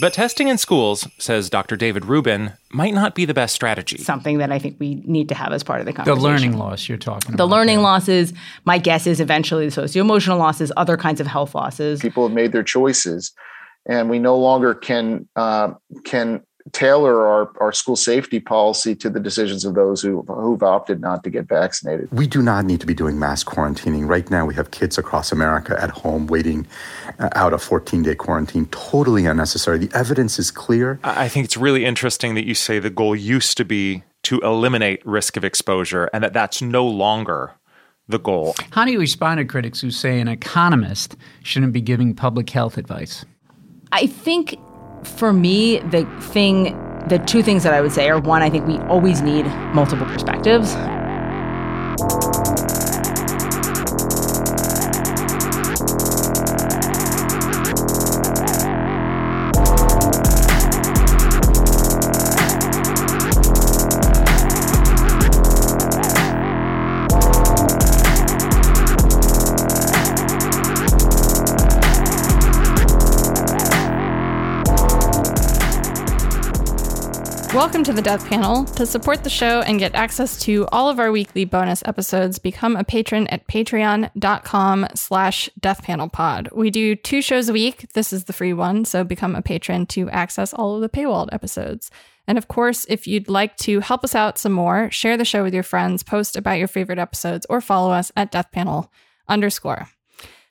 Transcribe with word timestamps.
But 0.00 0.12
testing 0.12 0.48
in 0.48 0.58
schools, 0.58 1.06
says 1.18 1.48
Dr. 1.48 1.76
David 1.76 2.04
Rubin, 2.04 2.54
might 2.70 2.94
not 2.94 3.14
be 3.14 3.24
the 3.24 3.34
best 3.34 3.54
strategy. 3.54 3.98
Something 3.98 4.38
that 4.38 4.50
I 4.50 4.58
think 4.58 4.76
we 4.80 4.96
need 5.04 5.28
to 5.28 5.34
have 5.34 5.52
as 5.52 5.62
part 5.62 5.80
of 5.80 5.86
the 5.86 5.92
conversation. 5.92 6.18
The 6.18 6.28
learning 6.28 6.58
loss 6.58 6.88
you're 6.88 6.98
talking 6.98 7.34
about. 7.34 7.38
The 7.38 7.46
learning 7.46 7.80
losses, 7.80 8.32
my 8.64 8.78
guess 8.78 9.06
is 9.06 9.20
eventually 9.20 9.66
the 9.66 9.70
socio-emotional 9.70 10.38
losses, 10.38 10.72
other 10.76 10.96
kinds 10.96 11.20
of 11.20 11.26
health 11.26 11.54
losses. 11.54 12.00
People 12.00 12.26
have 12.26 12.34
made 12.34 12.50
their 12.50 12.64
choices, 12.64 13.32
and 13.86 14.10
we 14.10 14.18
no 14.18 14.36
longer 14.36 14.74
can 14.74 15.28
uh, 15.36 15.74
can 16.04 16.42
tailor 16.72 17.26
our, 17.26 17.52
our 17.60 17.72
school 17.72 17.96
safety 17.96 18.40
policy 18.40 18.94
to 18.94 19.10
the 19.10 19.20
decisions 19.20 19.64
of 19.64 19.74
those 19.74 20.00
who 20.00 20.22
who've 20.22 20.62
opted 20.62 21.00
not 21.00 21.22
to 21.24 21.30
get 21.30 21.46
vaccinated. 21.46 22.08
We 22.10 22.26
do 22.26 22.42
not 22.42 22.64
need 22.64 22.80
to 22.80 22.86
be 22.86 22.94
doing 22.94 23.18
mass 23.18 23.44
quarantining. 23.44 24.08
Right 24.08 24.30
now, 24.30 24.46
we 24.46 24.54
have 24.54 24.70
kids 24.70 24.96
across 24.96 25.30
America 25.30 25.80
at 25.80 25.90
home 25.90 26.26
waiting 26.26 26.66
uh, 27.18 27.28
out 27.34 27.52
a 27.52 27.58
14 27.58 28.02
day 28.02 28.14
quarantine. 28.14 28.66
Totally 28.66 29.26
unnecessary. 29.26 29.78
The 29.78 29.94
evidence 29.96 30.38
is 30.38 30.50
clear. 30.50 31.00
I 31.02 31.24
I 31.24 31.28
think 31.28 31.44
it's 31.44 31.56
really 31.56 31.86
interesting 31.86 32.34
that 32.34 32.44
you 32.44 32.54
say 32.54 32.78
the 32.78 32.90
goal 32.90 33.16
used 33.16 33.56
to 33.56 33.64
be 33.64 34.04
to 34.24 34.40
eliminate 34.40 35.04
risk 35.06 35.36
of 35.38 35.44
exposure 35.44 36.10
and 36.12 36.22
that 36.22 36.32
that's 36.32 36.60
no 36.60 36.86
longer 36.86 37.52
the 38.08 38.18
goal. 38.18 38.54
How 38.70 38.84
do 38.84 38.92
you 38.92 39.00
respond 39.00 39.38
to 39.38 39.44
critics 39.44 39.80
who 39.80 39.90
say 39.90 40.20
an 40.20 40.28
economist 40.28 41.16
shouldn't 41.42 41.72
be 41.72 41.80
giving 41.80 42.14
public 42.14 42.50
health 42.50 42.76
advice? 42.76 43.24
I 43.90 44.06
think 44.06 44.56
for 45.04 45.32
me, 45.32 45.78
the 45.78 46.04
thing, 46.20 46.64
the 47.08 47.18
two 47.18 47.42
things 47.42 47.62
that 47.62 47.72
I 47.72 47.80
would 47.80 47.92
say 47.92 48.08
are 48.08 48.20
one, 48.20 48.42
I 48.42 48.50
think 48.50 48.66
we 48.66 48.78
always 48.88 49.20
need 49.20 49.46
multiple 49.74 50.06
perspectives. 50.06 50.74
Welcome 77.74 77.92
to 77.92 78.00
the 78.00 78.02
Death 78.02 78.28
Panel. 78.28 78.64
To 78.66 78.86
support 78.86 79.24
the 79.24 79.28
show 79.28 79.60
and 79.62 79.80
get 79.80 79.96
access 79.96 80.38
to 80.42 80.68
all 80.70 80.88
of 80.88 81.00
our 81.00 81.10
weekly 81.10 81.44
bonus 81.44 81.82
episodes, 81.84 82.38
become 82.38 82.76
a 82.76 82.84
patron 82.84 83.26
at 83.26 83.48
patreon.com 83.48 84.86
slash 84.94 85.50
deathpanelpod. 85.60 86.54
We 86.54 86.70
do 86.70 86.94
two 86.94 87.20
shows 87.20 87.48
a 87.48 87.52
week. 87.52 87.92
This 87.94 88.12
is 88.12 88.24
the 88.24 88.32
free 88.32 88.52
one, 88.52 88.84
so 88.84 89.02
become 89.02 89.34
a 89.34 89.42
patron 89.42 89.86
to 89.86 90.08
access 90.10 90.54
all 90.54 90.76
of 90.76 90.82
the 90.82 90.88
paywalled 90.88 91.30
episodes. 91.32 91.90
And 92.28 92.38
of 92.38 92.46
course, 92.46 92.86
if 92.88 93.08
you'd 93.08 93.28
like 93.28 93.56
to 93.56 93.80
help 93.80 94.04
us 94.04 94.14
out 94.14 94.38
some 94.38 94.52
more, 94.52 94.88
share 94.92 95.16
the 95.16 95.24
show 95.24 95.42
with 95.42 95.52
your 95.52 95.64
friends, 95.64 96.04
post 96.04 96.36
about 96.36 96.58
your 96.58 96.68
favorite 96.68 97.00
episodes, 97.00 97.44
or 97.50 97.60
follow 97.60 97.90
us 97.90 98.12
at 98.16 98.30
deathpanel 98.30 98.88
underscore. 99.26 99.88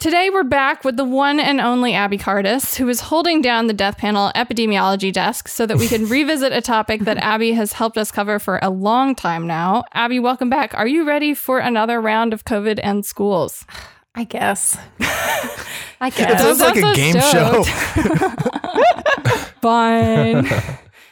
Today, 0.04 0.30
we're 0.30 0.44
back 0.44 0.84
with 0.84 0.98
the 0.98 1.06
one 1.06 1.40
and 1.40 1.62
only 1.62 1.94
Abby 1.94 2.18
Cartus, 2.18 2.76
who 2.76 2.90
is 2.90 3.00
holding 3.00 3.42
down 3.42 3.68
the 3.68 3.74
Death 3.74 3.98
Panel 3.98 4.34
epidemiology 4.36 5.14
desk 5.14 5.48
so 5.48 5.66
that 5.66 5.78
we 5.78 5.88
can 5.88 6.06
revisit 6.10 6.52
a 6.52 6.60
topic 6.60 7.06
that 7.06 7.16
Abby 7.20 7.54
has 7.54 7.72
helped 7.72 7.98
us 7.98 8.12
cover 8.12 8.38
for 8.38 8.60
a 8.62 8.70
long 8.70 9.16
time 9.16 9.48
now. 9.48 9.86
Abby, 9.94 10.20
welcome 10.20 10.50
back. 10.50 10.74
Are 10.76 10.88
you 10.88 11.08
ready 11.08 11.34
for 11.34 11.60
another 11.60 12.02
round 12.02 12.34
of 12.34 12.44
COVID 12.44 12.82
and 12.84 13.06
schools? 13.06 13.66
I 14.14 14.26
guess. 14.26 14.78
I 16.02 16.10
guess. 16.10 16.34
It 16.34 16.40
sounds 16.40 16.60
like 16.60 16.76
a 16.76 16.82
so 16.82 16.94
game 16.94 17.22
show. 17.22 17.64
Fine. 19.62 20.50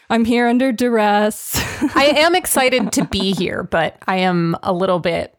I'm 0.09 0.25
here 0.25 0.49
under 0.49 0.73
duress. 0.73 1.55
I 1.95 2.07
am 2.17 2.35
excited 2.35 2.91
to 2.91 3.05
be 3.05 3.31
here, 3.31 3.63
but 3.63 3.95
I 4.05 4.17
am 4.17 4.57
a 4.63 4.73
little 4.73 4.99
bit 4.99 5.33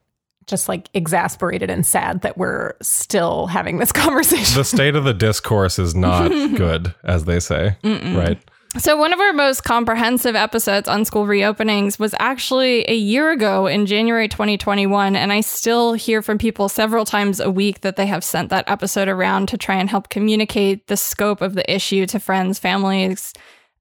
just 0.46 0.68
like 0.68 0.88
exasperated 0.94 1.70
and 1.70 1.84
sad 1.86 2.22
that 2.22 2.36
we're 2.36 2.74
still 2.80 3.46
having 3.46 3.78
this 3.78 3.92
conversation. 3.92 4.56
The 4.56 4.64
state 4.64 4.96
of 4.96 5.04
the 5.04 5.14
discourse 5.14 5.78
is 5.78 5.94
not 5.94 6.28
good, 6.56 6.94
as 7.04 7.24
they 7.24 7.40
say. 7.40 7.76
Right. 7.84 8.38
So, 8.78 8.96
one 8.96 9.12
of 9.12 9.20
our 9.20 9.34
most 9.34 9.64
comprehensive 9.64 10.34
episodes 10.34 10.88
on 10.88 11.04
school 11.04 11.26
reopenings 11.26 11.98
was 11.98 12.14
actually 12.18 12.88
a 12.88 12.94
year 12.94 13.30
ago 13.30 13.66
in 13.66 13.84
January 13.84 14.28
2021. 14.28 15.14
And 15.14 15.30
I 15.30 15.42
still 15.42 15.92
hear 15.92 16.22
from 16.22 16.38
people 16.38 16.70
several 16.70 17.04
times 17.04 17.38
a 17.38 17.50
week 17.50 17.82
that 17.82 17.96
they 17.96 18.06
have 18.06 18.24
sent 18.24 18.48
that 18.48 18.64
episode 18.70 19.08
around 19.08 19.48
to 19.50 19.58
try 19.58 19.74
and 19.74 19.90
help 19.90 20.08
communicate 20.08 20.86
the 20.86 20.96
scope 20.96 21.42
of 21.42 21.52
the 21.54 21.70
issue 21.70 22.06
to 22.06 22.18
friends, 22.18 22.58
families, 22.58 23.34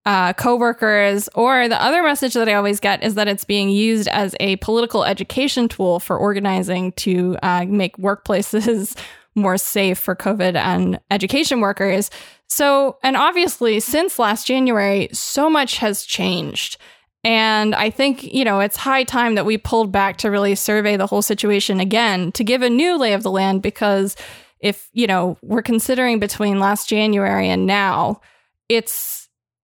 uh, 0.06 0.34
coworkers. 0.34 1.30
Or 1.36 1.68
the 1.68 1.82
other 1.82 2.04
message 2.04 2.34
that 2.34 2.50
I 2.50 2.54
always 2.54 2.80
get 2.80 3.04
is 3.04 3.16
that 3.16 3.28
it's 3.28 3.44
being 3.44 3.70
used 3.70 4.08
as 4.08 4.36
a 4.40 4.56
political 4.58 5.04
education 5.04 5.68
tool 5.68 6.00
for 6.00 6.18
organizing 6.18 6.92
to 6.94 7.38
uh, 7.44 7.66
make 7.66 7.98
workplaces 7.98 8.98
more 9.36 9.58
safe 9.58 9.98
for 9.98 10.16
COVID 10.16 10.56
and 10.56 11.00
education 11.10 11.62
workers. 11.62 12.10
So, 12.48 12.98
and 13.02 13.16
obviously, 13.16 13.80
since 13.80 14.20
last 14.20 14.46
January, 14.46 15.08
so 15.14 15.50
much 15.50 15.78
has 15.78 16.04
changed. 16.04 16.78
And 17.24 17.76
I 17.76 17.92
think, 17.92 18.24
you 18.24 18.44
know, 18.44 18.60
it's 18.60 18.76
high 18.76 19.04
time 19.04 19.36
that 19.36 19.46
we 19.46 19.58
pulled 19.58 19.92
back 19.92 20.18
to 20.18 20.32
really 20.32 20.56
survey 20.56 20.98
the 20.98 21.08
whole 21.08 21.22
situation 21.22 21.80
again 21.80 22.32
to 22.34 22.44
give 22.44 22.62
a 22.62 22.70
new 22.70 22.98
lay 22.98 23.14
of 23.14 23.24
the 23.24 23.32
land 23.32 23.62
because 23.62 24.16
if, 24.60 24.90
you 24.92 25.08
know, 25.08 25.38
we're 25.42 25.62
considering 25.62 26.20
between 26.20 26.60
last 26.60 26.90
January 26.90 27.48
and 27.48 27.66
now, 27.66 28.22
it's 28.70 29.21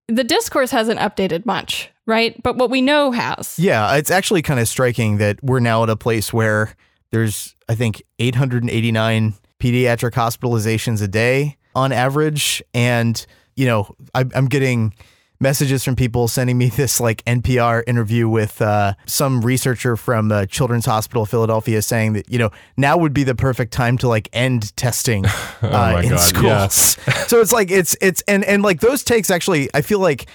the 0.08 0.24
discourse 0.24 0.72
hasn't 0.72 1.00
updated 1.00 1.46
much, 1.46 1.90
right? 2.06 2.42
But 2.44 2.58
what 2.58 2.70
we 2.70 2.82
know 2.82 3.12
has. 3.12 3.58
Yeah, 3.60 3.96
it's 3.96 4.12
actually 4.12 4.42
kind 4.42 4.60
of 4.60 4.68
striking 4.68 5.18
that 5.18 5.44
we're 5.44 5.60
now 5.60 5.84
at 5.84 5.90
a 5.90 5.96
place 5.96 6.32
where 6.32 6.76
there's, 7.12 7.56
I 7.70 7.76
think, 7.76 8.02
889 8.20 9.34
pediatric 9.60 10.12
hospitalizations 10.12 11.02
a 11.02 11.08
day 11.08 11.58
on 11.76 11.92
average. 11.92 12.64
And, 12.74 13.24
you 13.56 13.66
know, 13.66 13.94
I, 14.14 14.26
I'm 14.34 14.48
getting 14.48 14.94
messages 15.40 15.84
from 15.84 15.96
people 15.96 16.28
sending 16.28 16.58
me 16.58 16.70
this 16.76 17.00
like 17.00 17.24
NPR 17.26 17.84
interview 17.88 18.28
with 18.28 18.62
uh, 18.62 18.94
some 19.06 19.42
researcher 19.42 19.96
from 19.96 20.32
uh, 20.32 20.46
Children's 20.46 20.86
Hospital 20.86 21.26
Philadelphia 21.26 21.82
saying 21.82 22.14
that, 22.14 22.32
you 22.32 22.40
know, 22.40 22.52
now 22.76 22.98
would 22.98 23.14
be 23.14 23.24
the 23.24 23.36
perfect 23.36 23.74
time 23.74 23.98
to 24.00 24.08
like 24.08 24.30
end 24.34 24.76
testing 24.76 25.26
uh, 25.62 25.70
my 25.70 26.04
in 26.04 26.10
God, 26.10 26.20
schools. 26.20 26.44
yes. 26.44 27.28
so 27.28 27.42
it's 27.42 27.52
like, 27.52 27.72
it's, 27.72 27.96
it's, 28.02 28.22
and, 28.28 28.44
and 28.44 28.64
like 28.64 28.80
those 28.80 29.04
takes 29.04 29.30
actually, 29.30 29.70
I 29.74 29.82
feel 29.82 30.00
like 30.00 30.28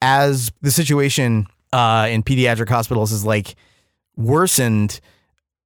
as 0.00 0.50
the 0.62 0.70
situation 0.70 1.46
uh, 1.72 2.08
in 2.10 2.22
pediatric 2.22 2.68
hospitals 2.68 3.12
is 3.12 3.24
like 3.24 3.56
worsened, 4.16 5.00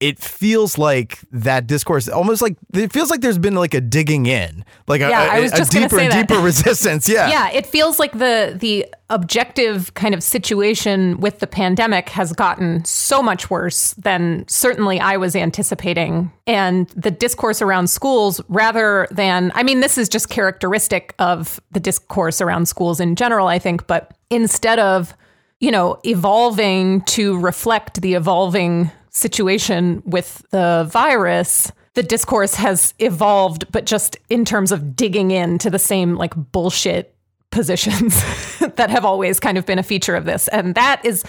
it 0.03 0.19
feels 0.19 0.77
like 0.79 1.21
that 1.31 1.67
discourse 1.67 2.09
almost 2.09 2.43
like 2.43 2.57
it 2.75 2.93
feels 2.93 3.09
like 3.11 3.21
there's 3.21 3.39
been 3.39 3.55
like 3.55 3.73
a 3.75 3.81
digging 3.81 4.27
in, 4.27 4.65
like 4.89 5.01
a, 5.01 5.09
Yeah, 5.09 5.25
a- 5.27 5.37
I 5.37 5.41
was 5.41 5.53
a 5.53 5.57
just 5.59 5.73
gonna 5.73 5.87
deeper 5.87 5.99
say 5.99 6.09
that. 6.09 6.29
deeper 6.29 6.41
resistance. 6.51 7.09
Yeah. 7.09 7.29
yeah, 7.29 7.51
it 7.51 7.67
feels 7.67 7.99
like 7.99 8.13
the 8.13 8.57
the 8.59 8.87
objective 9.11 9.95
kind 9.95 10.15
of 10.15 10.23
situation 10.23 11.21
with 11.21 11.39
the 11.39 11.47
pandemic 11.47 12.09
has 12.09 12.33
gotten 12.33 12.85
so 12.85 13.23
much 13.23 13.49
worse 13.51 13.93
than 13.95 14.45
certainly 14.49 14.99
I 14.99 15.17
was 15.19 15.37
anticipating. 15.37 16.33
And 16.47 16.89
the 16.97 17.11
discourse 17.11 17.63
around 17.63 17.89
schools, 17.89 18.41
rather 18.49 19.07
than, 19.11 19.53
I 19.55 19.63
mean, 19.63 19.81
this 19.81 19.99
is 19.99 20.09
just 20.09 20.29
characteristic 20.31 21.15
of 21.19 21.61
the 21.71 21.79
discourse 21.81 22.41
around 22.41 22.67
schools 22.67 23.01
in 23.01 23.15
general, 23.15 23.47
I 23.49 23.59
think, 23.59 23.87
but 23.87 24.17
instead 24.31 24.79
of, 24.79 25.15
you 25.61 25.71
know, 25.71 25.99
evolving 26.05 27.03
to 27.03 27.39
reflect 27.39 28.01
the 28.01 28.15
evolving 28.15 28.91
situation 29.13 30.03
with 30.05 30.45
the 30.51 30.89
virus, 30.91 31.71
the 31.95 32.03
discourse 32.03 32.55
has 32.57 32.95
evolved, 32.99 33.71
but 33.71 33.87
just 33.87 34.17
in 34.29 34.45
terms 34.45 34.73
of 34.73 34.97
digging 34.97 35.31
into 35.31 35.71
the 35.71 35.79
same 35.79 36.17
like 36.17 36.35
bullshit 36.35 37.15
positions 37.51 38.15
that 38.77 38.89
have 38.91 39.05
always 39.05 39.39
kind 39.39 39.59
of 39.59 39.67
been 39.67 39.79
a 39.79 39.83
feature 39.83 40.17
of 40.17 40.25
this. 40.25 40.49
And 40.49 40.75
that 40.75 41.05
is, 41.05 41.23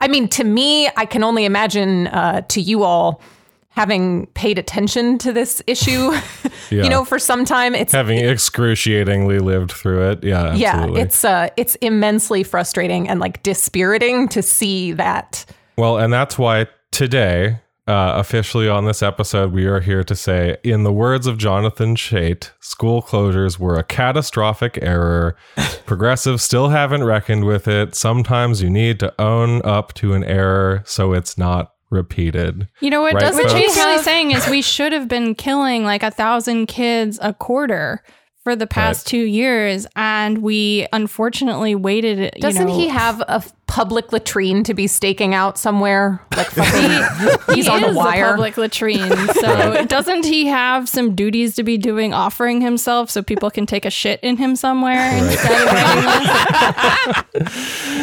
I 0.00 0.08
mean, 0.08 0.28
to 0.30 0.44
me, 0.44 0.88
I 0.96 1.06
can 1.06 1.22
only 1.22 1.44
imagine 1.44 2.08
uh, 2.08 2.42
to 2.48 2.60
you 2.60 2.82
all 2.82 3.22
having 3.68 4.26
paid 4.34 4.58
attention 4.58 5.16
to 5.18 5.32
this 5.32 5.62
issue, 5.68 6.10
Yeah. 6.70 6.82
you 6.84 6.90
know, 6.90 7.04
for 7.04 7.20
some 7.20 7.44
time. 7.44 7.76
It's 7.76 7.92
Having 7.92 8.18
excruciatingly 8.18 9.38
lived 9.38 9.70
through 9.70 10.10
it. 10.10 10.24
Yeah. 10.24 10.54
yeah, 10.54 10.72
Absolutely. 10.74 11.00
it's 11.02 11.24
uh, 11.24 11.48
it's 11.56 11.74
immensely 11.76 12.42
frustrating 12.42 13.08
and 13.08 13.20
like 13.20 13.42
dispiriting 13.44 14.26
to 14.30 14.42
see 14.42 14.92
that. 14.92 15.44
Well, 15.78 15.98
and 15.98 16.12
that's 16.12 16.36
why 16.36 16.66
today, 16.90 17.60
uh, 17.86 18.14
officially 18.16 18.68
on 18.68 18.84
this 18.84 19.02
episode, 19.02 19.52
we 19.52 19.66
are 19.66 19.80
here 19.80 20.04
to 20.04 20.14
say, 20.14 20.56
in 20.62 20.84
the 20.84 20.92
words 20.92 21.26
of 21.26 21.38
Jonathan 21.38 21.96
Chait, 21.96 22.50
school 22.60 23.02
closures 23.02 23.58
were 23.58 23.76
a 23.76 23.82
catastrophic 23.82 24.78
error. 24.80 25.36
Progressives 25.86 26.42
still 26.42 26.68
haven't 26.68 27.04
reckoned 27.04 27.46
with 27.46 27.66
it. 27.66 27.94
Sometimes 27.94 28.62
you 28.62 28.70
need 28.70 29.00
to 29.00 29.12
own 29.20 29.60
up 29.62 29.92
to 29.94 30.14
an 30.14 30.22
error 30.24 30.82
so 30.86 31.12
it's 31.12 31.36
not 31.36 31.72
repeated. 31.90 32.68
You 32.80 32.90
know 32.90 33.02
what 33.02 33.14
Right, 33.14 33.22
Dustin 33.22 33.48
folks? 33.48 33.54
Chait's 33.54 33.76
really 33.76 34.02
saying 34.02 34.30
is 34.30 34.48
we 34.48 34.62
should 34.62 34.92
have 34.92 35.08
been 35.08 35.34
killing 35.34 35.82
like 35.82 36.04
a 36.04 36.10
thousand 36.10 36.66
kids 36.66 37.18
a 37.20 37.34
quarter 37.34 38.02
for 38.50 38.54
for 38.54 38.56
the 38.56 38.66
past 38.66 39.06
two 39.06 39.22
years, 39.22 39.86
and 39.94 40.38
we 40.38 40.86
unfortunately 40.92 41.74
waited. 41.76 42.32
you 42.34 42.42
Doesn't 42.42 42.66
know- 42.66 42.76
he 42.76 42.88
have 42.88 43.20
a 43.20 43.44
public 43.68 44.12
latrine 44.12 44.64
to 44.64 44.74
be 44.74 44.88
staking 44.88 45.32
out 45.34 45.56
somewhere? 45.56 46.20
Like 46.36 46.46
fucking, 46.50 47.54
he's 47.54 47.66
he 47.66 47.70
on 47.70 47.82
the 47.82 47.88
is 47.90 47.96
wire. 47.96 48.30
public 48.30 48.56
latrine. 48.56 49.12
So 49.40 49.84
doesn't 49.86 50.24
he 50.26 50.46
have 50.46 50.88
some 50.88 51.14
duties 51.14 51.54
to 51.54 51.62
be 51.62 51.78
doing, 51.78 52.12
offering 52.12 52.60
himself 52.60 53.08
so 53.10 53.22
people 53.22 53.50
can 53.50 53.66
take 53.66 53.84
a 53.84 53.90
shit 53.90 54.18
in 54.24 54.36
him 54.36 54.56
somewhere 54.56 55.16
instead 55.16 55.62
of 55.62 55.72
writing 55.72 57.44
this? 57.44 57.44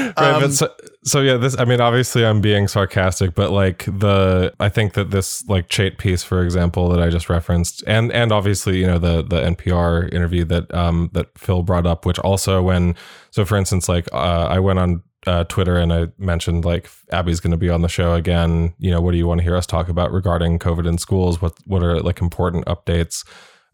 right 0.07 0.13
but 0.15 0.43
um, 0.43 0.51
so, 0.51 0.73
so 1.07 1.21
yeah 1.21 1.37
this 1.37 1.57
i 1.57 1.65
mean 1.65 1.79
obviously 1.79 2.25
i'm 2.25 2.41
being 2.41 2.67
sarcastic 2.67 3.33
but 3.33 3.51
like 3.51 3.85
the 3.85 4.53
i 4.59 4.67
think 4.67 4.93
that 4.93 5.11
this 5.11 5.47
like 5.47 5.69
chait 5.69 5.97
piece 5.97 6.21
for 6.21 6.43
example 6.43 6.89
that 6.89 7.01
i 7.01 7.09
just 7.09 7.29
referenced 7.29 7.83
and 7.87 8.11
and 8.11 8.31
obviously 8.31 8.77
you 8.77 8.85
know 8.85 8.99
the 8.99 9.23
the 9.23 9.41
npr 9.41 10.11
interview 10.13 10.43
that 10.43 10.71
um 10.73 11.09
that 11.13 11.27
phil 11.37 11.63
brought 11.63 11.87
up 11.87 12.05
which 12.05 12.19
also 12.19 12.61
when 12.61 12.93
so 13.31 13.45
for 13.45 13.57
instance 13.57 13.87
like 13.87 14.07
uh, 14.13 14.47
i 14.49 14.59
went 14.59 14.77
on 14.77 15.01
uh, 15.25 15.43
Twitter 15.45 15.75
and 15.77 15.91
I 15.91 16.07
mentioned 16.17 16.63
like 16.63 16.89
Abby's 17.11 17.41
going 17.41 17.51
to 17.51 17.57
be 17.57 17.69
on 17.69 17.81
the 17.81 17.89
show 17.89 18.13
again. 18.13 18.73
You 18.79 18.91
know, 18.91 19.01
what 19.01 19.11
do 19.11 19.17
you 19.17 19.27
want 19.27 19.39
to 19.39 19.43
hear 19.43 19.57
us 19.57 19.65
talk 19.65 19.89
about 19.89 20.13
regarding 20.13 20.57
COVID 20.57 20.87
in 20.87 20.97
schools? 20.97 21.41
What 21.41 21.57
what 21.65 21.83
are 21.83 21.99
like 21.99 22.21
important 22.21 22.65
updates? 22.65 23.25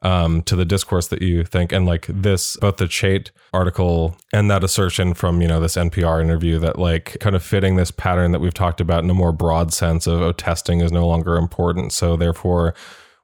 Um, 0.04 0.42
to 0.44 0.56
the 0.56 0.66
discourse 0.66 1.08
that 1.08 1.22
you 1.22 1.44
think. 1.44 1.72
And 1.72 1.86
like 1.86 2.06
this 2.08 2.58
both 2.58 2.78
the 2.78 2.86
chait 2.86 3.32
article 3.54 4.16
and 4.32 4.52
that 4.52 4.64
assertion 4.64 5.14
from 5.14 5.42
you 5.42 5.48
know 5.48 5.60
this 5.60 5.76
npr 5.76 6.22
interview 6.22 6.60
that 6.60 6.78
like 6.78 7.18
kind 7.20 7.36
of 7.36 7.44
fitting 7.44 7.76
this 7.76 7.92
pattern 7.92 8.32
that 8.32 8.40
we've 8.40 8.54
talked 8.54 8.82
about 8.82 9.04
in 9.04 9.10
a 9.10 9.14
more 9.14 9.32
broad 9.32 9.74
sense 9.74 10.06
of 10.06 10.22
oh, 10.22 10.32
testing 10.32 10.82
is 10.82 10.92
no 10.92 11.08
longer 11.08 11.38
important. 11.38 11.94
So 11.94 12.16
therefore 12.16 12.76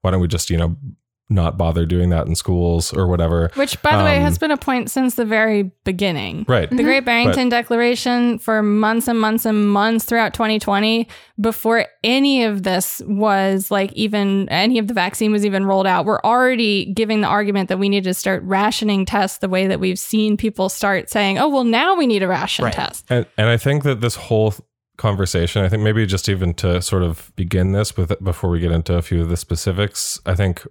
why 0.01 0.11
don't 0.11 0.21
we 0.21 0.27
just 0.27 0.49
you 0.49 0.57
know 0.57 0.75
not 1.31 1.57
bother 1.57 1.85
doing 1.85 2.09
that 2.09 2.25
in 2.25 2.33
schools 2.35 2.91
or 2.91 3.07
whatever 3.07 3.51
Which, 3.55 3.79
by 3.83 3.95
the 3.95 4.03
way, 4.03 4.17
Um, 4.17 4.23
has 4.23 4.37
been 4.39 4.49
a 4.51 4.57
point 4.57 4.89
since 4.89 5.13
the 5.15 5.25
very 5.25 5.71
beginning. 5.85 6.45
right 6.47 6.69
The 6.69 6.83
Great 6.83 7.05
Barrington 7.05 7.49
Declaration 7.49 8.39
for 8.39 8.63
months 8.63 9.07
and 9.07 9.19
months 9.19 9.45
and 9.45 9.69
months 9.69 10.05
throughout 10.05 10.33
2020, 10.33 11.07
before 11.39 11.85
any 12.03 12.43
of 12.43 12.63
this 12.63 13.01
was 13.05 13.69
like 13.69 13.93
even 13.93 14.49
any 14.49 14.79
of 14.79 14.87
the 14.87 14.93
vaccine 14.93 15.31
was 15.31 15.45
even 15.45 15.65
rolled 15.65 15.85
out, 15.87 16.05
we're 16.05 16.19
already 16.21 16.85
giving 16.93 17.21
the 17.21 17.27
argument 17.27 17.69
that 17.69 17.77
we 17.77 17.89
need 17.89 18.03
to 18.05 18.13
start 18.13 18.41
rationing 18.43 19.05
tests 19.05 19.37
the 19.37 19.49
way 19.49 19.67
that 19.67 19.79
we've 19.79 19.99
seen 19.99 20.35
people 20.35 20.67
start 20.69 21.09
saying, 21.09 21.37
oh, 21.37 21.47
well, 21.47 21.63
now 21.63 21.95
we 21.95 22.07
need 22.07 22.23
a 22.23 22.27
ration 22.27 22.65
Right. 22.65 22.73
test. 22.73 23.05
And, 23.09 23.25
and 23.37 23.47
I 23.49 23.57
think 23.57 23.83
that 23.83 24.01
this 24.01 24.15
whole 24.15 24.51
th- 24.51 24.61
conversation, 24.97 25.63
I 25.63 25.69
think 25.69 25.81
maybe 25.83 26.05
just 26.05 26.27
even 26.27 26.53
to 26.55 26.81
sort 26.81 27.03
of 27.03 27.31
begin 27.35 27.71
this 27.71 27.95
with 27.95 28.11
before 28.21 28.49
we 28.49 28.59
get 28.59 28.71
into 28.71 28.95
a 28.95 29.01
few 29.01 29.21
of 29.21 29.29
the 29.29 29.37
specifics, 29.37 30.19
I 30.25 30.35
think 30.35 30.65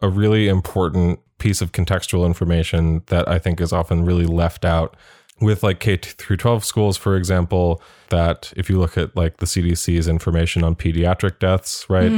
a 0.00 0.08
really 0.08 0.48
important 0.48 1.20
piece 1.38 1.60
of 1.60 1.72
contextual 1.72 2.24
information 2.26 3.02
that 3.06 3.28
I 3.28 3.38
think 3.38 3.60
is 3.60 3.72
often 3.72 4.04
really 4.04 4.26
left 4.26 4.64
out 4.64 4.96
with 5.40 5.62
like 5.62 5.80
K 5.80 5.96
through 5.96 6.38
12 6.38 6.64
schools, 6.64 6.96
for 6.96 7.14
example, 7.16 7.82
that 8.08 8.52
if 8.56 8.70
you 8.70 8.78
look 8.78 8.96
at 8.96 9.14
like 9.16 9.36
the 9.36 9.46
CDC's 9.46 10.08
information 10.08 10.64
on 10.64 10.74
pediatric 10.74 11.38
deaths, 11.38 11.84
right? 11.90 12.10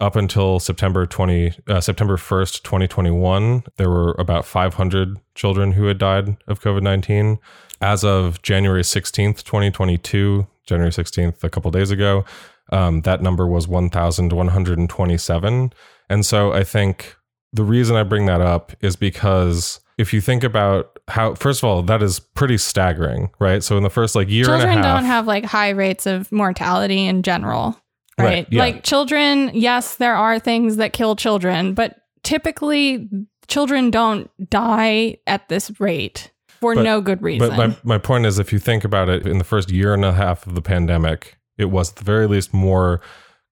Up 0.00 0.16
until 0.16 0.58
September 0.58 1.06
20, 1.06 1.52
uh, 1.68 1.80
September 1.80 2.16
1st, 2.16 2.64
2021, 2.64 3.62
there 3.76 3.88
were 3.88 4.10
about 4.18 4.44
500 4.44 5.20
children 5.36 5.70
who 5.72 5.86
had 5.86 5.98
died 5.98 6.36
of 6.48 6.60
COVID 6.60 6.82
19. 6.82 7.38
As 7.80 8.02
of 8.02 8.42
January 8.42 8.82
16th, 8.82 9.44
2022, 9.44 10.48
January 10.66 10.90
16th, 10.90 11.44
a 11.44 11.50
couple 11.50 11.70
days 11.70 11.92
ago, 11.92 12.24
um, 12.72 13.02
that 13.02 13.22
number 13.22 13.46
was 13.46 13.68
1,127. 13.68 15.72
And 16.10 16.26
so 16.26 16.52
I 16.52 16.64
think 16.64 17.14
the 17.54 17.62
reason 17.64 17.96
I 17.96 18.02
bring 18.02 18.26
that 18.26 18.40
up 18.40 18.72
is 18.80 18.96
because 18.96 19.80
if 19.96 20.12
you 20.12 20.20
think 20.20 20.42
about 20.44 20.98
how, 21.08 21.34
first 21.34 21.62
of 21.62 21.68
all, 21.68 21.82
that 21.84 22.02
is 22.02 22.18
pretty 22.18 22.58
staggering, 22.58 23.30
right? 23.38 23.62
So 23.62 23.76
in 23.76 23.82
the 23.84 23.90
first 23.90 24.14
like 24.14 24.28
year 24.28 24.44
Children 24.44 24.70
and 24.70 24.80
a 24.80 24.82
half, 24.82 24.96
don't 25.00 25.04
have 25.06 25.26
like 25.26 25.44
high 25.44 25.70
rates 25.70 26.06
of 26.06 26.30
mortality 26.32 27.06
in 27.06 27.22
general. 27.22 27.80
Right, 28.18 28.24
Right. 28.26 28.46
yeah. 28.50 28.60
Like 28.60 28.82
children, 28.84 29.50
yes, 29.54 29.96
there 29.96 30.14
are 30.16 30.38
things 30.38 30.76
that 30.76 30.92
kill 30.92 31.16
children, 31.16 31.74
but 31.74 31.96
typically 32.22 33.08
children 33.46 33.90
don't 33.90 34.30
die 34.50 35.18
at 35.26 35.48
this 35.48 35.78
rate 35.80 36.30
for 36.60 36.74
But- 36.74 36.82
no 36.82 37.00
good 37.00 37.22
reason. 37.22 37.48
But 37.48 37.56
my, 37.56 37.76
my 37.84 37.98
point 37.98 38.26
is, 38.26 38.38
if 38.38 38.52
you 38.52 38.58
think 38.58 38.84
about 38.84 39.08
it, 39.08 39.26
in 39.26 39.38
the 39.38 39.44
first 39.44 39.70
year 39.70 39.94
and 39.94 40.04
a 40.04 40.12
half 40.12 40.46
of 40.46 40.54
the 40.54 40.62
pandemic, 40.62 41.36
it 41.58 41.66
was 41.66 41.90
at 41.90 41.96
the 41.96 42.04
very 42.04 42.26
least 42.26 42.52
more 42.52 43.00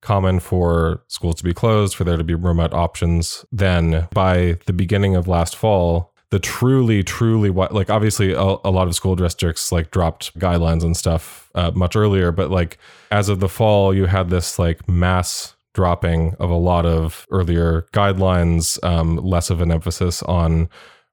common 0.03 0.41
for 0.41 1.03
schools 1.09 1.37
to 1.37 1.45
be 1.45 1.55
closed, 1.55 1.97
for 1.97 2.05
there 2.05 2.19
to 2.19 2.25
be 2.25 2.35
remote 2.35 2.75
options. 2.75 3.45
Then 3.51 4.09
by 4.13 4.59
the 4.67 4.73
beginning 4.73 5.17
of 5.17 5.27
last 5.27 5.57
fall, 5.57 6.13
the 6.31 6.39
truly, 6.39 7.03
truly, 7.03 7.51
what 7.51 7.73
like 7.73 7.91
obviously 7.91 8.33
a, 8.33 8.41
a 8.41 8.71
lot 8.71 8.89
of 8.89 8.95
school 8.95 9.17
districts 9.17 9.71
like 9.71 9.91
dropped 9.91 10.39
guidelines 10.39 10.83
and 10.83 10.97
stuff 10.97 11.51
uh, 11.55 11.71
much 11.75 11.97
earlier, 11.97 12.33
but 12.33 12.51
like 12.51 12.79
as 13.11 13.29
of 13.29 13.41
the 13.41 13.49
fall, 13.49 13.95
you 13.95 14.07
had 14.07 14.31
this 14.31 14.59
like 14.59 14.89
mass 14.89 15.55
dropping 15.75 16.35
of 16.39 16.51
a 16.51 16.57
lot 16.57 16.85
of 16.87 17.27
earlier 17.31 17.87
guidelines, 17.93 18.83
um, 18.83 19.17
less 19.17 19.51
of 19.51 19.61
an 19.61 19.71
emphasis 19.71 20.23
on 20.25 20.69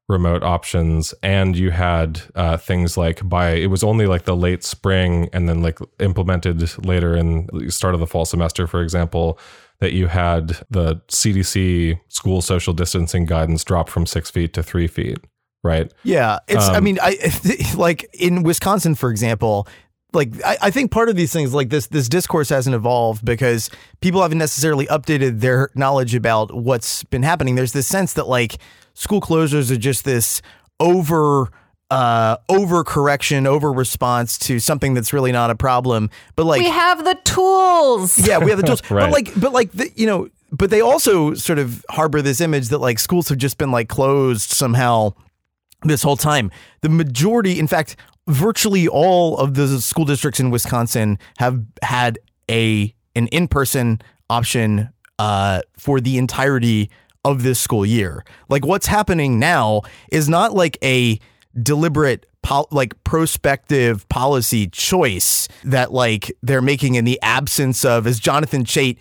remote 0.10 0.44
options 0.44 1.14
and 1.24 1.56
you 1.56 1.70
had 1.72 2.22
uh, 2.36 2.58
things 2.58 2.98
like 2.98 3.28
by 3.30 3.52
it 3.52 3.68
was 3.68 3.84
only 3.84 4.08
like 4.08 4.24
the 4.26 4.36
late 4.36 4.64
spring 4.64 5.30
and 5.32 5.48
then 5.48 5.62
like 5.62 5.78
implemented 6.00 6.60
later 6.86 7.16
in 7.16 7.48
the 7.54 7.72
start 7.72 7.94
of 7.94 8.00
the 8.00 8.08
fall 8.08 8.26
semester 8.26 8.66
for 8.68 8.82
example 8.82 9.40
that 9.80 9.94
you 9.94 10.08
had 10.08 10.58
the 10.72 10.96
cdc 11.10 12.00
school 12.10 12.42
social 12.42 12.74
distancing 12.74 13.26
guidance 13.26 13.64
drop 13.64 13.88
from 13.88 14.06
six 14.08 14.32
feet 14.32 14.52
to 14.52 14.64
three 14.64 14.88
feet 14.88 15.20
right 15.64 15.94
Yeah, 16.04 16.40
it's. 16.48 16.68
I 16.68 16.78
Um, 16.78 16.84
mean, 16.86 16.98
I 17.02 17.18
like 17.76 18.10
in 18.14 18.44
Wisconsin, 18.44 18.96
for 18.96 19.12
example. 19.12 19.68
Like 20.12 20.32
I, 20.44 20.58
I 20.64 20.72
think 20.72 20.90
part 20.90 21.10
of 21.10 21.16
these 21.18 21.32
things, 21.32 21.54
like 21.54 21.70
this, 21.70 21.86
this 21.86 22.10
discourse 22.10 22.50
hasn't 22.50 22.76
evolved 22.76 23.24
because 23.24 23.70
people 24.02 24.24
haven't 24.24 24.40
necessarily 24.40 24.88
updated 24.88 25.42
their 25.42 25.70
knowledge 25.76 26.16
about 26.16 26.52
what's 26.52 27.04
been 27.04 27.22
happening. 27.22 27.54
There's 27.54 27.74
this 27.74 27.86
sense 27.86 28.14
that 28.14 28.28
like 28.28 28.58
school 29.00 29.22
closures 29.22 29.72
are 29.72 29.78
just 29.78 30.06
this 30.06 30.42
over 30.80 31.50
uh 31.92 32.38
overcorrection 32.50 33.48
over 33.48 33.72
response 33.72 34.38
to 34.38 34.60
something 34.60 34.94
that's 34.94 35.12
really 35.12 35.32
not 35.32 35.50
a 35.50 35.56
problem 35.56 36.10
but 36.36 36.46
like 36.46 36.62
we 36.62 36.70
have 36.70 37.04
the 37.04 37.18
tools. 37.40 38.28
yeah, 38.28 38.38
we 38.38 38.50
have 38.50 38.60
the 38.60 38.66
tools. 38.66 38.82
Right. 38.90 39.04
But 39.04 39.12
like, 39.12 39.40
but 39.40 39.54
like, 39.54 39.72
the, 39.72 39.92
you 39.96 40.08
know, 40.08 40.30
but 40.52 40.70
they 40.70 40.82
also 40.82 41.34
sort 41.34 41.60
of 41.60 41.86
harbor 41.90 42.22
this 42.22 42.42
image 42.42 42.70
that 42.70 42.80
like 42.80 43.00
schools 43.00 43.30
have 43.30 43.38
just 43.38 43.58
been 43.58 43.72
like 43.72 43.88
closed 43.88 44.50
somehow 44.50 45.14
this 45.84 46.02
whole 46.04 46.18
time. 46.18 46.52
The 46.82 46.90
majority, 46.90 47.60
in 47.60 47.68
fact, 47.68 47.96
virtually 48.28 48.88
all 48.88 49.38
of 49.38 49.54
the 49.54 49.82
school 49.82 50.06
districts 50.06 50.40
in 50.40 50.50
Wisconsin 50.50 51.20
have 51.38 51.64
had 51.82 52.20
a 52.50 52.94
an 53.16 53.28
in 53.28 53.48
person 53.48 54.02
option 54.30 54.90
uh, 55.20 55.62
for 55.78 56.00
the 56.00 56.18
entirety 56.18 56.90
of 57.26 57.44
this 57.44 57.60
school 57.60 57.86
year. 57.86 58.24
Like, 58.48 58.66
what's 58.66 58.88
happening 58.88 59.40
now 59.40 59.82
is 60.12 60.30
not 60.30 60.54
like 60.54 60.78
a 60.84 61.20
deliberate 61.62 62.26
pol- 62.42 62.68
like 62.72 63.02
prospective 63.04 64.08
policy 64.10 64.68
choice 64.68 65.48
that 65.64 65.92
like 65.92 66.32
they're 66.42 66.62
making 66.62 66.96
in 66.96 67.06
the 67.06 67.20
absence 67.22 67.84
of 67.84 68.08
as 68.08 68.20
Jonathan 68.20 68.64
Chait 68.64 68.98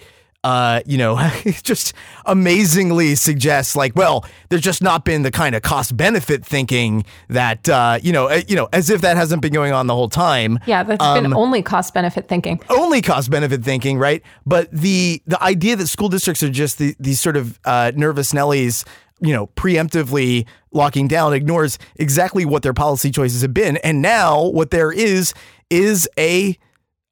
uh 0.48 0.80
you 0.86 0.98
know 1.02 1.12
just 1.62 1.92
amazingly 2.32 3.14
suggests 3.14 3.74
like 3.76 3.94
well 3.96 4.24
there's 4.48 4.62
just 4.62 4.82
not 4.82 5.04
been 5.04 5.22
the 5.22 5.30
kind 5.30 5.54
of 5.54 5.62
cost 5.62 5.96
benefit 5.96 6.44
thinking 6.44 7.04
that 7.28 7.68
uh 7.68 7.98
you 8.02 8.12
know 8.12 8.26
uh, 8.28 8.40
you 8.46 8.56
know 8.56 8.68
as 8.72 8.88
if 8.90 9.00
that 9.00 9.16
hasn't 9.16 9.42
been 9.42 9.52
going 9.52 9.72
on 9.72 9.86
the 9.86 9.94
whole 9.94 10.08
time 10.08 10.58
Yeah, 10.66 10.82
that's 10.84 11.04
been 11.20 11.32
only 11.34 11.62
cost 11.62 11.92
benefit 11.94 12.28
thinking. 12.28 12.60
only 12.70 13.00
cost 13.02 13.30
benefit 13.30 13.62
thinking, 13.64 13.98
right? 13.98 14.22
But 14.46 14.70
the 14.72 15.22
the 15.26 15.42
idea 15.42 15.74
that 15.76 15.86
school 15.88 16.08
districts 16.08 16.42
are 16.42 16.50
just 16.50 16.78
the, 16.78 16.94
these 17.00 17.20
sort 17.20 17.36
of 17.36 17.58
uh, 17.64 17.92
nervous 17.94 18.32
Nellies, 18.32 18.86
you 19.20 19.32
know, 19.32 19.48
preemptively 19.48 20.46
locking 20.72 21.08
down 21.08 21.32
ignores 21.32 21.78
exactly 21.96 22.44
what 22.44 22.62
their 22.62 22.74
policy 22.74 23.10
choices 23.10 23.42
have 23.42 23.54
been. 23.54 23.76
And 23.78 24.00
now 24.02 24.44
what 24.44 24.70
there 24.70 24.92
is 24.92 25.34
is 25.70 26.08
a 26.18 26.56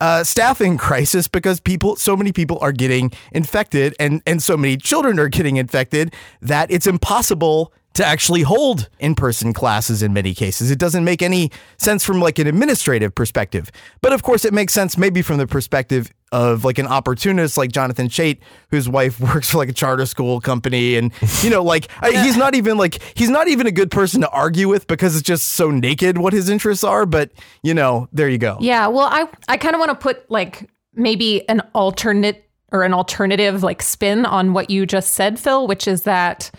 uh, 0.01 0.25
staffing 0.25 0.77
crisis 0.87 1.29
because 1.29 1.61
people, 1.61 1.97
so 1.97 2.17
many 2.17 2.33
people 2.33 2.59
are 2.61 2.73
getting 2.73 3.13
infected, 3.33 3.95
and 3.99 4.23
and 4.27 4.43
so 4.43 4.57
many 4.57 4.77
children 4.77 5.19
are 5.19 5.29
getting 5.29 5.57
infected 5.57 6.15
that 6.41 6.71
it's 6.71 6.87
impossible 6.87 7.73
to 7.97 8.05
actually 8.05 8.43
hold 8.43 8.91
in-person 8.99 9.55
classes 9.55 10.03
in 10.03 10.13
many 10.13 10.35
cases. 10.35 10.71
It 10.71 10.79
doesn't 10.79 11.05
make 11.05 11.23
any 11.23 11.51
sense 11.79 12.05
from 12.05 12.21
like 12.21 12.39
an 12.39 12.47
administrative 12.47 13.15
perspective. 13.15 13.71
But 14.03 14.13
of 14.13 14.23
course 14.23 14.45
it 14.45 14.53
makes 14.53 14.75
sense 14.75 14.99
maybe 14.99 15.23
from 15.23 15.39
the 15.39 15.47
perspective 15.47 16.13
of 16.31 16.63
like 16.63 16.79
an 16.79 16.87
opportunist 16.87 17.57
like 17.57 17.73
Jonathan 17.73 18.09
Chait 18.09 18.41
whose 18.71 18.87
wife 18.87 19.19
works 19.35 19.51
for 19.51 19.57
like 19.57 19.71
a 19.71 19.73
charter 19.73 20.05
school 20.05 20.41
company 20.41 20.97
and 20.97 21.13
you 21.43 21.49
know 21.49 21.63
like 21.63 21.89
I, 22.03 22.23
he's 22.23 22.37
not 22.37 22.55
even 22.55 22.77
like 22.77 23.01
he's 23.15 23.31
not 23.31 23.49
even 23.49 23.67
a 23.67 23.73
good 23.73 23.91
person 23.91 24.21
to 24.21 24.29
argue 24.29 24.69
with 24.69 24.87
because 24.87 25.17
it's 25.17 25.27
just 25.27 25.49
so 25.51 25.71
naked 25.71 26.19
what 26.19 26.35
his 26.35 26.51
interests 26.51 26.85
are, 26.85 27.07
but 27.07 27.31
you 27.63 27.73
know, 27.73 28.09
there 28.13 28.29
you 28.29 28.39
go. 28.39 28.59
Yeah, 28.61 28.89
well, 28.89 29.09
I 29.11 29.29
I 29.49 29.57
kind 29.57 29.75
of 29.75 29.79
want 29.79 29.91
to 29.91 29.97
put 29.97 30.31
like 30.31 30.69
maybe 30.93 31.49
an 31.49 31.63
alternate 31.75 32.45
or 32.73 32.83
an 32.83 32.93
alternative 32.93 33.63
like 33.63 33.81
spin 33.81 34.27
on 34.27 34.53
what 34.53 34.69
you 34.69 34.85
just 34.85 35.15
said, 35.15 35.39
Phil, 35.39 35.67
which 35.67 35.89
is 35.89 36.03
that 36.03 36.51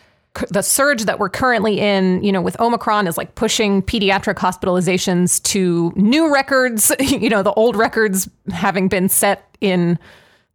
the 0.50 0.62
surge 0.62 1.06
that 1.06 1.20
we're 1.20 1.30
currently 1.30 1.80
in, 1.80 2.24
you 2.24 2.32
know, 2.32 2.42
with 2.42 2.60
Omicron 2.60 3.08
is 3.08 3.18
like 3.18 3.36
pushing 3.36 3.82
pediatric 3.82 4.36
hospitalizations 4.36 5.42
to 5.44 5.94
new 5.96 6.32
records, 6.32 6.92
you 7.00 7.30
know, 7.30 7.44
the 7.44 7.54
old 7.54 7.76
records 7.76 8.30
having 8.52 8.88
been 8.88 9.10
set 9.10 9.56
in 9.62 9.98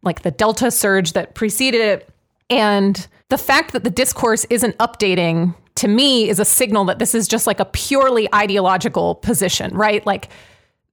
like 0.01 0.21
the 0.21 0.31
Delta 0.31 0.71
surge 0.71 1.13
that 1.13 1.35
preceded 1.35 1.81
it. 1.81 2.09
And 2.49 3.07
the 3.29 3.37
fact 3.37 3.73
that 3.73 3.83
the 3.83 3.89
discourse 3.89 4.45
isn't 4.49 4.77
updating 4.77 5.55
to 5.75 5.87
me 5.87 6.29
is 6.29 6.39
a 6.39 6.45
signal 6.45 6.85
that 6.85 6.99
this 6.99 7.15
is 7.15 7.27
just 7.27 7.47
like 7.47 7.59
a 7.59 7.65
purely 7.65 8.31
ideological 8.33 9.15
position, 9.15 9.75
right? 9.75 10.05
Like 10.05 10.29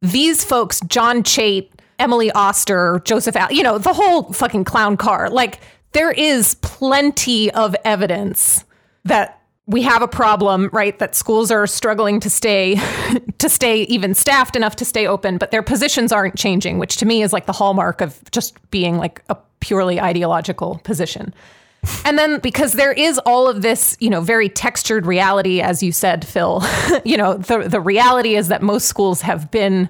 these 0.00 0.44
folks, 0.44 0.80
John 0.86 1.22
Chait, 1.22 1.70
Emily 1.98 2.30
Oster, 2.30 3.02
Joseph, 3.04 3.36
Al- 3.36 3.52
you 3.52 3.62
know, 3.62 3.78
the 3.78 3.92
whole 3.92 4.32
fucking 4.32 4.64
clown 4.64 4.96
car, 4.96 5.28
like 5.28 5.60
there 5.92 6.12
is 6.12 6.54
plenty 6.62 7.50
of 7.50 7.76
evidence 7.84 8.64
that 9.04 9.40
we 9.66 9.82
have 9.82 10.02
a 10.02 10.08
problem, 10.08 10.68
right? 10.72 10.98
That 10.98 11.14
schools 11.14 11.50
are 11.50 11.66
struggling 11.66 12.18
to 12.20 12.30
stay 12.30 12.76
to 13.38 13.48
stay 13.48 13.82
even 13.84 14.14
staffed 14.14 14.56
enough 14.56 14.76
to 14.76 14.84
stay 14.84 15.06
open, 15.06 15.38
but 15.38 15.50
their 15.50 15.62
positions 15.62 16.12
aren't 16.12 16.36
changing, 16.36 16.78
which 16.78 16.96
to 16.98 17.06
me 17.06 17.22
is 17.22 17.32
like 17.32 17.46
the 17.46 17.52
hallmark 17.52 18.00
of 18.00 18.18
just 18.32 18.58
being 18.70 18.98
like 18.98 19.22
a 19.28 19.36
purely 19.60 20.00
ideological 20.00 20.80
position. 20.82 21.32
and 22.04 22.18
then 22.18 22.40
because 22.40 22.74
there 22.74 22.92
is 22.92 23.18
all 23.20 23.48
of 23.48 23.62
this, 23.62 23.96
you 24.00 24.10
know, 24.10 24.20
very 24.20 24.48
textured 24.48 25.06
reality, 25.06 25.60
as 25.60 25.82
you 25.82 25.92
said, 25.92 26.26
Phil, 26.26 26.62
you 27.04 27.16
know, 27.16 27.34
the 27.34 27.68
the 27.68 27.80
reality 27.80 28.34
is 28.34 28.48
that 28.48 28.62
most 28.62 28.86
schools 28.86 29.22
have 29.22 29.50
been 29.50 29.88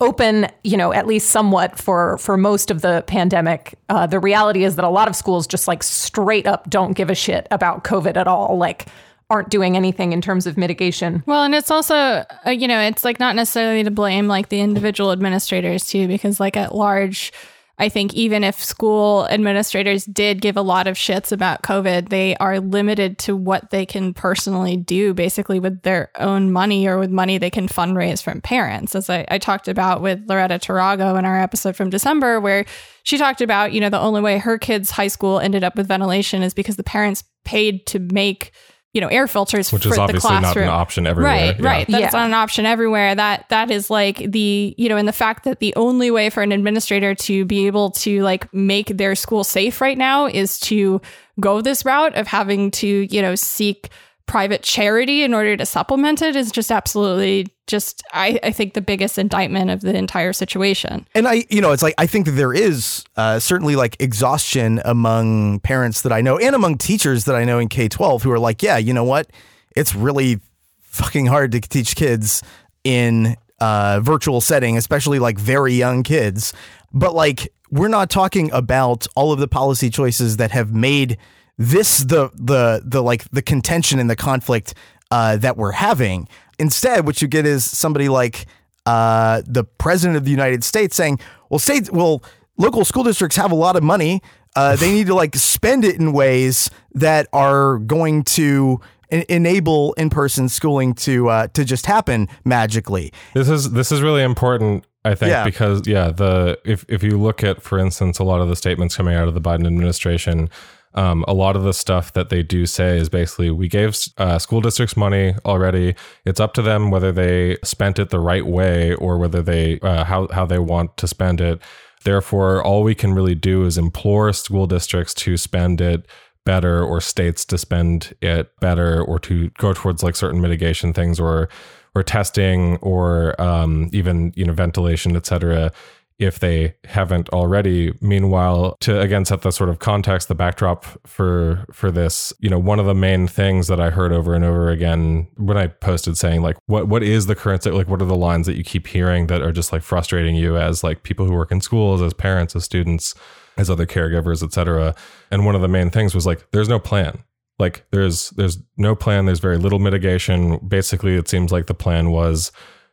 open, 0.00 0.46
you 0.62 0.76
know, 0.76 0.92
at 0.92 1.06
least 1.06 1.30
somewhat 1.30 1.78
for 1.78 2.18
for 2.18 2.36
most 2.36 2.70
of 2.70 2.82
the 2.82 3.02
pandemic. 3.06 3.74
Uh, 3.88 4.06
the 4.06 4.20
reality 4.20 4.64
is 4.64 4.76
that 4.76 4.84
a 4.84 4.88
lot 4.88 5.08
of 5.08 5.16
schools 5.16 5.46
just 5.46 5.66
like 5.66 5.82
straight 5.82 6.46
up 6.46 6.70
don't 6.70 6.92
give 6.92 7.10
a 7.10 7.14
shit 7.14 7.48
about 7.50 7.84
COVID 7.84 8.16
at 8.16 8.28
all. 8.28 8.56
Like 8.56 8.86
aren't 9.30 9.50
doing 9.50 9.76
anything 9.76 10.12
in 10.12 10.20
terms 10.22 10.46
of 10.46 10.56
mitigation. 10.56 11.22
Well, 11.26 11.44
and 11.44 11.54
it's 11.54 11.70
also, 11.70 11.94
uh, 11.94 12.50
you 12.50 12.66
know, 12.66 12.80
it's 12.80 13.04
like 13.04 13.20
not 13.20 13.36
necessarily 13.36 13.84
to 13.84 13.90
blame 13.90 14.26
like 14.26 14.48
the 14.48 14.60
individual 14.60 15.12
administrators 15.12 15.86
too, 15.86 16.08
because 16.08 16.40
like 16.40 16.56
at 16.56 16.74
large, 16.74 17.32
I 17.80 17.88
think 17.88 18.12
even 18.14 18.42
if 18.42 18.62
school 18.62 19.26
administrators 19.30 20.04
did 20.04 20.40
give 20.40 20.56
a 20.56 20.62
lot 20.62 20.88
of 20.88 20.96
shits 20.96 21.30
about 21.30 21.62
COVID, 21.62 22.08
they 22.08 22.36
are 22.36 22.58
limited 22.58 23.18
to 23.18 23.36
what 23.36 23.70
they 23.70 23.86
can 23.86 24.12
personally 24.14 24.76
do 24.76 25.14
basically 25.14 25.60
with 25.60 25.82
their 25.82 26.10
own 26.16 26.50
money 26.50 26.88
or 26.88 26.98
with 26.98 27.10
money 27.10 27.38
they 27.38 27.50
can 27.50 27.68
fundraise 27.68 28.20
from 28.20 28.40
parents. 28.40 28.96
As 28.96 29.08
I, 29.08 29.24
I 29.28 29.38
talked 29.38 29.68
about 29.68 30.02
with 30.02 30.24
Loretta 30.28 30.58
Tarago 30.58 31.16
in 31.18 31.24
our 31.24 31.40
episode 31.40 31.76
from 31.76 31.90
December, 31.90 32.40
where 32.40 32.64
she 33.04 33.16
talked 33.16 33.40
about, 33.40 33.72
you 33.72 33.80
know, 33.80 33.90
the 33.90 34.00
only 34.00 34.20
way 34.20 34.38
her 34.38 34.58
kids' 34.58 34.90
high 34.90 35.08
school 35.08 35.38
ended 35.38 35.62
up 35.62 35.76
with 35.76 35.86
ventilation 35.86 36.42
is 36.42 36.54
because 36.54 36.76
the 36.76 36.84
parents 36.84 37.22
paid 37.44 37.86
to 37.86 38.00
make 38.00 38.52
you 38.94 39.00
know 39.02 39.08
air 39.08 39.26
filters 39.26 39.70
which 39.70 39.82
for 39.82 39.90
is 39.90 39.94
the 39.96 40.00
obviously 40.00 40.30
not 40.30 40.42
classroom. 40.42 40.64
an 40.64 40.70
option 40.70 41.06
everywhere. 41.06 41.32
Right, 41.32 41.60
Yeah. 41.60 41.66
right. 41.66 41.86
That's 41.88 42.00
Yeah. 42.00 42.10
not 42.20 42.26
an 42.26 42.34
option 42.34 42.64
everywhere. 42.66 43.14
That 43.14 43.44
that 43.50 43.70
is 43.70 43.90
like 43.90 44.18
the 44.30 44.74
you 44.78 44.88
know, 44.88 44.96
and 44.96 45.06
the 45.06 45.12
fact 45.12 45.44
that 45.44 45.60
the 45.60 45.74
only 45.76 46.10
way 46.10 46.30
for 46.30 46.42
an 46.42 46.52
administrator 46.52 47.14
to 47.14 47.44
be 47.44 47.66
able 47.66 47.90
to 47.92 48.22
like 48.22 48.52
make 48.54 48.88
their 48.96 49.14
school 49.14 49.44
safe 49.44 49.80
right 49.80 49.98
now 49.98 50.26
is 50.26 50.58
to 50.60 51.00
go 51.38 51.60
this 51.60 51.84
route 51.84 52.14
of 52.16 52.26
having 52.26 52.70
to 52.72 53.06
you 53.10 53.20
know 53.22 53.34
seek 53.34 53.90
private 54.28 54.62
charity 54.62 55.24
in 55.24 55.34
order 55.34 55.56
to 55.56 55.66
supplement 55.66 56.22
it 56.22 56.36
is 56.36 56.52
just 56.52 56.70
absolutely 56.70 57.48
just 57.66 58.02
I, 58.12 58.38
I 58.42 58.52
think 58.52 58.74
the 58.74 58.80
biggest 58.80 59.18
indictment 59.18 59.70
of 59.70 59.80
the 59.80 59.96
entire 59.96 60.32
situation. 60.32 61.06
And 61.14 61.26
I, 61.26 61.44
you 61.50 61.60
know, 61.60 61.72
it's 61.72 61.82
like 61.82 61.94
I 61.98 62.06
think 62.06 62.26
that 62.26 62.32
there 62.32 62.52
is 62.52 63.04
uh, 63.16 63.40
certainly 63.40 63.74
like 63.74 63.96
exhaustion 64.00 64.80
among 64.84 65.60
parents 65.60 66.02
that 66.02 66.12
I 66.12 66.20
know 66.20 66.38
and 66.38 66.54
among 66.54 66.78
teachers 66.78 67.24
that 67.24 67.34
I 67.34 67.44
know 67.44 67.58
in 67.58 67.68
K 67.68 67.88
12 67.88 68.22
who 68.22 68.30
are 68.30 68.38
like, 68.38 68.62
yeah, 68.62 68.76
you 68.76 68.92
know 68.92 69.04
what? 69.04 69.30
It's 69.74 69.94
really 69.94 70.40
fucking 70.80 71.26
hard 71.26 71.52
to 71.52 71.60
teach 71.60 71.96
kids 71.96 72.42
in 72.84 73.36
uh, 73.60 74.00
virtual 74.00 74.40
setting, 74.40 74.76
especially 74.76 75.18
like 75.18 75.38
very 75.38 75.74
young 75.74 76.02
kids. 76.02 76.52
But 76.92 77.14
like, 77.14 77.52
we're 77.70 77.88
not 77.88 78.08
talking 78.08 78.50
about 78.52 79.06
all 79.14 79.32
of 79.32 79.40
the 79.40 79.48
policy 79.48 79.90
choices 79.90 80.38
that 80.38 80.50
have 80.52 80.72
made 80.72 81.18
this 81.58 81.98
the 81.98 82.30
the 82.34 82.82
the 82.84 83.02
like 83.02 83.28
the 83.30 83.42
contention 83.42 83.98
and 83.98 84.08
the 84.08 84.16
conflict 84.16 84.74
uh, 85.10 85.36
that 85.38 85.56
we're 85.56 85.72
having. 85.72 86.28
Instead, 86.58 87.06
what 87.06 87.20
you 87.22 87.28
get 87.28 87.46
is 87.46 87.64
somebody 87.64 88.08
like 88.08 88.46
uh, 88.86 89.42
the 89.46 89.64
president 89.64 90.16
of 90.16 90.24
the 90.24 90.30
United 90.30 90.64
States 90.64 90.96
saying, 90.96 91.18
"Well, 91.50 91.58
states, 91.58 91.90
well, 91.90 92.22
local 92.56 92.84
school 92.84 93.04
districts 93.04 93.36
have 93.36 93.50
a 93.52 93.56
lot 93.56 93.76
of 93.76 93.82
money. 93.82 94.22
Uh, 94.56 94.76
they 94.80 94.92
need 94.92 95.06
to 95.08 95.14
like 95.14 95.34
spend 95.36 95.84
it 95.84 95.96
in 95.96 96.12
ways 96.12 96.70
that 96.94 97.28
are 97.32 97.78
going 97.78 98.22
to." 98.24 98.80
en- 99.10 99.24
Enable 99.30 99.94
in-person 99.94 100.48
schooling 100.50 100.92
to 100.94 101.28
uh, 101.30 101.46
to 101.54 101.64
just 101.64 101.86
happen 101.86 102.28
magically. 102.44 103.10
This 103.34 103.48
is 103.48 103.70
this 103.72 103.90
is 103.90 104.02
really 104.02 104.22
important, 104.22 104.84
I 105.04 105.14
think, 105.14 105.30
Yeah. 105.30 105.44
because 105.44 105.86
yeah, 105.86 106.10
the 106.10 106.58
if 106.64 106.84
if 106.90 107.02
you 107.02 107.18
look 107.18 107.42
at, 107.42 107.62
for 107.62 107.78
instance, 107.78 108.18
a 108.18 108.24
lot 108.24 108.42
of 108.42 108.48
the 108.48 108.56
statements 108.56 108.94
coming 108.96 109.14
out 109.14 109.26
of 109.26 109.32
the 109.32 109.40
Biden 109.40 109.66
administration, 109.66 110.50
um, 110.98 111.24
a 111.28 111.32
lot 111.32 111.54
of 111.54 111.62
the 111.62 111.72
stuff 111.72 112.12
that 112.14 112.28
they 112.28 112.42
do 112.42 112.66
say 112.66 112.98
is 112.98 113.08
basically 113.08 113.52
we 113.52 113.68
gave 113.68 113.96
uh, 114.16 114.36
school 114.40 114.60
districts 114.60 114.96
money 114.96 115.36
already. 115.44 115.94
It's 116.24 116.40
up 116.40 116.54
to 116.54 116.62
them 116.62 116.90
whether 116.90 117.12
they 117.12 117.56
spent 117.62 118.00
it 118.00 118.10
the 118.10 118.18
right 118.18 118.44
way 118.44 118.94
or 118.94 119.16
whether 119.16 119.40
they 119.40 119.78
uh, 119.78 120.02
how 120.02 120.26
how 120.32 120.44
they 120.44 120.58
want 120.58 120.96
to 120.96 121.06
spend 121.06 121.40
it. 121.40 121.62
Therefore, 122.02 122.64
all 122.64 122.82
we 122.82 122.96
can 122.96 123.14
really 123.14 123.36
do 123.36 123.64
is 123.64 123.78
implore 123.78 124.32
school 124.32 124.66
districts 124.66 125.14
to 125.14 125.36
spend 125.36 125.80
it 125.80 126.04
better 126.44 126.82
or 126.82 127.00
states 127.00 127.44
to 127.44 127.58
spend 127.58 128.16
it 128.20 128.50
better 128.58 129.00
or 129.00 129.20
to 129.20 129.50
go 129.50 129.72
towards 129.72 130.02
like 130.02 130.16
certain 130.16 130.40
mitigation 130.40 130.92
things 130.92 131.20
or 131.20 131.48
or 131.94 132.02
testing 132.02 132.76
or 132.76 133.40
um, 133.40 133.88
even 133.92 134.32
you 134.34 134.44
know 134.44 134.52
ventilation 134.52 135.14
et 135.14 135.26
cetera 135.26 135.70
if 136.18 136.38
they 136.38 136.74
haven't 136.84 137.28
already. 137.30 137.92
Meanwhile 138.00 138.76
to 138.80 139.00
again 139.00 139.24
set 139.24 139.42
the 139.42 139.50
sort 139.50 139.70
of 139.70 139.78
context 139.78 140.28
the 140.28 140.34
backdrop 140.34 140.84
for 141.06 141.66
for 141.72 141.90
this 141.90 142.32
you 142.40 142.50
know 142.50 142.58
one 142.58 142.78
of 142.78 142.86
the 142.86 142.94
main 142.94 143.26
things 143.26 143.68
that 143.68 143.80
i 143.80 143.90
heard 143.90 144.12
over 144.12 144.34
and 144.34 144.44
over 144.44 144.70
again 144.70 145.26
when 145.36 145.56
i 145.56 145.66
posted 145.66 146.16
saying 146.16 146.42
like 146.42 146.56
what 146.66 146.88
what 146.88 147.02
is 147.02 147.26
the 147.26 147.34
current 147.34 147.62
state 147.62 147.74
like 147.74 147.88
what 147.88 148.02
are 148.02 148.06
the 148.06 148.16
lines 148.16 148.46
that 148.46 148.56
you 148.56 148.64
keep 148.64 148.86
hearing 148.86 149.26
that 149.28 149.42
are 149.42 149.52
just 149.52 149.72
like 149.72 149.82
frustrating 149.82 150.34
you 150.34 150.56
as 150.56 150.82
like 150.82 151.02
people 151.02 151.26
who 151.26 151.32
work 151.32 151.50
in 151.50 151.60
schools 151.60 152.02
as 152.02 152.12
parents 152.14 152.54
as 152.56 152.64
students 152.64 153.14
as 153.58 153.68
other 153.68 153.86
caregivers 153.86 154.42
etc. 154.42 154.94
and 155.30 155.44
one 155.44 155.54
of 155.54 155.60
the 155.60 155.68
main 155.68 155.90
things 155.90 156.14
was 156.14 156.26
like 156.26 156.50
there's 156.52 156.68
no 156.68 156.78
plan. 156.78 157.22
Like 157.58 157.84
there's 157.90 158.30
there's 158.30 158.58
no 158.76 158.94
plan. 158.94 159.26
There's 159.26 159.40
very 159.40 159.58
little 159.58 159.80
mitigation. 159.80 160.58
Basically 160.66 161.16
it 161.16 161.28
seems 161.28 161.50
like 161.50 161.66
the 161.66 161.74
plan 161.74 162.10
was 162.10 162.52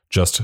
just 0.09 0.41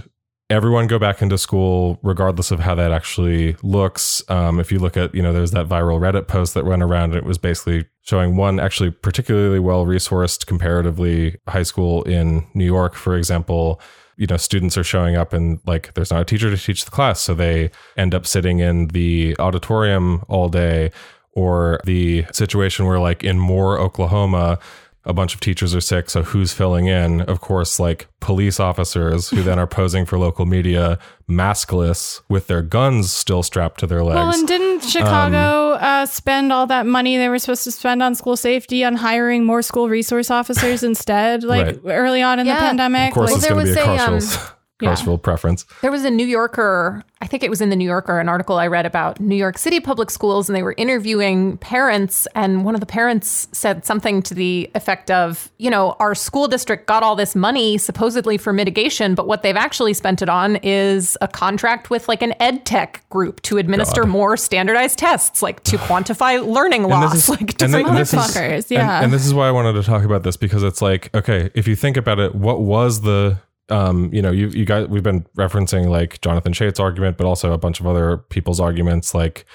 everyone 0.52 0.86
go 0.86 1.00
back 1.00 1.22
into 1.22 1.38
school 1.38 1.98
regardless 2.04 2.52
of 2.52 2.60
how 2.60 2.76
that 2.76 2.92
actually 2.92 3.56
looks. 3.64 4.22
Um, 4.30 4.60
if 4.60 4.72
you 4.72 4.80
look 4.80 4.98
at 4.98 5.16
you 5.16 5.22
know 5.22 5.32
there's 5.32 5.52
that 5.52 5.68
viral 5.68 6.00
reddit 6.00 6.28
post 6.28 6.54
that 6.54 6.66
went 6.66 6.84
around 6.84 7.12
and 7.12 7.16
it 7.16 7.24
was 7.24 7.38
basically 7.38 7.86
showing 8.02 8.36
one 8.36 8.60
actually 8.60 8.92
particularly 8.92 9.60
well 9.60 9.86
resourced 9.86 10.46
comparatively 10.46 11.38
high 11.48 11.64
school 11.64 12.04
in 12.04 12.46
new 12.54 12.66
york 12.66 12.96
for 12.96 13.16
example. 13.16 13.82
You 14.18 14.28
know 14.28 14.38
students 14.38 14.78
are 14.78 14.84
showing 14.84 15.16
up 15.16 15.32
and 15.34 15.60
like 15.66 15.94
there's 15.94 16.12
not 16.12 16.22
a 16.22 16.26
teacher 16.26 16.50
to 16.50 16.58
teach 16.58 16.86
the 16.86 16.92
class 16.92 17.22
so 17.22 17.34
they 17.34 17.72
end 17.98 18.14
up 18.14 18.28
sitting 18.28 18.60
in 18.60 18.88
the 18.88 19.36
auditorium 19.40 20.24
all 20.28 20.50
day. 20.50 20.92
Or 21.34 21.80
the 21.86 22.26
situation 22.34 22.86
where 22.86 23.00
like 23.00 23.24
in 23.24 23.40
Moore, 23.40 23.80
Oklahoma, 23.80 24.60
a 25.04 25.14
bunch 25.14 25.34
of 25.34 25.40
teachers 25.40 25.74
are 25.74 25.82
sick, 25.82 26.10
so 26.10 26.22
who's 26.24 26.54
filling 26.54 26.88
in? 26.88 27.22
Of 27.22 27.42
course, 27.42 27.80
like 27.80 28.08
police 28.20 28.60
officers 28.60 29.30
who 29.30 29.42
then 29.42 29.58
are 29.58 29.66
posing 29.68 30.06
for 30.06 30.20
local 30.20 30.46
media, 30.46 31.00
maskless 31.30 32.22
with 32.30 32.48
their 32.48 32.62
guns 32.62 33.12
still 33.12 33.42
strapped 33.44 33.80
to 33.80 33.88
their 33.88 34.04
legs. 34.04 34.16
Well, 34.16 34.34
and 34.34 34.48
didn't 34.48 34.82
Chicago 34.82 35.72
uh, 35.74 36.06
spend 36.06 36.52
all 36.54 36.68
that 36.68 36.86
money 36.86 37.18
they 37.18 37.30
were 37.30 37.40
supposed 37.40 37.64
to 37.64 37.72
spend 37.72 38.04
on 38.04 38.14
school 38.16 38.38
safety 38.38 38.84
on 38.84 38.96
hiring 38.96 39.44
more 39.44 39.62
school 39.62 39.90
resource 39.90 40.30
officers 40.30 40.84
instead, 40.84 41.44
like 41.44 41.66
Right. 41.66 41.80
early 41.86 42.22
on 42.22 42.40
in 42.40 42.46
Yeah. 42.46 42.56
the 42.56 42.60
pandemic? 42.62 43.08
of 43.10 43.14
course, 43.16 43.30
Like, 43.32 43.38
it's 43.38 43.48
there 43.48 43.56
going 43.56 43.68
to 43.68 43.74
be 43.74 43.80
a 43.80 44.12
was 44.12 44.36
a, 44.36 44.40
um, 44.40 44.46
cultural, 44.88 45.18
cultural 45.18 45.18
preference. 45.18 45.66
There 45.82 45.92
was 45.92 46.04
a 46.06 46.10
New 46.10 46.26
Yorker, 46.26 47.04
I 47.22 47.28
think 47.28 47.44
it 47.44 47.50
was 47.50 47.62
in 47.62 47.70
the 47.70 47.76
New 47.76 47.86
Yorker, 47.86 48.20
an 48.20 48.30
article 48.30 48.58
I 48.58 48.68
read 48.68 48.86
about 48.86 49.20
New 49.20 49.36
York 49.36 49.58
City 49.58 49.80
public 49.80 50.10
schools, 50.10 50.50
and 50.50 50.56
they 50.56 50.64
were 50.64 50.76
interviewing 50.78 51.58
parents. 51.58 52.28
And 52.36 52.66
one 52.66 52.74
of 52.74 52.80
the 52.80 52.88
parents 52.88 53.48
said 53.52 53.86
something 53.86 54.22
to 54.24 54.34
the 54.34 54.70
effect 54.76 55.12
of, 55.12 55.52
you 55.58 55.70
know, 55.70 55.96
our 56.00 56.16
school 56.16 56.48
district 56.48 56.88
got 56.88 57.04
all 57.04 57.16
this 57.16 57.36
money 57.36 57.78
supposedly 57.78 58.38
for 58.38 58.54
mitigation, 58.54 59.16
but 59.16 59.28
what 59.28 59.44
they've 59.44 59.56
actually 59.56 59.94
spent 59.94 60.22
it 60.22 60.30
on 60.30 60.58
is 60.58 61.18
a 61.22 61.28
contract 61.28 61.90
with 61.90 62.08
like 62.08 62.22
an 62.22 62.34
ed 62.40 62.66
tech 62.66 63.08
group 63.10 63.42
to 63.44 63.58
administer 63.58 64.02
God. 64.02 64.10
more 64.10 64.38
standardized 64.38 64.98
tests, 64.98 65.42
like 65.42 65.64
to 65.64 65.78
quantify 65.88 66.46
learning 66.46 66.84
loss. 66.84 67.16
is- 67.16 67.30
like 67.30 67.58
to 67.58 67.68
some 67.70 67.86
is- 67.96 68.72
and- 68.72 68.72
yeah. 68.72 69.04
And, 69.04 69.12
this 69.14 69.26
is 69.26 69.34
why 69.34 69.48
I 69.48 69.52
wanted 69.52 69.74
to 69.74 69.84
talk 69.84 70.04
about 70.04 70.24
this 70.24 70.38
because 70.38 70.64
it's 70.64 70.82
like, 70.82 71.14
okay, 71.14 71.50
if 71.54 71.68
you 71.68 71.76
think 71.76 71.98
about 71.98 72.20
it, 72.20 72.34
what 72.34 72.62
was 72.62 73.02
the, 73.02 73.38
um, 73.72 74.14
you 74.14 74.22
know, 74.22 74.32
you 74.32 74.50
you 74.50 74.66
guys, 74.66 74.88
we've 74.88 75.04
been 75.04 75.24
referencing 75.38 75.88
like 75.90 76.22
Jonathan 76.22 76.54
Chait's 76.54 76.80
argument, 76.80 77.18
but 77.18 77.26
also 77.26 77.54
a 77.54 77.58
bunch 77.58 77.80
of 77.80 77.88
other 77.88 78.18
people's 78.18 78.60
arguments, 78.60 79.14
like 79.14 79.46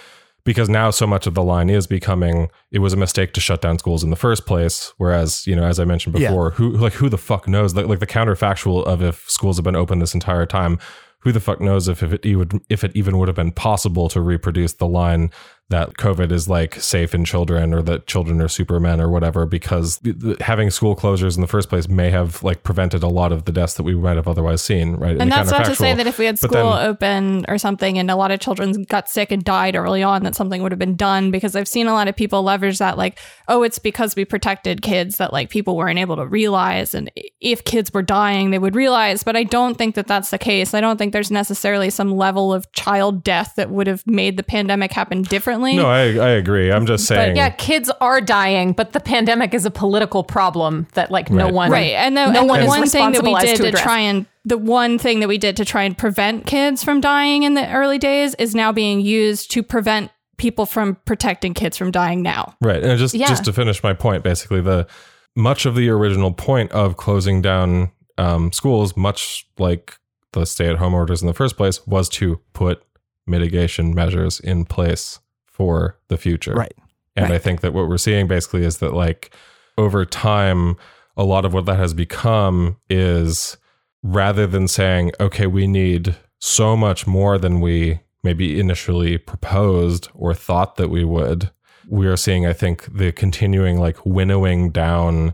because 0.45 0.69
now 0.69 0.91
so 0.91 1.07
much 1.09 1.27
of 1.27 1.35
the 1.35 1.43
line 1.43 1.69
is 1.69 1.87
becoming 1.89 2.49
it 2.71 2.79
was 2.79 2.93
a 2.93 2.97
mistake 2.97 3.33
to 3.33 3.41
shut 3.41 3.61
down 3.61 3.79
schools 3.79 4.05
in 4.05 4.11
the 4.11 4.17
first 4.17 4.47
place 4.47 4.95
whereas 4.97 5.45
you 5.45 5.57
know 5.57 5.65
as 5.65 5.81
i 5.81 5.85
mentioned 5.85 6.17
Yeah. 6.17 6.29
before 6.29 6.51
who 6.53 6.71
like 6.71 6.93
who 6.93 7.09
the 7.09 7.19
fuck 7.19 7.49
knows 7.49 7.75
like, 7.75 7.87
like 7.87 7.99
the 7.99 8.07
counterfactual 8.07 8.85
of 8.87 9.03
if 9.03 9.29
schools 9.29 9.57
have 9.57 9.65
been 9.65 9.75
open 9.75 9.99
this 9.99 10.15
entire 10.15 10.47
time 10.47 10.79
who 11.21 11.33
the 11.33 11.41
fuck 11.41 11.61
knows 11.61 11.89
if, 11.89 12.01
if 12.01 12.13
it 12.13 12.25
even 12.25 12.61
if 12.71 12.85
it 12.85 12.93
even 12.95 13.19
would 13.19 13.27
have 13.27 13.35
been 13.35 13.51
possible 13.51 14.09
to 14.09 14.21
reproduce 14.21 14.75
the 14.75 14.87
line 14.87 15.33
that 15.69 15.95
COVID 15.95 16.31
is 16.31 16.49
like 16.49 16.77
safe 16.77 17.13
in 17.13 17.25
children 17.25 17.75
or 17.75 17.83
that 17.83 18.07
children 18.07 18.41
are 18.41 18.47
supermen 18.49 19.01
or 19.01 19.11
whatever 19.11 19.47
because 19.47 20.01
having 20.41 20.71
school 20.71 20.95
closures 20.95 21.35
in 21.35 21.41
the 21.41 21.49
first 21.49 21.69
place 21.69 21.89
may 21.89 22.11
have 22.11 22.41
like 22.45 22.63
prevented 22.63 23.03
a 23.03 23.09
lot 23.09 23.33
of 23.33 23.47
the 23.47 23.53
deaths 23.53 23.75
that 23.75 23.83
we 23.83 23.95
might 23.95 24.15
have 24.15 24.29
otherwise 24.29 24.63
seen 24.63 24.95
right 24.95 25.21
And 25.21 25.31
that's 25.31 25.51
not 25.51 25.65
to 25.65 25.75
say 25.75 25.93
that 25.93 26.07
if 26.07 26.19
we 26.19 26.27
had 26.27 26.39
school 26.39 26.51
then- 26.73 26.87
open 26.89 27.45
or 27.49 27.59
something 27.59 27.99
and 27.99 28.11
a 28.13 28.17
lot 28.17 28.31
of 28.31 28.39
children 28.39 28.85
got 28.85 29.09
sick 29.09 29.33
and 29.33 29.43
died 29.43 29.75
early 29.75 30.05
on, 30.05 30.23
that 30.23 30.37
something 30.37 30.63
would 30.63 30.71
have 30.71 30.79
been 30.79 30.95
done 30.95 31.33
because 31.33 31.57
I've 31.57 31.67
seen 31.67 31.89
a 31.89 31.93
lot 31.93 32.07
of 32.07 32.15
people 32.15 32.43
leverage 32.43 32.79
that, 32.79 32.97
like, 32.97 33.19
oh, 33.49 33.63
it's 33.63 33.79
because 33.79 34.15
we 34.15 34.25
protected 34.25 34.83
kids 34.83 35.17
that, 35.17 35.33
like, 35.33 35.51
people 35.51 35.77
weren't 35.77 35.99
able 35.99 36.17
to 36.17 36.27
realize. 36.27 36.95
And 36.95 37.11
if 37.41 37.65
kids 37.65 37.93
were 37.93 38.03
dying, 38.03 38.51
they 38.51 38.59
would 38.59 38.75
realize. 38.77 39.23
But 39.23 39.37
I 39.37 39.43
don't 39.43 39.77
think 39.77 39.95
that 39.97 40.07
that's 40.07 40.31
the 40.31 40.39
case. 40.39 40.75
I 40.75 40.81
don't 40.81 40.97
think 40.97 41.13
there's 41.13 41.31
necessarily 41.31 41.91
some 41.91 42.17
level 42.17 42.53
of 42.53 42.71
child 42.73 43.25
death 43.25 43.55
that 43.57 43.71
would 43.71 43.87
have 43.87 44.07
made 44.07 44.37
the 44.37 44.43
pandemic 44.43 44.93
happen 44.93 45.23
differently. 45.23 45.56
No 45.57 45.87
I, 45.87 46.03
I 46.15 46.29
agree 46.31 46.71
i'm 46.71 46.87
just 46.87 47.07
saying 47.07 47.37
Yeah, 47.37 47.51
kids 47.51 47.91
are 48.01 48.21
dying, 48.21 48.73
but 48.73 48.93
the 48.93 49.01
pandemic 49.01 49.55
is 49.55 49.65
a 49.65 49.71
political 49.71 50.23
problem 50.25 50.87
that 50.95 51.11
like 51.11 51.31
no 51.31 51.45
Right. 51.45 51.53
one 51.55 51.71
Right. 51.71 51.93
And 51.93 52.17
the, 52.17 52.31
no 52.31 52.41
and 52.41 52.49
one 52.49 52.61
the 52.61 52.67
is 52.67 52.69
one 52.69 52.87
thing 52.89 53.13
that 53.13 53.23
we 53.23 53.35
did 53.41 53.57
to 53.59 53.71
to, 53.71 53.77
try 53.77 54.01
and 54.01 54.27
the 54.45 54.59
one 54.59 54.99
thing 54.99 55.21
that 55.21 55.29
we 55.29 55.39
did 55.39 55.57
to 55.57 55.65
try 55.65 55.83
and 55.83 55.97
prevent 55.97 56.47
kids 56.47 56.85
from 56.85 57.01
dying 57.01 57.43
in 57.43 57.55
the 57.55 57.69
early 57.73 57.99
days 57.99 58.35
is 58.37 58.55
now 58.55 58.73
being 58.73 59.01
used 59.01 59.51
to 59.53 59.63
prevent 59.63 60.11
people 60.37 60.67
from 60.67 60.97
protecting 61.05 61.55
kids 61.55 61.77
from 61.77 61.91
dying 61.91 62.23
now. 62.23 62.55
Right. 62.61 62.83
And 62.83 62.99
just 62.99 63.15
Yeah. 63.15 63.27
just 63.29 63.45
to 63.47 63.53
finish 63.53 63.83
my 63.83 63.93
point, 63.95 64.23
basically 64.23 64.61
the 64.61 64.87
much 65.35 65.67
of 65.67 65.75
the 65.75 65.89
original 65.89 66.33
point 66.33 66.71
of 66.73 66.97
closing 66.97 67.43
down 67.43 67.91
um, 68.19 68.53
schools, 68.53 68.97
much 68.97 69.47
like 69.59 69.95
the 70.33 70.45
stay-at-home 70.47 70.95
orders 70.95 71.21
in 71.23 71.27
the 71.27 71.35
first 71.35 71.57
place, 71.57 71.87
was 71.87 72.09
to 72.11 72.41
put 72.53 72.83
mitigation 73.27 73.95
measures 73.95 74.39
in 74.41 74.65
place 74.65 75.19
for 75.57 75.99
the 76.09 76.19
future. 76.19 76.53
Right. 76.53 76.75
And 77.17 77.33
I 77.33 77.39
think 77.39 77.63
that 77.63 77.73
what 77.73 77.89
we're 77.89 77.97
seeing 77.97 78.29
basically 78.29 78.63
is 78.63 78.77
that 78.79 78.93
like 78.93 79.35
over 79.79 80.05
time, 80.05 80.77
a 81.17 81.25
lot 81.25 81.47
of 81.47 81.55
what 81.55 81.65
that 81.65 81.79
has 81.79 81.95
become 81.95 82.77
is 82.91 83.57
rather 84.03 84.47
than 84.47 84.69
saying, 84.69 85.13
okay, 85.19 85.47
we 85.47 85.67
need 85.67 86.15
so 86.39 86.77
much 86.77 87.07
more 87.07 87.39
than 87.39 87.63
we 87.63 88.01
maybe 88.23 88.61
initially 88.61 89.17
proposed 89.17 90.11
or 90.15 90.35
thought 90.35 90.77
that 90.77 90.91
we 90.91 91.05
would, 91.05 91.51
we 91.89 92.07
are 92.07 92.19
seeing, 92.19 92.45
I 92.45 92.53
think, 92.53 92.87
the 92.95 93.13
continuing 93.13 93.81
like 93.81 94.05
winnowing 94.05 94.71
down 94.71 95.33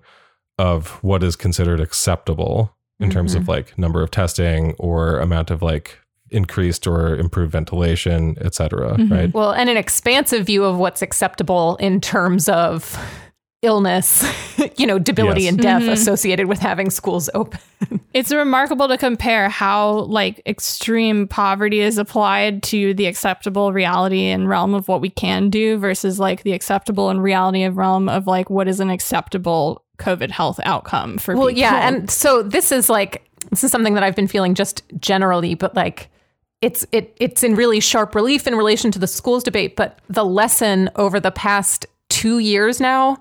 of 0.59 1.03
what 1.03 1.25
is 1.25 1.35
considered 1.35 1.81
acceptable 1.81 2.77
in 3.01 3.11
terms 3.11 3.35
of 3.35 3.43
mm-hmm. 3.43 3.51
like 3.51 3.77
number 3.77 4.01
of 4.01 4.13
testing 4.13 4.75
or 4.79 5.19
amount 5.19 5.51
of 5.51 5.63
like 5.63 5.99
increased 6.33 6.87
or 6.87 7.17
improved 7.17 7.53
ventilation, 7.53 8.37
et 8.41 8.55
cetera. 8.55 8.97
Right. 9.09 9.33
Well, 9.33 9.53
and 9.53 9.69
an 9.71 9.77
expansive 9.77 10.47
view 10.47 10.65
of 10.65 10.79
what's 10.79 11.03
acceptable 11.03 11.77
in 11.77 12.01
terms 12.01 12.49
of 12.49 12.99
illness, 13.63 14.25
you 14.77 14.87
know, 14.87 14.99
debility 14.99 15.43
Yes. 15.43 15.53
and 15.53 15.63
death 15.63 15.83
Mhm. 15.83 15.93
associated 15.93 16.49
with 16.49 16.59
having 16.59 16.91
schools 16.91 17.31
open. 17.35 17.61
It's 18.15 18.31
remarkable 18.31 18.89
to 18.89 18.99
compare 18.99 19.49
how 19.49 20.01
like 20.01 20.43
extreme 20.45 21.27
poverty 21.29 21.81
is 21.81 21.97
applied 21.97 22.63
to 22.65 22.93
the 22.93 23.07
acceptable 23.07 23.73
reality 23.73 24.27
and 24.27 24.47
realm 24.49 24.75
of 24.75 24.87
what 24.87 25.01
we 25.01 25.09
can 25.09 25.49
do 25.49 25.79
versus 25.79 26.19
like 26.21 26.43
the 26.43 26.53
acceptable 26.53 27.09
and 27.09 27.23
reality 27.23 27.63
of 27.63 27.79
realm 27.79 28.11
of 28.11 28.27
like 28.27 28.51
what 28.51 28.69
is 28.69 28.81
an 28.81 28.91
acceptable 28.91 29.83
COVID 29.99 30.31
health 30.31 30.61
outcome 30.65 31.17
for 31.17 31.33
people. 31.33 31.41
Well, 31.45 31.49
people. 31.49 31.61
yeah, 31.61 31.89
and 31.89 32.11
so 32.11 32.43
this 32.43 32.71
is 32.71 32.91
like 32.91 33.23
this 33.51 33.65
is 33.65 33.71
something 33.71 33.95
that 33.95 34.03
I've 34.03 34.17
been 34.17 34.29
feeling 34.29 34.55
just 34.55 34.83
generally, 35.01 35.55
but 35.55 35.75
like 35.75 36.11
it's 36.63 36.87
it 36.93 37.15
it's 37.19 37.43
in 37.43 37.55
really 37.55 37.81
sharp 37.81 38.15
relief 38.15 38.47
in 38.47 38.55
relation 38.55 38.91
to 38.93 38.99
the 38.99 39.07
schools 39.07 39.43
debate, 39.43 39.77
but 39.77 39.99
the 40.09 40.25
lesson 40.25 40.89
over 40.97 41.21
the 41.21 41.31
past 41.33 41.87
2 42.09 42.39
years 42.39 42.81
now 42.81 43.19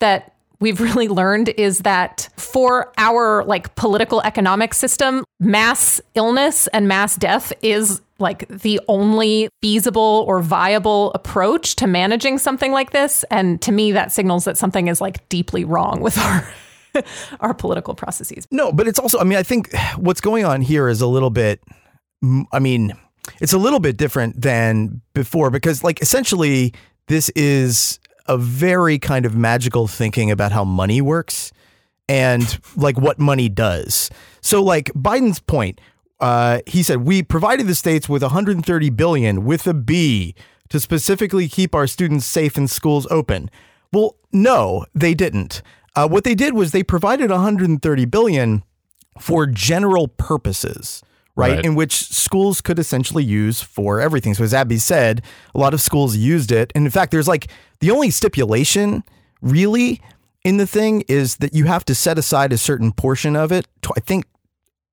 that 0.00 0.34
we've 0.60 0.80
really 0.88 1.08
learned 1.08 1.48
is 1.50 1.80
that 1.80 2.28
for 2.36 2.92
our 2.98 3.44
like 3.44 3.74
political 3.74 4.20
economic 4.22 4.74
system, 4.74 5.24
mass 5.40 6.00
illness 6.14 6.66
and 6.68 6.86
mass 6.86 7.16
death 7.16 7.52
is 7.62 8.00
like 8.18 8.46
the 8.48 8.80
only 8.86 9.48
feasible 9.60 10.24
or 10.28 10.40
viable 10.40 11.12
approach 11.14 11.74
to 11.76 11.86
managing 11.86 12.38
something 12.38 12.70
like 12.70 12.92
this 12.92 13.24
and 13.24 13.60
to 13.60 13.72
me 13.72 13.90
that 13.92 14.12
signals 14.12 14.44
that 14.44 14.56
something 14.56 14.86
is 14.86 15.00
like 15.00 15.28
deeply 15.28 15.64
wrong 15.64 16.00
with 16.00 16.16
our 16.18 16.48
our 17.40 17.54
political 17.54 17.94
processes. 17.94 18.46
No, 18.50 18.72
but 18.72 18.86
it's 18.86 18.98
also, 18.98 19.18
I 19.18 19.24
mean, 19.24 19.38
I 19.38 19.42
think 19.42 19.74
what's 19.96 20.20
going 20.20 20.44
on 20.44 20.60
here 20.60 20.88
is 20.88 21.00
a 21.00 21.06
little 21.06 21.30
bit, 21.30 21.60
I 22.52 22.58
mean, 22.58 22.92
it's 23.40 23.52
a 23.52 23.58
little 23.58 23.80
bit 23.80 23.96
different 23.96 24.40
than 24.40 25.00
before 25.14 25.50
because, 25.50 25.82
like, 25.82 26.00
essentially, 26.02 26.72
this 27.08 27.28
is 27.30 27.98
a 28.26 28.38
very 28.38 28.98
kind 28.98 29.26
of 29.26 29.36
magical 29.36 29.86
thinking 29.86 30.30
about 30.30 30.52
how 30.52 30.64
money 30.64 31.00
works 31.00 31.52
and 32.08 32.58
like 32.76 32.98
what 32.98 33.18
money 33.18 33.48
does. 33.48 34.10
So, 34.40 34.62
like, 34.62 34.92
Biden's 34.94 35.40
point, 35.40 35.80
uh, 36.20 36.60
he 36.66 36.82
said, 36.82 37.02
we 37.02 37.22
provided 37.22 37.66
the 37.66 37.74
states 37.74 38.08
with 38.08 38.22
130 38.22 38.90
billion 38.90 39.44
with 39.44 39.66
a 39.66 39.74
B 39.74 40.34
to 40.68 40.80
specifically 40.80 41.48
keep 41.48 41.74
our 41.74 41.86
students 41.86 42.26
safe 42.26 42.56
and 42.56 42.70
schools 42.70 43.06
open. 43.10 43.50
Well, 43.92 44.16
no, 44.32 44.86
they 44.94 45.14
didn't. 45.14 45.62
Uh, 45.94 46.08
what 46.08 46.24
they 46.24 46.34
did 46.34 46.54
was 46.54 46.72
they 46.72 46.82
provided 46.82 47.30
130 47.30 48.04
billion 48.06 48.64
for 49.20 49.46
general 49.46 50.08
purposes, 50.08 51.02
right? 51.36 51.56
Right. 51.56 51.64
In 51.64 51.74
which 51.74 51.94
schools 51.94 52.60
could 52.60 52.78
essentially 52.78 53.24
use 53.24 53.60
for 53.60 54.00
everything. 54.00 54.34
So 54.34 54.44
as 54.44 54.54
Abby 54.54 54.78
said, 54.78 55.22
a 55.54 55.58
lot 55.58 55.74
of 55.74 55.80
schools 55.80 56.16
used 56.16 56.52
it. 56.52 56.72
And 56.74 56.84
in 56.84 56.90
fact, 56.90 57.10
there's 57.10 57.28
like 57.28 57.48
the 57.80 57.90
only 57.90 58.10
stipulation 58.10 59.02
really 59.40 60.00
in 60.44 60.58
the 60.58 60.66
thing 60.66 61.02
is 61.08 61.36
that 61.36 61.54
you 61.54 61.64
have 61.64 61.84
to 61.86 61.94
set 61.94 62.18
aside 62.18 62.52
a 62.52 62.58
certain 62.58 62.92
portion 62.92 63.34
of 63.34 63.50
it. 63.50 63.66
I 63.96 64.00
think 64.00 64.26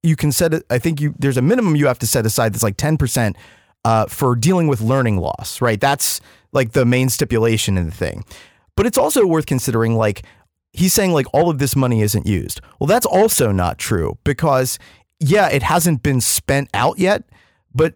you 0.04 0.16
can 0.16 0.32
set 0.32 0.54
it. 0.54 0.64
I 0.70 0.80
think 0.80 1.00
you 1.00 1.14
there's 1.20 1.38
a 1.38 1.42
minimum 1.42 1.76
you 1.76 1.88
have 1.88 2.00
to 2.00 2.08
set 2.08 2.26
aside 2.26 2.54
that's 2.54 2.64
like 2.64 2.78
10% 2.78 3.36
uh, 3.86 4.06
for 4.08 4.36
dealing 4.36 4.68
with 4.68 4.82
learning 4.82 5.18
loss, 5.18 5.62
right? 5.62 5.80
That's 5.80 6.22
like 6.52 6.72
the 6.72 6.86
main 6.86 7.10
stipulation 7.10 7.78
in 7.78 7.86
the 7.86 7.92
thing. 7.92 8.24
But 8.76 8.86
it's 8.86 8.98
also 8.98 9.26
worth 9.26 9.46
considering 9.46 9.96
like 9.96 10.24
he's 10.72 10.94
saying 10.94 11.12
like 11.12 11.28
all 11.34 11.50
of 11.50 11.60
this 11.60 11.76
money 11.76 12.02
isn't 12.02 12.26
used. 12.26 12.62
Well, 12.80 12.88
that's 12.88 13.06
also 13.06 13.52
not 13.52 13.78
true 13.78 14.18
because 14.24 14.80
yeah, 15.22 15.50
it 15.50 15.64
hasn't 15.64 16.02
been 16.02 16.20
spent 16.20 16.70
out 16.74 16.98
yet, 16.98 17.24
but 17.74 17.94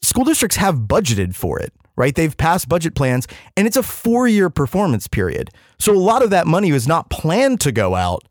school 0.00 0.24
districts 0.24 0.56
have 0.56 0.76
budgeted 0.76 1.34
for 1.34 1.60
it, 1.60 1.72
right? 1.96 2.14
They've 2.14 2.36
passed 2.36 2.68
budget 2.68 2.94
plans 2.94 3.28
and 3.56 3.66
it's 3.66 3.76
a 3.76 3.82
4-year 3.82 4.48
performance 4.48 5.06
period. 5.06 5.50
So 5.78 5.92
a 5.92 5.98
lot 5.98 6.22
of 6.22 6.30
that 6.30 6.46
money 6.46 6.72
was 6.72 6.88
not 6.88 7.10
planned 7.10 7.60
to 7.60 7.72
go 7.72 7.94
out 7.94 8.26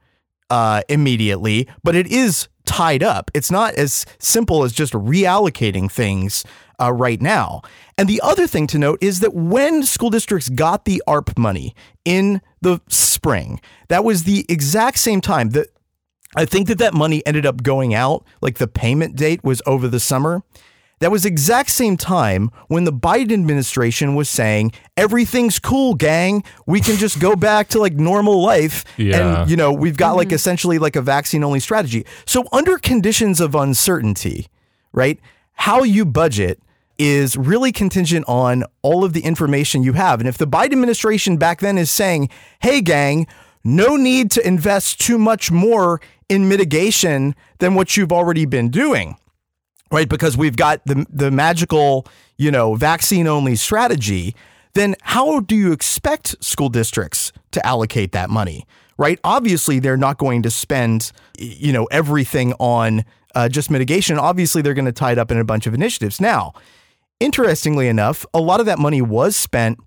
uh, 0.50 0.82
immediately, 0.90 1.70
but 1.84 1.96
it 1.96 2.08
is 2.08 2.48
tied 2.66 3.04
up. 3.04 3.30
It's 3.34 3.52
not 3.52 3.76
as 3.76 4.06
simple 4.18 4.64
as 4.64 4.74
just 4.74 4.94
reallocating 4.94 5.90
things 5.92 6.44
uh, 6.82 6.92
right 6.92 7.22
now. 7.22 7.62
And 7.98 8.10
the 8.10 8.22
other 8.24 8.48
thing 8.48 8.66
to 8.68 8.80
note 8.80 8.98
is 9.02 9.20
that 9.20 9.36
when 9.36 9.84
school 9.84 10.10
districts 10.10 10.50
got 10.50 10.86
the 10.86 11.04
ARP 11.06 11.38
money 11.38 11.76
in 12.06 12.42
the 12.62 12.82
spring, 12.90 13.62
that 13.90 14.04
was 14.04 14.24
the 14.24 14.46
exact 14.50 14.98
same 14.98 15.22
time 15.22 15.52
that 15.52 15.68
I 16.36 16.46
think 16.46 16.68
that 16.68 16.78
that 16.78 16.94
money 16.94 17.26
ended 17.26 17.46
up 17.46 17.62
going 17.62 17.94
out, 17.94 18.26
like 18.42 18.58
the 18.58 18.68
payment 18.68 19.16
date 19.16 19.44
was 19.44 19.62
over 19.66 19.88
the 19.88 20.00
summer. 20.00 20.44
That 21.00 21.12
was 21.12 21.26
exact 21.26 21.72
same 21.72 21.98
time 21.98 22.52
when 22.68 22.84
the 22.84 22.94
Biden 22.94 23.34
administration 23.34 24.14
was 24.14 24.30
saying 24.30 24.72
everything's 24.96 25.58
cool, 25.58 25.96
gang. 25.96 26.44
We 26.68 26.80
can 26.80 26.96
just 26.96 27.20
go 27.20 27.36
back 27.36 27.70
to 27.70 27.80
like 27.80 27.94
normal 27.94 28.40
life, 28.42 28.86
Yeah. 28.98 29.40
and 29.42 29.50
you 29.50 29.58
know 29.58 29.74
we've 29.74 29.98
got 29.98 30.16
like 30.16 30.28
mm-hmm. 30.28 30.36
essentially 30.36 30.78
like 30.78 30.96
a 30.96 31.02
vaccine 31.02 31.44
only 31.44 31.60
strategy. 31.60 32.06
So 32.26 32.48
under 32.52 32.78
conditions 32.78 33.42
of 33.42 33.56
uncertainty, 33.56 34.48
right? 34.94 35.20
How 35.54 35.82
you 35.82 36.06
budget 36.06 36.62
is 37.00 37.36
really 37.36 37.72
contingent 37.72 38.26
on 38.28 38.64
all 38.84 39.04
of 39.04 39.14
the 39.14 39.22
information 39.22 39.82
you 39.82 39.94
have. 39.94 40.20
And 40.20 40.30
if 40.30 40.38
the 40.38 40.46
Biden 40.46 40.74
administration 40.74 41.38
back 41.38 41.62
then 41.62 41.80
is 41.80 41.90
saying, 41.90 42.30
"Hey, 42.60 42.80
gang." 42.80 43.26
No 43.64 43.96
need 43.96 44.32
to 44.32 44.48
invest 44.48 45.00
too 45.00 45.18
much 45.18 45.52
more 45.52 46.02
in 46.30 46.48
mitigation 46.50 47.36
than 47.60 47.76
what 47.76 47.96
you've 47.98 48.12
already 48.12 48.46
been 48.46 48.70
doing 48.70 49.16
right? 49.92 50.08
Because 50.08 50.38
we've 50.38 50.56
got 50.56 50.84
the 50.86 51.06
the 51.10 51.30
magical, 51.30 52.08
you 52.38 52.50
know, 52.50 52.76
vaccine 52.76 53.28
only 53.28 53.56
strategy. 53.56 54.36
Then 54.74 54.96
how 55.02 55.42
do 55.42 55.56
you 55.56 55.74
expect 55.74 56.42
school 56.44 56.70
districts 56.70 57.34
to 57.52 57.66
allocate 57.66 58.14
that 58.14 58.30
money, 58.30 58.66
right? 58.98 59.20
Obviously, 59.24 59.80
they're 59.80 59.98
not 59.98 60.18
going 60.18 60.42
to 60.44 60.50
spend, 60.50 61.12
you 61.38 61.74
know, 61.74 61.86
everything 61.86 62.54
on 62.54 63.04
uh, 63.36 63.50
just 63.50 63.70
mitigation. 63.70 64.18
Obviously, 64.18 64.62
they're 64.62 64.74
going 64.74 64.86
to 64.86 64.94
tie 64.94 65.12
it 65.12 65.18
up 65.18 65.30
in 65.30 65.38
a 65.38 65.44
bunch 65.44 65.68
of 65.68 65.74
initiatives. 65.74 66.22
Now, 66.22 66.54
interestingly 67.20 67.90
enough, 67.90 68.26
a 68.34 68.40
lot 68.40 68.62
of 68.62 68.66
that 68.66 68.80
money 68.80 69.02
was 69.02 69.36
spent 69.36 69.78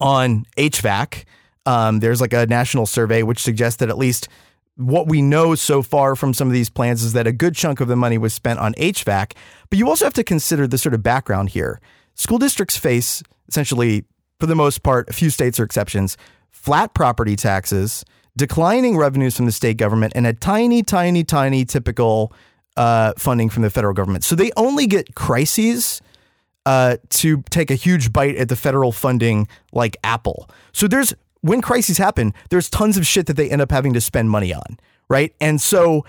on 0.00 0.44
HVAC. 0.56 1.24
Um, 1.66 2.00
there's 2.00 2.20
like 2.20 2.32
a 2.32 2.46
national 2.46 2.86
survey 2.86 3.22
which 3.22 3.40
suggests 3.40 3.78
that 3.78 3.88
at 3.88 3.98
least 3.98 4.28
what 4.76 5.08
we 5.08 5.22
know 5.22 5.54
so 5.54 5.82
far 5.82 6.16
from 6.16 6.34
some 6.34 6.48
of 6.48 6.52
these 6.52 6.68
plans 6.68 7.02
is 7.02 7.12
that 7.12 7.26
a 7.26 7.32
good 7.32 7.54
chunk 7.54 7.80
of 7.80 7.88
the 7.88 7.96
money 7.96 8.18
was 8.18 8.34
spent 8.34 8.58
on 8.58 8.74
HVAC. 8.74 9.32
But 9.70 9.78
you 9.78 9.88
also 9.88 10.04
have 10.04 10.14
to 10.14 10.24
consider 10.24 10.66
the 10.66 10.78
sort 10.78 10.94
of 10.94 11.02
background 11.02 11.50
here. 11.50 11.80
School 12.14 12.38
districts 12.38 12.76
face 12.76 13.22
essentially, 13.48 14.04
for 14.40 14.46
the 14.46 14.54
most 14.54 14.82
part, 14.82 15.08
a 15.08 15.12
few 15.12 15.30
states 15.30 15.60
are 15.60 15.64
exceptions, 15.64 16.16
flat 16.50 16.94
property 16.94 17.36
taxes, 17.36 18.04
declining 18.36 18.96
revenues 18.96 19.36
from 19.36 19.46
the 19.46 19.52
state 19.52 19.76
government, 19.76 20.12
and 20.16 20.26
a 20.26 20.32
tiny, 20.32 20.82
tiny, 20.82 21.22
tiny 21.24 21.64
typical 21.64 22.32
uh, 22.76 23.12
funding 23.16 23.48
from 23.48 23.62
the 23.62 23.70
federal 23.70 23.94
government. 23.94 24.24
So 24.24 24.34
they 24.34 24.50
only 24.56 24.86
get 24.86 25.14
crises 25.14 26.02
uh, 26.66 26.96
to 27.10 27.42
take 27.50 27.70
a 27.70 27.74
huge 27.74 28.12
bite 28.12 28.36
at 28.36 28.48
the 28.48 28.56
federal 28.56 28.90
funding 28.90 29.46
like 29.72 29.96
Apple. 30.02 30.48
So 30.72 30.88
there's 30.88 31.14
when 31.44 31.60
crises 31.60 31.98
happen, 31.98 32.32
there's 32.48 32.70
tons 32.70 32.96
of 32.96 33.06
shit 33.06 33.26
that 33.26 33.34
they 33.34 33.50
end 33.50 33.60
up 33.60 33.70
having 33.70 33.92
to 33.92 34.00
spend 34.00 34.30
money 34.30 34.54
on, 34.54 34.80
right? 35.10 35.34
And 35.42 35.60
so 35.60 36.06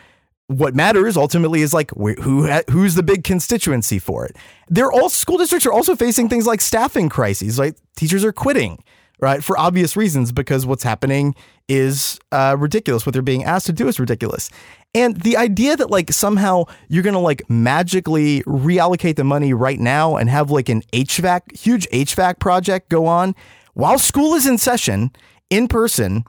what 0.47 0.73
matters 0.73 1.17
ultimately 1.17 1.61
is 1.61 1.73
like 1.73 1.91
who 1.91 2.47
who's 2.69 2.95
the 2.95 3.03
big 3.03 3.25
constituency 3.25 3.99
for 3.99 4.25
it. 4.25 4.37
They're 4.69 4.93
all 4.93 5.09
school 5.09 5.37
districts 5.37 5.65
are 5.65 5.73
also 5.73 5.93
facing 5.93 6.29
things 6.29 6.47
like 6.47 6.61
staffing 6.61 7.09
crises, 7.09 7.59
like 7.59 7.75
teachers 7.97 8.23
are 8.23 8.31
quitting, 8.31 8.81
right, 9.19 9.43
for 9.43 9.59
obvious 9.59 9.97
reasons 9.97 10.31
because 10.31 10.65
what's 10.65 10.83
happening 10.83 11.35
is 11.67 12.17
uh, 12.31 12.55
ridiculous. 12.57 13.05
What 13.05 13.11
they're 13.11 13.21
being 13.21 13.43
asked 13.43 13.65
to 13.65 13.73
do 13.73 13.89
is 13.89 13.99
ridiculous. 13.99 14.49
And 14.93 15.19
the 15.19 15.35
idea 15.35 15.75
that 15.75 15.91
like 15.91 16.13
somehow 16.13 16.63
you're 16.87 17.03
gonna 17.03 17.19
like 17.19 17.43
magically 17.49 18.41
reallocate 18.43 19.17
the 19.17 19.25
money 19.25 19.53
right 19.53 19.81
now 19.81 20.15
and 20.15 20.29
have 20.29 20.49
like 20.49 20.69
an 20.69 20.81
HVAC 20.93 21.57
huge 21.57 21.89
HVAC 21.89 22.39
project 22.39 22.87
go 22.87 23.05
on 23.05 23.35
while 23.75 23.99
school 23.99 24.33
is 24.33 24.47
in 24.47 24.57
session 24.57 25.11
in 25.49 25.67
person, 25.67 26.23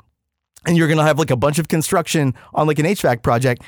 and 0.66 0.76
you're 0.76 0.88
gonna 0.88 1.04
have 1.04 1.18
like 1.18 1.30
a 1.30 1.36
bunch 1.36 1.58
of 1.58 1.68
construction 1.68 2.34
on 2.52 2.66
like 2.66 2.78
an 2.78 2.86
HVAC 2.86 3.22
project, 3.22 3.62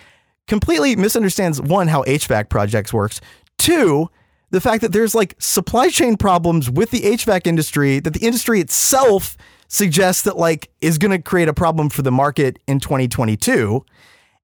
completely 0.47 0.95
misunderstands 0.97 1.61
one 1.61 1.89
how 1.89 2.03
HVAC 2.03 2.51
projects 2.51 2.93
works. 2.93 3.21
Two, 3.57 4.11
the 4.51 4.61
fact 4.61 4.83
that 4.83 4.93
there's 4.93 5.15
like 5.15 5.35
supply 5.39 5.89
chain 5.89 6.17
problems 6.17 6.71
with 6.71 6.91
the 6.91 7.01
HVAC 7.01 7.47
industry 7.47 8.01
that 8.01 8.13
the 8.15 8.27
industry 8.27 8.61
itself 8.61 9.37
suggests 9.69 10.23
that 10.23 10.37
like 10.37 10.71
is 10.81 10.99
going 10.99 11.11
to 11.11 11.23
create 11.23 11.49
a 11.49 11.55
problem 11.55 11.89
for 11.89 12.03
the 12.03 12.11
market 12.11 12.59
in 12.67 12.81
2022 12.81 13.85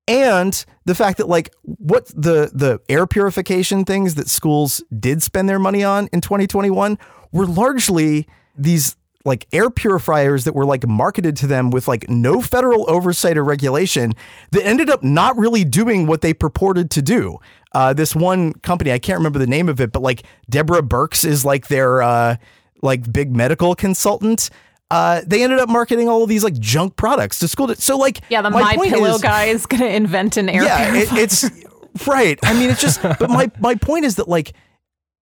and 0.07 0.64
the 0.85 0.94
fact 0.94 1.16
that 1.18 1.29
like 1.29 1.55
what 1.62 2.07
the 2.09 2.51
the 2.53 2.79
air 2.88 3.07
purification 3.07 3.85
things 3.85 4.16
that 4.16 4.29
schools 4.29 4.83
did 4.99 5.23
spend 5.23 5.49
their 5.49 5.59
money 5.59 5.83
on 5.83 6.09
in 6.12 6.20
2021 6.20 6.99
were 7.33 7.47
largely 7.47 8.29
these 8.57 8.97
like 9.25 9.47
air 9.53 9.71
purifiers 9.71 10.45
that 10.45 10.55
were 10.55 10.67
like 10.67 10.87
marketed 10.87 11.35
to 11.37 11.47
them 11.47 11.71
with 11.71 11.89
like 11.89 12.09
no 12.11 12.43
federal 12.43 12.89
oversight 12.91 13.39
or 13.39 13.45
regulation 13.45 14.13
that 14.51 14.65
ended 14.67 14.91
up 14.91 15.03
not 15.03 15.37
really 15.39 15.65
doing 15.65 16.07
what 16.07 16.21
they 16.21 16.35
purported 16.35 16.91
to 16.91 17.01
do. 17.01 17.39
Uh, 17.73 17.93
this 17.95 18.15
one 18.15 18.53
company, 18.55 18.93
I 18.93 18.99
can't 18.99 19.19
remember 19.19 19.39
the 19.39 19.47
name 19.47 19.69
of 19.69 19.81
it, 19.81 19.93
but 19.93 20.03
like 20.03 20.25
Deborah 20.51 20.83
Birx 20.83 21.25
is 21.25 21.45
like 21.45 21.69
their 21.69 22.03
uh, 22.03 22.37
like 22.83 23.11
big 23.13 23.35
medical 23.35 23.75
consultant. 23.75 24.51
Uh, 24.91 25.23
they 25.27 25.43
ended 25.43 25.59
up 25.59 25.69
marketing 25.71 26.09
all 26.09 26.23
of 26.23 26.29
these 26.29 26.45
like 26.45 26.55
junk 26.59 26.95
products 26.97 27.39
to 27.39 27.49
school. 27.49 27.75
So 27.77 27.97
like, 27.97 28.21
Yeah, 28.29 28.43
the 28.43 28.51
my 28.51 28.77
My, 28.77 28.89
Pillow 28.89 29.15
is- 29.15 29.23
guy 29.23 29.47
is 29.47 29.65
going 29.67 29.81
to 29.81 29.89
invent 29.89 30.37
an 30.37 30.49
air 30.51 30.63
yeah, 30.63 30.95
it, 30.95 31.09
it's 31.13 31.51
right. 32.07 32.39
I 32.43 32.53
mean, 32.53 32.69
it's 32.71 32.81
just. 32.83 33.03
But 33.03 33.31
my 33.31 33.51
my 33.59 33.75
point 33.75 34.05
is 34.05 34.17
that 34.17 34.29
like 34.29 34.53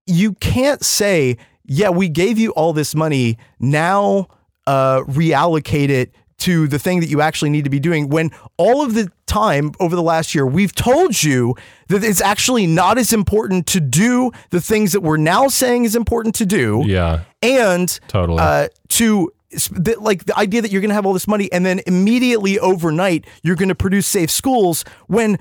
you 0.06 0.32
can't 0.34 0.84
say, 0.84 1.36
yeah, 1.64 1.90
we 1.90 2.08
gave 2.08 2.38
you 2.38 2.50
all 2.52 2.72
this 2.72 2.94
money. 2.94 3.38
Now 3.60 4.28
uh, 4.66 5.00
reallocate 5.02 5.88
it 5.88 6.12
to 6.38 6.66
the 6.66 6.78
thing 6.78 6.98
that 7.00 7.08
you 7.08 7.20
actually 7.20 7.50
need 7.50 7.62
to 7.64 7.70
be 7.70 7.78
doing. 7.78 8.08
When 8.08 8.30
all 8.56 8.82
of 8.82 8.94
the 8.94 9.10
time 9.26 9.72
over 9.78 9.94
the 9.94 10.02
last 10.02 10.34
year, 10.34 10.44
we've 10.44 10.74
told 10.74 11.22
you 11.22 11.54
that 11.88 12.02
it's 12.02 12.20
actually 12.20 12.66
not 12.66 12.98
as 12.98 13.12
important 13.12 13.66
to 13.68 13.80
do 13.80 14.32
the 14.50 14.60
things 14.60 14.92
that 14.92 15.02
we're 15.02 15.18
now 15.18 15.46
saying 15.46 15.84
is 15.84 15.94
important 15.94 16.34
to 16.36 16.46
do 16.46 16.82
Yeah, 16.84 17.20
and 17.42 17.88
Totally. 18.08 18.40
uh, 18.40 18.68
to 18.88 19.32
the, 19.50 19.96
like 20.00 20.24
the 20.24 20.36
idea 20.36 20.62
that 20.62 20.72
you're 20.72 20.80
going 20.80 20.88
to 20.88 20.94
have 20.94 21.06
all 21.06 21.12
this 21.12 21.28
money 21.28 21.52
and 21.52 21.64
then 21.64 21.80
immediately 21.86 22.58
overnight 22.58 23.26
you're 23.42 23.56
going 23.56 23.68
to 23.68 23.74
produce 23.74 24.06
safe 24.06 24.30
schools 24.30 24.84
when 25.08 25.38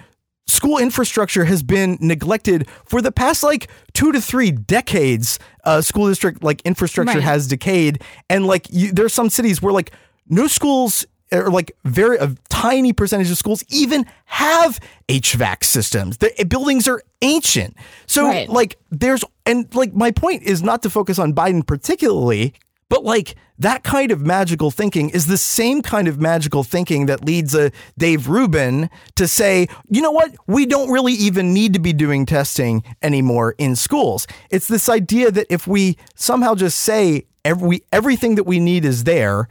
school 0.48 0.78
infrastructure 0.78 1.46
has 1.46 1.64
been 1.64 1.98
neglected 2.02 2.68
for 2.86 3.02
the 3.02 3.12
past 3.12 3.44
like 3.44 3.70
two 3.94 4.12
to 4.12 4.20
three 4.22 4.52
decades 4.52 5.40
uh, 5.64 5.82
school 5.82 6.08
district 6.08 6.44
like 6.44 6.62
infrastructure 6.64 7.16
Right. 7.16 7.24
has 7.24 7.48
decayed 7.48 8.02
and 8.30 8.46
like 8.48 8.68
you, 8.70 8.92
there's 8.92 9.14
some 9.14 9.30
cities 9.30 9.62
where 9.62 9.72
like 9.74 9.92
no 10.28 10.48
schools 10.48 11.06
or 11.32 11.50
like 11.50 11.72
very 11.86 12.18
a 12.18 12.36
tiny 12.50 12.92
percentage 12.92 13.32
of 13.32 13.38
schools 13.38 13.64
even 13.70 14.06
have 14.26 14.80
HVAC 15.08 15.64
systems. 15.64 16.18
The 16.18 16.32
buildings 16.48 16.88
are 16.90 17.02
ancient. 17.22 17.78
So 18.06 18.26
Right. 18.26 18.50
like 18.50 18.76
there's 18.90 19.24
and 19.46 19.74
like 19.74 19.94
my 19.94 20.12
point 20.12 20.44
is 20.44 20.62
not 20.62 20.84
to 20.84 20.90
focus 20.90 21.18
on 21.20 21.34
Biden 21.34 21.66
particularly, 21.66 22.54
but 22.92 23.06
like 23.06 23.36
that 23.58 23.86
kind 23.86 24.12
of 24.12 24.20
magical 24.20 24.70
thinking 24.70 25.12
is 25.12 25.28
the 25.28 25.38
same 25.38 25.82
kind 25.82 26.10
of 26.10 26.20
magical 26.20 26.62
thinking 26.62 27.06
that 27.06 27.24
leads 27.24 27.56
a 27.56 27.72
Dave 27.98 28.28
Rubin 28.28 28.90
to 29.16 29.30
say, 29.30 29.70
you 29.88 30.02
know 30.02 30.12
what, 30.12 30.36
we 30.46 30.66
don't 30.66 30.92
really 30.92 31.14
even 31.14 31.54
need 31.54 31.72
to 31.72 31.80
be 31.80 31.94
doing 31.94 32.26
testing 32.26 32.84
anymore 33.02 33.56
in 33.58 33.78
schools. 33.78 34.28
It's 34.50 34.68
this 34.68 34.90
idea 34.90 35.32
that 35.32 35.48
if 35.50 35.68
we 35.68 35.96
somehow 36.16 36.54
just 36.54 36.82
say 36.82 37.28
every 37.46 37.82
everything 37.94 38.36
that 38.36 38.44
we 38.44 38.60
need 38.60 38.84
is 38.84 39.06
there, 39.06 39.48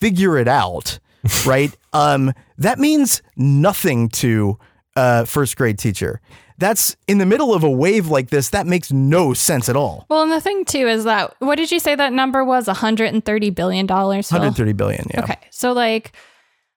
figure 0.00 0.36
it 0.36 0.48
out, 0.48 0.98
right? 1.46 1.72
Um, 1.92 2.32
that 2.58 2.80
means 2.80 3.22
nothing 3.36 4.08
to 4.24 4.58
a 4.96 5.26
first 5.26 5.56
grade 5.56 5.78
teacher. 5.78 6.20
That's 6.58 6.96
in 7.08 7.18
the 7.18 7.26
middle 7.26 7.52
of 7.52 7.64
a 7.64 7.70
wave 7.70 8.08
like 8.08 8.30
this. 8.30 8.50
That 8.50 8.66
makes 8.66 8.92
no 8.92 9.34
sense 9.34 9.68
at 9.68 9.76
all. 9.76 10.06
Well, 10.08 10.22
and 10.22 10.30
the 10.30 10.40
thing 10.40 10.64
too 10.64 10.86
is 10.86 11.04
that 11.04 11.34
what 11.40 11.56
did 11.56 11.70
you 11.72 11.80
say 11.80 11.94
that 11.94 12.12
number 12.12 12.44
was? 12.44 12.66
130 12.66 13.50
billion 13.50 13.86
dollars. 13.86 14.30
130 14.30 14.72
billion. 14.72 15.06
Yeah. 15.12 15.24
Okay. 15.24 15.38
So 15.50 15.72
like 15.72 16.12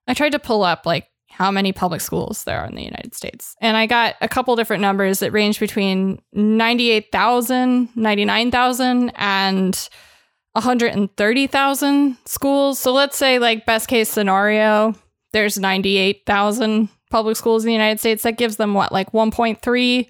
I 0.08 0.14
tried 0.14 0.32
to 0.32 0.40
pull 0.40 0.64
up 0.64 0.86
like 0.86 1.08
how 1.30 1.52
many 1.52 1.72
public 1.72 2.02
schools 2.02 2.44
there 2.46 2.60
are 2.60 2.66
in 2.66 2.74
the 2.74 2.84
United 2.84 3.14
States. 3.14 3.56
And 3.62 3.78
I 3.78 3.86
got 3.86 4.16
a 4.22 4.28
couple 4.28 4.56
different 4.56 4.82
numbers 4.82 5.20
that 5.20 5.32
range 5.32 5.60
between 5.60 6.20
98,000, 6.34 7.90
99,000 7.96 9.12
and 9.16 9.90
130,000 10.54 12.18
schools. 12.26 12.80
So 12.80 12.92
let's 12.92 13.16
say 13.16 13.38
like 13.38 13.68
best 13.68 13.88
case 13.88 14.10
scenario, 14.10 14.96
there's 15.32 15.60
98,000 15.60 16.90
public 17.10 17.36
schools 17.38 17.64
in 17.64 17.68
the 17.68 17.74
United 17.74 18.00
States. 18.00 18.24
That 18.24 18.38
gives 18.38 18.58
them 18.58 18.74
what 18.74 18.92
like 18.92 19.12
1.3 19.12 20.08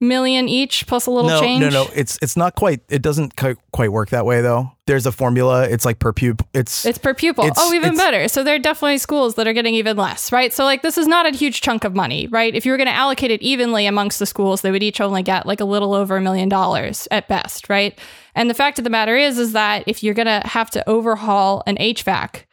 million 0.00 0.48
each 0.48 0.86
plus 0.86 1.06
a 1.06 1.10
little 1.10 1.30
no, 1.30 1.40
change. 1.40 1.60
no, 1.60 1.70
no. 1.70 1.86
It's 1.94 2.18
it's 2.20 2.36
not 2.36 2.54
quite. 2.54 2.80
It 2.88 3.00
doesn't 3.00 3.34
quite 3.72 3.92
work 3.92 4.10
that 4.10 4.26
way 4.26 4.42
though. 4.42 4.70
There's 4.86 5.06
a 5.06 5.12
formula. 5.12 5.66
It's 5.66 5.84
like 5.84 5.98
per 5.98 6.12
pupil. 6.12 6.46
It's 6.52 6.84
It's 6.84 6.98
per 6.98 7.14
pupil. 7.14 7.44
It's- 7.44 7.58
oh, 7.58 7.72
even 7.72 7.96
better. 7.96 8.28
So 8.28 8.44
there 8.44 8.54
are 8.54 8.58
definitely 8.58 8.98
schools 8.98 9.36
that 9.36 9.46
are 9.46 9.52
getting 9.52 9.74
even 9.74 9.96
less, 9.96 10.30
right? 10.30 10.52
So 10.52 10.64
like 10.64 10.82
this 10.82 10.98
is 10.98 11.06
not 11.06 11.26
a 11.26 11.30
huge 11.30 11.62
chunk 11.62 11.84
of 11.84 11.94
money, 11.94 12.26
right? 12.26 12.54
If 12.54 12.66
you 12.66 12.72
were 12.72 12.76
going 12.76 12.88
to 12.88 12.94
allocate 12.94 13.30
it 13.30 13.40
evenly 13.40 13.86
amongst 13.86 14.18
the 14.18 14.26
schools, 14.26 14.60
they 14.60 14.70
would 14.70 14.82
each 14.82 15.00
only 15.00 15.22
get 15.22 15.46
like 15.46 15.60
a 15.60 15.64
little 15.64 15.94
over 15.94 16.16
a 16.16 16.20
million 16.20 16.48
dollars 16.48 17.08
at 17.10 17.28
best, 17.28 17.68
right? 17.70 17.98
And 18.34 18.50
the 18.50 18.54
fact 18.54 18.78
of 18.78 18.84
the 18.84 18.90
matter 18.90 19.16
is, 19.16 19.38
is 19.38 19.52
that 19.52 19.84
if 19.86 20.02
you're 20.02 20.14
going 20.14 20.26
to 20.26 20.46
have 20.46 20.68
to 20.70 20.86
overhaul 20.88 21.62
an 21.66 21.76
HVAC, 21.76 22.44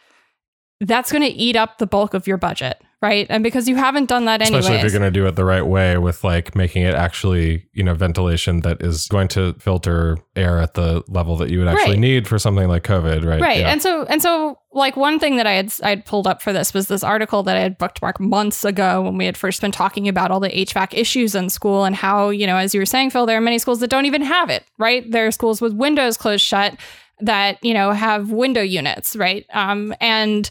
that's 0.79 1.11
going 1.11 1.23
to 1.23 1.27
eat 1.27 1.55
up 1.55 1.79
the 1.79 1.87
bulk 1.87 2.13
of 2.13 2.27
your 2.27 2.37
budget, 2.37 2.81
right? 3.01 3.25
And 3.29 3.43
because 3.43 3.67
you 3.67 3.75
haven't 3.75 4.07
done 4.09 4.25
that 4.25 4.41
anyways. 4.41 4.59
especially 4.65 4.77
if 4.77 4.83
you're 4.83 4.99
going 4.99 5.11
to 5.13 5.19
do 5.19 5.25
it 5.25 5.35
the 5.35 5.45
right 5.45 5.65
way 5.65 5.97
with 5.97 6.23
like 6.23 6.55
making 6.55 6.83
it 6.83 6.93
actually 6.93 7.67
you 7.73 7.83
know 7.83 7.93
ventilation 7.95 8.61
that 8.61 8.81
is 8.81 9.07
going 9.07 9.27
to 9.29 9.53
filter 9.55 10.17
air 10.35 10.59
at 10.59 10.75
the 10.75 11.03
level 11.07 11.35
that 11.37 11.49
you 11.49 11.59
would 11.59 11.67
actually 11.67 11.91
Right. 11.91 11.99
need 11.99 12.27
for 12.27 12.37
something 12.39 12.67
like 12.67 12.83
covid 12.83 13.25
right 13.25 13.41
right 13.41 13.59
Yeah. 13.59 13.71
and 13.71 13.81
so 13.81 14.03
and 14.05 14.21
so 14.21 14.59
like 14.71 14.95
one 14.95 15.19
thing 15.19 15.35
that 15.37 15.47
i 15.47 15.53
had 15.53 15.73
i 15.83 15.89
had 15.89 16.05
pulled 16.05 16.27
up 16.27 16.41
for 16.41 16.53
this 16.53 16.73
was 16.73 16.87
this 16.87 17.03
article 17.03 17.43
that 17.43 17.57
i 17.57 17.59
had 17.59 17.77
bookmarked 17.79 18.19
months 18.19 18.63
ago 18.63 19.01
when 19.01 19.17
we 19.17 19.25
had 19.25 19.35
first 19.35 19.61
been 19.61 19.71
talking 19.71 20.07
about 20.07 20.29
all 20.31 20.39
the 20.39 20.49
hvac 20.49 20.93
issues 20.93 21.33
in 21.35 21.49
school 21.49 21.83
and 21.83 21.95
how 21.95 22.29
you 22.29 22.45
know 22.47 22.55
as 22.57 22.73
you 22.73 22.79
were 22.79 22.85
saying 22.85 23.09
phil 23.09 23.25
there 23.25 23.37
are 23.37 23.41
many 23.41 23.57
schools 23.57 23.79
that 23.79 23.89
don't 23.89 24.05
even 24.05 24.21
have 24.21 24.49
it 24.49 24.63
right 24.77 25.09
there 25.11 25.25
are 25.27 25.31
schools 25.31 25.59
with 25.59 25.73
windows 25.73 26.17
closed 26.17 26.43
shut 26.43 26.75
that 27.19 27.57
you 27.63 27.73
know 27.73 27.91
have 27.91 28.31
window 28.31 28.61
units 28.61 29.15
right 29.15 29.45
um 29.53 29.93
and 29.99 30.49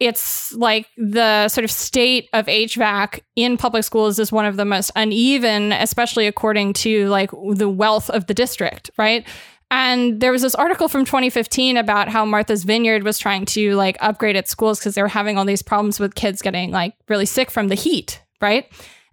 it's 0.00 0.52
like 0.54 0.88
the 0.96 1.46
sort 1.48 1.64
of 1.64 1.70
state 1.70 2.30
of 2.32 2.46
HVAC 2.46 3.20
in 3.36 3.58
public 3.58 3.84
schools 3.84 4.18
is 4.18 4.32
one 4.32 4.46
of 4.46 4.56
the 4.56 4.64
most 4.64 4.90
uneven, 4.96 5.72
especially 5.72 6.26
according 6.26 6.72
to 6.72 7.06
like 7.08 7.30
the 7.52 7.68
wealth 7.68 8.08
of 8.08 8.26
the 8.26 8.32
district, 8.32 8.90
right? 8.96 9.26
And 9.70 10.20
there 10.20 10.32
was 10.32 10.42
this 10.42 10.54
article 10.54 10.88
from 10.88 11.04
2015 11.04 11.76
about 11.76 12.08
how 12.08 12.24
Martha's 12.24 12.64
Vineyard 12.64 13.04
was 13.04 13.18
trying 13.18 13.44
to 13.46 13.74
like 13.76 13.96
upgrade 14.00 14.36
its 14.36 14.50
schools 14.50 14.80
because 14.80 14.94
they 14.94 15.02
were 15.02 15.08
having 15.08 15.38
all 15.38 15.44
these 15.44 15.62
problems 15.62 16.00
with 16.00 16.14
kids 16.14 16.42
getting 16.42 16.70
like 16.72 16.94
really 17.08 17.26
sick 17.26 17.50
from 17.50 17.68
the 17.68 17.76
heat, 17.76 18.20
right? 18.40 18.66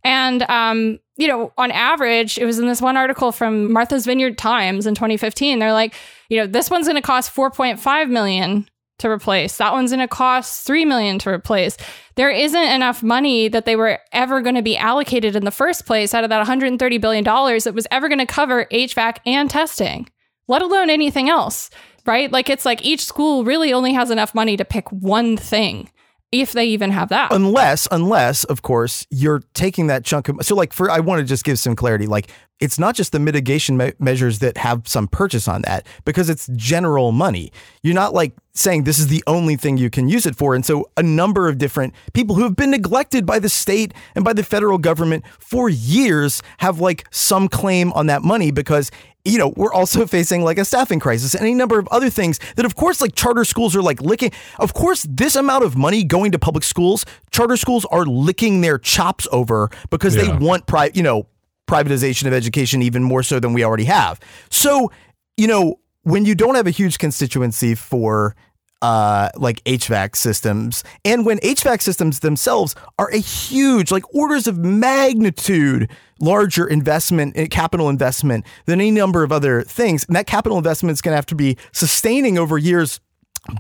And 0.05 0.43
um, 0.43 0.99
you 1.17 1.27
know, 1.27 1.51
on 1.57 1.69
average, 1.71 2.37
it 2.37 2.45
was 2.45 2.59
in 2.59 2.67
this 2.67 2.81
one 2.81 2.95
article 2.95 3.33
from 3.33 3.73
Martha's 3.73 4.05
Vineyard 4.05 4.37
Times 4.37 4.87
in 4.87 4.95
2015. 4.95 5.59
They're 5.59 5.73
like, 5.73 5.93
you 6.29 6.37
know, 6.37 6.47
this 6.47 6.71
one's 6.71 6.87
going 6.87 6.95
to 6.95 7.01
cost 7.01 7.35
4.5 7.35 8.09
million 8.09 8.67
to 8.99 9.09
replace. 9.09 9.57
That 9.57 9.73
one's 9.73 9.91
going 9.91 9.99
to 9.99 10.07
cost 10.07 10.65
3 10.65 10.85
million 10.85 11.19
to 11.19 11.29
replace. 11.29 11.77
There 12.15 12.31
isn't 12.31 12.61
enough 12.61 13.03
money 13.03 13.47
that 13.47 13.65
they 13.65 13.75
were 13.75 13.99
ever 14.11 14.41
going 14.41 14.55
to 14.55 14.61
be 14.61 14.77
allocated 14.77 15.35
in 15.35 15.45
the 15.45 15.51
first 15.51 15.85
place 15.85 16.13
out 16.13 16.23
of 16.23 16.29
that 16.29 16.37
130 16.37 16.97
billion 16.97 17.23
dollars 17.23 17.65
that 17.65 17.75
was 17.75 17.87
ever 17.91 18.07
going 18.07 18.19
to 18.19 18.25
cover 18.25 18.65
HVAC 18.71 19.17
and 19.25 19.49
testing, 19.49 20.09
let 20.47 20.61
alone 20.61 20.89
anything 20.89 21.29
else, 21.29 21.69
right? 22.05 22.31
Like 22.31 22.49
it's 22.49 22.65
like 22.65 22.83
each 22.83 23.05
school 23.05 23.43
really 23.43 23.71
only 23.71 23.93
has 23.93 24.09
enough 24.09 24.33
money 24.33 24.57
to 24.57 24.65
pick 24.65 24.91
one 24.91 25.37
thing 25.37 25.89
if 26.31 26.51
they 26.51 26.65
even 26.65 26.91
have 26.91 27.09
that. 27.09 27.31
Unless, 27.31 27.87
unless, 27.91 28.43
of 28.45 28.61
course, 28.61 29.05
you're 29.09 29.41
taking 29.53 29.87
that 29.87 30.03
chunk 30.03 30.27
of. 30.27 30.37
So, 30.41 30.55
like, 30.55 30.73
for 30.73 30.89
I 30.89 30.99
want 30.99 31.19
to 31.19 31.25
just 31.25 31.45
give 31.45 31.57
some 31.57 31.75
clarity. 31.75 32.05
Like, 32.05 32.29
it's 32.59 32.79
not 32.79 32.95
just 32.95 33.11
the 33.11 33.19
mitigation 33.19 33.77
me- 33.77 33.93
measures 33.99 34.39
that 34.39 34.57
have 34.57 34.87
some 34.87 35.07
purchase 35.07 35.47
on 35.47 35.61
that 35.63 35.85
because 36.05 36.29
it's 36.29 36.47
general 36.55 37.11
money. 37.11 37.51
You're 37.83 37.93
not 37.93 38.13
like 38.13 38.33
saying 38.55 38.83
this 38.83 38.97
is 38.97 39.07
the 39.07 39.23
only 39.27 39.55
thing 39.55 39.77
you 39.77 39.89
can 39.91 40.09
use 40.09 40.25
it 40.25 40.35
for. 40.35 40.55
And 40.55 40.65
so, 40.65 40.89
a 40.97 41.03
number 41.03 41.47
of 41.47 41.59
different 41.59 41.93
people 42.13 42.35
who 42.35 42.43
have 42.43 42.55
been 42.55 42.71
neglected 42.71 43.25
by 43.25 43.37
the 43.39 43.49
state 43.49 43.93
and 44.15 44.25
by 44.25 44.33
the 44.33 44.43
federal 44.43 44.79
government 44.79 45.23
for 45.39 45.69
years 45.69 46.41
have 46.57 46.79
like 46.79 47.05
some 47.11 47.47
claim 47.47 47.93
on 47.93 48.07
that 48.07 48.23
money 48.23 48.51
because 48.51 48.89
you 49.25 49.37
know, 49.37 49.53
we're 49.57 49.73
also 49.73 50.05
facing 50.17 50.41
like 50.41 50.57
a 50.57 50.63
staffing 50.63 50.99
crisis 51.01 51.33
and 51.35 51.41
any 51.43 51.53
number 51.53 51.77
of 51.77 51.87
other 51.89 52.09
things 52.09 52.39
that, 52.55 52.65
of 52.65 52.75
course, 52.75 53.01
like 53.01 53.13
charter 53.13 53.43
schools 53.43 53.75
are 53.75 53.81
like 53.81 54.01
licking. 54.01 54.31
Of 54.57 54.73
course, 54.73 55.05
this 55.09 55.35
amount 55.35 55.65
of 55.65 55.75
money 55.75 56.03
going 56.05 56.31
to 56.31 56.39
public 56.39 56.63
schools, 56.63 57.05
charter 57.29 57.57
schools 57.57 57.85
are 57.91 58.05
licking 58.05 58.61
their 58.61 58.77
chops 58.77 59.27
over 59.33 59.69
because 59.89 60.15
Yeah. 60.15 60.23
they 60.23 60.37
want 60.45 60.65
private, 60.65 60.95
you 60.95 61.03
know, 61.03 61.27
privatization 61.67 62.25
of 62.25 62.33
education 62.33 62.81
even 62.81 63.03
more 63.03 63.23
so 63.23 63.39
than 63.39 63.53
we 63.53 63.63
already 63.63 63.85
have. 63.85 64.19
So, 64.49 64.91
you 65.35 65.47
know, 65.47 65.79
when 66.03 66.25
you 66.25 66.35
don't 66.35 66.55
have 66.55 66.67
a 66.67 66.71
huge 66.71 66.97
constituency 66.97 67.75
for 67.75 68.35
uh 68.81 69.29
like 69.37 69.63
HVAC 69.63 70.15
systems 70.15 70.83
and 71.03 71.25
when 71.25 71.39
HVAC 71.39 71.81
systems 71.81 72.19
themselves 72.19 72.75
are 72.99 73.09
a 73.09 73.17
huge 73.17 73.91
like 73.91 74.03
orders 74.13 74.45
of 74.45 74.59
magnitude 74.59 75.89
larger 76.19 76.67
investment 76.67 77.35
eh, 77.35 77.47
capital 77.47 77.89
investment 77.89 78.45
than 78.65 78.79
any 78.79 78.91
number 78.91 79.23
of 79.23 79.31
other 79.31 79.63
things 79.63 80.05
and 80.05 80.15
that 80.15 80.27
capital 80.27 80.59
investment 80.59 80.93
is 80.93 81.01
going 81.01 81.11
to 81.11 81.15
have 81.15 81.25
to 81.25 81.33
be 81.33 81.57
sustaining 81.71 82.37
over 82.37 82.59
years 82.59 82.99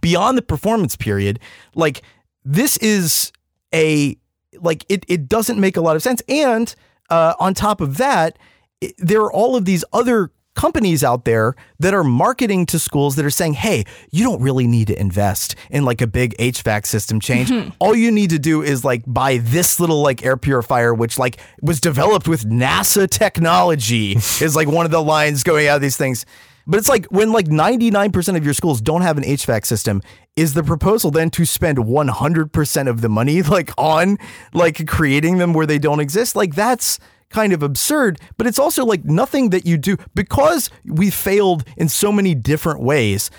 beyond 0.01 0.37
the 0.37 0.41
performance 0.43 0.95
period 0.95 1.39
like 1.73 2.03
this 2.45 2.77
is 2.77 3.31
a 3.73 4.15
like 4.61 4.85
it 4.87 5.03
it 5.07 5.27
doesn't 5.27 5.59
make 5.59 5.77
a 5.77 5.81
lot 5.81 5.95
of 5.95 6.03
sense 6.03 6.21
and 6.29 6.75
uh 7.09 7.33
on 7.39 7.53
top 7.53 7.81
of 7.81 7.97
that 7.97 8.37
it, 8.81 8.93
there 8.97 9.21
are 9.21 9.31
all 9.31 9.55
of 9.55 9.65
these 9.65 9.83
other 9.93 10.31
companies 10.57 11.03
out 11.03 11.23
there 11.23 11.55
that 11.79 11.93
are 11.93 12.03
marketing 12.03 12.65
to 12.65 12.79
schools 12.79 13.15
that 13.15 13.23
are 13.23 13.29
saying, 13.29 13.53
"Hey, 13.53 13.85
you 14.11 14.23
don't 14.25 14.41
really 14.41 14.67
need 14.67 14.87
to 14.87 14.99
invest 14.99 15.55
in 15.69 15.85
like 15.85 16.01
a 16.01 16.07
big 16.07 16.35
HVAC 16.39 16.85
system 16.85 17.19
change. 17.21 17.51
All 17.79 17.95
you 17.95 18.11
need 18.11 18.31
to 18.31 18.39
do 18.39 18.61
is 18.61 18.83
like 18.83 19.03
buy 19.05 19.37
this 19.37 19.79
little 19.79 20.01
like 20.01 20.25
air 20.25 20.35
purifier 20.35 20.93
which 20.93 21.17
like 21.17 21.37
was 21.61 21.79
developed 21.79 22.27
with 22.27 22.43
NASA 22.43 23.09
technology." 23.09 24.11
is 24.41 24.55
like 24.55 24.67
one 24.67 24.85
of 24.85 24.91
the 24.91 25.01
lines 25.01 25.43
going 25.43 25.67
out 25.67 25.77
of 25.77 25.81
these 25.81 25.95
things. 25.97 26.25
But 26.67 26.79
it's 26.79 26.89
like 26.89 27.05
when 27.05 27.31
like 27.31 27.47
99% 27.47 28.35
of 28.35 28.43
your 28.43 28.53
schools 28.53 28.81
don't 28.81 29.01
have 29.01 29.17
an 29.17 29.23
HVAC 29.23 29.65
system, 29.65 30.01
is 30.35 30.53
the 30.53 30.63
proposal 30.63 31.09
then 31.09 31.29
to 31.31 31.45
spend 31.45 31.77
100% 31.77 32.87
of 32.87 33.01
the 33.01 33.09
money 33.09 33.41
like 33.57 33.71
on 33.77 34.17
like 34.53 34.85
creating 34.87 35.37
them 35.37 35.53
where 35.53 35.65
they 35.65 35.79
don't 35.79 36.01
exist? 36.01 36.35
Like 36.35 36.55
that's 36.55 36.99
kind 37.29 37.53
of 37.53 37.63
absurd, 37.63 38.19
but 38.37 38.47
it's 38.47 38.59
also 38.59 38.85
like 38.85 39.03
nothing 39.05 39.49
that 39.49 39.65
you 39.65 39.77
do 39.77 39.97
because 40.13 40.69
we 40.85 41.09
failed 41.09 41.63
in 41.77 41.89
so 41.89 42.11
many 42.11 42.35
different 42.35 42.81
ways. 42.81 43.31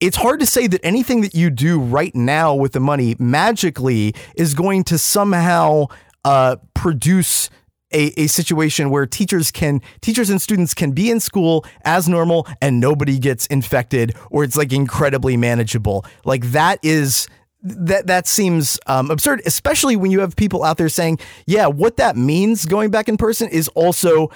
It's 0.00 0.16
hard 0.16 0.40
to 0.40 0.46
say 0.46 0.66
that 0.66 0.84
anything 0.84 1.20
that 1.20 1.34
you 1.34 1.48
do 1.50 1.78
right 1.78 2.14
now 2.14 2.54
with 2.54 2.72
the 2.72 2.80
money 2.80 3.14
magically 3.18 4.14
is 4.34 4.54
going 4.54 4.84
to 4.84 4.98
somehow 4.98 5.86
uh, 6.24 6.56
produce 6.74 7.50
a, 7.92 8.20
a 8.20 8.26
situation 8.26 8.90
where 8.90 9.06
teachers 9.06 9.50
can 9.50 9.80
teachers 10.00 10.30
and 10.30 10.40
students 10.40 10.74
can 10.74 10.92
be 10.92 11.10
in 11.10 11.20
school 11.20 11.64
as 11.84 12.08
normal 12.08 12.46
and 12.60 12.80
nobody 12.80 13.18
gets 13.18 13.46
infected 13.46 14.14
or 14.30 14.44
it's 14.44 14.56
like 14.56 14.72
incredibly 14.72 15.36
manageable. 15.36 16.04
Like 16.24 16.52
that 16.52 16.78
is 16.82 17.28
that 17.62 18.06
that 18.08 18.26
seems 18.26 18.78
um, 18.86 19.10
absurd, 19.10 19.42
especially 19.46 19.96
when 19.96 20.10
you 20.10 20.20
have 20.20 20.36
people 20.36 20.64
out 20.64 20.78
there 20.78 20.88
saying, 20.88 21.18
"Yeah, 21.46 21.66
what 21.66 21.96
that 21.96 22.16
means 22.16 22.64
going 22.66 22.90
back 22.90 23.08
in 23.08 23.16
person 23.16 23.48
is 23.48 23.68
also." 23.68 24.30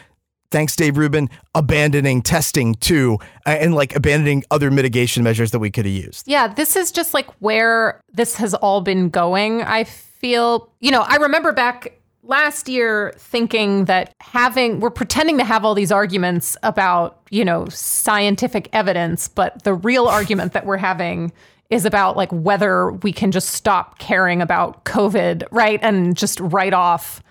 Thanks, 0.53 0.77
Dave 0.77 0.97
Rubin, 0.97 1.29
abandoning 1.57 2.23
testing 2.23 2.77
too, 2.77 3.19
uh, 3.45 3.51
and 3.51 3.75
like 3.75 3.97
abandoning 3.97 4.45
other 4.53 4.71
mitigation 4.71 5.25
measures 5.25 5.51
that 5.51 5.59
we 5.59 5.73
could 5.73 5.87
have 5.87 5.95
used. 5.95 6.29
Yeah, 6.29 6.47
this 6.47 6.77
is 6.77 6.93
just 6.93 7.13
like 7.13 7.29
where 7.41 8.01
this 8.13 8.37
has 8.37 8.55
all 8.55 8.81
been 8.81 9.09
going. 9.09 9.63
I 9.63 9.83
feel, 9.83 10.71
you 10.79 10.93
know, 10.93 11.03
I 11.03 11.17
remember 11.17 11.53
back 11.53 11.99
last 12.27 12.69
year 12.69 13.15
thinking 13.17 13.87
that 13.87 14.15
having, 14.21 14.81
we're 14.81 14.91
pretending 14.91 15.39
to 15.39 15.45
have 15.45 15.65
all 15.65 15.75
these 15.75 15.93
arguments 15.93 16.57
about, 16.63 17.21
you 17.31 17.45
know, 17.45 17.69
scientific 17.69 18.69
evidence, 18.73 19.29
but 19.29 19.63
the 19.65 19.75
real 19.75 20.07
argument 20.09 20.53
that 20.53 20.67
we're 20.67 20.77
having 20.77 21.33
is 21.71 21.85
about 21.85 22.17
like 22.17 22.31
whether 22.31 22.93
we 22.93 23.13
can 23.13 23.33
just 23.33 23.51
stop 23.51 23.99
caring 23.99 24.41
about 24.41 24.85
COVID, 24.85 25.45
right? 25.51 25.81
And 25.83 26.17
just 26.17 26.39
write 26.41 26.75
off 26.75 27.23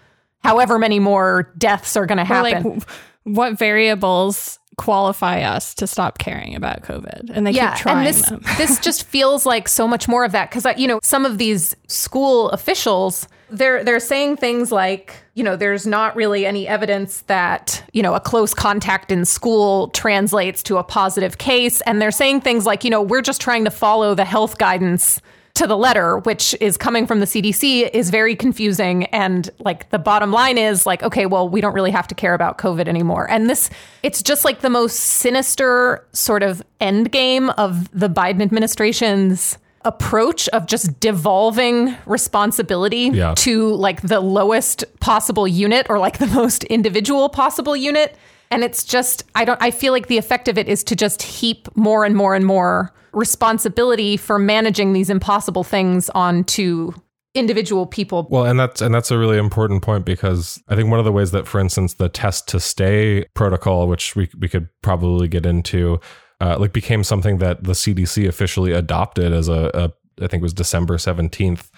however 0.43 0.77
many 0.77 0.99
more 0.99 1.53
deaths 1.57 1.95
are 1.95 2.05
going 2.05 2.17
to 2.17 2.25
happen. 2.25 2.75
like 2.75 2.89
what 3.23 3.57
variables 3.57 4.59
qualify 4.77 5.41
us 5.41 5.73
to 5.75 5.87
stop 5.87 6.17
caring 6.17 6.55
about 6.55 6.81
COVID? 6.83 7.29
And 7.33 7.45
they 7.45 7.53
keep 7.53 7.75
trying 7.75 8.05
and 8.05 8.07
this 8.07 8.29
them. 8.29 8.41
this 8.57 8.79
just 8.79 9.03
feels 9.03 9.45
like 9.45 9.67
so 9.67 9.87
much 9.87 10.07
more 10.07 10.25
of 10.25 10.31
that 10.31 10.49
because 10.49 10.65
you 10.77 10.87
know 10.87 10.99
some 11.03 11.25
of 11.25 11.37
these 11.37 11.75
school 11.87 12.49
officials 12.49 13.27
they're 13.49 13.83
they're 13.83 13.99
saying 13.99 14.37
things 14.37 14.71
like 14.71 15.15
you 15.35 15.43
know 15.43 15.55
there's 15.55 15.85
not 15.85 16.15
really 16.15 16.45
any 16.45 16.67
evidence 16.67 17.21
that 17.21 17.83
you 17.93 18.01
know 18.01 18.15
a 18.15 18.19
close 18.19 18.53
contact 18.53 19.11
in 19.11 19.23
school 19.25 19.89
translates 19.89 20.63
to 20.63 20.77
a 20.77 20.83
positive 20.83 21.37
case 21.37 21.81
and 21.81 22.01
they're 22.01 22.11
saying 22.11 22.41
things 22.41 22.65
like 22.65 22.83
you 22.83 22.89
know 22.89 23.01
we're 23.01 23.21
just 23.21 23.41
trying 23.41 23.63
to 23.63 23.71
follow 23.71 24.15
the 24.15 24.25
health 24.25 24.57
guidance 24.57 25.21
to 25.55 25.65
the 25.67 25.77
letter, 25.77 26.19
which 26.19 26.53
is 26.61 26.77
coming 26.77 27.07
from 27.07 27.19
the 27.21 27.25
CDC, 27.25 27.89
is 27.93 28.09
very 28.09 28.35
confusing. 28.35 29.05
And 29.05 29.49
like 29.59 29.89
the 29.89 29.97
bottom 29.99 30.31
line 30.31 30.57
is 30.57 30.85
like, 30.85 31.01
okay, 31.01 31.25
well, 31.25 31.47
we 31.49 31.61
don't 31.61 31.73
really 31.73 31.91
have 31.91 32.07
to 32.09 32.15
care 32.15 32.33
about 32.33 32.57
COVID 32.57 32.87
anymore. 32.87 33.29
And 33.29 33.49
this, 33.49 33.69
it's 34.03 34.21
just 34.21 34.43
like 34.45 34.59
the 34.61 34.69
most 34.69 34.95
sinister 34.99 36.05
sort 36.11 36.43
of 36.43 36.61
end 36.79 37.11
game 37.11 37.49
of 37.51 37.89
the 37.97 38.09
Biden 38.09 38.41
administration's 38.41 39.57
approach 39.85 40.47
of 40.49 40.65
just 40.65 40.99
devolving 40.99 41.95
responsibility 42.05 43.11
Yeah. 43.13 43.33
to 43.37 43.69
like 43.75 44.01
the 44.01 44.19
lowest 44.19 44.83
possible 44.99 45.47
unit 45.47 45.87
or 45.89 45.99
like 45.99 46.17
the 46.17 46.27
most 46.27 46.63
individual 46.65 47.29
possible 47.29 47.75
unit. 47.77 48.17
And 48.55 48.63
it's 48.63 48.85
just, 48.85 49.25
I 49.35 49.43
don't, 49.43 49.61
I 49.61 49.69
feel 49.69 49.91
like 49.91 50.07
the 50.07 50.17
effect 50.17 50.47
of 50.47 50.57
it 50.57 50.69
is 50.69 50.81
to 50.85 50.95
just 50.95 51.21
heap 51.21 51.67
more 51.75 52.05
and 52.05 52.15
more 52.15 52.33
and 52.33 52.45
more 52.45 52.93
responsibility 53.11 54.15
for 54.15 54.39
managing 54.39 54.93
these 54.93 55.09
impossible 55.09 55.65
things 55.65 56.09
onto 56.11 56.93
individual 57.33 57.85
people. 57.85 58.25
Well, 58.31 58.45
and 58.45 58.57
that's 58.57 58.79
and 58.79 58.95
that's 58.95 59.11
a 59.11 59.17
really 59.17 59.37
important 59.37 59.81
point 59.81 60.05
because 60.05 60.63
I 60.69 60.75
think 60.77 60.89
one 60.89 60.99
of 60.99 61.05
the 61.05 61.11
ways 61.11 61.31
that, 61.31 61.49
for 61.49 61.59
instance, 61.59 61.95
the 61.95 62.07
test 62.07 62.47
to 62.47 62.61
stay 62.61 63.25
protocol, 63.33 63.89
which 63.89 64.15
we 64.15 64.29
we 64.39 64.47
could 64.47 64.69
probably 64.81 65.27
get 65.27 65.45
into, 65.45 65.99
uh, 66.39 66.55
like 66.57 66.71
became 66.71 67.03
something 67.03 67.39
that 67.39 67.65
the 67.65 67.73
CDC 67.73 68.25
officially 68.25 68.71
adopted 68.71 69.33
as 69.33 69.49
a, 69.49 69.69
a 69.73 70.23
I 70.23 70.27
think 70.27 70.39
it 70.39 70.43
was 70.43 70.53
December 70.53 70.97
seventeenth 70.97 71.69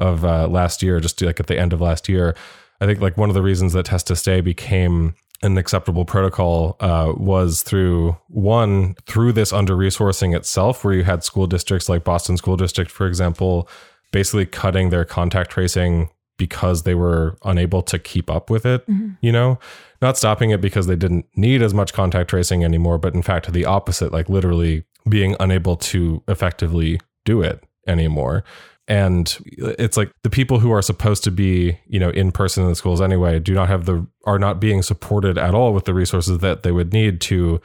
of 0.00 0.24
uh, 0.24 0.48
last 0.48 0.82
year, 0.82 0.98
just 0.98 1.22
like 1.22 1.38
at 1.38 1.46
the 1.46 1.56
end 1.56 1.72
of 1.72 1.80
last 1.80 2.08
year. 2.08 2.34
I 2.80 2.86
think 2.86 3.00
like 3.00 3.16
one 3.16 3.30
of 3.30 3.34
the 3.34 3.42
reasons 3.42 3.72
that 3.74 3.86
test 3.86 4.08
to 4.08 4.16
stay 4.16 4.40
became 4.40 5.14
an 5.44 5.58
acceptable 5.58 6.04
protocol 6.04 6.76
uh, 6.80 7.12
was 7.16 7.62
through 7.62 8.16
one 8.28 8.94
through 9.06 9.32
this 9.32 9.52
under 9.52 9.76
resourcing 9.76 10.34
itself, 10.34 10.84
where 10.84 10.94
you 10.94 11.04
had 11.04 11.22
school 11.22 11.46
districts 11.46 11.88
like 11.88 12.02
Boston 12.02 12.36
School 12.36 12.56
District, 12.56 12.90
for 12.90 13.06
example, 13.06 13.68
basically 14.10 14.46
cutting 14.46 14.90
their 14.90 15.04
contact 15.04 15.50
tracing 15.50 16.08
because 16.36 16.82
they 16.82 16.94
were 16.94 17.36
unable 17.44 17.82
to 17.82 17.98
keep 17.98 18.28
up 18.30 18.50
with 18.50 18.66
it. 18.66 18.84
You 19.20 19.30
know, 19.30 19.58
not 20.02 20.16
stopping 20.16 20.50
it 20.50 20.60
because 20.60 20.86
they 20.86 20.96
didn't 20.96 21.26
need 21.36 21.62
as 21.62 21.74
much 21.74 21.92
contact 21.92 22.30
tracing 22.30 22.64
anymore, 22.64 22.98
but 22.98 23.14
in 23.14 23.22
fact 23.22 23.52
the 23.52 23.66
opposite, 23.66 24.12
like 24.12 24.28
literally 24.28 24.84
being 25.08 25.36
unable 25.38 25.76
to 25.76 26.22
effectively 26.26 26.98
do 27.24 27.42
it 27.42 27.62
anymore 27.86 28.42
and 28.86 29.38
it's 29.56 29.96
like 29.96 30.12
the 30.22 30.30
people 30.30 30.58
who 30.58 30.70
are 30.70 30.82
supposed 30.82 31.24
to 31.24 31.30
be 31.30 31.78
you 31.86 31.98
know 31.98 32.10
in 32.10 32.30
person 32.30 32.62
in 32.62 32.68
the 32.68 32.74
schools 32.74 33.00
anyway 33.00 33.38
do 33.38 33.54
not 33.54 33.68
have 33.68 33.86
the 33.86 34.06
are 34.26 34.38
not 34.38 34.60
being 34.60 34.82
supported 34.82 35.38
at 35.38 35.54
all 35.54 35.72
with 35.72 35.84
the 35.84 35.94
resources 35.94 36.38
that 36.38 36.62
they 36.62 36.72
would 36.72 36.92
need 36.92 37.20
to 37.20 37.60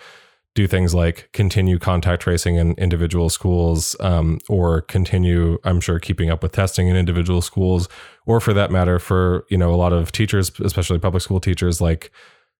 do 0.55 0.65
things 0.65 0.95
like 0.95 1.29
continue 1.34 1.77
contact 1.77 2.21
tracing 2.23 2.55
in 2.55 2.73
individual 2.73 3.29
schools 3.29 3.95
um, 3.99 4.39
or 4.47 4.82
continue 4.82 5.58
i'm 5.65 5.82
sure 5.82 5.99
keeping 5.99 6.29
up 6.29 6.41
with 6.41 6.53
testing 6.53 6.88
in 6.88 6.95
individual 6.95 7.41
schools 7.41 7.89
or 8.25 8.39
for 8.39 8.53
that 8.53 8.71
matter 8.71 8.97
for 8.97 9.45
you 9.49 9.58
know 9.58 9.73
a 9.73 9.75
lot 9.75 9.93
of 9.93 10.12
teachers 10.12 10.51
especially 10.62 10.99
public 10.99 11.21
school 11.21 11.39
teachers 11.39 11.82
like 11.82 12.12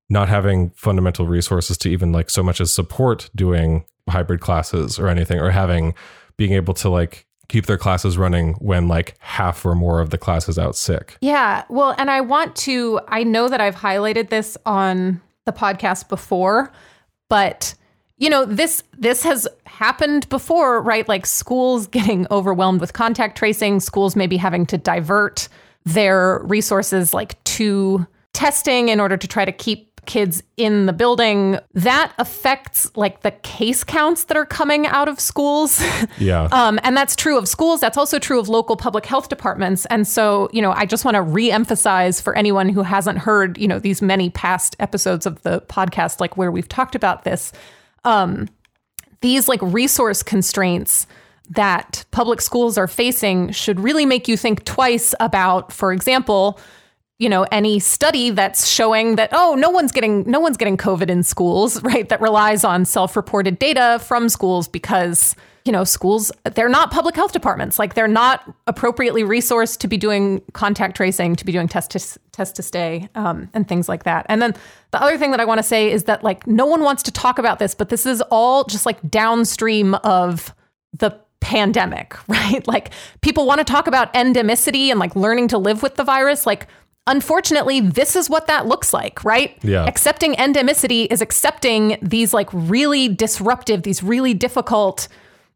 not 0.10 0.28
having 0.28 0.72
fundamental 0.72 1.28
resources 1.28 1.78
to 1.78 1.90
even 1.90 2.12
like 2.12 2.30
so 2.30 2.44
much 2.44 2.60
as 2.60 2.74
support 2.74 3.30
doing 3.36 3.86
hybrid 4.10 4.42
classes 4.42 5.00
or 5.00 5.08
anything 5.08 5.40
or 5.40 5.52
having 5.52 5.94
being 6.36 6.54
able 6.54 6.74
to 6.74 6.90
like 6.90 7.26
keep 7.50 7.66
their 7.66 7.78
classes 7.78 8.18
running 8.18 8.54
when 8.56 8.88
like 8.88 9.16
half 9.20 9.66
or 9.66 9.76
more 9.76 10.00
of 10.00 10.12
the 10.12 10.18
class 10.18 10.48
is 10.48 10.58
out 10.58 10.76
sick 10.76 11.18
Yeah. 11.20 11.64
Well, 11.70 11.94
and 11.98 12.10
I 12.10 12.22
want 12.22 12.56
to, 12.58 13.02
I 13.08 13.24
know 13.24 13.50
that 13.50 13.60
I've 13.60 13.76
highlighted 13.76 14.30
this 14.30 14.58
on 14.66 15.22
the 15.46 15.52
podcast 15.52 16.08
before, 16.08 16.72
but 17.30 17.76
you 18.18 18.30
know, 18.30 18.46
this 18.46 18.84
this 18.98 19.24
has 19.24 19.48
happened 19.66 20.28
before, 20.30 20.82
right? 20.82 21.08
Like 21.08 21.26
schools 21.26 21.88
getting 21.88 22.28
overwhelmed 22.30 22.82
with 22.82 22.94
contact 22.94 23.38
tracing, 23.38 23.80
schools 23.80 24.16
maybe 24.16 24.36
having 24.38 24.66
to 24.68 24.78
divert 24.78 25.48
their 25.86 26.40
resources 26.44 27.14
like 27.14 27.42
to 27.46 28.06
testing 28.34 28.90
in 28.90 29.00
order 29.00 29.18
to 29.18 29.28
try 29.28 29.46
to 29.46 29.52
keep 29.52 29.89
kids 30.10 30.42
in 30.58 30.88
the 30.88 30.92
building. 30.92 31.60
That 31.76 32.12
affects 32.18 32.92
like 32.98 33.22
the 33.22 33.30
case 33.30 33.84
counts 33.84 34.24
that 34.26 34.36
are 34.36 34.46
coming 34.46 34.88
out 34.88 35.08
of 35.08 35.20
schools. 35.20 35.82
yeah 36.18 36.50
Um, 36.52 36.80
and 36.84 36.98
that's 36.98 37.16
true 37.16 37.38
of 37.38 37.48
schools. 37.48 37.80
That's 37.80 37.98
also 37.98 38.18
true 38.18 38.40
of 38.40 38.50
local 38.50 38.76
public 38.76 39.06
health 39.06 39.30
departments. 39.30 39.86
And 39.86 40.08
so, 40.08 40.50
you 40.52 40.64
know, 40.64 40.72
I 40.72 40.88
just 40.88 41.06
want 41.06 41.14
to 41.14 41.22
re-emphasize 41.22 42.20
for 42.20 42.36
anyone 42.36 42.70
who 42.70 42.82
hasn't 42.82 43.20
heard, 43.20 43.60
you 43.60 43.68
know, 43.68 43.78
these 43.78 44.02
many 44.02 44.32
past 44.32 44.76
episodes 44.80 45.28
of 45.28 45.44
the 45.44 45.62
podcast, 45.62 46.20
like 46.20 46.36
where 46.36 46.52
we've 46.52 46.68
talked 46.68 46.96
about 46.96 47.24
this, 47.24 47.52
um, 48.04 48.50
these 49.22 49.48
like 49.48 49.62
resource 49.62 50.24
constraints 50.24 51.06
that 51.52 52.04
public 52.10 52.42
schools 52.42 52.80
are 52.80 52.88
facing 52.88 53.52
should 53.52 53.80
really 53.80 54.08
make 54.08 54.28
you 54.28 54.38
think 54.38 54.66
twice 54.66 55.14
about, 55.20 55.72
for 55.72 55.94
example, 55.94 56.60
you 57.20 57.30
know 57.30 57.46
any 57.52 57.80
study 57.80 58.32
that's 58.32 58.68
showing 58.68 59.16
that 59.18 59.30
oh 59.32 59.56
no 59.56 59.70
one's 59.70 59.92
getting 59.92 60.24
no 60.30 60.40
one's 60.40 60.58
getting 60.58 60.78
covid 60.78 61.10
in 61.10 61.22
schools 61.22 61.84
right 61.84 62.10
that 62.10 62.20
relies 62.22 62.64
on 62.64 62.86
self-reported 62.86 63.60
data 63.60 64.02
from 64.04 64.30
schools 64.30 64.68
because 64.68 65.36
you 65.66 65.72
know 65.72 65.84
schools 65.84 66.32
they're 66.56 66.68
not 66.68 66.90
public 66.90 67.16
health 67.16 67.32
departments. 67.32 67.78
Like 67.78 67.94
they're 67.94 68.08
not 68.08 68.44
appropriately 68.66 69.24
resourced 69.24 69.78
to 69.80 69.88
be 69.88 69.98
doing 69.98 70.42
contact 70.54 70.96
tracing 70.96 71.36
to 71.36 71.46
be 71.46 71.52
doing 71.52 71.68
test 71.68 71.92
to 71.92 72.20
test 72.32 72.56
to 72.56 72.64
stay 72.64 73.08
um, 73.16 73.50
and 73.54 73.68
things 73.68 73.88
like 73.88 74.04
that. 74.04 74.26
And 74.30 74.42
then 74.42 74.56
the 74.92 75.00
other 75.00 75.18
thing 75.20 75.30
that 75.30 75.40
i 75.40 75.46
want 75.46 75.60
to 75.60 75.64
say 75.64 75.92
is 75.92 76.06
that 76.06 76.24
like 76.24 76.48
no 76.48 76.66
one 76.66 76.82
wants 76.82 77.04
to 77.04 77.12
talk 77.12 77.38
about 77.38 77.60
this 77.60 77.76
but 77.76 77.90
this 77.90 78.08
is 78.08 78.22
all 78.32 78.64
just 78.64 78.88
like 78.88 78.98
downstream 79.12 79.94
of 79.96 80.56
the 80.94 81.12
pandemic 81.40 82.16
right? 82.28 82.68
Like 82.68 82.92
people 83.22 83.46
want 83.46 83.60
to 83.60 83.64
talk 83.66 83.86
about 83.86 84.12
endemicity 84.14 84.90
and 84.90 85.00
like 85.00 85.16
learning 85.16 85.50
to 85.50 85.60
live 85.60 85.84
with 85.84 85.96
the 85.96 86.04
virus. 86.04 86.48
Like 86.48 86.68
unfortunately, 87.10 87.82
this 87.82 88.16
is 88.16 88.30
what 88.30 88.48
that 88.48 88.68
looks 88.68 88.94
like, 88.94 89.24
right? 89.26 89.58
Yeah. 89.64 89.84
Accepting 89.86 90.36
endemicity 90.36 91.08
is 91.12 91.22
accepting 91.22 91.98
these 92.02 92.34
like 92.34 92.48
really 92.54 93.10
disruptive, 93.10 93.84
these 93.84 94.02
really 94.02 94.34
difficult, 94.34 95.10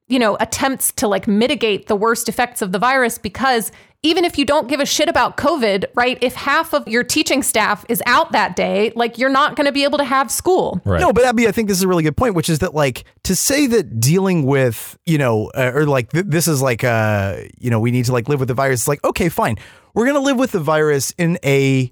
you 0.08 0.20
know, 0.20 0.36
attempts 0.42 0.92
to 0.94 1.08
like 1.08 1.28
mitigate 1.28 1.88
the 1.88 1.96
worst 1.96 2.28
effects 2.28 2.62
of 2.62 2.72
the 2.74 2.80
virus 2.80 3.18
because 3.18 3.72
even 4.04 4.26
if 4.26 4.38
you 4.38 4.46
don't 4.46 4.68
give 4.68 4.82
a 4.82 4.86
shit 4.86 5.08
about 5.08 5.38
COVID, 5.38 5.86
right? 5.96 6.18
If 6.22 6.36
half 6.36 6.74
of 6.74 6.88
your 6.88 7.06
teaching 7.06 7.42
staff 7.42 7.86
is 7.88 8.04
out 8.06 8.34
that 8.34 8.56
day, 8.58 8.92
like 8.96 9.18
you're 9.18 9.30
not 9.30 9.56
going 9.56 9.66
to 9.66 9.72
be 9.72 9.86
able 9.86 9.98
to 9.98 10.04
have 10.04 10.30
school. 10.30 10.82
right 10.84 11.00
No, 11.00 11.14
but 11.14 11.24
Abby, 11.24 11.48
I 11.48 11.52
think 11.54 11.70
this 11.70 11.78
is 11.78 11.84
a 11.84 11.88
really 11.88 12.04
good 12.04 12.18
point, 12.18 12.36
which 12.36 12.50
is 12.50 12.60
that 12.60 12.76
like 12.76 13.06
to 13.24 13.36
say 13.36 13.66
that 13.68 14.02
dealing 14.02 14.46
with 14.46 15.00
you 15.06 15.18
know 15.18 15.50
uh, 15.56 15.72
or 15.74 15.86
like 15.86 16.12
th- 16.12 16.26
this 16.28 16.48
is 16.48 16.62
like 16.62 16.84
uh 16.84 17.38
you 17.58 17.70
know 17.70 17.80
we 17.80 17.92
need 17.92 18.06
to 18.06 18.12
like 18.12 18.28
live 18.28 18.40
with 18.40 18.50
the 18.50 18.54
virus. 18.54 18.82
It's 18.82 18.88
like 18.88 19.04
okay, 19.06 19.30
fine, 19.30 19.58
we're 19.94 20.06
gonna 20.06 20.20
live 20.20 20.38
with 20.38 20.52
the 20.52 20.60
virus 20.60 21.14
in 21.18 21.40
a, 21.44 21.92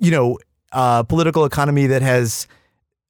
you 0.00 0.10
know 0.10 0.38
uh, 0.72 1.02
political 1.04 1.44
economy 1.44 1.86
that 1.86 2.02
has 2.02 2.48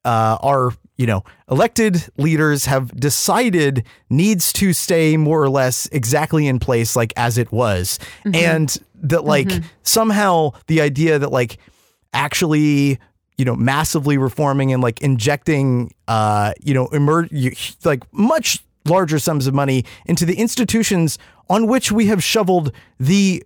uh, 0.05 0.39
our 0.43 0.73
you 1.01 1.07
know 1.07 1.25
elected 1.51 2.07
leaders 2.19 2.67
have 2.67 2.95
decided 2.95 3.87
needs 4.11 4.53
to 4.53 4.75
stay 4.75 5.17
more 5.17 5.43
or 5.43 5.49
less 5.49 5.89
exactly 5.93 6.47
in 6.47 6.59
place 6.59 6.95
like 6.95 7.15
as 7.17 7.39
it 7.39 7.51
was. 7.51 7.99
And 8.35 8.77
that 9.03 9.25
like 9.25 9.49
somehow 9.83 10.51
the 10.67 10.83
idea 10.83 11.19
that 11.19 11.33
like 11.33 11.57
actually 12.13 12.99
you 13.39 13.45
know 13.47 13.57
massively 13.57 14.19
reforming 14.19 14.75
and 14.75 14.83
like 14.83 15.01
injecting 15.01 15.91
uh 16.07 16.53
you 16.61 16.75
know 16.75 16.87
emer- 16.93 17.29
like 17.85 18.03
much 18.13 18.63
larger 18.85 19.19
sums 19.19 19.47
of 19.47 19.55
money 19.55 19.85
into 20.05 20.27
the 20.27 20.35
institutions 20.35 21.19
on 21.49 21.67
which 21.67 21.91
we 21.91 22.07
have 22.07 22.23
shoveled 22.23 22.73
the 22.99 23.43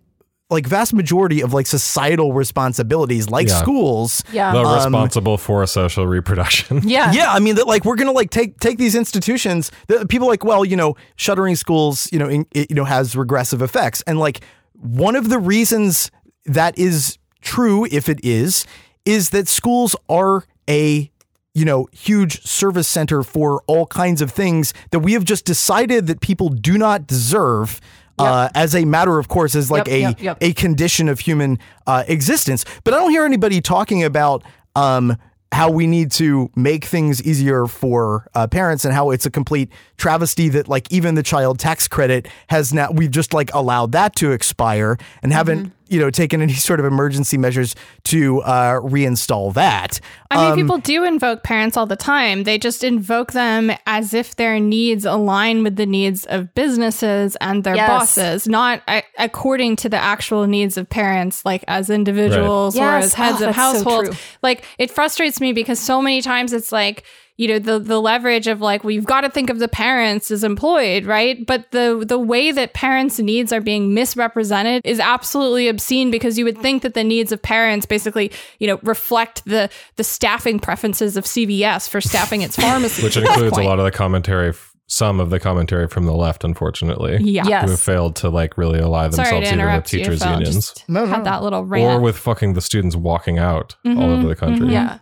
like 0.51 0.67
vast 0.67 0.93
majority 0.93 1.43
of 1.43 1.55
like 1.55 1.67
societal 1.67 2.33
responsibilities 2.33 3.29
like 3.31 3.49
Yeah. 3.49 3.59
schools 3.61 4.23
Yeah. 4.33 4.53
the 4.53 4.61
um, 4.61 4.75
responsible 4.75 5.39
for 5.39 5.67
social 5.67 6.07
reproduction 6.07 6.83
yeah. 6.85 7.13
yeah, 7.13 7.33
I 7.33 7.39
mean 7.41 7.55
that 7.57 7.67
like 7.67 7.85
we're 7.85 7.97
gonna 7.97 8.13
like 8.13 8.31
take 8.31 8.61
take 8.61 8.79
these 8.79 8.95
institutions. 8.95 9.71
The 9.89 10.07
people 10.07 10.29
like 10.29 10.45
well, 10.45 10.65
you 10.65 10.77
know, 10.77 10.97
shuttering 11.17 11.57
schools, 11.57 12.09
you 12.13 12.19
know, 12.19 12.29
in, 12.29 12.47
it, 12.53 12.71
you 12.71 12.77
know, 12.77 12.85
has 12.85 13.17
regressive 13.17 13.63
effects, 13.63 14.03
and 14.07 14.19
like 14.19 14.43
one 14.75 15.17
of 15.17 15.29
the 15.31 15.39
reasons 15.39 16.11
that 16.45 16.79
is 16.79 17.19
true, 17.41 17.87
if 17.91 18.09
it 18.09 18.21
is, 18.23 18.67
is 19.07 19.31
that 19.31 19.49
schools 19.49 19.97
are 20.09 20.45
a 20.69 21.11
you 21.55 21.65
know 21.65 21.89
huge 21.93 22.43
service 22.45 22.87
center 22.89 23.23
for 23.23 23.63
all 23.67 23.87
kinds 23.87 24.21
of 24.21 24.31
things 24.31 24.75
that 24.91 24.99
we 24.99 25.13
have 25.15 25.25
just 25.25 25.45
decided 25.47 26.07
that 26.07 26.21
people 26.21 26.49
do 26.51 26.77
not 26.77 27.07
deserve. 27.07 27.81
Uh, 28.19 28.49
as 28.55 28.75
a 28.75 28.85
matter 28.85 29.19
of 29.19 29.29
course, 29.29 29.55
as 29.55 29.71
like 29.71 29.89
a 29.89 30.15
a 30.41 30.53
condition 30.53 31.09
of 31.09 31.21
human 31.21 31.59
uh, 31.87 32.05
existence. 32.07 32.65
But 32.85 32.95
I 32.95 32.99
don't 32.99 33.11
hear 33.11 33.25
anybody 33.25 33.61
talking 33.61 34.05
about 34.05 34.45
um, 34.77 35.17
how 35.53 35.71
we 35.71 35.87
need 35.87 36.11
to 36.11 36.51
make 36.57 36.85
things 36.85 37.23
easier 37.23 37.67
for 37.67 38.29
uh, 38.35 38.47
parents 38.47 38.85
and 38.85 38.93
how 38.93 39.11
it's 39.11 39.25
a 39.25 39.31
complete 39.31 39.71
travesty 39.97 40.49
that 40.49 40.69
like 40.69 40.91
even 40.93 41.15
the 41.15 41.23
child 41.23 41.59
tax 41.59 41.87
credit 41.87 42.27
has 42.49 42.73
now 42.73 42.91
we've 42.91 43.13
just 43.13 43.33
like 43.33 43.53
allowed 43.55 43.93
that 43.93 44.17
to 44.17 44.33
expire 44.33 44.97
and 45.23 45.33
haven't 45.33 45.73
you 45.95 46.01
know 46.01 46.11
taken 46.11 46.43
any 46.43 46.53
sort 46.69 46.81
of 46.81 46.87
emergency 46.87 47.39
measures 47.39 47.75
to 48.05 48.43
uh, 48.43 48.81
reinstall 48.81 49.55
that. 49.55 50.01
I 50.31 50.37
mean, 50.37 50.51
Um, 50.53 50.57
people 50.59 50.79
do 50.79 51.05
invoke 51.05 51.43
parents 51.45 51.77
all 51.77 51.87
the 51.87 51.97
time. 51.97 52.43
They 52.43 52.59
just 52.59 52.83
invoke 52.83 53.33
them 53.33 53.71
as 53.87 54.13
if 54.13 54.35
their 54.37 54.59
needs 54.59 55.05
align 55.05 55.63
with 55.63 55.77
the 55.77 55.87
needs 55.87 56.25
of 56.27 56.53
businesses 56.55 57.37
and 57.41 57.63
their 57.63 57.77
Yes. 57.77 57.89
bosses, 57.89 58.49
not 58.49 58.83
uh, 58.89 59.03
according 59.19 59.77
to 59.77 59.89
the 59.89 59.97
actual 59.97 60.47
needs 60.49 60.77
of 60.77 60.89
parents, 60.91 61.45
like 61.45 61.63
as 61.69 61.89
individuals 61.89 62.77
or 62.77 62.81
Yes. 62.81 63.05
as 63.05 63.15
heads 63.15 63.43
Oh, 63.43 63.49
of 63.49 63.55
that's 63.55 63.79
so 63.79 63.85
households. 63.85 64.19
like, 64.43 64.65
it 64.79 64.91
frustrates 64.91 65.41
me 65.41 65.53
because 65.53 65.79
so 65.79 66.03
many 66.03 66.21
times 66.21 66.53
it's 66.53 66.73
like, 66.73 67.05
you 67.37 67.49
know 67.49 67.59
the 67.59 67.79
the 67.79 68.01
leverage 68.01 68.47
of 68.47 68.61
like 68.61 68.85
we've 68.85 69.05
got 69.05 69.23
to 69.23 69.31
think 69.31 69.51
of 69.51 69.59
the 69.59 69.69
parents 69.69 70.31
as 70.31 70.45
employed 70.45 71.05
right? 71.05 71.45
But 71.47 71.71
the 71.73 72.05
the 72.07 72.19
way 72.19 72.53
that 72.53 72.75
parents 72.75 73.19
needs 73.19 73.53
are 73.53 73.61
being 73.61 73.95
misrepresented 73.95 74.83
is 74.85 75.01
absolutely 75.01 75.69
obscene 75.69 76.11
because 76.11 76.39
you 76.39 76.45
would 76.45 76.59
think 76.59 76.83
that 76.83 76.95
the 76.95 77.05
needs 77.05 77.33
of 77.33 77.43
parents 77.43 77.87
basically 77.87 78.31
you 78.59 78.67
know 78.67 78.79
reflect 78.83 79.45
the 79.45 79.69
the 79.97 80.05
staffing 80.05 80.59
preferences 80.61 81.17
of 81.17 81.25
CVS 81.25 81.89
for 81.89 82.01
staffing 82.01 82.43
its 82.43 82.57
pharmacy 82.61 83.03
which 83.03 83.17
includes 83.17 83.59
a 83.59 83.63
lot 83.63 83.79
of 83.79 83.85
the 83.85 83.93
commentary 83.93 84.51
f- 84.51 84.75
some 84.87 85.19
of 85.19 85.31
the 85.31 85.41
commentary 85.41 85.89
from 85.89 86.05
the 86.05 86.13
left 86.13 86.45
unfortunately 86.45 87.17
yeah. 87.21 87.43
Yes. 87.47 87.65
who 87.65 87.71
have 87.71 87.81
failed 87.81 88.17
to 88.17 88.29
like 88.29 88.57
really 88.59 88.81
ally 88.81 89.05
themselves 89.05 89.31
to 89.31 89.37
even 89.37 89.43
with 89.43 89.53
interrupt 89.53 89.93
you 89.93 89.99
teachers 90.01 90.23
Phil. 90.23 90.33
unions. 90.33 90.55
Just 90.55 90.85
had 90.87 91.25
that 91.25 91.43
little 91.43 91.61
or 91.61 92.01
with 92.01 92.17
fucking 92.17 92.53
the 92.53 92.61
students 92.61 92.95
walking 92.95 93.39
out 93.39 93.75
all 93.85 93.93
over 93.93 94.17
mm-hmm, 94.17 94.29
the 94.29 94.37
country. 94.37 94.67
Mm-hmm. 94.67 94.73
Yeah. 94.73 94.99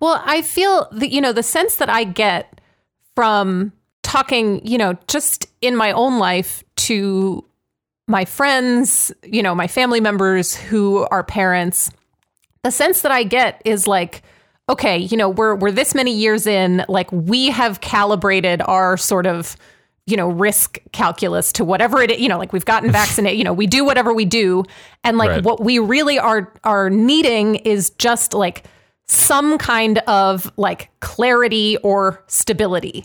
Well, 0.00 0.20
I 0.24 0.42
feel 0.42 0.88
that, 0.92 1.10
you 1.10 1.20
know, 1.20 1.32
the 1.32 1.42
sense 1.42 1.76
that 1.76 1.88
I 1.90 2.04
get 2.04 2.60
from 3.14 3.72
talking, 4.02 4.64
you 4.66 4.78
know, 4.78 4.96
just 5.08 5.46
in 5.60 5.76
my 5.76 5.92
own 5.92 6.18
life 6.18 6.64
to 6.76 7.44
my 8.08 8.24
friends, 8.24 9.12
you 9.22 9.42
know, 9.42 9.54
my 9.54 9.66
family 9.66 10.00
members 10.00 10.56
who 10.56 11.06
are 11.10 11.22
parents, 11.22 11.90
the 12.64 12.70
sense 12.70 13.02
that 13.02 13.12
I 13.12 13.22
get 13.24 13.60
is 13.64 13.86
like, 13.86 14.22
okay, 14.68 14.98
you 14.98 15.16
know, 15.16 15.28
we're 15.28 15.54
we're 15.54 15.70
this 15.70 15.94
many 15.94 16.12
years 16.12 16.46
in, 16.46 16.84
like 16.88 17.10
we 17.12 17.50
have 17.50 17.80
calibrated 17.80 18.62
our 18.62 18.96
sort 18.96 19.26
of 19.26 19.56
you 20.06 20.16
know 20.16 20.28
risk 20.28 20.78
calculus 20.92 21.52
to 21.52 21.64
whatever 21.64 22.02
it 22.02 22.10
is, 22.10 22.18
you 22.20 22.28
know 22.28 22.38
like 22.38 22.52
we've 22.52 22.64
gotten 22.64 22.90
vaccinated 23.00 23.38
you 23.38 23.44
know 23.44 23.52
we 23.52 23.66
do 23.66 23.84
whatever 23.84 24.12
we 24.12 24.24
do 24.24 24.64
and 25.04 25.18
like 25.18 25.28
Right. 25.28 25.44
what 25.44 25.62
we 25.62 25.78
really 25.78 26.18
are 26.18 26.52
are 26.64 26.90
needing 26.90 27.56
is 27.56 27.90
just 27.90 28.32
like 28.34 28.64
some 29.10 29.58
kind 29.58 29.98
of 30.06 30.52
like 30.56 30.88
clarity 31.00 31.76
or 31.78 32.22
stability 32.28 33.04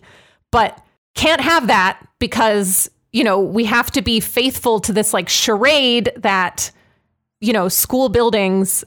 but 0.51 0.79
can't 1.15 1.41
have 1.41 1.67
that 1.67 1.99
because 2.19 2.89
you 3.11 3.23
know 3.23 3.39
we 3.39 3.65
have 3.65 3.89
to 3.91 4.01
be 4.01 4.19
faithful 4.19 4.79
to 4.79 4.93
this 4.93 5.13
like 5.13 5.27
charade 5.27 6.11
that 6.17 6.71
you 7.41 7.51
know 7.51 7.67
school 7.67 8.09
buildings 8.09 8.83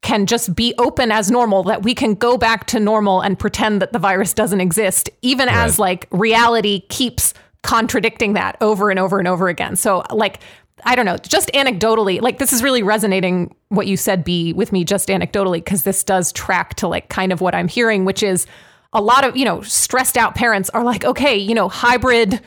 can 0.00 0.26
just 0.26 0.56
be 0.56 0.74
open 0.78 1.12
as 1.12 1.30
normal, 1.30 1.62
that 1.62 1.84
we 1.84 1.94
can 1.94 2.14
go 2.14 2.36
back 2.36 2.66
to 2.66 2.80
normal 2.80 3.20
and 3.20 3.38
pretend 3.38 3.80
that 3.80 3.92
the 3.92 4.00
virus 4.00 4.34
doesn't 4.34 4.60
exist, 4.60 5.08
even 5.22 5.46
Right. 5.46 5.56
as 5.56 5.78
like 5.78 6.08
reality 6.10 6.80
keeps 6.88 7.34
contradicting 7.62 8.32
that 8.32 8.56
over 8.60 8.90
and 8.90 8.98
over 8.98 9.20
and 9.20 9.28
over 9.28 9.46
again. 9.46 9.76
So, 9.76 10.02
like, 10.10 10.40
I 10.84 10.94
don't 10.94 11.06
know, 11.06 11.16
just 11.16 11.48
anecdotally, 11.54 12.20
like, 12.20 12.38
this 12.38 12.52
is 12.52 12.62
really 12.62 12.82
resonating 12.82 13.54
what 13.68 13.86
you 13.86 13.96
said, 13.96 14.24
B, 14.24 14.52
with 14.52 14.72
me 14.72 14.84
just 14.84 15.08
anecdotally, 15.08 15.58
because 15.58 15.84
this 15.84 16.02
does 16.02 16.32
track 16.32 16.74
to 16.76 16.88
like 16.88 17.08
kind 17.08 17.32
of 17.32 17.40
what 17.40 17.54
I'm 17.54 17.68
hearing, 17.68 18.04
which 18.04 18.22
is 18.22 18.46
a 18.92 19.00
lot 19.00 19.24
of, 19.24 19.36
you 19.36 19.44
know, 19.44 19.62
stressed 19.62 20.16
out 20.16 20.34
parents 20.34 20.70
are 20.70 20.84
like, 20.84 21.04
okay, 21.04 21.36
you 21.36 21.54
know, 21.54 21.68
hybrid 21.68 22.40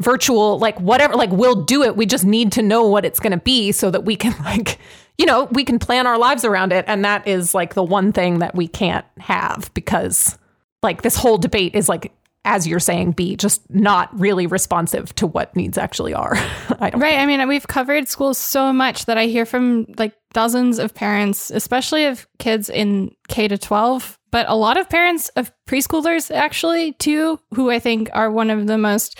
virtual 0.00 0.58
like 0.58 0.78
whatever 0.78 1.14
like 1.14 1.30
we'll 1.30 1.64
do 1.64 1.82
it. 1.82 1.96
We 1.96 2.06
just 2.06 2.24
need 2.24 2.52
to 2.52 2.62
know 2.62 2.86
what 2.86 3.04
it's 3.04 3.20
going 3.20 3.32
to 3.32 3.38
be 3.38 3.72
so 3.72 3.90
that 3.90 4.04
we 4.04 4.16
can 4.16 4.34
like 4.44 4.78
you 5.18 5.24
know 5.24 5.44
we 5.52 5.64
can 5.64 5.78
plan 5.78 6.06
our 6.06 6.18
lives 6.18 6.44
around 6.44 6.72
it. 6.72 6.84
And 6.86 7.04
that 7.04 7.26
is 7.26 7.54
like 7.54 7.74
the 7.74 7.82
one 7.82 8.12
thing 8.12 8.40
that 8.40 8.54
we 8.54 8.68
can't 8.68 9.06
have 9.18 9.70
because 9.74 10.38
like 10.82 11.02
this 11.02 11.16
whole 11.16 11.38
debate 11.38 11.74
is 11.74 11.88
like 11.88 12.12
as 12.46 12.66
you're 12.66 12.80
saying 12.80 13.10
be 13.10 13.36
just 13.36 13.68
not 13.68 14.08
really 14.18 14.46
responsive 14.46 15.14
to 15.16 15.26
what 15.26 15.54
needs 15.56 15.76
actually 15.76 16.14
are. 16.14 16.34
I 16.80 16.90
don't 16.90 17.00
Right. 17.00 17.18
I 17.18 17.26
mean, 17.26 17.46
we've 17.48 17.66
covered 17.66 18.08
schools 18.08 18.38
so 18.38 18.72
much 18.72 19.06
that 19.06 19.18
I 19.18 19.26
hear 19.26 19.44
from 19.44 19.86
like 19.98 20.14
dozens 20.32 20.78
of 20.78 20.94
parents, 20.94 21.50
especially 21.50 22.06
of 22.06 22.26
kids 22.38 22.70
in 22.70 23.10
K 23.28 23.48
to 23.48 23.58
12, 23.58 24.18
but 24.30 24.46
a 24.48 24.54
lot 24.54 24.78
of 24.78 24.88
parents 24.88 25.28
of 25.30 25.52
preschoolers 25.68 26.34
actually 26.34 26.92
too, 26.94 27.38
who 27.54 27.70
I 27.70 27.80
think 27.80 28.08
are 28.12 28.30
one 28.30 28.50
of 28.50 28.66
the 28.66 28.78
most 28.78 29.18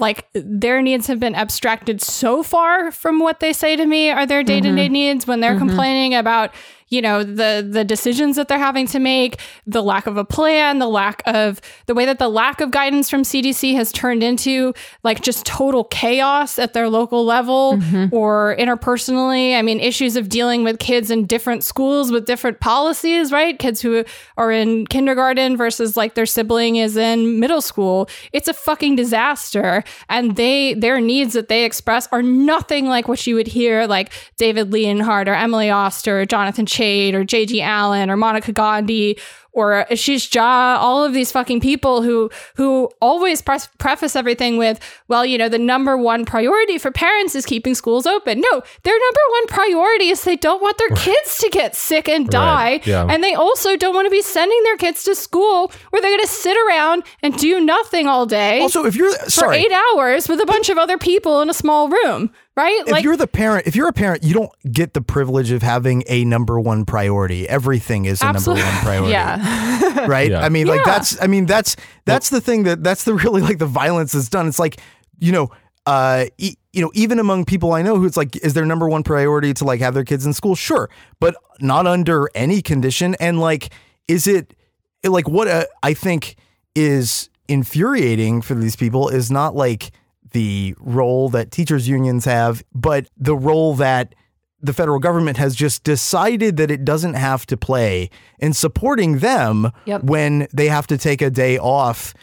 like 0.00 0.28
their 0.32 0.80
needs 0.80 1.08
have 1.08 1.18
been 1.18 1.34
abstracted 1.34 2.00
so 2.00 2.42
far 2.42 2.92
from 2.92 3.18
what 3.18 3.40
they 3.40 3.52
say 3.52 3.74
to 3.74 3.84
me 3.84 4.10
are 4.10 4.26
their 4.26 4.44
day-to-day 4.44 4.84
mm-hmm. 4.84 4.92
needs 4.92 5.26
when 5.26 5.40
they're 5.40 5.56
mm-hmm. 5.56 5.66
complaining 5.66 6.14
about 6.14 6.54
you 6.88 7.02
know 7.02 7.22
the 7.22 7.66
the 7.68 7.84
decisions 7.84 8.36
that 8.36 8.48
they're 8.48 8.58
having 8.58 8.86
to 8.86 8.98
make 8.98 9.40
the 9.66 9.82
lack 9.82 10.06
of 10.06 10.16
a 10.16 10.24
plan 10.24 10.78
the 10.78 10.88
lack 10.88 11.22
of 11.26 11.60
the 11.86 11.94
way 11.94 12.04
that 12.04 12.18
the 12.18 12.28
lack 12.28 12.60
of 12.60 12.70
guidance 12.70 13.10
from 13.10 13.22
CDC 13.22 13.74
has 13.74 13.92
turned 13.92 14.22
into 14.22 14.72
like 15.02 15.20
just 15.22 15.44
total 15.46 15.84
chaos 15.84 16.58
at 16.58 16.72
their 16.72 16.88
local 16.88 17.24
level 17.24 17.74
mm-hmm. 17.74 18.14
or 18.14 18.56
interpersonally. 18.58 19.56
I 19.56 19.62
mean 19.62 19.80
issues 19.80 20.16
of 20.16 20.28
dealing 20.28 20.64
with 20.64 20.78
kids 20.78 21.10
in 21.10 21.26
different 21.26 21.64
schools 21.64 22.10
with 22.10 22.26
different 22.26 22.60
policies 22.60 23.32
right? 23.32 23.58
Kids 23.58 23.80
who 23.80 24.04
are 24.36 24.50
in 24.50 24.86
kindergarten 24.86 25.56
versus 25.56 25.96
like 25.96 26.14
their 26.14 26.26
sibling 26.26 26.76
is 26.76 26.96
in 26.96 27.40
middle 27.40 27.60
school. 27.60 28.08
It's 28.32 28.48
a 28.48 28.54
fucking 28.54 28.96
disaster. 28.96 29.84
And 30.08 30.36
they 30.36 30.74
their 30.74 31.00
needs 31.00 31.34
that 31.34 31.48
they 31.48 31.64
express 31.64 32.08
are 32.12 32.22
nothing 32.22 32.86
like 32.86 33.08
what 33.08 33.26
you 33.26 33.34
would 33.34 33.46
hear 33.46 33.86
like 33.86 34.12
David 34.36 34.72
Leonhardt 34.72 35.28
or 35.28 35.34
Emily 35.34 35.70
Oster 35.70 36.20
or 36.20 36.26
Jonathan 36.26 36.66
Chait 36.78 37.14
or 37.14 37.24
J.G. 37.24 37.60
Allen 37.62 38.10
or 38.10 38.16
Monica 38.16 38.52
Gandhi 38.52 39.18
or 39.52 39.86
Ashish 39.90 40.28
Jha, 40.30 40.76
all 40.78 41.02
of 41.04 41.12
these 41.14 41.32
fucking 41.32 41.58
people 41.60 42.02
who 42.02 42.30
who 42.54 42.88
always 43.00 43.42
press, 43.42 43.66
preface 43.78 44.14
everything 44.14 44.56
with, 44.56 44.78
well, 45.08 45.24
you 45.26 45.36
know, 45.36 45.48
the 45.48 45.58
number 45.58 45.96
one 45.96 46.24
priority 46.24 46.78
for 46.78 46.92
parents 46.92 47.34
is 47.34 47.44
keeping 47.44 47.74
schools 47.74 48.06
open. 48.06 48.40
No, 48.40 48.62
their 48.84 48.94
number 48.98 49.20
one 49.30 49.46
priority 49.48 50.10
is 50.10 50.22
they 50.22 50.36
don't 50.36 50.62
want 50.62 50.78
their 50.78 50.90
kids 50.90 51.38
to 51.38 51.48
get 51.48 51.74
sick 51.74 52.08
and 52.08 52.28
die, 52.28 52.72
Right, 52.72 52.86
yeah. 52.86 53.06
and 53.08 53.24
they 53.24 53.34
also 53.34 53.76
don't 53.76 53.94
want 53.94 54.06
to 54.06 54.10
be 54.10 54.22
sending 54.22 54.62
their 54.62 54.76
kids 54.76 55.02
to 55.04 55.14
school 55.16 55.72
where 55.90 56.00
they're 56.02 56.10
going 56.12 56.20
to 56.20 56.26
sit 56.28 56.56
around 56.68 57.02
and 57.22 57.36
do 57.36 57.58
nothing 57.60 58.06
all 58.06 58.26
day 58.26 58.60
Also, 58.60 58.84
if 58.84 58.94
you're 58.94 59.12
for 59.30 59.52
eight 59.52 59.72
hours 59.72 60.28
with 60.28 60.40
a 60.40 60.46
bunch 60.46 60.68
of 60.68 60.78
other 60.78 60.98
people 60.98 61.40
in 61.40 61.50
a 61.50 61.54
small 61.54 61.88
room, 61.88 62.30
right? 62.58 62.82
if 62.88 63.04
you're 63.04 63.16
the 63.16 63.26
parent, 63.26 63.66
if 63.66 63.76
you're 63.76 63.88
a 63.88 63.92
parent, 63.92 64.24
you 64.24 64.34
don't 64.34 64.50
get 64.70 64.92
the 64.94 65.00
privilege 65.00 65.50
of 65.50 65.62
having 65.62 66.02
a 66.08 66.24
number 66.24 66.58
one 66.60 66.84
priority. 66.84 67.48
Everything 67.48 68.04
is 68.04 68.20
a 68.20 68.32
number 68.32 68.50
one 68.52 68.60
priority. 68.82 69.12
yeah 69.12 70.06
right? 70.06 70.30
Yeah. 70.30 70.44
I 70.44 70.48
mean, 70.48 70.66
like 70.66 70.84
that's 70.84 71.20
I 71.22 71.26
mean 71.26 71.46
that's 71.46 71.76
that's 72.04 72.30
the 72.30 72.40
thing 72.40 72.64
that 72.64 72.82
that's 72.82 73.04
the 73.04 73.14
really 73.24 73.40
like 73.40 73.58
the 73.58 73.66
violence 73.66 74.12
that's 74.12 74.28
done. 74.28 74.48
It's 74.48 74.58
like 74.58 74.80
you 75.18 75.32
know. 75.32 75.50
Uh, 75.86 76.26
e- 76.36 76.56
you 76.74 76.82
know, 76.82 76.90
even 76.92 77.18
among 77.18 77.46
people 77.46 77.72
I 77.72 77.80
know 77.80 77.96
who 77.96 78.04
it's 78.04 78.16
like, 78.18 78.36
is 78.44 78.52
their 78.52 78.66
number 78.66 78.86
one 78.90 79.02
priority 79.02 79.54
to 79.54 79.64
like 79.64 79.80
have 79.80 79.94
their 79.94 80.04
kids 80.04 80.26
in 80.26 80.34
school? 80.34 80.54
Sure, 80.54 80.90
but 81.18 81.34
not 81.60 81.86
under 81.86 82.28
any 82.34 82.60
condition. 82.60 83.14
And 83.18 83.40
like, 83.40 83.72
is 84.06 84.26
it 84.26 84.54
like 85.02 85.26
what 85.26 85.48
uh, 85.48 85.64
I 85.82 85.94
think 85.94 86.36
is 86.74 87.30
infuriating 87.48 88.42
for 88.42 88.54
these 88.54 88.76
people 88.76 89.08
is 89.08 89.30
not 89.30 89.54
like 89.56 89.90
the 90.38 90.74
role 90.78 91.28
that 91.30 91.50
teachers 91.50 91.88
unions 91.88 92.24
have, 92.24 92.62
but 92.74 93.02
the 93.16 93.36
role 93.36 93.74
that 93.74 94.14
the 94.60 94.72
federal 94.72 94.98
government 94.98 95.36
has 95.36 95.54
just 95.54 95.84
decided 95.84 96.56
that 96.56 96.70
it 96.70 96.84
doesn't 96.84 97.14
have 97.14 97.46
to 97.46 97.56
play 97.56 98.10
in 98.38 98.52
supporting 98.52 99.18
them 99.18 99.70
Yep. 99.86 100.02
when 100.04 100.48
they 100.52 100.68
have 100.68 100.86
to 100.88 100.96
take 100.98 101.22
a 101.22 101.30
day 101.30 101.58
off 101.58 102.14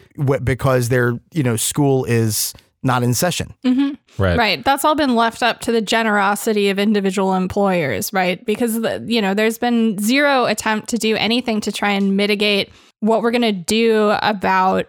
because 0.44 0.90
their 0.90 1.08
you 1.34 1.44
know 1.44 1.56
school 1.56 2.06
is 2.06 2.54
not 2.84 3.02
in 3.04 3.14
session. 3.14 3.48
Mm-hmm. 3.66 3.92
Right. 4.22 4.38
Right. 4.38 4.64
That's 4.64 4.86
all 4.86 4.96
been 4.96 5.16
left 5.16 5.42
up 5.42 5.60
to 5.62 5.72
the 5.72 5.82
generosity 5.82 6.70
of 6.70 6.78
individual 6.78 7.34
employers, 7.34 8.14
right? 8.14 8.46
Because, 8.46 8.80
the, 8.80 9.04
you 9.08 9.22
know, 9.24 9.34
there's 9.34 9.58
been 9.58 9.98
zero 9.98 10.46
attempt 10.46 10.90
to 10.90 10.98
do 11.00 11.16
anything 11.16 11.62
to 11.62 11.72
try 11.72 11.92
and 11.92 12.16
mitigate 12.16 12.70
what 13.00 13.24
we're 13.24 13.32
going 13.32 13.42
to 13.42 13.52
do 13.52 14.12
about, 14.22 14.86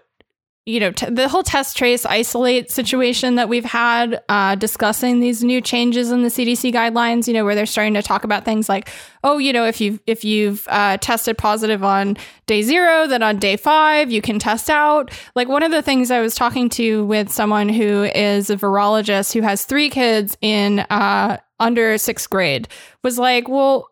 you 0.67 0.81
know, 0.81 0.91
t- 0.91 1.09
the 1.09 1.29
whole 1.29 1.45
test, 1.45 1.77
trace, 1.77 2.05
isolate 2.05 2.73
situation 2.73 3.37
that 3.37 3.49
we've 3.49 3.65
had 3.65 4.21
uh, 4.29 4.57
discussing 4.57 5.21
these 5.21 5.45
new 5.45 5.61
changes 5.61 6.11
in 6.11 6.25
the 6.25 6.29
CDC 6.29 6.75
guidelines, 6.75 7.29
you 7.29 7.35
know, 7.35 7.45
where 7.45 7.55
they're 7.55 7.67
starting 7.67 7.95
to 7.95 8.03
talk 8.03 8.25
about 8.25 8.45
things 8.45 8.69
like, 8.69 8.91
oh, 9.23 9.39
you 9.39 9.53
know, 9.53 9.65
if 9.65 9.81
you've, 9.81 10.01
if 10.09 10.25
you've 10.25 10.67
uh, 10.69 10.97
tested 10.99 11.39
positive 11.39 11.85
on 11.85 12.17
day 12.47 12.63
zero, 12.63 13.07
then 13.07 13.23
on 13.23 13.39
day 13.39 13.57
five, 13.57 14.11
you 14.11 14.21
can 14.21 14.41
test 14.41 14.69
out. 14.69 15.13
Like 15.37 15.49
one 15.49 15.63
of 15.63 15.71
the 15.71 15.83
things 15.83 16.11
I 16.11 16.21
was 16.21 16.35
talking 16.35 16.69
to 16.71 17.07
with 17.07 17.31
someone 17.31 17.69
who 17.69 18.03
is 18.03 18.51
a 18.51 18.57
virologist 18.57 19.33
who 19.35 19.43
has 19.43 19.65
three 19.65 19.89
kids 19.89 20.37
in 20.41 20.81
uh, 20.81 21.39
under 21.61 21.97
sixth 21.97 22.29
grade 22.29 22.67
was 23.05 23.21
like, 23.21 23.49
well, 23.49 23.89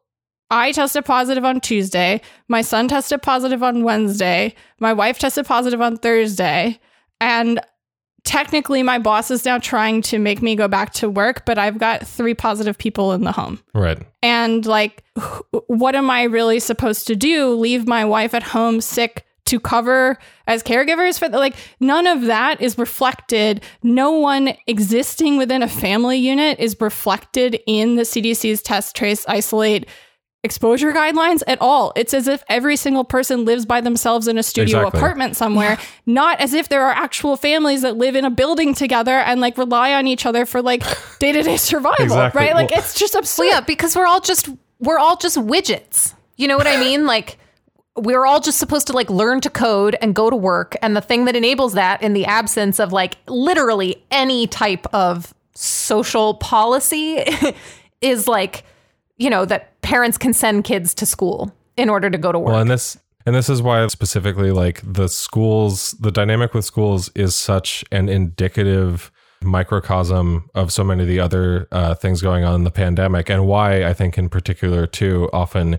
I 0.51 0.73
tested 0.73 1.05
positive 1.05 1.45
on 1.45 1.61
Tuesday. 1.61 2.21
My 2.49 2.63
son 2.63 2.89
tested 2.89 3.23
positive 3.23 3.63
on 3.63 3.83
Wednesday. 3.83 4.55
My 4.79 4.93
wife 4.93 5.19
tested 5.19 5.47
positive 5.47 5.81
on 5.81 5.97
Thursday. 5.97 6.79
And 7.21 7.61
technically, 8.25 8.83
my 8.83 8.99
boss 8.99 9.31
is 9.31 9.45
now 9.45 9.59
trying 9.59 10.03
to 10.03 10.19
make 10.19 10.43
me 10.43 10.57
go 10.57 10.69
back 10.69 10.93
to 10.95 11.09
work, 11.09 11.45
but 11.45 11.59
I've 11.59 11.79
got 11.79 12.07
three 12.07 12.35
positive 12.35 12.77
people 12.77 13.13
in 13.13 13.23
the 13.23 13.33
home. 13.33 13.61
Right. 13.75 13.99
And 14.23 14.65
like, 14.67 15.05
what 15.67 15.95
am 15.95 16.11
I 16.11 16.25
really 16.25 16.61
supposed 16.61 17.07
to 17.07 17.17
do? 17.17 17.55
Leave 17.55 17.87
my 17.87 18.05
wife 18.05 18.35
at 18.35 18.43
home 18.43 18.81
sick 18.81 19.25
to 19.47 19.61
cover 19.61 20.19
as 20.47 20.63
caregivers 20.63 21.19
for 21.19 21.29
the, 21.29 21.39
like 21.39 21.55
none 21.79 22.07
of 22.07 22.23
that 22.23 22.61
is 22.61 22.79
reflected. 22.79 23.63
No 23.83 24.13
one 24.13 24.55
existing 24.67 25.37
within 25.37 25.63
a 25.63 25.69
family 25.69 26.19
unit 26.19 26.59
is 26.59 26.77
reflected 26.81 27.61
in 27.67 27.97
the 27.97 28.03
CDC's 28.03 28.63
test, 28.63 28.97
trace, 28.97 29.27
isolate 29.29 29.87
exposure 30.45 30.93
guidelines 30.93 31.43
at 31.49 31.59
all. 31.61 31.93
It's 31.97 32.15
as 32.15 32.29
if 32.29 32.45
every 32.49 32.77
single 32.77 33.03
person 33.05 33.45
lives 33.45 33.67
by 33.67 33.81
themselves 33.81 34.29
in 34.29 34.39
a 34.39 34.43
studio 34.43 34.81
Exactly. 34.81 34.99
apartment 35.01 35.37
somewhere, 35.37 35.79
not 36.07 36.39
as 36.41 36.53
if 36.55 36.69
there 36.69 36.83
are 36.85 36.93
actual 36.93 37.37
families 37.37 37.83
that 37.83 37.97
live 37.97 38.15
in 38.15 38.25
a 38.25 38.31
building 38.31 38.75
together 38.75 39.19
and 39.19 39.41
like 39.41 39.59
rely 39.59 39.93
on 39.95 40.07
each 40.07 40.27
other 40.27 40.47
for 40.47 40.63
like 40.63 40.83
day-to-day 41.19 41.57
survival, 41.57 42.05
Exactly. 42.05 42.39
right? 42.41 42.55
Like 42.55 42.71
Well- 42.71 42.79
it's 42.79 42.95
just 42.99 43.15
absurd. 43.15 43.43
Well, 43.43 43.51
yeah, 43.55 43.61
because 43.61 43.97
we're 43.97 44.07
all 44.07 44.21
just 44.21 44.49
we're 44.79 44.99
all 44.99 45.17
just 45.17 45.37
widgets. 45.39 46.15
You 46.37 46.47
know 46.49 46.57
what 46.57 46.67
I 46.67 46.77
mean? 46.79 47.07
Like 47.07 47.39
we're 47.97 48.27
all 48.27 48.41
just 48.41 48.59
supposed 48.59 48.89
to 48.89 48.93
like 48.93 49.09
learn 49.09 49.41
to 49.41 49.49
code 49.49 49.97
and 50.03 50.15
go 50.15 50.29
to 50.29 50.35
work 50.37 50.75
and 50.83 50.97
the 50.97 51.01
thing 51.01 51.27
that 51.27 51.37
enables 51.37 51.75
that 51.75 52.03
in 52.03 52.13
the 52.13 52.27
absence 52.27 52.81
of 52.81 52.93
like 52.93 53.17
literally 53.29 54.05
any 54.11 54.47
type 54.49 54.85
of 54.93 55.33
social 55.55 56.35
policy 56.35 57.25
is 58.01 58.27
like 58.27 58.65
you 59.17 59.31
know 59.31 59.45
that 59.45 59.81
parents 59.83 60.19
can 60.19 60.33
send 60.33 60.65
kids 60.65 60.95
to 60.95 61.07
school 61.07 61.53
in 61.77 61.89
order 61.89 62.11
to 62.11 62.19
go 62.19 62.33
to 62.33 62.39
work. 62.39 62.53
Well, 62.53 62.61
and 62.61 62.71
this 62.71 62.99
and 63.27 63.35
this 63.35 63.49
is 63.49 63.63
why 63.63 63.87
specifically 63.89 64.51
like 64.51 64.81
the 64.85 65.09
schools, 65.09 65.93
the 65.93 66.11
dynamic 66.11 66.55
with 66.55 66.65
schools 66.65 67.11
is 67.15 67.35
such 67.35 67.85
an 67.91 68.09
indicative 68.09 69.11
microcosm 69.43 70.49
of 70.55 70.73
so 70.73 70.85
many 70.85 71.03
of 71.03 71.09
the 71.09 71.21
other 71.21 71.69
uh, 71.71 71.95
things 71.95 72.23
going 72.23 72.45
on 72.45 72.55
in 72.55 72.65
the 72.65 72.71
pandemic, 72.71 73.31
and 73.31 73.47
why 73.47 73.85
I 73.85 73.93
think 73.93 74.19
in 74.19 74.29
particular 74.29 74.87
too 74.87 75.31
often 75.33 75.79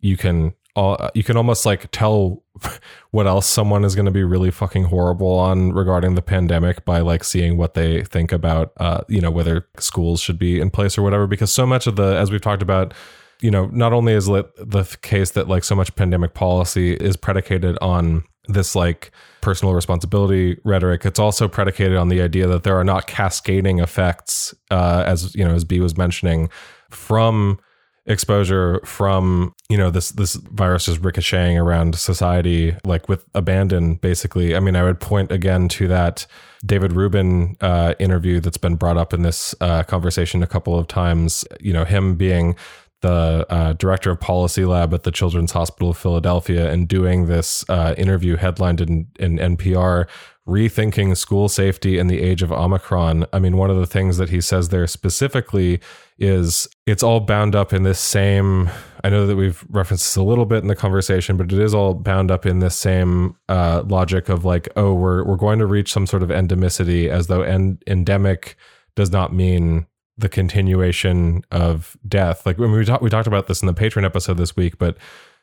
you 0.00 0.16
can 0.16 0.54
all 0.76 1.10
you 1.14 1.24
can 1.24 1.36
almost 1.36 1.66
like 1.66 1.90
tell 1.90 2.44
what 3.10 3.26
else 3.26 3.48
someone 3.48 3.84
is 3.84 3.94
going 3.94 4.04
to 4.04 4.12
be 4.12 4.22
really 4.22 4.50
fucking 4.50 4.84
horrible 4.84 5.32
on 5.32 5.72
regarding 5.72 6.14
the 6.14 6.22
pandemic 6.22 6.84
by 6.84 7.00
like 7.00 7.24
seeing 7.24 7.56
what 7.56 7.74
they 7.74 8.04
think 8.04 8.30
about 8.30 8.72
uh 8.76 9.00
you 9.08 9.20
know 9.20 9.30
whether 9.30 9.66
schools 9.78 10.20
should 10.20 10.38
be 10.38 10.60
in 10.60 10.70
place 10.70 10.96
or 10.96 11.02
whatever 11.02 11.26
because 11.26 11.50
so 11.50 11.66
much 11.66 11.86
of 11.86 11.96
the 11.96 12.16
as 12.16 12.30
we've 12.30 12.42
talked 12.42 12.62
about 12.62 12.94
you 13.40 13.50
know 13.50 13.66
not 13.72 13.92
only 13.92 14.12
is 14.12 14.28
it 14.28 14.46
the 14.56 14.84
case 15.02 15.32
that 15.32 15.48
like 15.48 15.64
so 15.64 15.74
much 15.74 15.94
pandemic 15.96 16.34
policy 16.34 16.94
is 16.94 17.16
predicated 17.16 17.76
on 17.80 18.22
this 18.48 18.76
like 18.76 19.10
personal 19.40 19.74
responsibility 19.74 20.58
rhetoric 20.62 21.04
it's 21.04 21.18
also 21.18 21.48
predicated 21.48 21.96
on 21.96 22.08
the 22.08 22.20
idea 22.20 22.46
that 22.46 22.62
there 22.62 22.76
are 22.76 22.84
not 22.84 23.06
cascading 23.06 23.80
effects 23.80 24.54
uh 24.70 25.02
as 25.06 25.34
you 25.34 25.44
know 25.44 25.54
as 25.54 25.64
b 25.64 25.80
was 25.80 25.96
mentioning 25.96 26.48
from 26.90 27.58
exposure 28.06 28.80
from 28.84 29.54
you 29.68 29.76
know 29.76 29.90
this 29.90 30.10
this 30.12 30.34
virus 30.34 30.86
is 30.88 30.98
ricocheting 30.98 31.58
around 31.58 31.96
society 31.96 32.76
like 32.84 33.08
with 33.08 33.24
abandon 33.34 33.96
basically. 33.96 34.54
I 34.54 34.60
mean 34.60 34.76
i 34.76 34.82
would 34.82 35.00
point 35.00 35.32
again 35.32 35.68
to 35.68 35.88
that 35.88 36.26
david 36.64 36.92
rubin 36.92 37.56
uh, 37.60 37.94
interview 37.98 38.40
that's 38.40 38.56
been 38.56 38.76
brought 38.76 38.96
up 38.96 39.12
in 39.12 39.22
this 39.22 39.54
uh, 39.60 39.82
conversation 39.82 40.42
a 40.42 40.46
couple 40.46 40.78
of 40.78 40.86
times 40.86 41.44
you 41.60 41.72
know 41.72 41.84
him 41.84 42.14
being 42.14 42.56
the 43.02 43.46
uh, 43.50 43.72
director 43.74 44.10
of 44.10 44.20
policy 44.20 44.64
lab 44.64 44.94
at 44.94 45.02
the 45.02 45.12
children's 45.12 45.52
hospital 45.52 45.90
of 45.90 45.98
philadelphia 45.98 46.70
and 46.70 46.88
doing 46.88 47.26
this 47.26 47.64
uh, 47.68 47.94
interview 47.98 48.36
headlined 48.36 48.80
in, 48.80 49.06
in 49.18 49.36
npr 49.38 50.06
rethinking 50.46 51.16
school 51.16 51.48
safety 51.48 51.98
in 51.98 52.06
the 52.06 52.20
age 52.20 52.42
of 52.42 52.52
omicron. 52.52 53.26
I 53.32 53.38
mean 53.38 53.56
one 53.56 53.70
of 53.70 53.76
the 53.76 53.86
things 53.86 54.16
that 54.18 54.30
he 54.30 54.40
says 54.40 54.68
there 54.68 54.86
specifically 54.86 55.80
is 56.18 56.66
it's 56.86 57.02
all 57.02 57.20
bound 57.20 57.54
up 57.54 57.72
in 57.72 57.82
this 57.82 57.98
same 57.98 58.70
i 59.04 59.10
know 59.10 59.26
that 59.26 59.36
we've 59.36 59.64
referenced 59.68 60.04
this 60.04 60.16
a 60.16 60.22
little 60.22 60.46
bit 60.46 60.62
in 60.62 60.68
the 60.68 60.76
conversation 60.76 61.36
but 61.36 61.52
it 61.52 61.58
is 61.58 61.74
all 61.74 61.92
bound 61.92 62.30
up 62.30 62.46
in 62.46 62.60
this 62.60 62.74
same 62.74 63.36
uh, 63.48 63.82
logic 63.86 64.28
of 64.28 64.44
like 64.44 64.68
oh 64.76 64.94
we're 64.94 65.24
we're 65.24 65.36
going 65.36 65.58
to 65.58 65.66
reach 65.66 65.92
some 65.92 66.06
sort 66.06 66.22
of 66.22 66.30
endemicity 66.30 67.08
as 67.08 67.26
though 67.26 67.42
en- 67.42 67.78
endemic 67.86 68.56
does 68.94 69.10
not 69.10 69.32
mean 69.32 69.86
the 70.18 70.28
continuation 70.28 71.42
of 71.50 71.96
death. 72.08 72.46
Like 72.46 72.58
when 72.58 72.72
we 72.72 72.84
talked 72.84 73.02
we 73.02 73.10
talked 73.10 73.26
about 73.26 73.46
this 73.46 73.60
in 73.60 73.66
the 73.66 73.74
patron 73.74 74.04
episode 74.04 74.38
this 74.38 74.56
week 74.56 74.78
but 74.78 74.96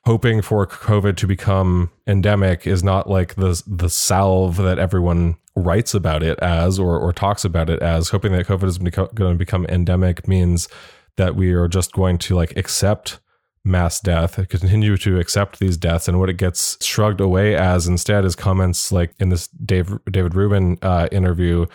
hoping 0.06 0.42
for 0.42 0.68
covid 0.68 1.16
to 1.16 1.28
become 1.28 1.90
endemic 2.08 2.68
is 2.68 2.84
not 2.84 3.10
like 3.10 3.36
the 3.36 3.62
the 3.66 3.90
salve 3.90 4.58
that 4.58 4.78
everyone 4.80 5.38
writes 5.56 5.94
about 5.94 6.24
it 6.24 6.40
as 6.40 6.80
or, 6.80 6.98
or 6.98 7.14
talks 7.14 7.46
about 7.46 7.70
it 7.70 7.82
as. 7.82 8.10
Hoping 8.10 8.32
that 8.34 8.48
covid 8.48 8.64
is 8.64 8.78
going 8.78 9.34
to 9.34 9.36
become 9.36 9.66
endemic 9.68 10.28
means 10.28 10.68
that 11.18 11.36
we 11.36 11.54
are 11.54 11.68
just 11.68 11.94
going 11.94 12.18
to 12.18 12.36
like 12.36 12.56
accept 12.58 13.20
mass 13.66 14.02
death 14.02 14.36
continue 14.50 14.98
to 14.98 15.18
accept 15.20 15.60
these 15.60 15.78
deaths 15.78 16.10
and 16.10 16.20
what 16.20 16.30
it 16.30 16.34
gets 16.34 16.84
shrugged 16.86 17.22
away 17.22 17.56
as 17.56 17.88
instead 17.88 18.26
is 18.26 18.36
comments 18.36 18.92
like 18.92 19.14
in 19.22 19.30
this 19.30 19.48
Dave, 19.48 20.00
david 20.12 20.36
rubin 20.36 20.78
uh, 20.82 21.08
interview 21.14 21.66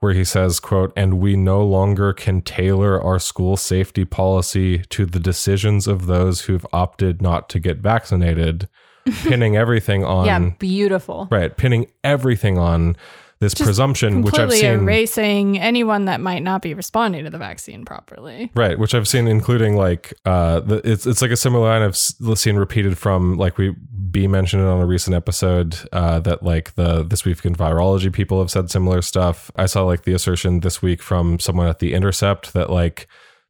where 0.00 0.12
he 0.12 0.24
says 0.24 0.60
quote 0.60 0.92
and 0.96 1.20
we 1.20 1.36
no 1.36 1.64
longer 1.64 2.12
can 2.12 2.40
tailor 2.40 3.00
our 3.02 3.18
school 3.18 3.56
safety 3.56 4.04
policy 4.04 4.78
to 4.90 5.04
the 5.06 5.20
decisions 5.20 5.86
of 5.86 6.06
those 6.06 6.42
who've 6.42 6.66
opted 6.72 7.20
not 7.20 7.48
to 7.48 7.58
get 7.58 7.78
vaccinated 7.78 8.68
pinning 9.22 9.56
everything 9.56 10.04
on 10.04 10.26
yeah, 10.26 10.50
beautiful. 10.58 11.28
right 11.30 11.56
pinning 11.56 11.86
everything 12.04 12.58
on 12.58 12.96
this 13.40 13.54
Just 13.54 13.66
presumption 13.66 14.22
which 14.22 14.38
i've 14.38 14.52
seen 14.52 14.80
erasing 14.80 15.58
anyone 15.58 16.06
that 16.06 16.20
might 16.20 16.42
not 16.42 16.62
be 16.62 16.74
responding 16.74 17.24
to 17.24 17.30
the 17.30 17.38
vaccine 17.38 17.84
properly. 17.84 18.50
Right, 18.54 18.78
which 18.78 18.94
I've 18.94 19.08
seen, 19.08 19.28
including 19.28 19.76
like 19.76 20.14
uh, 20.24 20.60
the, 20.60 20.80
it's 20.84 21.06
it's 21.06 21.22
like 21.22 21.30
a 21.30 21.36
similar 21.36 21.68
line 21.68 21.82
I've 21.82 21.96
seen 21.96 22.56
repeated 22.56 22.98
from 22.98 23.36
like 23.36 23.58
we 23.58 23.74
B 24.10 24.26
mentioned 24.26 24.62
it 24.62 24.66
on 24.66 24.80
a 24.80 24.86
recent 24.86 25.14
episode 25.14 25.76
uh, 25.92 26.20
that 26.20 26.42
like 26.42 26.74
the 26.74 27.04
this 27.04 27.24
week 27.24 27.44
in 27.44 27.54
virology 27.54 28.12
people 28.12 28.38
have 28.40 28.50
said 28.50 28.70
similar 28.70 29.02
stuff. 29.02 29.50
I 29.56 29.66
saw 29.66 29.84
like 29.84 30.02
the 30.02 30.12
assertion 30.12 30.60
this 30.60 30.82
week 30.82 31.02
from 31.02 31.38
someone 31.38 31.66
at 31.66 31.78
the 31.78 31.94
Intercept 31.94 32.52
that 32.52 32.70
like 32.70 33.08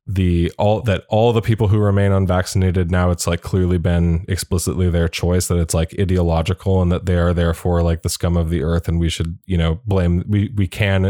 the 0.09 0.51
all 0.57 0.81
that 0.81 1.05
all 1.09 1.35
the 1.35 1.43
people 1.43 1.69
who 1.69 1.79
remain 1.79 2.13
unvaccinated 2.13 2.91
now 2.91 3.11
it's 3.11 3.27
like 3.27 3.43
clearly 3.43 3.77
been 3.77 4.25
explicitly 4.27 4.89
their 4.89 5.07
choice 5.07 5.49
that 5.49 5.59
it's 5.59 5.75
like 5.75 5.95
ideological 6.01 6.81
and 6.81 6.91
that 6.91 7.05
they 7.05 7.17
are 7.17 7.35
therefore 7.35 7.83
like 7.83 8.01
the 8.01 8.09
scum 8.09 8.35
of 8.35 8.49
the 8.49 8.63
earth 8.63 8.89
and 8.89 8.99
we 8.99 9.11
should 9.11 9.39
you 9.45 9.59
know 9.59 9.79
blame 9.85 10.25
we 10.27 10.51
we 10.57 10.67
can 10.67 11.05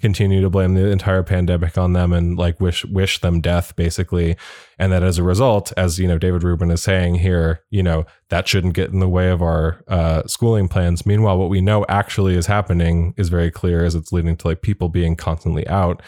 continue 0.00 0.40
to 0.40 0.50
blame 0.50 0.74
the 0.74 0.90
entire 0.90 1.22
pandemic 1.22 1.78
on 1.78 1.92
them 1.92 2.12
and 2.12 2.36
like 2.36 2.60
wish 2.60 2.84
wish 2.86 3.20
them 3.20 3.40
death 3.40 3.74
basically. 3.76 4.36
And 4.78 4.92
that 4.92 5.02
as 5.02 5.18
a 5.18 5.22
result 5.22 5.72
as 5.76 5.98
you 5.98 6.08
know 6.08 6.18
david 6.18 6.42
rubin 6.42 6.70
is 6.70 6.82
saying 6.82 7.16
here 7.16 7.62
you 7.70 7.82
know 7.82 8.04
that 8.28 8.48
shouldn't 8.48 8.74
get 8.74 8.90
in 8.90 8.98
the 8.98 9.08
way 9.08 9.30
of 9.30 9.42
our 9.42 9.82
uh, 9.88 10.26
schooling 10.26 10.68
plans. 10.68 11.06
Meanwhile 11.06 11.38
what 11.38 11.48
we 11.48 11.60
know 11.60 11.84
actually 11.88 12.34
is 12.34 12.46
happening 12.46 13.14
is 13.16 13.28
very 13.28 13.50
clear 13.50 13.84
as 13.84 13.94
it's 13.94 14.12
leading 14.12 14.36
to 14.36 14.48
like 14.48 14.62
people 14.62 14.88
being 14.88 15.16
constantly 15.16 15.66
out. 15.68 16.02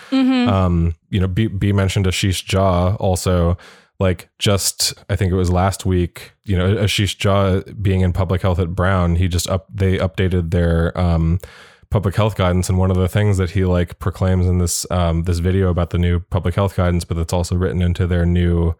Um 0.49 0.95
you 1.11 1.21
know 1.21 1.29
b, 1.29 1.47
b 1.47 1.73
mentioned 1.73 2.07
ashish 2.07 2.45
jha 2.45 2.97
also 3.01 3.57
like 3.99 4.29
just 4.39 4.95
i 5.09 5.17
think 5.17 5.33
it 5.33 5.37
was 5.37 5.51
last 5.51 5.87
week 5.87 6.33
you 6.45 6.57
know 6.57 6.75
ashish 6.77 7.17
jha 7.17 7.83
being 7.83 8.01
in 8.01 8.13
public 8.13 8.43
health 8.43 8.59
at 8.59 8.75
brown 8.75 9.17
he 9.17 9.29
just 9.29 9.49
up 9.49 9.67
they 9.73 9.99
updated 9.99 10.51
their 10.51 10.97
um 10.99 11.39
public 11.91 12.15
health 12.17 12.37
guidance 12.37 12.69
and 12.69 12.79
one 12.79 12.91
of 12.91 12.97
the 12.97 13.09
things 13.09 13.39
that 13.39 13.51
he 13.51 13.65
like 13.65 13.99
proclaims 13.99 14.47
in 14.47 14.59
this 14.59 14.91
um 14.91 15.23
this 15.25 15.39
video 15.39 15.69
about 15.69 15.91
the 15.91 15.99
new 15.99 16.21
public 16.21 16.55
health 16.55 16.77
guidance 16.77 17.05
but 17.05 17.17
that's 17.17 17.33
also 17.33 17.57
written 17.57 17.83
into 17.83 18.07
their 18.07 18.27
new 18.27 18.75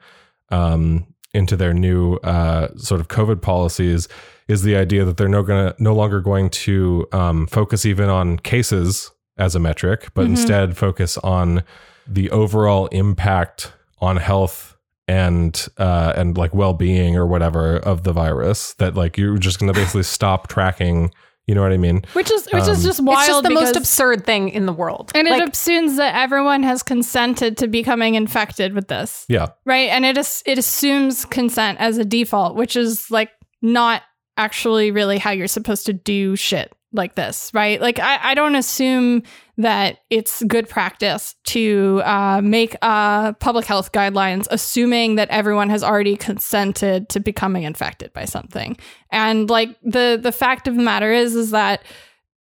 um 0.51 1.07
into 1.33 1.57
their 1.57 1.75
new 1.75 2.15
uh 2.17 2.69
sort 2.77 3.01
of 3.01 3.09
covid 3.09 3.41
policies 3.41 4.09
is 4.49 4.63
the 4.63 4.77
idea 4.77 5.05
that 5.05 5.17
they're 5.17 5.29
no 5.29 5.43
gonna 5.43 5.75
no 5.79 5.95
longer 5.95 6.21
going 6.21 6.51
to 6.51 7.07
um 7.13 7.47
focus 7.47 7.87
even 7.87 8.09
on 8.09 8.39
cases 8.39 9.11
as 9.39 9.55
a 9.55 9.61
metric 9.61 10.09
but 10.15 10.25
instead 10.27 10.77
focus 10.77 11.19
on 11.19 11.63
the 12.07 12.31
overall 12.31 12.87
impact 12.87 13.73
on 14.01 14.17
health 14.17 14.77
and 15.09 15.69
uh 15.79 16.13
and 16.17 16.37
like 16.37 16.55
well-being 16.55 17.17
or 17.17 17.27
whatever 17.27 17.77
of 17.77 18.03
the 18.03 18.13
virus 18.13 18.75
that 18.75 18.95
like 18.95 19.17
you're 19.17 19.39
just 19.39 19.59
going 19.61 19.73
to 19.73 19.79
basically 19.79 20.03
stop 20.03 20.49
tracking 20.49 21.13
you 21.47 21.55
know 21.55 21.63
what 21.63 21.73
i 21.73 21.77
mean 21.77 22.03
Which 22.13 22.31
is 22.31 22.49
which 22.53 22.63
is 22.69 22.79
Um, 22.79 22.85
just 22.85 23.01
wild. 23.03 23.19
it's 23.19 23.29
just 23.29 23.43
the 23.45 23.51
most 23.51 23.77
absurd 23.77 24.25
thing 24.27 24.49
in 24.49 24.67
the 24.67 24.73
world. 24.73 25.13
And 25.15 25.29
it 25.29 25.49
assumes 25.49 25.97
that 25.97 26.15
everyone 26.17 26.63
has 26.65 26.83
consented 26.83 27.57
to 27.59 27.69
becoming 27.69 28.15
infected 28.17 28.75
with 28.75 28.89
this. 28.89 29.25
yeah 29.29 29.49
Right. 29.65 29.89
And 29.91 30.05
it 30.05 30.19
is 30.19 30.43
it 30.47 30.59
assumes 30.59 31.25
consent 31.25 31.79
as 31.81 31.99
a 31.99 32.05
default, 32.05 32.57
which 32.57 32.75
is 32.77 33.11
like 33.11 33.31
not 33.63 34.03
actually 34.37 34.91
really 34.91 35.19
how 35.19 35.31
you're 35.31 35.47
supposed 35.47 35.87
to 35.87 35.93
do 35.93 36.37
shit 36.37 36.73
like 36.93 37.15
this, 37.15 37.51
right? 37.55 37.81
Like 37.81 37.99
I, 38.01 38.31
I 38.31 38.35
don't 38.35 38.55
assume 38.55 39.23
that 39.59 39.99
it's 40.11 40.43
good 40.45 40.69
practice 40.69 41.35
to 41.45 42.03
uh, 42.05 42.41
make 42.43 42.77
uh, 42.83 43.33
public 43.35 43.65
health 43.65 43.93
guidelines 43.93 44.47
assuming 44.51 45.15
that 45.15 45.29
everyone 45.31 45.71
has 45.71 45.83
already 45.83 46.17
consented 46.17 47.09
to 47.09 47.21
becoming 47.21 47.63
infected 47.63 48.13
by 48.13 48.25
something. 48.25 48.77
And 49.11 49.49
like 49.49 49.77
the 49.83 50.19
the 50.21 50.33
fact 50.33 50.69
of 50.69 50.77
the 50.77 50.83
matter 50.83 51.13
is 51.13 51.35
is 51.35 51.53
that 51.53 51.83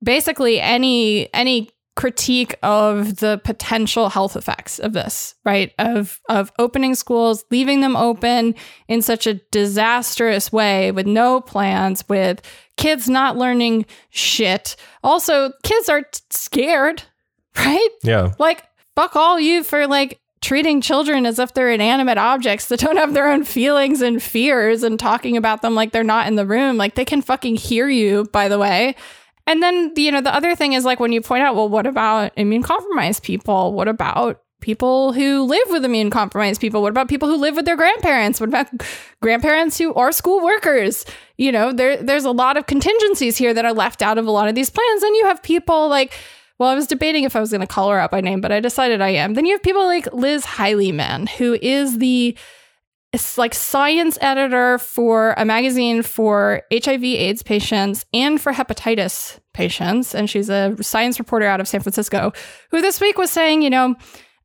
basically 0.04 0.60
any 0.60 1.34
any 1.34 1.70
critique 2.00 2.56
of 2.64 3.18
the 3.18 3.42
potential 3.44 4.08
health 4.08 4.38
effects 4.38 4.80
of 4.80 4.94
this 4.94 5.36
right? 5.44 5.74
Of 5.78 6.22
of 6.30 6.50
opening 6.58 6.96
schools 6.96 7.44
leaving 7.52 7.82
them 7.82 7.98
open 7.98 8.56
in 8.88 9.02
such 9.02 9.28
a 9.28 9.34
disastrous 9.52 10.50
way 10.50 10.94
with 10.94 11.06
no 11.06 11.42
plans 11.42 12.08
with 12.08 12.42
kids 12.78 13.10
not 13.10 13.36
learning 13.36 13.86
shit. 14.12 14.78
Also 15.04 15.52
kids 15.64 15.90
are 15.90 16.04
t- 16.04 16.22
scared 16.30 17.04
right? 17.58 17.90
Yeah. 18.02 18.34
Like 18.40 18.64
fuck 18.96 19.18
all 19.18 19.38
you 19.38 19.62
for 19.66 19.86
like 19.86 20.22
treating 20.40 20.80
children 20.80 21.26
as 21.26 21.38
if 21.38 21.54
they're 21.54 21.70
inanimate 21.70 22.18
objects 22.18 22.70
that 22.70 22.80
don't 22.80 22.96
have 22.96 23.14
their 23.14 23.30
own 23.30 23.44
feelings 23.44 24.02
and 24.02 24.24
fears 24.24 24.84
and 24.84 24.98
talking 24.98 25.36
about 25.36 25.62
them 25.62 25.76
like 25.76 25.92
they're 25.92 26.06
not 26.06 26.28
in 26.28 26.38
the 26.38 26.46
room. 26.46 26.78
Like 26.78 26.96
they 26.96 27.04
can 27.04 27.22
fucking 27.22 27.58
hear 27.58 27.90
you 27.90 28.24
by 28.32 28.48
the 28.48 28.58
way 28.58 28.96
and 29.50 29.62
then 29.62 29.92
you 29.98 30.12
know 30.12 30.22
the 30.22 30.34
other 30.34 30.56
thing 30.56 30.74
is 30.74 30.86
like 30.86 31.00
when 31.00 31.12
you 31.12 31.22
point 31.22 31.44
out 31.44 31.56
well 31.56 31.68
what 31.68 31.86
about 31.86 32.32
immune 32.38 32.64
compromised 32.64 33.24
people? 33.24 33.74
What 33.74 33.88
about 33.88 34.42
people 34.62 35.14
who 35.14 35.44
live 35.44 35.68
with 35.70 35.84
immune 35.84 36.10
compromised 36.10 36.62
people? 36.62 36.82
What 36.82 36.92
about 36.92 37.10
people 37.10 37.28
who 37.28 37.36
live 37.36 37.56
with 37.56 37.66
their 37.66 37.76
grandparents? 37.76 38.40
What 38.40 38.50
about 38.50 38.68
grandparents 39.22 39.78
who 39.78 39.94
are 39.96 40.12
school 40.12 40.44
workers? 40.44 41.04
You 41.38 41.52
know 41.52 41.74
there 41.74 42.02
there's 42.02 42.26
a 42.26 42.32
lot 42.32 42.56
of 42.56 42.68
contingencies 42.68 43.36
here 43.36 43.54
that 43.54 43.66
are 43.66 43.74
left 43.74 44.02
out 44.02 44.18
of 44.18 44.28
a 44.28 44.32
lot 44.32 44.48
of 44.48 44.56
these 44.56 44.70
plans. 44.70 45.04
And 45.04 45.16
you 45.16 45.26
have 45.26 45.44
people 45.44 45.90
like 45.90 46.14
well, 46.60 46.70
I 46.70 46.76
was 46.76 46.88
debating 46.88 47.24
if 47.24 47.38
I 47.38 47.40
was 47.40 47.52
going 47.52 47.62
to 47.62 47.68
call 47.68 47.90
her 47.90 47.98
out 47.98 48.12
by 48.12 48.20
name, 48.20 48.42
but 48.42 48.52
I 48.52 48.60
decided 48.60 49.00
I 49.00 49.12
am. 49.12 49.34
Then 49.34 49.46
you 49.46 49.54
have 49.54 49.64
people 49.64 49.86
like 49.86 50.12
Liz 50.14 50.44
Highleyman, 50.46 51.30
who 51.30 51.58
is 51.62 52.00
the 52.00 52.38
like 53.38 53.56
science 53.56 54.18
editor 54.22 54.78
for 54.78 55.34
a 55.38 55.46
magazine 55.46 56.04
for 56.04 56.62
HIV 56.72 57.04
AIDS 57.04 57.42
patients 57.42 58.06
and 58.14 58.40
for 58.40 58.54
hepatitis 58.54 59.40
patients. 59.54 60.14
And 60.14 60.30
she's 60.30 60.50
a 60.50 60.76
science 60.82 61.18
reporter 61.18 61.46
out 61.46 61.60
of 61.60 61.68
San 61.68 61.82
Francisco, 61.82 62.34
who 62.70 62.82
this 62.82 63.02
week 63.02 63.18
was 63.18 63.32
saying, 63.32 63.64
you 63.64 63.70
know, 63.70 63.96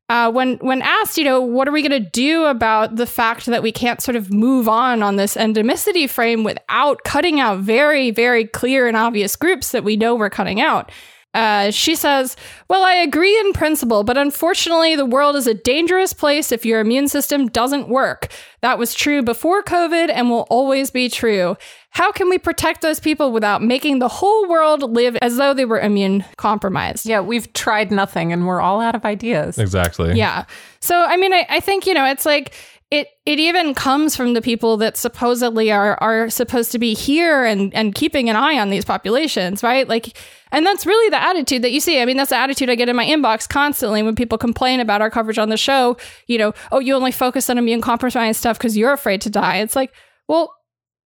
uh, 0.09 0.31
when 0.31 0.57
when 0.57 0.81
asked, 0.81 1.17
you 1.17 1.23
know, 1.23 1.41
what 1.41 1.67
are 1.67 1.71
we 1.71 1.81
going 1.81 2.03
to 2.03 2.09
do 2.11 2.45
about 2.45 2.95
the 2.95 3.07
fact 3.07 3.47
that 3.47 3.63
we 3.63 3.71
can't 3.71 4.01
sort 4.01 4.15
of 4.15 4.31
move 4.31 4.67
on 4.67 5.01
on 5.01 5.15
this 5.15 5.35
endemicity 5.35 6.07
frame 6.07 6.43
without 6.43 7.03
cutting 7.03 7.39
out 7.39 7.59
very, 7.59 8.11
very 8.11 8.45
clear 8.45 8.87
and 8.87 8.95
obvious 8.97 9.35
groups 9.35 9.71
that 9.71 9.83
we 9.83 9.95
know 9.95 10.13
we're 10.13 10.29
cutting 10.29 10.61
out? 10.61 10.91
Uh, 11.35 11.69
she 11.69 11.95
says, 11.95 12.37
Well, 12.69 12.83
I 12.83 12.93
agree 12.93 13.37
in 13.39 13.51
principle, 13.51 14.03
but 14.03 14.17
unfortunately, 14.17 14.95
the 14.95 15.05
world 15.05 15.35
is 15.35 15.47
a 15.47 15.53
dangerous 15.53 16.13
place 16.13 16.53
if 16.53 16.65
your 16.65 16.79
immune 16.79 17.09
system 17.09 17.47
doesn't 17.47 17.89
work. 17.89 18.31
That 18.61 18.79
was 18.79 18.93
true 18.93 19.21
before 19.21 19.61
COVID 19.61 20.09
and 20.09 20.29
will 20.29 20.47
always 20.49 20.91
be 20.91 21.09
true. 21.09 21.57
How 21.89 22.11
can 22.11 22.29
we 22.29 22.37
protect 22.37 22.81
those 22.81 22.99
people 22.99 23.31
without 23.31 23.61
making 23.61 23.99
the 23.99 24.07
whole 24.07 24.47
world 24.49 24.81
live 24.83 25.17
as 25.21 25.37
though 25.37 25.53
they 25.53 25.65
were 25.65 25.79
immune 25.79 26.23
compromised? 26.37 27.05
yeah, 27.05 27.19
we've 27.19 27.51
tried 27.53 27.91
nothing 27.91 28.31
and 28.31 28.47
we're 28.47 28.61
all 28.61 28.79
out 28.79 28.95
of 28.95 29.03
ideas. 29.05 29.57
exactly 29.57 30.13
Yeah. 30.17 30.45
So, 30.79 31.03
I 31.03 31.17
mean, 31.17 31.33
I, 31.33 31.45
I 31.49 31.59
think, 31.59 31.85
you 31.85 31.93
know, 31.93 32.05
it's 32.05 32.25
like, 32.25 32.53
it 32.91 33.07
it 33.25 33.39
even 33.39 33.73
comes 33.73 34.15
from 34.15 34.33
the 34.33 34.41
people 34.41 34.77
that 34.77 34.95
supposedly 34.95 35.71
are 35.71 35.97
are 36.01 36.29
supposed 36.29 36.71
to 36.71 36.79
be 36.79 36.93
here 36.93 37.43
and 37.43 37.73
and 37.73 37.95
keeping 37.95 38.29
an 38.29 38.35
eye 38.35 38.59
on 38.59 38.69
these 38.69 38.85
populations, 38.85 39.63
right? 39.63 39.87
Like 39.87 40.17
and 40.51 40.65
that's 40.65 40.85
really 40.85 41.09
the 41.09 41.21
attitude 41.21 41.63
that 41.63 41.71
you 41.71 41.79
see. 41.79 41.99
I 41.99 42.05
mean, 42.05 42.15
that's 42.15 42.29
the 42.29 42.37
attitude 42.37 42.69
I 42.69 42.75
get 42.75 42.87
in 42.87 42.95
my 42.95 43.05
inbox 43.05 43.49
constantly 43.49 44.03
when 44.03 44.15
people 44.15 44.37
complain 44.37 44.79
about 44.79 45.01
our 45.01 45.09
coverage 45.09 45.39
on 45.39 45.49
the 45.49 45.57
show. 45.57 45.97
You 46.27 46.37
know, 46.37 46.53
oh, 46.71 46.79
you 46.79 46.93
only 46.93 47.11
focus 47.11 47.49
on 47.49 47.57
immune 47.57 47.81
compromised 47.81 48.39
stuff 48.39 48.57
because 48.57 48.77
you're 48.77 48.93
afraid 48.93 49.21
to 49.21 49.29
die. 49.29 49.57
It's 49.57 49.75
like, 49.75 49.93
well, 50.27 50.53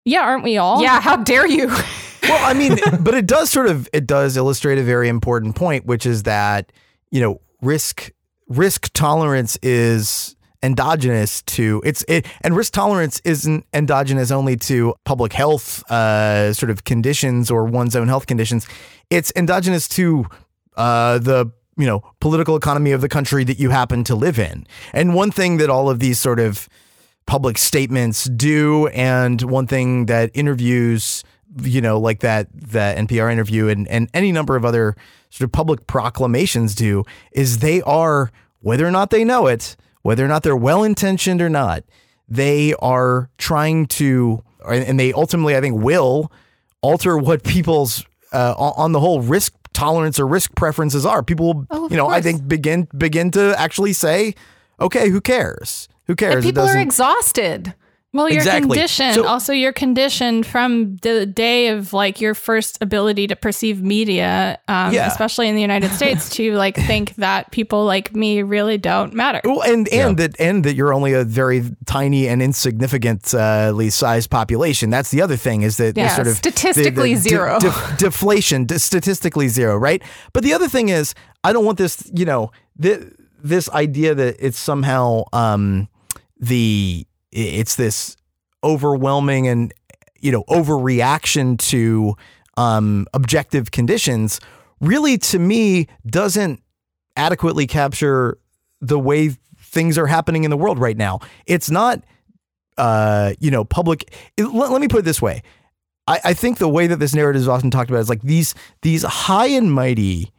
yeah, 0.05 0.23
aren't 0.23 0.43
we 0.43 0.59
all? 0.59 0.83
Yeah, 0.83 1.01
how 1.01 1.17
dare 1.17 1.47
you? 1.47 1.69
well, 2.23 2.45
I 2.45 2.53
mean, 2.53 2.77
but 3.01 3.15
it 3.15 3.27
does 3.27 3.51
sort 3.51 3.69
of 3.69 3.89
it 3.93 4.07
does 4.07 4.37
illustrate 4.37 4.79
a 4.79 4.83
very 4.83 5.09
important 5.09 5.55
point, 5.55 5.87
which 5.87 6.05
is 6.05 6.25
that 6.25 6.73
you 7.13 7.21
know 7.21 7.41
risk 7.63 8.11
risk 8.49 8.91
tolerance 8.93 9.57
is 9.63 10.35
endogenous 10.63 11.43
to 11.43 11.81
it's 11.85 12.05
it 12.07 12.27
and 12.43 12.55
risk 12.55 12.73
tolerance 12.73 13.21
isn't 13.25 13.65
endogenous 13.73 14.31
only 14.31 14.57
to 14.57 14.95
public 15.05 15.33
health 15.33 15.89
uh, 15.91 16.53
sort 16.53 16.71
of 16.71 16.85
conditions 16.85 17.51
or 17.51 17.65
one's 17.65 17.97
own 17.97 18.09
health 18.09 18.27
conditions. 18.27 18.67
It's 19.09 19.33
endogenous 19.37 19.89
to 19.89 20.27
uh, 20.77 21.19
the 21.19 21.51
you 21.77 21.87
know 21.87 22.03
political 22.21 22.57
economy 22.57 22.93
of 22.93 23.01
the 23.01 23.09
country 23.09 23.45
that 23.45 23.59
you 23.59 23.71
happen 23.71 24.05
to 24.05 24.15
live 24.15 24.39
in. 24.39 24.67
And 24.93 25.15
one 25.15 25.31
thing 25.31 25.57
that 25.59 25.71
all 25.71 25.89
of 25.89 25.99
these 25.99 26.21
sort 26.21 26.39
of 26.39 26.69
public 27.27 27.59
statements 27.59 28.25
do, 28.25 28.89
and 28.89 29.41
one 29.43 29.67
thing 29.67 30.07
that 30.07 30.31
interviews 30.35 31.25
you 31.63 31.81
know 31.81 31.99
like 31.99 32.21
that 32.21 32.49
that 32.53 32.97
NPR 32.99 33.33
interview 33.33 33.69
and 33.69 33.89
and 33.89 34.09
any 34.15 34.31
number 34.31 34.57
of 34.57 34.65
other 34.65 34.95
sort 35.31 35.47
of 35.47 35.53
public 35.53 35.87
proclamations 35.87 36.75
do 36.75 37.05
is 37.33 37.59
they 37.59 37.83
are 37.83 38.31
whether 38.61 38.87
or 38.87 38.91
not 38.91 39.11
they 39.11 39.25
know 39.25 39.47
it 39.47 39.77
whether 40.03 40.25
or 40.25 40.29
not 40.29 40.43
they're 40.43 40.57
well 40.57 40.83
intentioned 40.83 41.43
or 41.43 41.49
not, 41.49 41.85
they 42.29 42.75
are 42.75 43.31
trying 43.39 43.87
to, 43.87 44.43
and 44.69 44.99
they 44.99 45.13
ultimately, 45.13 45.57
I 45.57 45.61
think, 45.61 45.83
will 45.83 46.31
alter 46.81 47.19
what 47.19 47.43
people's, 47.43 48.05
uh, 48.33 48.55
on 48.57 48.93
the 48.93 49.01
whole, 49.01 49.21
risk 49.21 49.53
tolerance 49.73 50.19
or 50.19 50.27
risk 50.27 50.55
preferences 50.55 51.07
are. 51.07 51.23
People, 51.23 51.67
oh, 51.71 51.89
you 51.89 51.97
know, 51.97 52.05
course. 52.05 52.17
I 52.17 52.21
think 52.21 52.47
begin 52.49 52.89
begin 52.97 53.31
to 53.33 53.55
actually 53.59 53.93
say, 53.93 54.35
okay, 54.81 55.09
who 55.09 55.21
cares? 55.21 55.89
Who 56.07 56.17
cares? 56.17 56.37
And 56.37 56.45
people 56.45 56.65
are 56.65 56.79
exhausted. 56.79 57.75
Well, 58.13 58.29
you're 58.29 58.39
exactly. 58.39 58.77
conditioned. 58.77 59.15
So, 59.15 59.27
also, 59.27 59.53
you're 59.53 59.73
conditioned 59.73 60.45
from 60.45 60.97
the 60.97 61.27
day 61.27 61.69
of 61.69 61.93
like 61.93 62.21
your 62.21 62.35
first 62.35 62.79
ability 62.81 63.29
to 63.29 63.37
perceive 63.37 63.83
media, 63.83 64.59
um, 64.67 64.93
yeah. 64.93 65.07
especially 65.07 65.49
in 65.49 65.55
the 65.55 65.61
United 65.61 65.93
States, 65.93 66.29
to 66.31 66.55
like 66.55 66.75
think 66.87 67.15
that 67.17 67.53
people 67.53 67.85
like 67.85 68.13
me 68.13 68.43
really 68.43 68.79
don't 68.79 69.15
matter. 69.15 69.41
Well, 69.45 69.63
and 69.63 69.87
and 69.89 70.19
yeah. 70.19 70.27
that 70.27 70.41
and 70.41 70.65
that 70.65 70.75
you're 70.75 70.93
only 70.93 71.13
a 71.13 71.23
very 71.23 71.63
tiny 71.87 72.27
and 72.27 72.43
insignificantly 72.43 73.87
uh, 73.87 73.91
sized 73.91 74.29
population. 74.29 74.91
That's 74.91 75.13
the 75.13 75.23
other 75.23 75.37
thing 75.37 75.63
is 75.63 75.77
that 75.77 75.97
yeah, 75.97 76.09
sort 76.17 76.27
of 76.27 76.35
statistically 76.35 77.15
the, 77.15 77.23
the 77.23 77.29
zero 77.29 77.59
de- 77.61 77.71
de- 77.71 77.97
deflation, 77.97 78.65
de- 78.65 78.81
statistically 78.81 79.47
zero, 79.47 79.77
right? 79.77 80.03
But 80.33 80.43
the 80.43 80.53
other 80.53 80.69
thing 80.69 80.89
is, 80.89 81.15
I 81.45 81.53
don't 81.53 81.65
want 81.65 81.79
this, 81.79 82.11
you 82.13 82.25
know, 82.25 82.51
this 82.77 83.69
idea 83.71 84.17
that 84.17 84.37
it's 84.41 84.59
somehow 84.59 85.25
um, 85.33 85.89
the 86.41 87.07
it's 87.33 87.77
this 87.77 88.17
overwhelming 88.63 89.49
and 89.49 89.73
you 90.21 90.33
know 90.33 90.45
overreaction 90.45 91.59
to 91.59 92.15
um, 92.57 93.07
objective 93.15 93.71
conditions 93.71 94.41
really 94.81 95.19
to 95.19 95.39
me 95.39 95.87
doesn't 96.07 96.63
adequately 97.17 97.67
capture 97.67 98.39
the 98.81 98.99
way 98.99 99.37
things 99.59 99.99
are 99.99 100.07
happening 100.07 100.45
in 100.45 100.51
the 100.51 100.57
world 100.57 100.79
right 100.79 100.97
now. 100.97 101.21
It's 101.47 101.71
not 101.71 102.03
uh, 102.77 103.35
you 103.39 103.51
know 103.51 103.65
public 103.65 104.15
it, 104.37 104.45
let, 104.45 104.71
let, 104.71 104.81
me 104.81 104.89
put 104.89 105.01
it 105.01 105.05
this 105.05 105.23
way. 105.23 105.43
I, 106.07 106.21
I 106.25 106.35
think 106.35 106.59
the 106.59 106.69
way 106.69 106.87
that 106.87 106.97
this 106.97 107.15
narrative 107.15 107.43
is 107.43 107.49
often 107.49 107.71
talked 107.71 107.91
about 107.91 108.01
is 108.01 108.09
like 108.09 108.23
these 108.23 108.55
these 108.83 109.03
high 109.03 109.49
and 109.49 109.73
mighty 109.73 110.33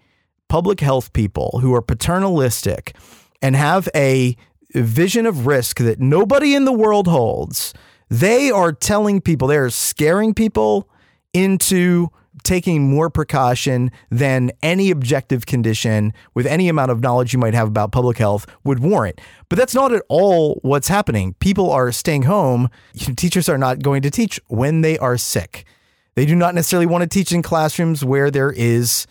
public 0.50 0.80
health 0.80 1.14
people 1.14 1.60
who 1.62 1.74
are 1.74 1.82
paternalistic 1.82 2.96
and 3.42 3.56
have 3.56 3.88
a 3.96 4.36
vision 4.74 5.26
of 5.26 5.46
risk 5.46 5.78
that 5.80 6.00
nobody 6.00 6.56
in 6.56 6.66
the 6.66 6.74
world 6.74 7.08
holds. 7.08 7.74
They 8.10 8.52
are 8.52 8.74
telling 8.74 9.22
people, 9.22 9.48
they 9.48 9.58
are 9.58 9.70
scaring 9.70 10.34
people 10.34 10.90
into 11.34 12.10
taking 12.44 12.90
more 12.90 13.10
precaution 13.10 13.92
than 14.10 14.52
any 14.64 14.90
objective 14.90 15.46
condition 15.46 16.14
with 16.34 16.46
any 16.46 16.70
amount 16.70 16.92
of 16.92 17.02
knowledge 17.02 17.34
you 17.34 17.40
might 17.40 17.54
have 17.54 17.68
about 17.68 17.92
public 17.92 18.18
health 18.18 18.46
would 18.64 18.80
warrant. 18.80 19.20
But 19.50 19.58
that's 19.58 19.76
not 19.76 19.92
at 19.94 20.04
all 20.10 20.60
what's 20.62 20.88
happening. 20.88 21.36
People 21.40 21.72
are 21.72 21.92
staying 21.92 22.24
home. 22.24 22.70
Teachers 22.96 23.50
are 23.50 23.58
not 23.58 23.82
going 23.82 24.02
to 24.02 24.12
teach 24.12 24.40
when 24.48 24.82
they 24.82 24.98
are 24.98 25.18
sick. 25.18 25.66
They 26.16 26.26
do 26.26 26.36
not 26.36 26.56
necessarily 26.56 26.86
want 26.86 27.04
to 27.04 27.08
teach 27.08 27.32
in 27.32 27.42
classrooms 27.42 28.04
where 28.04 28.32
there 28.32 28.52
is 28.52 29.08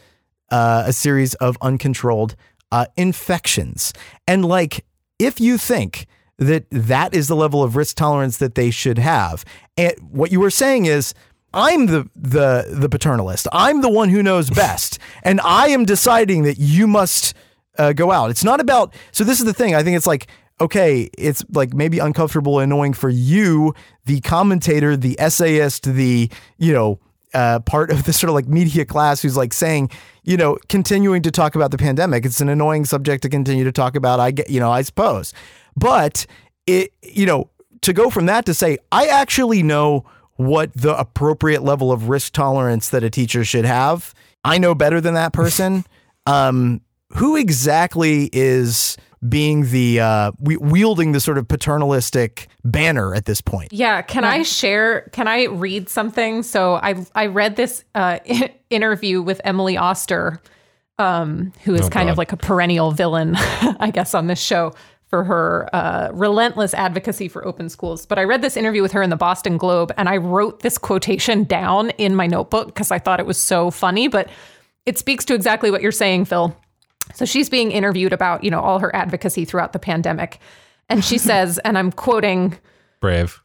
uh, 0.50 0.84
a 0.86 0.92
series 0.92 1.34
of 1.34 1.56
uncontrolled 1.62 2.36
uh, 2.72 2.86
infections. 2.96 3.92
And 4.26 4.44
like 4.44 4.84
if 5.20 5.40
you 5.40 5.58
think 5.58 6.06
that 6.38 6.64
that 6.70 7.14
is 7.14 7.28
the 7.28 7.36
level 7.36 7.62
of 7.62 7.76
risk 7.76 7.96
tolerance 7.96 8.38
that 8.38 8.54
they 8.54 8.70
should 8.70 8.98
have, 8.98 9.44
and 9.76 9.94
what 10.10 10.32
you 10.32 10.40
were 10.40 10.50
saying 10.50 10.86
is, 10.86 11.14
I'm 11.52 11.86
the 11.86 12.08
the 12.16 12.66
the 12.70 12.88
paternalist. 12.88 13.46
I'm 13.52 13.82
the 13.82 13.90
one 13.90 14.08
who 14.08 14.22
knows 14.22 14.50
best, 14.50 14.98
and 15.22 15.40
I 15.42 15.68
am 15.68 15.84
deciding 15.84 16.44
that 16.44 16.58
you 16.58 16.86
must 16.86 17.34
uh, 17.78 17.92
go 17.92 18.10
out. 18.10 18.30
It's 18.30 18.44
not 18.44 18.60
about. 18.60 18.94
So 19.12 19.24
this 19.24 19.38
is 19.38 19.44
the 19.44 19.54
thing. 19.54 19.74
I 19.74 19.82
think 19.82 19.96
it's 19.96 20.06
like 20.06 20.28
okay, 20.60 21.08
it's 21.16 21.42
like 21.52 21.72
maybe 21.72 21.98
uncomfortable, 21.98 22.58
annoying 22.58 22.92
for 22.92 23.08
you, 23.08 23.74
the 24.04 24.20
commentator, 24.20 24.96
the 24.96 25.18
essayist, 25.18 25.84
the 25.84 26.30
you 26.58 26.72
know 26.72 27.00
uh, 27.34 27.60
part 27.60 27.90
of 27.90 28.04
this 28.04 28.18
sort 28.18 28.28
of 28.28 28.34
like 28.34 28.48
media 28.48 28.84
class 28.84 29.22
who's 29.22 29.36
like 29.36 29.52
saying, 29.52 29.90
you 30.24 30.36
know, 30.36 30.58
continuing 30.68 31.22
to 31.22 31.30
talk 31.30 31.54
about 31.54 31.70
the 31.70 31.78
pandemic. 31.78 32.24
It's 32.24 32.40
an 32.40 32.48
annoying 32.48 32.84
subject 32.84 33.22
to 33.22 33.28
continue 33.28 33.64
to 33.64 33.72
talk 33.72 33.96
about. 33.96 34.20
I 34.20 34.30
get, 34.30 34.50
you 34.50 34.60
know, 34.60 34.70
I 34.70 34.82
suppose, 34.82 35.32
but 35.76 36.26
it, 36.66 36.92
you 37.02 37.26
know, 37.26 37.50
to 37.82 37.92
go 37.92 38.10
from 38.10 38.26
that 38.26 38.46
to 38.46 38.54
say, 38.54 38.78
I 38.92 39.06
actually 39.06 39.62
know 39.62 40.04
what 40.36 40.72
the 40.74 40.98
appropriate 40.98 41.62
level 41.62 41.92
of 41.92 42.08
risk 42.08 42.32
tolerance 42.32 42.88
that 42.90 43.04
a 43.04 43.10
teacher 43.10 43.44
should 43.44 43.64
have. 43.64 44.14
I 44.44 44.58
know 44.58 44.74
better 44.74 45.00
than 45.00 45.14
that 45.14 45.32
person. 45.32 45.84
Um, 46.26 46.82
who 47.14 47.34
exactly 47.34 48.28
is 48.32 48.96
being 49.28 49.70
the 49.70 50.00
uh, 50.00 50.32
wielding 50.40 51.12
the 51.12 51.20
sort 51.20 51.38
of 51.38 51.46
paternalistic 51.46 52.48
banner 52.64 53.14
at 53.14 53.26
this 53.26 53.40
point. 53.40 53.72
Yeah, 53.72 54.02
can 54.02 54.24
I 54.24 54.42
share? 54.42 55.02
Can 55.12 55.28
I 55.28 55.44
read 55.44 55.88
something? 55.88 56.42
So 56.42 56.74
I 56.74 57.04
I 57.14 57.26
read 57.26 57.56
this 57.56 57.84
uh, 57.94 58.18
interview 58.70 59.20
with 59.20 59.40
Emily 59.44 59.76
Oster, 59.76 60.40
um, 60.98 61.52
who 61.64 61.74
is 61.74 61.82
oh, 61.82 61.88
kind 61.90 62.06
God. 62.06 62.12
of 62.12 62.18
like 62.18 62.32
a 62.32 62.36
perennial 62.36 62.92
villain, 62.92 63.34
I 63.36 63.90
guess, 63.92 64.14
on 64.14 64.26
this 64.26 64.40
show 64.40 64.72
for 65.08 65.24
her 65.24 65.68
uh, 65.74 66.10
relentless 66.12 66.72
advocacy 66.72 67.26
for 67.26 67.44
open 67.46 67.68
schools. 67.68 68.06
But 68.06 68.18
I 68.18 68.24
read 68.24 68.42
this 68.42 68.56
interview 68.56 68.80
with 68.80 68.92
her 68.92 69.02
in 69.02 69.10
the 69.10 69.16
Boston 69.16 69.58
Globe, 69.58 69.92
and 69.98 70.08
I 70.08 70.16
wrote 70.16 70.60
this 70.60 70.78
quotation 70.78 71.44
down 71.44 71.90
in 71.90 72.14
my 72.14 72.28
notebook 72.28 72.68
because 72.68 72.92
I 72.92 73.00
thought 73.00 73.18
it 73.18 73.26
was 73.26 73.38
so 73.38 73.70
funny. 73.70 74.08
But 74.08 74.30
it 74.86 74.98
speaks 74.98 75.24
to 75.26 75.34
exactly 75.34 75.70
what 75.70 75.82
you're 75.82 75.92
saying, 75.92 76.24
Phil. 76.24 76.56
So 77.14 77.24
she's 77.24 77.48
being 77.50 77.72
interviewed 77.72 78.12
about, 78.12 78.44
you 78.44 78.50
know, 78.50 78.60
all 78.60 78.78
her 78.78 78.94
advocacy 78.94 79.44
throughout 79.44 79.72
the 79.72 79.78
pandemic. 79.78 80.38
And 80.88 81.04
she 81.04 81.18
says, 81.30 81.58
and 81.58 81.76
I'm 81.76 81.92
quoting 81.92 82.58
Brave. 83.00 83.40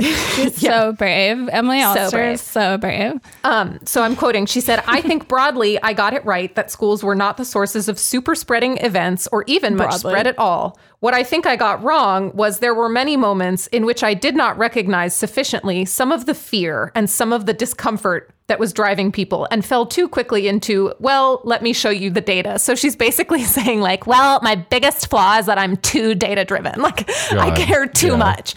She's 0.00 0.62
yeah. 0.62 0.70
so 0.70 0.92
brave. 0.92 1.48
Emily 1.50 1.82
Oster 1.82 2.08
so 2.08 2.10
brave. 2.10 2.34
is 2.34 2.40
so 2.40 2.78
brave. 2.78 3.12
Um, 3.44 3.78
so 3.84 4.02
I'm 4.02 4.16
quoting. 4.16 4.46
She 4.46 4.60
said, 4.60 4.82
I 4.86 5.02
think 5.02 5.28
broadly, 5.28 5.80
I 5.82 5.92
got 5.92 6.14
it 6.14 6.24
right 6.24 6.54
that 6.54 6.70
schools 6.70 7.04
were 7.04 7.14
not 7.14 7.36
the 7.36 7.44
sources 7.44 7.88
of 7.88 7.98
super 7.98 8.34
spreading 8.34 8.78
events 8.78 9.28
or 9.30 9.44
even 9.46 9.76
broadly. 9.76 9.92
much 9.92 10.00
spread 10.00 10.26
at 10.26 10.38
all. 10.38 10.78
What 11.00 11.14
I 11.14 11.22
think 11.22 11.46
I 11.46 11.56
got 11.56 11.82
wrong 11.82 12.34
was 12.34 12.58
there 12.58 12.74
were 12.74 12.88
many 12.88 13.16
moments 13.16 13.66
in 13.66 13.84
which 13.84 14.02
I 14.02 14.14
did 14.14 14.34
not 14.34 14.56
recognize 14.56 15.14
sufficiently 15.14 15.84
some 15.84 16.10
of 16.10 16.24
the 16.26 16.34
fear 16.34 16.90
and 16.94 17.10
some 17.10 17.32
of 17.32 17.44
the 17.44 17.52
discomfort 17.52 18.31
that 18.52 18.58
was 18.58 18.74
driving 18.74 19.10
people 19.10 19.48
and 19.50 19.64
fell 19.64 19.86
too 19.86 20.06
quickly 20.06 20.46
into, 20.46 20.92
well, 20.98 21.40
let 21.42 21.62
me 21.62 21.72
show 21.72 21.88
you 21.88 22.10
the 22.10 22.20
data. 22.20 22.58
So 22.58 22.74
she's 22.74 22.94
basically 22.94 23.42
saying, 23.56 23.80
like, 23.80 24.06
well, 24.06 24.40
my 24.42 24.56
biggest 24.56 25.08
flaw 25.08 25.38
is 25.38 25.46
that 25.46 25.56
I'm 25.56 25.78
too 25.78 26.14
data 26.14 26.44
driven. 26.44 26.74
Like, 26.82 27.06
God, 27.06 27.38
I 27.38 27.56
care 27.56 27.86
too 27.86 28.08
yeah. 28.08 28.16
much. 28.16 28.54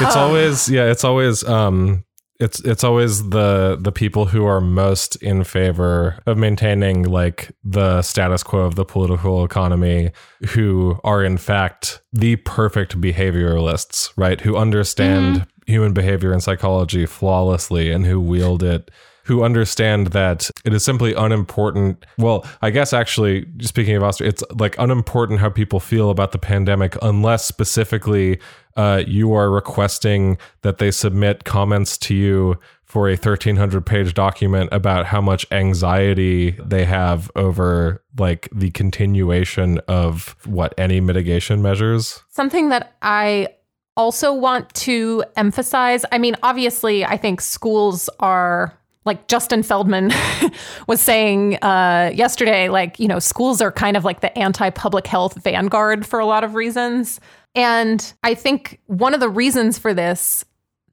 It's 0.00 0.16
always, 0.16 0.68
yeah, 0.68 0.90
it's 0.90 1.04
always, 1.04 1.44
um, 1.44 2.04
it's 2.40 2.60
it's 2.60 2.84
always 2.84 3.30
the 3.30 3.78
the 3.80 3.92
people 3.92 4.26
who 4.26 4.44
are 4.44 4.60
most 4.60 5.16
in 5.16 5.44
favor 5.44 6.20
of 6.26 6.36
maintaining 6.36 7.04
like 7.04 7.50
the 7.64 8.02
status 8.02 8.42
quo 8.42 8.60
of 8.60 8.74
the 8.74 8.84
political 8.84 9.44
economy 9.44 10.10
who 10.50 11.00
are 11.02 11.24
in 11.24 11.36
fact 11.36 12.00
the 12.12 12.36
perfect 12.36 13.00
behavioralists 13.00 14.12
right 14.16 14.40
who 14.42 14.56
understand 14.56 15.36
mm-hmm. 15.36 15.72
human 15.72 15.92
behavior 15.92 16.32
and 16.32 16.42
psychology 16.42 17.06
flawlessly 17.06 17.90
and 17.90 18.06
who 18.06 18.20
wield 18.20 18.62
it 18.62 18.90
who 19.28 19.44
understand 19.44 20.08
that 20.08 20.50
it 20.64 20.72
is 20.72 20.82
simply 20.82 21.12
unimportant. 21.12 22.06
Well, 22.16 22.46
I 22.62 22.70
guess 22.70 22.94
actually, 22.94 23.46
speaking 23.60 23.94
of 23.94 24.02
Austria, 24.02 24.30
it's 24.30 24.42
like 24.58 24.74
unimportant 24.78 25.38
how 25.38 25.50
people 25.50 25.80
feel 25.80 26.08
about 26.08 26.32
the 26.32 26.38
pandemic 26.38 26.96
unless 27.02 27.44
specifically 27.44 28.40
uh, 28.78 29.02
you 29.06 29.34
are 29.34 29.50
requesting 29.50 30.38
that 30.62 30.78
they 30.78 30.90
submit 30.90 31.44
comments 31.44 31.98
to 31.98 32.14
you 32.14 32.58
for 32.84 33.08
a 33.08 33.12
1300 33.12 33.84
page 33.84 34.14
document 34.14 34.70
about 34.72 35.04
how 35.04 35.20
much 35.20 35.46
anxiety 35.50 36.52
they 36.64 36.86
have 36.86 37.30
over 37.36 38.02
like 38.16 38.48
the 38.50 38.70
continuation 38.70 39.76
of 39.88 40.36
what 40.46 40.72
any 40.78 41.00
mitigation 41.00 41.60
measures 41.60 42.22
Something 42.30 42.70
that 42.70 42.96
I 43.02 43.48
also 43.94 44.32
want 44.32 44.72
to 44.74 45.22
emphasize 45.36 46.06
I 46.10 46.16
mean, 46.16 46.36
obviously, 46.42 47.04
I 47.04 47.18
think 47.18 47.42
schools 47.42 48.08
are 48.20 48.78
like 49.08 49.26
Justin 49.26 49.64
Feldman 49.64 50.12
was 50.86 51.00
saying 51.00 51.56
uh, 51.56 52.12
yesterday, 52.14 52.68
like, 52.68 53.00
you 53.00 53.08
know, 53.08 53.18
schools 53.18 53.60
are 53.60 53.72
kind 53.72 53.96
of 53.96 54.04
like 54.04 54.20
the 54.20 54.38
anti 54.38 54.70
public 54.70 55.08
health 55.08 55.42
vanguard 55.42 56.06
for 56.06 56.20
a 56.20 56.26
lot 56.26 56.44
of 56.44 56.54
reasons. 56.54 57.18
And 57.56 58.12
I 58.22 58.34
think 58.34 58.78
one 58.86 59.14
of 59.14 59.20
the 59.20 59.28
reasons 59.28 59.78
for 59.78 59.92
this 59.92 60.44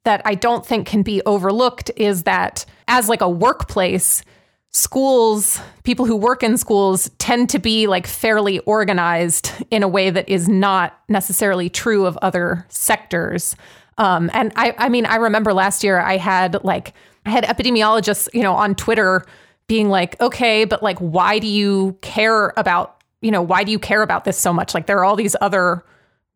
that 0.06 0.22
I 0.26 0.36
don't 0.36 0.66
think 0.66 0.88
can 0.88 1.04
be 1.04 1.22
overlooked 1.26 1.92
is 1.96 2.24
that 2.24 2.66
as 2.88 3.10
like 3.10 3.22
a 3.22 3.30
workplace, 3.30 4.24
schools, 4.72 5.60
people 5.84 6.06
who 6.06 6.16
work 6.16 6.44
in 6.44 6.58
schools 6.58 7.10
tend 7.18 7.50
to 7.50 7.60
be 7.60 7.88
like 7.88 8.08
fairly 8.08 8.60
organized 8.60 9.52
in 9.72 9.84
a 9.84 9.88
way 9.88 10.10
that 10.10 10.28
is 10.30 10.48
not 10.48 11.00
necessarily 11.10 11.70
true 11.70 12.06
of 12.06 12.18
other 12.22 12.66
sectors. 12.70 13.56
Um, 13.98 14.30
and 14.34 14.52
I, 14.56 14.76
I 14.78 14.90
mean, 14.90 15.06
I 15.06 15.16
remember 15.16 15.54
last 15.54 15.84
year 15.84 16.00
I 16.00 16.18
had 16.18 16.64
like, 16.64 16.94
I 17.26 17.32
had 17.32 17.44
epidemiologists, 17.46 18.28
you 18.34 18.44
know, 18.44 18.54
on 18.54 18.76
Twitter 18.76 19.26
being 19.68 19.90
like, 19.90 20.20
okay, 20.22 20.66
but 20.66 20.84
like, 20.84 21.00
why 21.00 21.40
do 21.40 21.48
you 21.48 21.98
care 22.02 22.54
about, 22.58 23.04
you 23.22 23.32
know, 23.32 23.42
why 23.42 23.64
do 23.64 23.72
you 23.72 23.80
care 23.80 24.04
about 24.04 24.26
this 24.26 24.38
so 24.38 24.54
much? 24.54 24.74
Like, 24.74 24.86
there 24.86 24.98
are 24.98 25.06
all 25.06 25.16
these 25.16 25.36
other 25.42 25.84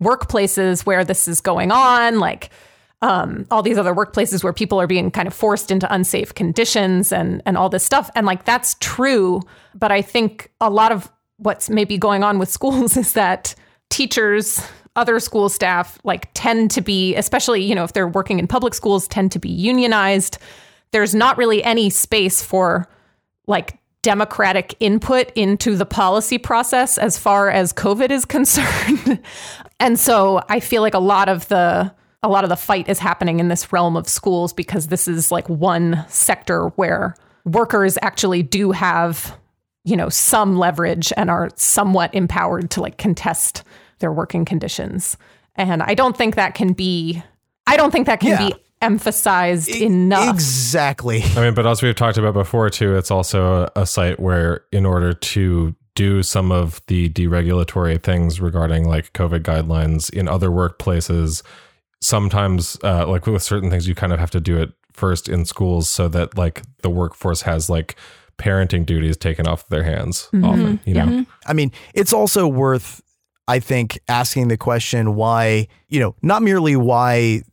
workplaces 0.02 0.86
where 0.86 1.06
this 1.06 1.28
is 1.28 1.42
going 1.42 1.72
on, 1.72 2.20
like, 2.20 2.50
um, 3.02 3.46
all 3.50 3.62
these 3.62 3.78
other 3.78 3.94
workplaces 3.94 4.44
where 4.44 4.54
people 4.54 4.80
are 4.80 4.88
being 4.88 5.10
kind 5.12 5.28
of 5.28 5.34
forced 5.34 5.72
into 5.72 5.92
unsafe 5.94 6.34
conditions 6.34 7.12
and 7.12 7.42
and 7.46 7.58
all 7.58 7.70
this 7.70 7.84
stuff. 7.84 8.10
And 8.16 8.26
like 8.26 8.46
that's 8.46 8.76
true, 8.80 9.42
but 9.74 9.92
I 9.92 10.02
think 10.02 10.52
a 10.60 10.70
lot 10.70 10.92
of 10.92 11.10
what's 11.38 11.70
maybe 11.70 11.98
going 11.98 12.24
on 12.24 12.40
with 12.40 12.50
schools 12.58 12.98
is 12.98 13.14
that 13.14 13.56
teachers, 13.90 14.62
other 14.96 15.20
school 15.20 15.50
staff, 15.50 15.98
like 16.04 16.30
tend 16.34 16.72
to 16.72 16.82
be, 16.82 17.16
especially 17.16 17.64
you 17.64 17.74
know 17.74 17.84
if 17.84 17.94
they're 17.94 18.08
working 18.08 18.40
in 18.40 18.48
public 18.48 18.74
schools, 18.74 19.08
tend 19.08 19.32
to 19.32 19.40
be 19.40 19.50
unionized. 19.50 20.38
There's 20.92 21.14
not 21.16 21.38
really 21.38 21.64
any 21.64 21.90
space 21.90 22.42
for 22.42 22.88
like 23.48 23.78
democratic 24.02 24.76
input 24.80 25.32
into 25.36 25.76
the 25.76 25.86
policy 25.86 26.38
process 26.38 26.98
as 26.98 27.18
far 27.18 27.50
as 27.50 27.74
COVID 27.74 28.12
is 28.12 28.26
concerned. 28.38 29.20
and 29.80 30.00
so 30.00 30.42
I 30.50 30.60
feel 30.60 30.82
like 30.82 30.94
a 30.94 31.00
lot 31.00 31.30
of 31.30 31.48
the 31.50 31.94
a 32.22 32.28
lot 32.28 32.44
of 32.44 32.50
the 32.50 32.58
fight 32.58 32.90
is 32.90 33.00
happening 33.00 33.40
in 33.40 33.48
this 33.48 33.72
realm 33.72 33.96
of 33.96 34.08
schools 34.08 34.52
because 34.52 34.88
this 34.88 35.08
is 35.08 35.32
like 35.32 35.48
one 35.48 36.04
sector 36.10 36.68
where 36.76 37.16
workers 37.46 37.98
actually 38.02 38.44
do 38.44 38.72
have 38.72 39.38
you 39.86 39.96
know 39.96 40.10
some 40.10 40.58
leverage 40.58 41.14
and 41.16 41.30
are 41.30 41.50
somewhat 41.56 42.14
empowered 42.14 42.70
to 42.72 42.82
like 42.82 42.98
contest 42.98 43.64
their 44.00 44.12
working 44.12 44.44
conditions 44.44 45.16
and 45.56 45.82
i 45.82 45.94
don't 45.94 46.18
think 46.18 46.36
that 46.36 46.54
can 46.54 46.74
be 46.74 47.24
i 47.66 47.78
don't 47.78 47.92
think 47.92 48.06
that 48.08 48.20
can 48.20 48.32
Yeah. 48.32 48.50
be 48.50 48.56
emphasized 48.82 49.70
enough 49.70 50.34
Exactly. 50.34 51.24
I 51.36 51.42
mean, 51.42 51.54
but 51.54 51.66
as 51.66 51.82
we've 51.82 51.96
talked 51.96 52.18
about 52.18 52.34
before, 52.34 52.70
too, 52.70 52.96
it's 52.96 53.12
also 53.12 53.64
a, 53.76 53.82
a 53.82 53.86
site 53.86 54.20
where, 54.20 54.64
in 54.72 54.86
order 54.86 55.14
to 55.14 55.76
do 55.96 56.24
some 56.24 56.52
of 56.52 56.82
the 56.88 57.10
deregulatory 57.10 58.02
things 58.02 58.40
regarding 58.40 58.88
like 58.88 59.12
COVID 59.14 59.42
guidelines 59.42 60.12
in 60.14 60.28
other 60.28 60.50
workplaces, 60.50 61.44
sometimes, 62.02 62.78
uh, 62.84 63.06
like 63.08 63.28
with 63.28 63.44
certain 63.44 63.70
things, 63.70 63.88
you 63.88 63.96
kind 63.96 64.14
of 64.14 64.20
have 64.20 64.32
to 64.32 64.40
do 64.40 64.58
it 64.58 64.72
first 64.94 65.28
in 65.28 65.46
schools 65.46 65.90
so 65.90 66.08
that 66.08 66.38
like 66.38 66.62
the 66.82 66.90
workforce 66.90 67.42
has 67.42 67.70
like 67.70 67.96
parenting 68.38 68.86
duties 68.86 69.18
taken 69.18 69.48
off 69.48 69.68
their 69.68 69.84
hands 69.84 70.30
often, 70.44 70.80
you 70.86 70.94
know? 70.94 71.26
I 71.46 71.54
mean, 71.54 71.72
it's 71.94 72.14
also 72.14 72.48
worth, 72.48 73.02
I 73.48 73.60
think, 73.60 74.00
asking 74.08 74.48
the 74.48 74.58
question 74.58 75.16
why, 75.16 75.68
you 75.90 76.00
know, 76.00 76.16
not 76.22 76.42
merely 76.42 76.78
why 76.78 77.44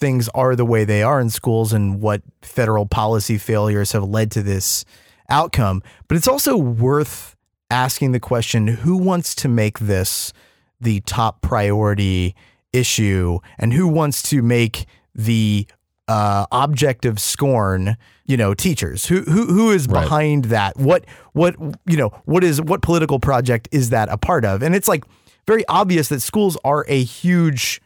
things 0.00 0.28
are 0.34 0.56
the 0.56 0.64
way 0.64 0.84
they 0.84 1.02
are 1.02 1.20
in 1.20 1.30
schools 1.30 1.72
and 1.72 2.00
what 2.00 2.22
federal 2.42 2.86
policy 2.86 3.38
failures 3.38 3.92
have 3.92 4.02
led 4.04 4.30
to 4.32 4.42
this 4.42 4.84
outcome, 5.28 5.82
but 6.08 6.16
it's 6.16 6.26
also 6.26 6.56
worth 6.56 7.36
asking 7.70 8.12
the 8.12 8.18
question 8.20 8.66
who 8.66 8.96
wants 8.96 9.34
to 9.36 9.48
make 9.48 9.78
this 9.78 10.32
the 10.80 11.00
top 11.02 11.42
priority 11.42 12.34
issue 12.72 13.38
and 13.58 13.72
who 13.72 13.86
wants 13.86 14.22
to 14.22 14.42
make 14.42 14.86
the 15.14 15.66
uh, 16.08 16.46
object 16.50 17.04
of 17.04 17.20
scorn, 17.20 17.96
you 18.26 18.36
know, 18.36 18.54
teachers. 18.54 19.06
Who 19.06 19.20
who 19.22 19.46
who 19.46 19.70
is 19.70 19.86
Right. 19.86 20.02
behind 20.02 20.46
that? 20.46 20.76
What 20.78 21.04
what 21.32 21.54
you 21.86 21.96
know? 21.96 22.08
What 22.24 22.42
is 22.42 22.60
what 22.60 22.82
political 22.82 23.20
project 23.20 23.68
is 23.70 23.90
that 23.90 24.08
a 24.10 24.16
part 24.16 24.44
of? 24.44 24.62
And 24.62 24.74
it's 24.74 24.88
like 24.88 25.04
very 25.46 25.64
obvious 25.68 26.08
that 26.08 26.20
schools 26.20 26.56
are 26.64 26.84
a 26.88 27.02
huge 27.04 27.80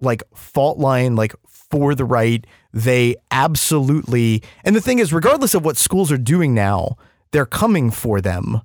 like 0.00 0.22
fault 0.34 0.78
line 0.78 1.16
like 1.16 1.34
for 1.46 1.94
the 1.94 2.04
right. 2.04 2.46
They 2.72 3.16
absolutely 3.30 4.42
and 4.64 4.76
the 4.76 4.80
thing 4.80 4.98
is, 4.98 5.12
regardless 5.12 5.54
of 5.54 5.64
what 5.64 5.76
schools 5.76 6.12
are 6.12 6.18
doing 6.18 6.54
now, 6.54 6.96
they're 7.32 7.46
coming 7.46 7.90
for 7.90 8.20
them. 8.20 8.60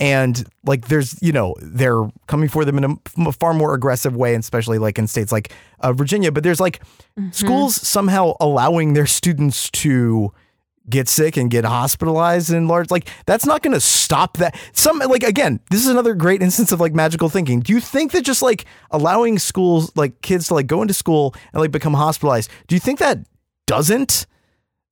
And 0.00 0.48
like, 0.64 0.88
there's, 0.88 1.20
you 1.22 1.30
know, 1.30 1.54
they're 1.60 2.10
coming 2.26 2.48
for 2.48 2.64
them 2.64 2.76
in 2.76 2.98
a 3.24 3.32
far 3.32 3.54
more 3.54 3.72
aggressive 3.72 4.16
way, 4.16 4.34
and 4.34 4.42
especially 4.42 4.78
like 4.78 4.98
in 4.98 5.06
states 5.06 5.30
like 5.30 5.52
uh, 5.78 5.92
Virginia. 5.92 6.32
But 6.32 6.42
there's 6.42 6.58
like 6.58 6.82
schools 7.30 7.76
somehow 7.76 8.34
allowing 8.40 8.94
their 8.94 9.06
students 9.06 9.70
to 9.70 10.32
get 10.88 11.08
sick 11.08 11.36
and 11.36 11.50
get 11.50 11.64
hospitalized 11.64 12.52
in 12.52 12.66
large 12.66 12.90
like 12.90 13.08
that's 13.26 13.46
not 13.46 13.62
going 13.62 13.74
to 13.74 13.80
stop 13.80 14.36
that. 14.38 14.56
Some 14.72 14.98
like 14.98 15.22
again 15.22 15.60
this 15.70 15.80
is 15.80 15.88
another 15.88 16.14
great 16.14 16.42
instance 16.42 16.72
of 16.72 16.80
like 16.80 16.94
magical 16.94 17.28
thinking. 17.28 17.60
Do 17.60 17.72
you 17.72 17.80
think 17.80 18.12
that 18.12 18.24
just 18.24 18.42
like 18.42 18.64
allowing 18.90 19.38
schools 19.38 19.92
like 19.96 20.20
kids 20.22 20.48
to 20.48 20.54
like 20.54 20.66
go 20.66 20.82
into 20.82 20.94
school 20.94 21.34
and 21.52 21.60
like 21.60 21.70
become 21.70 21.94
hospitalized 21.94 22.50
do 22.66 22.74
you 22.74 22.80
think 22.80 22.98
that 22.98 23.18
doesn't 23.66 24.26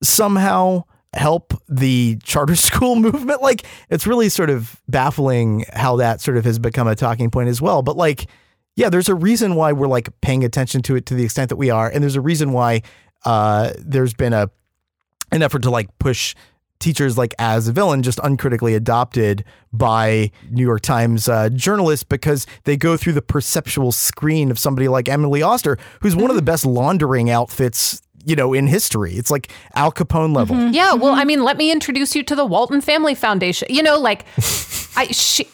somehow 0.01 0.83
help 1.13 1.53
the 1.67 2.17
charter 2.23 2.55
school 2.55 2.95
movement? 2.95 3.41
Like 3.41 3.63
it's 3.89 4.07
really 4.07 4.29
sort 4.29 4.49
of 4.49 4.81
baffling 4.87 5.65
how 5.73 5.97
that 5.97 6.21
sort 6.21 6.37
of 6.37 6.45
has 6.45 6.57
become 6.59 6.87
a 6.87 6.95
talking 6.95 7.29
point 7.29 7.49
as 7.49 7.61
well. 7.61 7.81
But 7.81 7.97
like 7.97 8.27
yeah 8.77 8.89
there's 8.89 9.09
a 9.09 9.15
reason 9.15 9.55
why 9.55 9.73
we're 9.73 9.87
like 9.87 10.09
paying 10.21 10.43
attention 10.45 10.81
to 10.83 10.95
it 10.95 11.05
to 11.07 11.13
the 11.13 11.23
extent 11.23 11.49
that 11.49 11.57
we 11.57 11.69
are 11.69 11.89
and 11.89 12.01
there's 12.01 12.15
a 12.15 12.21
reason 12.21 12.53
why 12.53 12.81
uh 13.25 13.71
there's 13.77 14.13
been 14.13 14.31
a 14.31 14.49
an 15.31 15.41
effort 15.41 15.63
to 15.63 15.69
like 15.69 15.97
push 15.99 16.35
teachers 16.81 17.17
like 17.17 17.33
as 17.39 17.67
a 17.67 17.71
villain 17.71 18.01
just 18.01 18.19
uncritically 18.23 18.73
adopted 18.73 19.45
by 19.71 20.31
New 20.49 20.63
York 20.63 20.81
Times 20.81 21.29
uh, 21.29 21.47
journalists 21.49 22.03
because 22.03 22.45
they 22.63 22.75
go 22.75 22.97
through 22.97 23.13
the 23.13 23.21
perceptual 23.21 23.91
screen 23.91 24.51
of 24.51 24.59
somebody 24.59 24.87
like 24.87 25.07
Emily 25.07 25.41
Oster, 25.41 25.77
who's 26.01 26.15
one 26.15 26.29
of 26.29 26.35
the 26.35 26.41
best 26.41 26.65
laundering 26.65 27.29
outfits, 27.29 28.01
you 28.25 28.35
know, 28.35 28.53
in 28.53 28.67
history. 28.67 29.13
It's 29.13 29.31
like 29.31 29.51
Al 29.75 29.91
Capone 29.91 30.35
level. 30.35 30.57
Yeah, 30.71 30.93
well, 30.93 31.13
I 31.13 31.23
mean, 31.23 31.43
let 31.43 31.55
me 31.55 31.71
introduce 31.71 32.15
you 32.15 32.23
to 32.23 32.35
the 32.35 32.45
Walton 32.45 32.81
Family 32.81 33.15
Foundation. 33.15 33.67
You 33.69 33.83
know, 33.83 33.99
like 33.99 34.25
I 34.97 35.07
she 35.11 35.47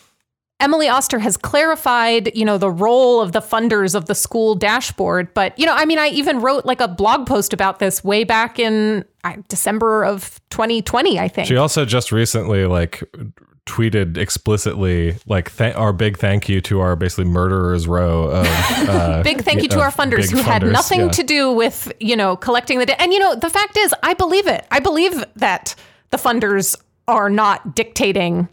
Emily 0.60 0.88
Oster 0.88 1.20
has 1.20 1.38
clarified, 1.38 2.36
you 2.36 2.43
know, 2.43 2.58
the 2.58 2.72
role 2.72 3.22
of 3.22 3.32
the 3.32 3.41
funders 3.41 3.93
of 3.93 4.05
the 4.05 4.16
school 4.16 4.55
dashboard, 4.55 5.32
but 5.36 5.58
you 5.60 5.66
know, 5.66 5.74
I 5.74 5.86
mean, 5.86 5.99
I 5.99 6.08
even 6.08 6.41
wrote 6.41 6.66
like 6.66 6.82
a 6.82 6.88
blog 6.88 7.28
post 7.28 7.53
about 7.53 7.78
this 7.80 8.03
way 8.03 8.24
back 8.24 8.58
in 8.58 9.05
December 9.49 10.03
of 10.03 10.41
2020, 10.49 11.20
I 11.20 11.28
think. 11.28 11.47
She 11.47 11.58
also 11.58 11.86
just 11.86 12.12
recently 12.12 12.66
like 12.66 13.03
tweeted 13.68 14.18
explicitly 14.18 15.18
like 15.28 15.55
th- 15.55 15.76
our 15.76 15.93
big 15.93 16.18
thank 16.18 16.49
you 16.49 16.60
to 16.62 16.80
our 16.80 16.95
basically 16.95 17.26
murderers 17.26 17.86
row 17.86 18.24
of 18.30 18.47
uh, 18.89 19.22
Big 19.28 19.43
thank 19.43 19.62
you 19.62 19.70
to 19.70 19.80
our 19.80 19.91
funders 19.91 20.32
who 20.32 20.38
had 20.38 20.64
nothing 20.64 21.01
yeah. 21.01 21.10
to 21.10 21.24
do 21.24 21.51
with, 21.51 21.91
you 21.99 22.16
know, 22.16 22.36
collecting 22.36 22.80
the 22.80 22.86
data. 22.86 22.99
And, 23.01 23.14
you 23.14 23.20
know, 23.20 23.36
the 23.36 23.49
fact 23.49 23.78
is, 23.78 23.93
I 24.01 24.14
believe 24.16 24.47
it. 24.47 24.66
I 24.72 24.80
believe 24.80 25.24
that 25.36 25.76
the 26.10 26.18
funders 26.18 26.76
are 27.08 27.30
not 27.30 27.76
dictating, 27.76 28.47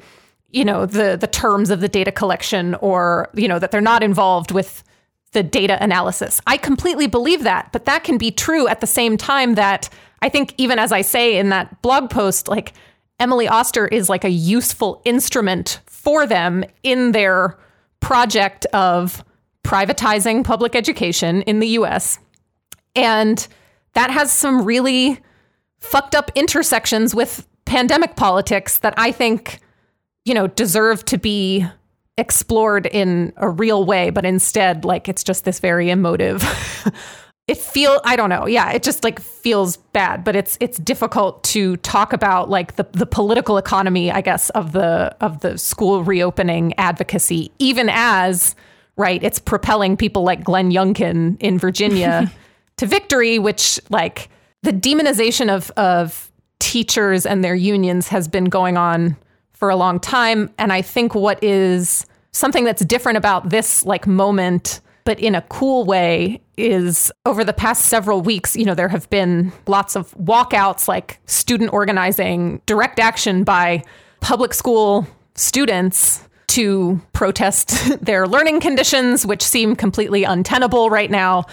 you 0.55 0.65
know, 0.65 0.87
the, 0.87 1.17
the 1.17 1.27
terms 1.27 1.71
of 1.71 1.81
the 1.81 1.89
data 1.89 2.13
collection 2.13 2.77
or, 2.77 3.29
you 3.35 3.49
know, 3.49 3.59
that 3.59 3.73
they're 3.73 3.81
not 3.81 4.03
involved 4.03 4.53
with 4.53 4.85
the 5.33 5.43
data 5.43 5.77
analysis. 5.83 6.41
I 6.47 6.57
completely 6.57 7.09
believe 7.09 7.43
that. 7.43 7.71
But 7.73 7.87
that 7.87 8.05
can 8.05 8.19
be 8.19 8.31
true 8.31 8.69
at 8.69 8.81
the 8.81 8.87
same 8.87 9.17
time 9.17 9.57
that 9.57 9.89
I 10.23 10.29
think, 10.29 10.55
even 10.57 10.79
as 10.79 10.93
I 10.93 11.03
say 11.03 11.37
in 11.37 11.49
that 11.49 11.83
blog 11.83 12.09
post, 12.09 12.47
like 12.47 12.73
Emily 13.19 13.49
Oster 13.49 13.89
is 13.89 14.09
like 14.09 14.25
a 14.25 14.31
useful 14.31 15.03
instrument 15.05 15.81
for 15.87 16.25
them 16.27 16.65
in 16.85 17.13
their 17.13 17.59
project 17.99 18.65
of 18.67 19.25
privatizing 19.65 20.45
public 20.45 20.77
education 20.77 21.43
in 21.43 21.59
the 21.59 21.69
US. 21.69 22.19
And 22.95 23.47
that 23.95 24.11
has 24.11 24.31
some 24.31 24.65
really 24.65 25.21
fucked 25.81 26.15
up 26.15 26.31
intersections 26.37 27.13
with 27.13 27.47
pandemic 27.65 28.15
politics 28.15 28.79
that 28.79 28.95
I 28.97 29.11
think, 29.11 29.59
you 30.25 30.35
know, 30.35 30.47
deserve 30.47 31.05
to 31.07 31.19
be 31.19 31.67
explored 32.17 32.87
in 32.87 33.33
a 33.37 33.49
real 33.49 33.85
way, 33.85 34.11
but 34.11 34.25
instead, 34.25 34.85
like, 34.85 35.09
it's 35.09 35.25
just 35.25 35.45
this 35.45 35.61
very 35.61 35.91
emotive. 35.91 36.43
it 37.47 37.59
feel 37.59 38.01
I 38.05 38.17
don't 38.17 38.31
know. 38.31 38.47
Yeah, 38.47 38.73
it 38.73 38.83
just 38.83 39.05
like 39.05 39.21
feels 39.21 39.77
bad, 39.77 40.25
but 40.25 40.35
it's 40.35 40.57
it's 40.61 40.79
difficult 40.79 41.45
to 41.45 41.77
talk 41.79 42.13
about 42.13 42.49
like 42.49 42.77
the 42.77 42.87
the 42.93 43.07
political 43.07 43.59
economy, 43.59 44.11
I 44.11 44.23
guess, 44.23 44.51
of 44.51 44.73
the 44.73 45.15
of 45.21 45.41
the 45.41 45.59
school 45.59 46.03
reopening 46.03 46.73
advocacy, 46.79 47.51
even 47.59 47.89
as 47.91 48.55
right, 48.97 49.23
it's 49.23 49.39
propelling 49.39 49.97
people 49.97 50.23
like 50.23 50.43
Glenn 50.45 50.71
Youngkin 50.71 51.37
in 51.41 51.59
Virginia 51.59 52.33
to 52.79 52.87
victory, 52.87 53.39
which 53.39 53.79
like 53.91 54.31
the 54.63 54.73
demonization 54.73 55.55
of 55.55 55.71
of 55.73 56.31
teachers 56.61 57.27
and 57.27 57.45
their 57.45 57.55
unions 57.55 58.09
has 58.09 58.27
been 58.27 58.47
going 58.47 58.79
on 58.79 59.17
for 59.55 59.71
a 59.71 59.77
long 59.77 59.99
time. 59.99 60.51
And 60.59 60.73
I 60.73 60.83
think 60.83 61.15
what 61.15 61.43
is 61.43 62.07
something 62.33 62.65
that's 62.65 62.85
different 62.85 63.17
about 63.17 63.51
this 63.51 63.87
like 63.87 64.07
moment, 64.07 64.81
but 65.05 65.19
in 65.19 65.35
a 65.35 65.43
cool 65.43 65.85
way, 65.85 66.41
is 66.57 67.11
over 67.27 67.43
the 67.45 67.53
past 67.53 67.87
several 67.87 68.21
weeks, 68.21 68.55
you 68.55 68.65
know, 68.65 68.75
there 68.75 68.89
have 68.89 69.09
been 69.11 69.53
lots 69.67 69.97
of 69.97 70.13
walkouts, 70.17 70.87
like 70.87 71.19
student 71.27 71.73
organizing, 71.73 72.61
direct 72.67 73.01
action 73.01 73.45
by 73.45 73.83
public 74.21 74.55
school 74.55 75.07
students 75.35 76.23
to 76.49 77.01
protest 77.13 78.01
their 78.05 78.27
learning 78.27 78.61
conditions, 78.61 79.27
which 79.27 79.43
seem 79.43 79.75
completely 79.75 80.25
untenable 80.25 80.91
right 80.91 81.11
now 81.11 81.45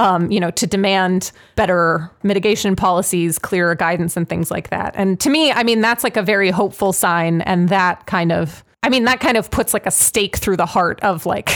um, 0.00 0.30
you 0.30 0.40
know, 0.40 0.50
to 0.52 0.66
demand 0.66 1.30
better 1.56 2.10
mitigation 2.22 2.74
policies, 2.74 3.38
clearer 3.38 3.74
guidance, 3.74 4.16
and 4.16 4.26
things 4.26 4.50
like 4.50 4.70
that. 4.70 4.94
And 4.96 5.20
to 5.20 5.28
me, 5.28 5.52
I 5.52 5.62
mean, 5.62 5.82
that's 5.82 6.02
like 6.02 6.16
a 6.16 6.22
very 6.22 6.50
hopeful 6.50 6.94
sign. 6.94 7.42
And 7.42 7.68
that 7.68 8.06
kind 8.06 8.32
of, 8.32 8.64
I 8.82 8.88
mean, 8.88 9.04
that 9.04 9.20
kind 9.20 9.36
of 9.36 9.50
puts 9.50 9.74
like 9.74 9.84
a 9.84 9.90
stake 9.90 10.36
through 10.36 10.56
the 10.56 10.64
heart 10.64 11.00
of 11.02 11.26
like, 11.26 11.50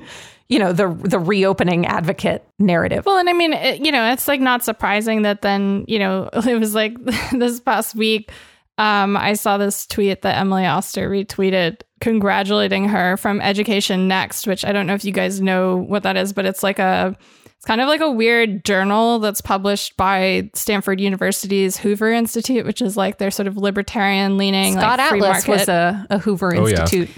you 0.48 0.58
know, 0.58 0.74
the 0.74 0.88
the 1.04 1.18
reopening 1.18 1.86
advocate 1.86 2.46
narrative. 2.58 3.06
Well, 3.06 3.16
and 3.16 3.30
I 3.30 3.32
mean, 3.32 3.54
it, 3.54 3.80
you 3.80 3.90
know, 3.90 4.12
it's 4.12 4.28
like 4.28 4.42
not 4.42 4.62
surprising 4.62 5.22
that 5.22 5.40
then, 5.40 5.86
you 5.88 5.98
know, 5.98 6.28
it 6.34 6.60
was 6.60 6.74
like 6.74 7.02
this 7.32 7.60
past 7.60 7.94
week. 7.94 8.30
Um, 8.76 9.16
I 9.16 9.32
saw 9.32 9.56
this 9.56 9.86
tweet 9.86 10.20
that 10.20 10.36
Emily 10.36 10.66
Oster 10.66 11.08
retweeted 11.08 11.80
congratulating 12.02 12.90
her 12.90 13.16
from 13.16 13.40
Education 13.40 14.06
Next, 14.06 14.46
which 14.46 14.66
I 14.66 14.72
don't 14.72 14.86
know 14.86 14.92
if 14.92 15.02
you 15.02 15.12
guys 15.12 15.40
know 15.40 15.78
what 15.78 16.02
that 16.02 16.18
is, 16.18 16.34
but 16.34 16.44
it's 16.44 16.62
like 16.62 16.78
a 16.78 17.16
it's 17.56 17.64
kind 17.66 17.80
of 17.80 17.88
like 17.88 18.00
a 18.00 18.10
weird 18.10 18.64
journal 18.64 19.18
that's 19.18 19.40
published 19.40 19.96
by 19.96 20.50
Stanford 20.54 21.00
University's 21.00 21.76
Hoover 21.78 22.12
Institute, 22.12 22.66
which 22.66 22.82
is 22.82 22.96
like 22.96 23.18
their 23.18 23.30
sort 23.30 23.48
of 23.48 23.56
libertarian 23.56 24.36
leaning. 24.36 24.74
Scott 24.74 24.98
like, 24.98 25.08
free 25.08 25.18
Atlas 25.20 25.46
market. 25.48 25.60
was 25.60 25.68
a, 25.68 26.06
a 26.10 26.18
Hoover 26.18 26.54
Oh, 26.54 26.66
yeah. 26.66 26.80
Institute. 26.82 27.08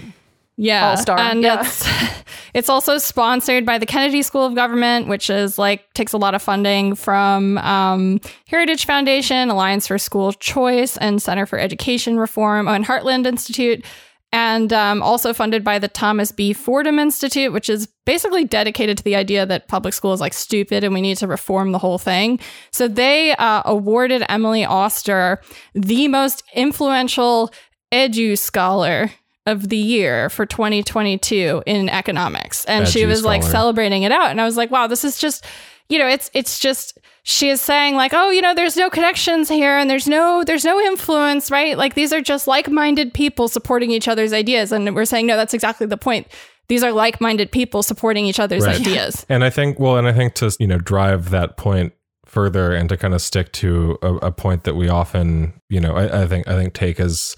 yeah, 0.57 0.89
all-star. 0.91 1.17
and 1.19 1.41
Yeah. 1.43 1.61
it's 1.61 1.87
it's 2.53 2.69
also 2.69 2.97
sponsored 2.97 3.65
by 3.65 3.77
the 3.77 3.85
Kennedy 3.85 4.21
School 4.21 4.45
of 4.45 4.55
Government, 4.55 5.07
which 5.07 5.29
is 5.29 5.57
like 5.59 5.91
takes 5.93 6.13
a 6.13 6.17
lot 6.17 6.33
of 6.35 6.41
funding 6.41 6.95
from 6.95 7.57
um, 7.59 8.19
Heritage 8.47 8.85
Foundation, 8.85 9.49
Alliance 9.49 9.87
for 9.87 9.97
School 9.97 10.33
Choice, 10.33 10.97
and 10.97 11.21
Center 11.21 11.45
for 11.45 11.59
Education 11.59 12.17
Reform, 12.17 12.67
oh, 12.67 12.71
and 12.71 12.85
Heartland 12.85 13.25
Institute. 13.27 13.85
And 14.31 14.71
um, 14.71 15.01
also 15.01 15.33
funded 15.33 15.63
by 15.63 15.79
the 15.79 15.87
Thomas 15.87 16.31
B. 16.31 16.53
Fordham 16.53 16.99
Institute, 16.99 17.51
which 17.51 17.67
is 17.67 17.87
basically 18.05 18.45
dedicated 18.45 18.97
to 18.99 19.03
the 19.03 19.15
idea 19.15 19.45
that 19.45 19.67
public 19.67 19.93
school 19.93 20.13
is 20.13 20.21
like 20.21 20.33
stupid 20.33 20.83
and 20.83 20.93
we 20.93 21.01
need 21.01 21.17
to 21.17 21.27
reform 21.27 21.71
the 21.71 21.79
whole 21.79 21.97
thing. 21.97 22.39
So 22.71 22.87
they 22.87 23.35
uh, 23.35 23.63
awarded 23.65 24.23
Emily 24.29 24.63
Oster 24.63 25.41
the 25.73 26.07
most 26.07 26.43
influential 26.53 27.51
edu 27.91 28.37
scholar 28.37 29.09
of 29.45 29.69
the 29.69 29.77
year 29.77 30.29
for 30.29 30.45
2022 30.45 31.63
in 31.65 31.89
economics 31.89 32.65
and 32.65 32.87
she 32.87 33.01
Edu 33.01 33.07
was 33.07 33.23
like 33.23 33.41
celebrating 33.41 34.03
it 34.03 34.11
out 34.11 34.29
and 34.29 34.39
i 34.39 34.45
was 34.45 34.55
like 34.55 34.69
wow 34.69 34.85
this 34.85 35.03
is 35.03 35.17
just 35.17 35.43
you 35.89 35.99
know 35.99 36.07
it's 36.07 36.29
it's 36.33 36.59
just 36.59 36.97
she 37.23 37.49
is 37.49 37.59
saying 37.61 37.95
like 37.95 38.13
oh 38.13 38.29
you 38.29 38.41
know 38.41 38.53
there's 38.55 38.77
no 38.77 38.89
connections 38.89 39.49
here 39.49 39.77
and 39.77 39.89
there's 39.89 40.07
no 40.07 40.43
there's 40.43 40.63
no 40.65 40.79
influence 40.79 41.51
right? 41.51 41.77
Like 41.77 41.95
these 41.95 42.13
are 42.13 42.21
just 42.21 42.47
like-minded 42.47 43.13
people 43.13 43.47
supporting 43.47 43.91
each 43.91 44.07
other's 44.07 44.31
ideas. 44.33 44.71
And 44.71 44.95
we're 44.95 45.05
saying 45.05 45.27
no 45.27 45.35
that's 45.35 45.53
exactly 45.53 45.87
the 45.87 45.97
point. 45.97 46.27
These 46.67 46.83
are 46.83 46.91
like-minded 46.91 47.51
people 47.51 47.81
supporting 47.83 48.25
each 48.27 48.39
other's 48.39 48.65
Right. 48.65 48.79
ideas. 48.79 49.25
And 49.29 49.43
I 49.43 49.49
think, 49.49 49.79
well, 49.79 49.97
and 49.97 50.07
I 50.07 50.13
think 50.13 50.35
to, 50.35 50.55
you 50.59 50.67
know, 50.67 50.77
drive 50.77 51.31
that 51.31 51.57
point 51.57 51.93
further 52.25 52.71
and 52.75 52.87
to 52.89 52.95
kind 52.97 53.15
of 53.15 53.21
stick 53.23 53.51
to 53.53 53.97
a, 54.03 54.13
a 54.27 54.31
point 54.31 54.65
that 54.65 54.75
we 54.75 54.87
often, 54.87 55.59
you 55.69 55.79
know, 55.79 55.95
I, 55.95 56.21
I 56.21 56.27
think, 56.27 56.47
I 56.47 56.53
think 56.55 56.75
take 56.75 56.99
as 56.99 57.35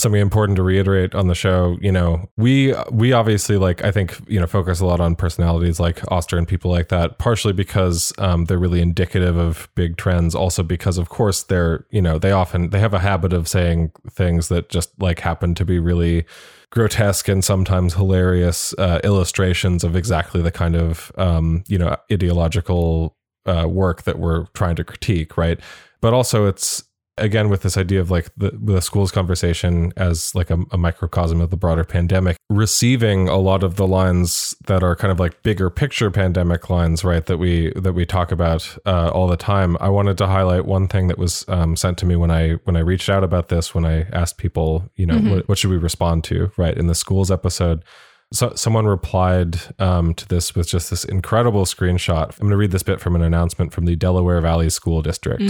something 0.00 0.20
important 0.20 0.56
to 0.56 0.62
reiterate 0.62 1.14
on 1.14 1.28
the 1.28 1.34
show, 1.34 1.78
you 1.80 1.92
know, 1.92 2.28
we, 2.36 2.74
we 2.90 3.12
obviously 3.12 3.56
like, 3.56 3.84
I 3.84 3.90
think, 3.90 4.18
you 4.28 4.40
know, 4.40 4.46
focus 4.46 4.80
a 4.80 4.86
lot 4.86 5.00
on 5.00 5.14
personalities 5.14 5.78
like 5.78 6.00
Oster 6.10 6.36
and 6.36 6.46
people 6.48 6.70
like 6.70 6.88
that, 6.88 7.18
partially 7.18 7.52
because 7.52 8.12
um, 8.18 8.46
they're 8.46 8.58
really 8.58 8.80
indicative 8.80 9.36
of 9.36 9.68
big 9.74 9.96
trends. 9.96 10.34
Also 10.34 10.62
because 10.62 10.98
of 10.98 11.08
course 11.08 11.42
they're, 11.42 11.86
you 11.90 12.02
know, 12.02 12.18
they 12.18 12.32
often, 12.32 12.70
they 12.70 12.80
have 12.80 12.94
a 12.94 12.98
habit 12.98 13.32
of 13.32 13.48
saying 13.48 13.92
things 14.10 14.48
that 14.48 14.68
just 14.68 14.90
like 15.00 15.20
happen 15.20 15.54
to 15.54 15.64
be 15.64 15.78
really, 15.78 16.24
grotesque 16.72 17.28
and 17.28 17.44
sometimes 17.44 17.94
hilarious 17.94 18.72
uh, 18.78 19.00
illustrations 19.02 19.82
of 19.82 19.96
exactly 19.96 20.40
the 20.40 20.52
kind 20.52 20.76
of 20.76 21.10
um, 21.18 21.64
you 21.66 21.76
know 21.76 21.96
ideological 22.12 23.16
uh, 23.46 23.66
work 23.68 24.02
that 24.02 24.18
we're 24.18 24.46
trying 24.54 24.76
to 24.76 24.84
critique, 24.84 25.36
right? 25.36 25.60
But 26.00 26.14
also, 26.14 26.46
it's 26.46 26.84
again 27.20 27.48
with 27.48 27.62
this 27.62 27.76
idea 27.76 28.00
of 28.00 28.10
like 28.10 28.30
the, 28.36 28.50
the 28.52 28.80
schools 28.80 29.12
conversation 29.12 29.92
as 29.96 30.34
like 30.34 30.50
a, 30.50 30.58
a 30.70 30.78
microcosm 30.78 31.40
of 31.40 31.50
the 31.50 31.56
broader 31.56 31.84
pandemic, 31.84 32.36
receiving 32.48 33.28
a 33.28 33.36
lot 33.36 33.62
of 33.62 33.76
the 33.76 33.86
lines 33.86 34.54
that 34.66 34.82
are 34.82 34.96
kind 34.96 35.12
of 35.12 35.20
like 35.20 35.42
bigger 35.42 35.70
picture 35.70 36.10
pandemic 36.10 36.70
lines, 36.70 37.04
right? 37.04 37.24
That 37.26 37.38
we 37.38 37.72
that 37.76 37.92
we 37.92 38.06
talk 38.06 38.32
about 38.32 38.76
uh, 38.86 39.10
all 39.10 39.26
the 39.26 39.36
time. 39.36 39.76
I 39.80 39.88
wanted 39.88 40.18
to 40.18 40.26
highlight 40.26 40.64
one 40.64 40.88
thing 40.88 41.08
that 41.08 41.18
was 41.18 41.44
um, 41.48 41.76
sent 41.76 41.98
to 41.98 42.06
me 42.06 42.16
when 42.16 42.30
I 42.30 42.52
when 42.64 42.76
I 42.76 42.80
reached 42.80 43.08
out 43.08 43.24
about 43.24 43.48
this 43.48 43.74
when 43.74 43.84
I 43.84 44.02
asked 44.12 44.38
people, 44.38 44.90
you 44.96 45.06
know, 45.06 45.18
what, 45.18 45.48
what 45.48 45.58
should 45.58 45.70
we 45.70 45.76
respond 45.78 46.24
to, 46.24 46.50
right? 46.56 46.76
In 46.76 46.86
the 46.86 46.94
schools 46.94 47.30
episode. 47.30 47.84
So 48.32 48.52
someone 48.54 48.86
replied 48.86 49.58
um, 49.80 50.14
to 50.14 50.28
this 50.28 50.54
with 50.54 50.68
just 50.68 50.90
this 50.90 51.04
incredible 51.04 51.64
screenshot. 51.64 52.30
I'm 52.30 52.38
going 52.38 52.50
to 52.50 52.56
read 52.56 52.70
this 52.70 52.84
bit 52.84 53.00
from 53.00 53.16
an 53.16 53.22
announcement 53.22 53.72
from 53.72 53.86
the 53.86 53.96
Delaware 53.96 54.40
Valley 54.40 54.70
School 54.70 55.02
District. 55.02 55.42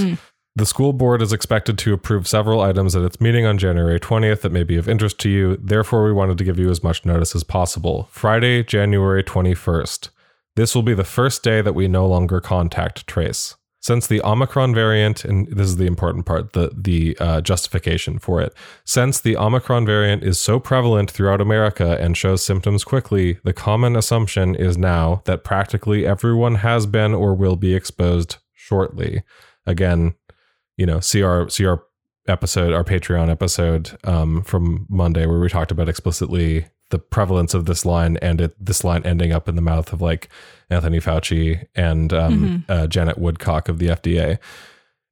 The 0.57 0.66
school 0.66 0.92
board 0.92 1.22
is 1.22 1.32
expected 1.32 1.78
to 1.78 1.92
approve 1.92 2.26
several 2.26 2.61
items 2.61 2.96
at 2.96 3.05
its 3.05 3.20
meeting 3.20 3.46
on 3.46 3.57
January 3.57 4.01
20th 4.01 4.40
that 4.40 4.51
may 4.51 4.64
be 4.64 4.76
of 4.76 4.88
interest 4.88 5.18
to 5.20 5.28
you. 5.28 5.57
Therefore, 5.57 6.05
we 6.05 6.12
wanted 6.12 6.38
to 6.38 6.44
give 6.44 6.59
you 6.59 6.70
as 6.70 6.82
much 6.82 7.05
notice 7.05 7.36
as 7.36 7.44
possible. 7.44 8.09
Friday, 8.11 8.64
January 8.64 9.22
21st. 9.22 10.09
This 10.57 10.74
will 10.74 10.82
be 10.82 10.94
the 10.94 11.05
first 11.05 11.44
day 11.44 11.62
that 11.62 11.74
we 11.74 11.86
no 11.86 12.07
longer 12.07 12.40
contact 12.40 13.07
trace. 13.07 13.55
Since 13.82 14.09
the 14.09 14.20
Omicron 14.22 14.74
variant, 14.74 15.24
and 15.24 15.48
this 15.48 15.68
is 15.68 15.76
the 15.76 15.86
important 15.86 16.26
part, 16.26 16.53
the 16.53 16.70
the 16.76 17.16
uh, 17.18 17.40
justification 17.40 18.18
for 18.18 18.42
it. 18.42 18.53
Since 18.84 19.20
the 19.20 19.38
Omicron 19.38 19.86
variant 19.86 20.22
is 20.22 20.38
so 20.38 20.61
prevalent 20.61 21.11
throughout 21.11 21.40
America 21.40 21.96
and 21.98 22.14
shows 22.14 22.44
symptoms 22.44 22.84
quickly, 22.84 23.38
the 23.42 23.55
common 23.55 23.96
assumption 23.96 24.55
is 24.55 24.76
now 24.76 25.22
that 25.24 25.44
practically 25.44 26.07
everyone 26.07 26.57
has 26.57 26.84
been 26.84 27.14
or 27.14 27.34
will 27.34 27.57
be 27.57 27.74
exposed 27.74 28.36
shortly. 28.53 29.22
Again, 29.66 30.14
you 30.81 30.87
know, 30.87 30.99
see 30.99 31.22
our 31.22 31.47
see 31.51 31.66
our 31.66 31.85
episode, 32.26 32.72
our 32.72 32.83
Patreon 32.83 33.28
episode 33.28 33.99
um, 34.05 34.43
from 34.43 34.87
Monday, 34.89 35.26
where 35.26 35.39
we 35.39 35.51
talked 35.51 35.70
about 35.70 35.91
explicitly 35.91 36.66
the 36.89 36.99
prevalence 36.99 37.53
of 37.53 37.66
this 37.66 37.85
line 37.85 38.16
and 38.22 38.41
it 38.41 38.64
this 38.64 38.83
line 38.83 39.03
ending 39.05 39.31
up 39.31 39.47
in 39.47 39.57
the 39.57 39.62
mouth 39.62 39.93
of 39.93 40.01
like 40.01 40.31
Anthony 40.70 40.99
Fauci 40.99 41.66
and 41.74 42.14
um, 42.14 42.64
uh, 42.70 42.87
Janet 42.87 43.18
Woodcock 43.18 43.68
of 43.68 43.78
the 43.78 43.89
FDA. 43.89 44.39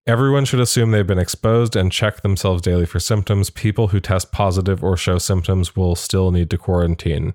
Everyone 0.06 0.46
should 0.46 0.58
assume 0.58 0.90
they've 0.90 1.06
been 1.06 1.18
exposed 1.18 1.76
and 1.76 1.92
check 1.92 2.22
themselves 2.22 2.62
daily 2.62 2.86
for 2.86 2.98
symptoms. 2.98 3.50
People 3.50 3.88
who 3.88 4.00
test 4.00 4.32
positive 4.32 4.82
or 4.82 4.96
show 4.96 5.18
symptoms 5.18 5.76
will 5.76 5.94
still 5.94 6.30
need 6.30 6.48
to 6.48 6.56
quarantine. 6.56 7.34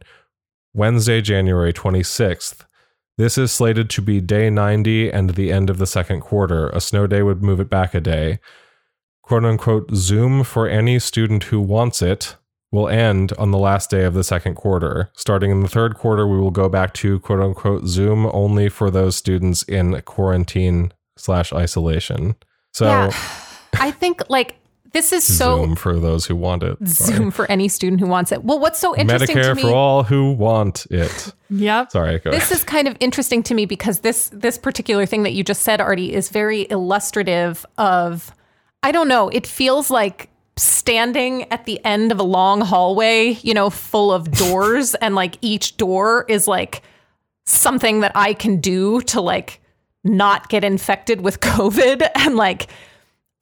Wednesday, 0.74 1.22
January 1.22 1.72
26th. 1.72 2.66
This 3.18 3.38
is 3.38 3.52
slated 3.52 3.90
to 3.92 4.02
be 4.02 4.20
day 4.20 4.50
90 4.50 5.12
and 5.12 5.32
the 5.32 5.52
end 5.52 5.70
of 5.70 5.78
the 5.78 5.86
second 5.86 6.22
quarter. 6.22 6.70
A 6.70 6.82
snow 6.82 7.06
day 7.06 7.22
would 7.22 7.44
move 7.44 7.60
it 7.60 7.70
back 7.70 7.94
a 7.94 8.02
day. 8.02 8.40
Quote 9.22 9.46
unquote, 9.46 9.92
Zoom 9.94 10.44
for 10.44 10.68
any 10.68 11.00
student 11.00 11.46
who 11.46 11.62
wants 11.62 12.02
it 12.02 12.36
will 12.72 12.90
end 12.90 13.32
on 13.38 13.52
the 13.52 13.58
last 13.58 13.92
day 13.92 14.04
of 14.04 14.16
the 14.16 14.24
second 14.24 14.56
quarter. 14.56 15.12
Starting 15.16 15.52
in 15.52 15.62
the 15.62 15.68
third 15.68 15.94
quarter, 15.96 16.28
we 16.28 16.40
will 16.40 16.52
go 16.52 16.68
back 16.68 16.94
to 16.96 17.20
quote 17.20 17.40
unquote 17.40 17.86
Zoom 17.86 18.26
only 18.34 18.68
for 18.68 18.90
those 18.90 19.16
students 19.16 19.62
in 19.64 20.02
quarantine 20.02 20.92
slash 21.16 21.54
isolation. 21.54 22.36
So 22.74 22.86
yeah. 22.86 23.12
I 23.80 23.92
think 23.92 24.24
like 24.28 24.56
this 24.94 25.12
is 25.12 25.24
so 25.24 25.64
Zoom 25.64 25.76
for 25.76 26.00
those 26.00 26.26
who 26.26 26.36
want 26.36 26.64
it. 26.64 26.78
Sorry. 26.88 27.18
Zoom 27.18 27.32
for 27.32 27.50
any 27.50 27.68
student 27.68 28.00
who 28.00 28.08
wants 28.08 28.32
it. 28.32 28.44
Well, 28.44 28.60
what's 28.60 28.80
so 28.80 28.96
interesting 28.96 29.36
to 29.36 29.42
Medicare 29.42 29.56
me 29.56 29.64
for 29.64 29.72
all 29.72 30.04
who 30.04 30.32
want 30.32 30.86
it. 30.92 31.34
yep 31.50 31.92
Sorry, 31.92 32.20
go 32.20 32.32
this 32.32 32.52
is 32.52 32.64
kind 32.64 32.88
of 32.88 32.96
interesting 33.00 33.44
to 33.44 33.54
me 33.54 33.66
because 33.66 34.00
this 34.00 34.30
this 34.30 34.58
particular 34.58 35.06
thing 35.06 35.24
that 35.24 35.34
you 35.34 35.44
just 35.44 35.64
said, 35.64 35.82
Artie, 35.82 36.14
is 36.14 36.30
very 36.30 36.68
illustrative 36.70 37.66
of 37.78 38.32
I 38.84 38.92
don't 38.92 39.08
know. 39.08 39.30
It 39.30 39.48
feels 39.48 39.90
like 39.90 40.30
standing 40.58 41.52
at 41.52 41.66
the 41.66 41.84
end 41.84 42.12
of 42.12 42.20
a 42.20 42.24
long 42.24 42.62
hallway, 42.62 43.38
you 43.42 43.54
know, 43.54 43.70
full 43.70 44.12
of 44.12 44.30
doors, 44.38 44.94
and 44.96 45.16
like 45.16 45.38
each 45.42 45.78
door 45.78 46.26
is 46.30 46.48
like 46.48 46.84
something 47.46 48.02
that 48.02 48.12
I 48.16 48.34
can 48.34 48.60
do 48.62 49.02
to 49.02 49.22
like 49.22 49.60
not 50.04 50.50
get 50.50 50.64
infected 50.64 51.22
with 51.22 51.40
COVID. 51.40 52.08
And 52.16 52.36
like 52.36 52.68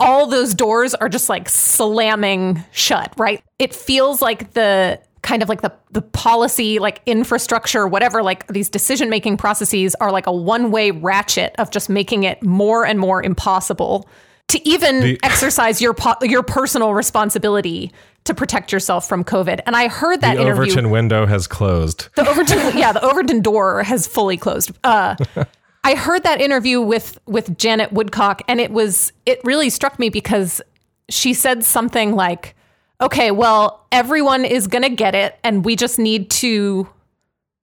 all 0.02 0.28
those 0.28 0.54
doors 0.54 0.94
are 0.96 1.08
just 1.10 1.30
like 1.30 1.48
slamming 1.48 2.64
shut, 2.72 3.14
right? 3.18 3.44
It 3.60 3.74
feels 3.74 4.22
like 4.22 4.54
the 4.54 5.00
kind 5.22 5.44
of 5.44 5.50
like 5.50 5.62
the 5.62 5.72
the 5.92 6.02
policy 6.02 6.80
like 6.80 7.00
infrastructure 7.06 7.88
whatever 7.88 8.24
like 8.24 8.48
these 8.48 8.70
decision 8.70 9.08
making 9.08 9.38
processes 9.38 9.94
are 10.02 10.12
like 10.12 10.26
a 10.26 10.32
one 10.32 10.72
way 10.72 10.90
ratchet 10.90 11.56
of 11.60 11.70
just 11.70 11.90
making 11.90 12.24
it 12.24 12.42
more 12.42 12.86
and 12.86 12.98
more 12.98 13.22
impossible 13.22 14.10
to 14.48 14.68
even 14.68 15.02
The- 15.02 15.20
exercise 15.24 15.80
your 15.80 15.94
po- 15.94 16.16
your 16.24 16.42
personal 16.42 16.96
responsibility 16.96 17.92
to 18.24 18.34
protect 18.34 18.72
yourself 18.72 19.08
from 19.08 19.24
covid 19.24 19.60
and 19.68 19.76
i 19.76 19.88
heard 19.88 20.22
that 20.22 20.38
the 20.38 20.42
interview 20.42 20.72
Overton 20.72 20.90
window 20.90 21.28
has 21.28 21.46
closed. 21.46 22.10
the 22.16 22.28
Overton, 22.28 22.76
yeah, 22.76 22.92
the 22.92 23.04
Overton 23.06 23.42
door 23.42 23.84
has 23.84 24.08
fully 24.08 24.38
closed. 24.38 24.72
Uh, 24.84 25.16
I 25.84 25.96
heard 25.96 26.24
that 26.24 26.42
interview 26.42 26.82
with 26.82 27.20
with 27.26 27.58
Janet 27.58 27.92
Woodcock, 27.92 28.42
and 28.48 28.60
it 28.60 28.72
was 28.72 29.12
it 29.26 29.42
really 29.44 29.70
struck 29.70 29.98
me 30.00 30.10
because 30.10 30.62
she 31.10 31.34
said 31.34 31.64
something 31.64 32.16
like, 32.16 32.56
"Okay, 33.00 33.32
well, 33.32 33.86
everyone 33.92 34.46
is 34.46 34.68
going 34.68 34.84
to 34.84 34.90
get 34.90 35.16
it, 35.16 35.38
and 35.44 35.66
we 35.66 35.76
just 35.76 36.00
need 36.00 36.30
to." 36.32 36.88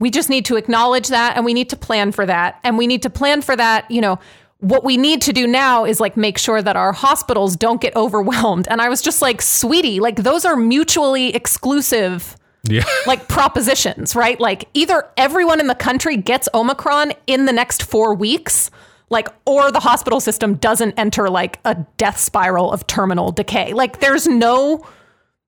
We 0.01 0.11
just 0.11 0.31
need 0.31 0.45
to 0.45 0.55
acknowledge 0.55 1.09
that 1.09 1.35
and 1.35 1.45
we 1.45 1.53
need 1.53 1.71
to 1.71 1.77
plan 1.77 2.13
for 2.13 2.25
that. 2.25 2.61
And 2.63 2.79
we 2.79 2.87
need 2.87 3.03
to 3.03 3.11
plan 3.11 3.43
for 3.43 3.57
that, 3.57 3.91
you 3.91 4.01
know, 4.01 4.21
what 4.59 4.85
we 4.85 4.97
need 4.97 5.23
to 5.23 5.33
do 5.33 5.45
now 5.45 5.85
is 5.85 5.99
like 5.99 6.17
make 6.17 6.39
sure 6.39 6.63
that 6.63 6.77
our 6.77 6.93
hospitals 6.93 7.57
don't 7.57 7.81
get 7.81 7.97
overwhelmed. 7.97 8.69
And 8.69 8.81
I 8.81 8.89
was 8.89 9.03
just 9.03 9.23
like, 9.23 9.43
sweetie, 9.43 9.99
like 9.99 10.17
those 10.17 10.45
are 10.45 10.55
mutually 10.55 11.35
exclusive 11.35 12.37
Yeah. 12.69 12.85
like 13.07 13.29
propositions, 13.29 14.15
right? 14.15 14.39
Like 14.39 14.69
either 14.75 15.09
everyone 15.17 15.61
in 15.61 15.67
the 15.67 15.75
country 15.75 16.17
gets 16.17 16.49
Omicron 16.55 17.13
in 17.27 17.47
the 17.47 17.53
next 17.53 17.83
four 17.83 18.15
weeks, 18.15 18.71
like, 19.11 19.29
or 19.47 19.71
the 19.71 19.81
hospital 19.81 20.21
system 20.21 20.55
doesn't 20.55 20.99
enter 20.99 21.31
like 21.31 21.59
a 21.65 21.75
death 21.97 22.19
spiral 22.19 22.73
of 22.73 22.87
terminal 22.87 23.33
decay. 23.33 23.73
Like 23.73 24.01
there's 24.01 24.27
no, 24.27 24.85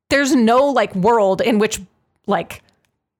there's 0.08 0.34
no 0.34 0.64
like 0.66 0.94
world 0.94 1.40
in 1.40 1.58
which 1.58 1.80
like 2.26 2.62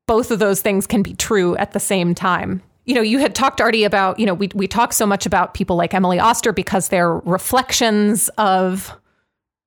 both 0.06 0.30
of 0.30 0.38
those 0.38 0.60
things 0.60 0.86
can 0.86 1.02
be 1.02 1.14
true 1.14 1.56
at 1.56 1.72
the 1.72 1.80
same 1.80 2.14
time. 2.14 2.62
You 2.84 2.94
know, 2.94 3.02
you 3.02 3.18
had 3.18 3.34
talked 3.34 3.60
already 3.60 3.84
about, 3.84 4.18
you 4.18 4.26
know, 4.26 4.34
we 4.34 4.48
we 4.54 4.66
talk 4.66 4.92
so 4.92 5.06
much 5.06 5.24
about 5.24 5.54
people 5.54 5.76
like 5.76 5.94
Emily 5.94 6.18
Oster 6.18 6.52
because 6.52 6.88
they're 6.88 7.18
reflections 7.18 8.28
of 8.30 8.92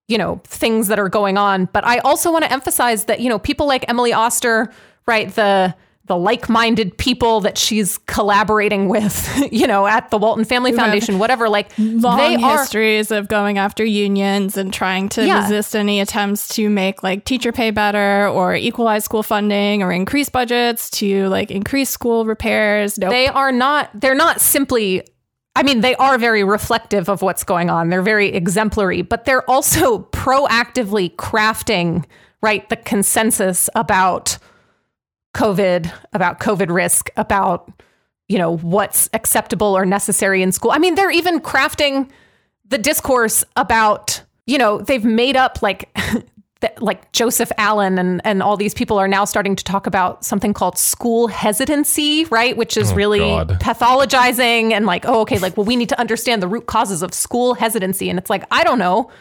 you 0.07 0.17
know 0.17 0.41
things 0.45 0.87
that 0.89 0.99
are 0.99 1.09
going 1.09 1.37
on 1.37 1.65
but 1.73 1.85
i 1.85 1.97
also 1.99 2.31
want 2.31 2.43
to 2.43 2.51
emphasize 2.51 3.05
that 3.05 3.19
you 3.21 3.29
know 3.29 3.39
people 3.39 3.65
like 3.67 3.85
emily 3.87 4.11
oster 4.13 4.69
right 5.07 5.33
the 5.35 5.73
the 6.07 6.17
like-minded 6.17 6.97
people 6.97 7.39
that 7.39 7.57
she's 7.57 7.97
collaborating 7.99 8.89
with 8.89 9.31
you 9.53 9.65
know 9.65 9.87
at 9.87 10.11
the 10.11 10.17
walton 10.17 10.43
family 10.43 10.73
foundation 10.73 11.17
whatever 11.17 11.47
like 11.47 11.69
long 11.79 12.17
they 12.17 12.35
are 12.35 12.57
histories 12.59 13.09
of 13.09 13.29
going 13.29 13.57
after 13.57 13.85
unions 13.85 14.57
and 14.57 14.73
trying 14.73 15.07
to 15.07 15.25
Yeah. 15.25 15.41
resist 15.43 15.73
any 15.77 16.01
attempts 16.01 16.49
to 16.55 16.69
make 16.69 17.03
like 17.03 17.23
teacher 17.23 17.53
pay 17.53 17.71
better 17.71 18.27
or 18.27 18.53
equalize 18.53 19.05
school 19.05 19.23
funding 19.23 19.81
or 19.81 19.93
increase 19.93 20.27
budgets 20.27 20.89
to 20.99 21.29
like 21.29 21.49
increase 21.49 21.89
school 21.89 22.25
repairs. 22.25 22.97
Nope. 22.97 23.11
they 23.11 23.27
are 23.29 23.53
not 23.53 23.89
they're 23.93 24.13
not 24.13 24.41
simply 24.41 25.07
I 25.55 25.63
mean, 25.63 25.81
they 25.81 25.95
are 25.95 26.17
very 26.17 26.43
reflective 26.43 27.09
of 27.09 27.21
what's 27.21 27.43
going 27.43 27.69
on. 27.69 27.89
They're 27.89 28.01
very 28.01 28.29
exemplary, 28.29 29.01
but 29.01 29.25
they're 29.25 29.47
also 29.49 29.99
proactively 30.11 31.15
crafting, 31.15 32.05
right, 32.41 32.67
the 32.69 32.75
consensus 32.75 33.69
about 33.75 34.37
COVID, 35.35 35.91
about 36.13 36.39
COVID 36.39 36.73
risk, 36.73 37.09
about, 37.17 37.71
you 38.27 38.37
know, 38.37 38.57
what's 38.57 39.09
acceptable 39.13 39.75
or 39.77 39.85
necessary 39.85 40.41
in 40.41 40.51
school. 40.51 40.71
I 40.71 40.79
mean, 40.79 40.95
they're 40.95 41.11
even 41.11 41.39
crafting 41.39 42.09
the 42.65 42.77
discourse 42.77 43.43
about, 43.55 44.21
you 44.47 44.57
know, 44.57 44.79
they've 44.79 45.05
made 45.05 45.35
up 45.35 45.61
like 45.61 45.95
that 46.63 46.81
like 46.81 47.09
Joseph 47.13 47.51
Allen 47.57 47.97
and 47.99 48.19
and 48.25 48.41
all 48.41 48.57
these 48.57 48.73
people 48.73 48.97
are 48.97 49.07
now 49.07 49.23
starting 49.23 49.55
to 49.55 49.63
talk 49.63 49.85
about 49.87 50.25
something 50.25 50.53
called 50.53 50.77
school 50.77 51.27
hesitancy, 51.27 52.25
right? 52.25 52.57
Which 52.57 52.75
is 52.75 52.91
Oh, 52.91 52.95
really 52.95 53.19
God. 53.19 53.49
pathologizing 53.61 54.71
and 54.71 54.85
like, 54.85 55.05
oh, 55.05 55.21
okay, 55.21 55.37
like, 55.39 55.55
well, 55.55 55.65
we 55.65 55.75
need 55.75 55.89
to 55.89 55.99
understand 55.99 56.41
the 56.41 56.47
root 56.47 56.65
causes 56.65 57.01
of 57.03 57.13
school 57.13 57.53
hesitancy. 57.53 58.09
And 58.09 58.17
it's 58.19 58.29
like, 58.29 58.43
I 58.51 58.63
don't 58.63 58.79
know. 58.79 59.11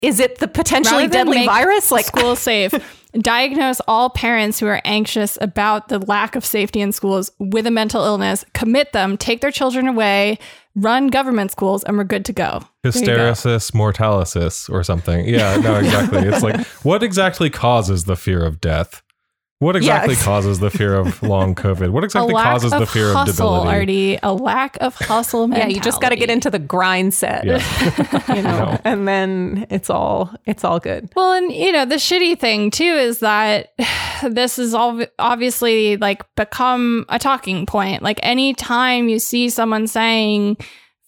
Is 0.00 0.20
it 0.20 0.38
the 0.38 0.46
potentially 0.46 1.02
Rather 1.04 1.12
deadly 1.12 1.44
virus? 1.46 1.90
Like 1.90 2.04
school 2.04 2.36
safe. 2.50 2.72
Diagnose 3.18 3.80
all 3.88 4.10
parents 4.10 4.60
who 4.60 4.66
are 4.66 4.80
anxious 4.84 5.38
about 5.40 5.88
the 5.88 5.98
lack 5.98 6.36
of 6.36 6.44
safety 6.44 6.80
in 6.80 6.92
schools 6.92 7.30
with 7.40 7.66
a 7.66 7.70
mental 7.70 8.04
illness, 8.04 8.44
commit 8.52 8.92
them, 8.92 9.16
take 9.16 9.40
their 9.40 9.50
children 9.50 9.88
away, 9.88 10.38
run 10.80 11.08
government 11.08 11.50
schools, 11.50 11.84
and 11.84 11.96
we're 11.96 12.04
good 12.04 12.24
to 12.26 12.32
go. 12.32 12.60
Go. 12.82 12.90
Hysteresis 12.90 13.72
mortalicis 13.72 14.70
or 14.70 14.82
something. 14.82 15.28
Yeah, 15.28 15.56
no, 15.56 15.76
exactly. 15.76 16.20
it's 16.20 16.42
like, 16.42 16.64
what 16.84 17.02
exactly 17.02 17.50
causes 17.50 18.04
the 18.04 18.16
fear 18.16 18.44
of 18.44 18.60
death? 18.60 19.02
What 19.60 19.74
exactly 19.74 20.14
Yes. 20.14 20.22
causes 20.24 20.60
the 20.60 20.70
fear 20.70 20.94
of 20.94 21.20
long 21.34 21.56
COVID? 21.56 21.90
What 21.90 22.04
A 22.04 22.06
exactly 22.06 22.32
lack 22.32 22.44
causes 22.44 22.72
of 22.72 22.78
the 22.78 22.86
fear 22.86 23.12
hustle, 23.12 23.54
of 23.54 23.62
debility? 23.64 23.68
Artie. 24.16 24.18
A 24.22 24.32
lack 24.32 24.76
of 24.80 24.94
hustle 24.94 25.50
yeah, 25.56 25.66
you 25.66 25.80
just 25.80 26.00
got 26.00 26.10
to 26.10 26.16
get 26.16 26.30
into 26.30 26.48
the 26.48 26.60
grind 26.60 27.12
set, 27.12 27.44
Yeah. 27.44 27.58
you 28.36 28.42
know, 28.42 28.58
No. 28.66 28.78
and 28.84 29.08
then 29.08 29.66
it's 29.68 29.90
all 29.90 30.32
it's 30.46 30.62
all 30.62 30.78
good. 30.78 31.10
Well, 31.16 31.32
and 31.32 31.50
you 31.52 31.72
know, 31.72 31.84
the 31.84 31.96
shitty 31.96 32.38
thing 32.38 32.70
too 32.70 32.84
is 32.84 33.18
that 33.18 33.72
this 34.22 34.60
is 34.60 34.74
all 34.74 35.02
obviously 35.18 35.96
like 35.96 36.22
become 36.36 37.04
a 37.08 37.18
talking 37.18 37.66
point. 37.66 38.00
Like 38.02 38.20
anytime 38.22 39.08
you 39.08 39.18
see 39.18 39.48
someone 39.50 39.88
saying 39.88 40.56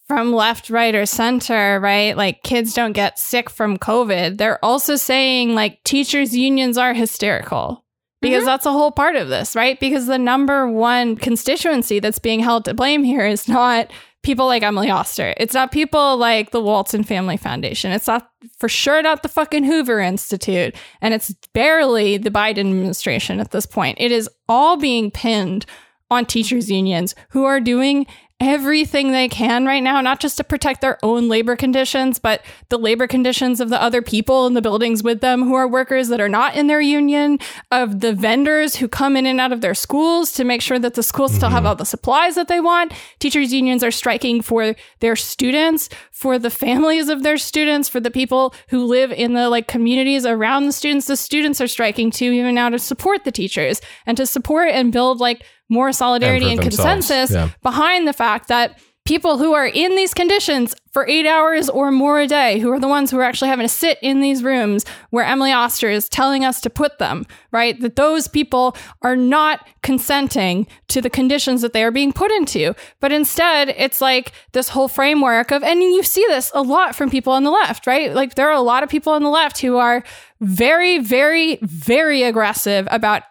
from 0.09 0.33
left, 0.33 0.69
right, 0.69 0.93
or 0.93 1.05
center, 1.05 1.79
right, 1.79 2.17
like 2.17 2.43
kids 2.43 2.73
don't 2.73 2.91
get 2.91 3.17
sick 3.17 3.49
from 3.49 3.77
COVID, 3.77 4.37
they're 4.39 4.59
also 4.63 4.97
saying 4.97 5.55
like 5.55 5.81
teachers' 5.85 6.35
unions 6.35 6.77
are 6.77 6.93
hysterical. 6.93 7.85
Because 8.21 8.39
mm-hmm. 8.39 8.45
that's 8.47 8.65
a 8.65 8.71
whole 8.71 8.91
part 8.91 9.15
of 9.15 9.29
this, 9.29 9.55
right? 9.55 9.79
Because 9.79 10.05
the 10.05 10.19
number 10.19 10.67
one 10.67 11.15
constituency 11.15 11.99
that's 11.99 12.19
being 12.19 12.39
held 12.39 12.65
to 12.65 12.73
blame 12.73 13.03
here 13.03 13.25
is 13.25 13.47
not 13.47 13.91
people 14.23 14.45
like 14.45 14.63
Emily 14.63 14.89
Oster. 14.89 15.33
It's 15.37 15.53
not 15.53 15.71
people 15.71 16.17
like 16.17 16.51
the 16.51 16.61
Walton 16.61 17.03
Family 17.03 17.37
Foundation. 17.37 17.91
It's 17.91 18.07
not 18.07 18.29
for 18.57 18.69
sure 18.69 19.01
not 19.01 19.23
the 19.23 19.29
fucking 19.29 19.63
Hoover 19.63 19.99
Institute. 19.99 20.75
And 21.01 21.13
it's 21.13 21.33
barely 21.53 22.17
the 22.17 22.29
Biden 22.29 22.59
administration 22.59 23.39
at 23.39 23.51
this 23.51 23.65
point. 23.65 23.97
It 23.99 24.11
is 24.11 24.29
all 24.47 24.77
being 24.77 25.09
pinned 25.09 25.65
on 26.11 26.25
teachers' 26.25 26.69
unions 26.69 27.15
who 27.29 27.45
are 27.45 27.59
doing 27.59 28.05
everything 28.41 29.11
they 29.11 29.29
can 29.29 29.65
right 29.65 29.83
now, 29.83 30.01
not 30.01 30.19
just 30.19 30.35
to 30.35 30.43
protect 30.43 30.81
their 30.81 30.97
own 31.03 31.29
labor 31.29 31.55
conditions, 31.55 32.17
but 32.17 32.41
the 32.69 32.77
labor 32.77 33.05
conditions 33.05 33.61
of 33.61 33.69
the 33.69 33.81
other 33.81 34.01
people 34.01 34.47
in 34.47 34.55
the 34.55 34.61
buildings 34.61 35.03
with 35.03 35.21
them 35.21 35.43
who 35.43 35.53
are 35.53 35.67
workers 35.67 36.07
that 36.07 36.19
are 36.19 36.27
not 36.27 36.55
in 36.55 36.65
their 36.65 36.81
union, 36.81 37.37
of 37.71 37.99
the 37.99 38.13
vendors 38.13 38.75
who 38.77 38.87
come 38.87 39.15
in 39.15 39.27
and 39.27 39.39
out 39.39 39.53
of 39.53 39.61
their 39.61 39.75
schools 39.75 40.31
to 40.31 40.43
make 40.43 40.61
sure 40.61 40.79
that 40.79 40.95
the 40.95 41.03
schools 41.03 41.33
still 41.33 41.49
have 41.49 41.59
mm-hmm. 41.59 41.67
all 41.67 41.75
the 41.75 41.85
supplies 41.85 42.33
that 42.33 42.47
they 42.47 42.59
want. 42.59 42.91
Teachers' 43.19 43.53
unions 43.53 43.83
are 43.83 43.91
striking 43.91 44.41
for 44.41 44.75
their 44.99 45.15
students, 45.15 45.87
for 46.09 46.39
the 46.39 46.49
families 46.49 47.09
of 47.09 47.21
their 47.21 47.37
students, 47.37 47.87
for 47.87 47.99
the 47.99 48.09
people 48.09 48.55
who 48.69 48.85
live 48.85 49.11
in 49.11 49.33
the 49.33 49.49
like 49.49 49.67
communities 49.67 50.25
around 50.25 50.65
the 50.65 50.71
students. 50.71 51.05
The 51.05 51.15
students 51.15 51.61
are 51.61 51.67
striking 51.67 52.09
too, 52.09 52.31
even 52.31 52.55
now 52.55 52.69
to 52.69 52.79
support 52.79 53.23
the 53.23 53.31
teachers 53.31 53.81
and 54.07 54.17
to 54.17 54.25
support 54.25 54.69
and 54.71 54.91
build 54.91 55.19
like 55.19 55.43
more 55.71 55.91
solidarity 55.91 56.45
And 56.45 56.59
and, 56.59 56.61
consensus 56.61 57.31
yeah. 57.31 57.49
behind 57.63 58.07
the 58.07 58.13
fact 58.13 58.49
that 58.49 58.77
people 59.05 59.39
who 59.39 59.53
are 59.53 59.65
in 59.65 59.95
these 59.95 60.13
conditions 60.13 60.75
for 60.91 61.07
eight 61.07 61.25
hours 61.25 61.69
or 61.69 61.91
more 61.91 62.19
a 62.19 62.27
day, 62.27 62.59
who 62.59 62.71
are 62.71 62.79
the 62.79 62.87
ones 62.87 63.09
who 63.09 63.17
are 63.17 63.23
actually 63.23 63.47
having 63.47 63.65
to 63.65 63.73
sit 63.73 63.97
in 64.01 64.21
these 64.21 64.43
rooms 64.43 64.85
where 65.09 65.25
Emily 65.25 65.51
Oster 65.51 65.89
is 65.89 66.07
telling 66.07 66.45
us 66.45 66.61
to 66.61 66.69
put 66.69 66.99
them, 66.99 67.25
right? 67.51 67.79
That 67.79 67.95
those 67.95 68.27
people 68.27 68.75
are 69.01 69.15
not 69.15 69.67
consenting 69.81 70.67
to 70.89 71.01
the 71.01 71.09
conditions 71.09 71.61
that 71.61 71.73
they 71.73 71.83
are 71.83 71.91
being 71.91 72.13
put 72.13 72.31
into. 72.31 72.75
But 72.99 73.11
instead, 73.11 73.69
it's 73.69 74.01
like 74.01 74.33
this 74.51 74.69
whole 74.69 74.87
framework 74.87 75.51
of, 75.51 75.63
and 75.63 75.81
you 75.81 76.03
see 76.03 76.25
this 76.27 76.51
a 76.53 76.61
lot 76.61 76.95
from 76.95 77.09
people 77.09 77.33
on 77.33 77.43
the 77.43 77.51
left, 77.51 77.87
right? 77.87 78.13
Like 78.13 78.35
there 78.35 78.49
are 78.49 78.53
a 78.55 78.61
lot 78.61 78.83
of 78.83 78.89
people 78.89 79.13
on 79.13 79.23
the 79.23 79.29
left 79.29 79.59
who 79.59 79.77
are 79.77 80.03
very, 80.41 80.99
very, 80.99 81.57
very 81.61 82.23
aggressive 82.23 82.87
about 82.91 83.23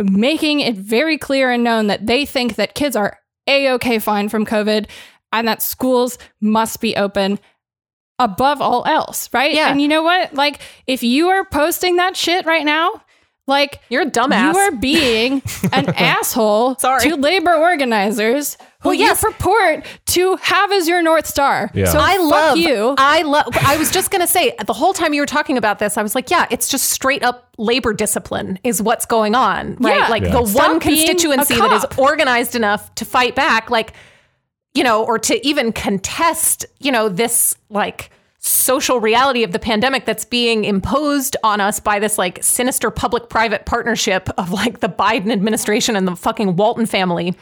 making 0.00 0.60
it 0.60 0.76
very 0.76 1.18
clear 1.18 1.50
and 1.50 1.64
known 1.64 1.86
that 1.88 2.06
they 2.06 2.24
think 2.24 2.56
that 2.56 2.74
kids 2.74 2.96
are 2.96 3.18
a 3.46 3.70
okay 3.72 3.98
fine 3.98 4.28
from 4.28 4.46
COVID 4.46 4.88
and 5.32 5.48
that 5.48 5.62
schools 5.62 6.18
must 6.40 6.80
be 6.80 6.96
open 6.96 7.38
above 8.18 8.60
all 8.60 8.84
else, 8.86 9.28
right? 9.32 9.52
Yeah. 9.52 9.70
And 9.70 9.80
you 9.80 9.88
know 9.88 10.02
what? 10.02 10.34
Like, 10.34 10.60
if 10.86 11.02
you 11.02 11.28
are 11.28 11.44
posting 11.44 11.96
that 11.96 12.16
shit 12.16 12.46
right 12.46 12.64
now 12.64 13.02
Like 13.48 13.80
You're 13.88 14.02
a 14.02 14.06
dumbass. 14.10 14.52
You 14.52 14.58
are 14.58 14.70
being 14.72 15.42
an 15.72 15.88
asshole 15.96 16.76
Sorry. 16.76 17.08
to 17.08 17.16
labor 17.16 17.52
organizers 17.54 18.56
who 18.80 18.90
Well, 18.90 18.94
yes. 18.94 19.20
you 19.22 19.30
purport 19.32 19.84
to 20.06 20.36
have 20.36 20.70
as 20.70 20.86
your 20.86 21.02
north 21.02 21.26
star. 21.26 21.68
Yeah. 21.74 21.86
So 21.86 21.98
I 21.98 22.18
fuck 22.18 22.30
love 22.30 22.56
you. 22.58 22.94
I 22.98 23.22
love 23.22 23.46
I 23.60 23.76
was 23.78 23.90
just 23.90 24.12
gonna 24.12 24.28
say 24.28 24.54
the 24.64 24.72
whole 24.72 24.92
time 24.92 25.12
you 25.12 25.20
were 25.20 25.26
talking 25.26 25.58
about 25.58 25.80
this, 25.80 25.98
I 25.98 26.02
was 26.04 26.14
like, 26.14 26.30
yeah, 26.30 26.46
it's 26.50 26.68
just 26.68 26.90
straight 26.90 27.24
up 27.24 27.48
labor 27.58 27.92
discipline 27.92 28.60
is 28.62 28.80
what's 28.80 29.06
going 29.06 29.34
on. 29.34 29.74
Right. 29.80 29.96
Yeah. 29.98 30.08
Like 30.08 30.22
Yeah. 30.22 30.30
the 30.40 30.46
Stop 30.46 30.68
one 30.70 30.80
constituency 30.80 31.56
that 31.56 31.72
is 31.72 31.98
organized 31.98 32.54
enough 32.54 32.94
to 32.94 33.04
fight 33.04 33.34
back, 33.34 33.70
like, 33.70 33.92
you 34.74 34.84
know, 34.84 35.04
or 35.04 35.18
to 35.18 35.44
even 35.46 35.72
contest, 35.72 36.64
you 36.78 36.92
know, 36.92 37.08
this 37.08 37.56
like 37.70 38.10
social 38.44 38.98
reality 38.98 39.44
of 39.44 39.52
the 39.52 39.58
pandemic 39.58 40.04
that's 40.04 40.24
being 40.24 40.64
imposed 40.64 41.36
on 41.44 41.60
us 41.60 41.78
by 41.78 42.00
this 42.00 42.18
like 42.18 42.42
sinister 42.42 42.90
public 42.90 43.28
private 43.28 43.66
partnership 43.66 44.28
of 44.36 44.50
like 44.50 44.80
the 44.80 44.88
Biden 44.88 45.32
administration 45.32 45.94
and 45.94 46.08
the 46.08 46.16
fucking 46.16 46.56
Walton 46.56 46.86
family. 46.86 47.36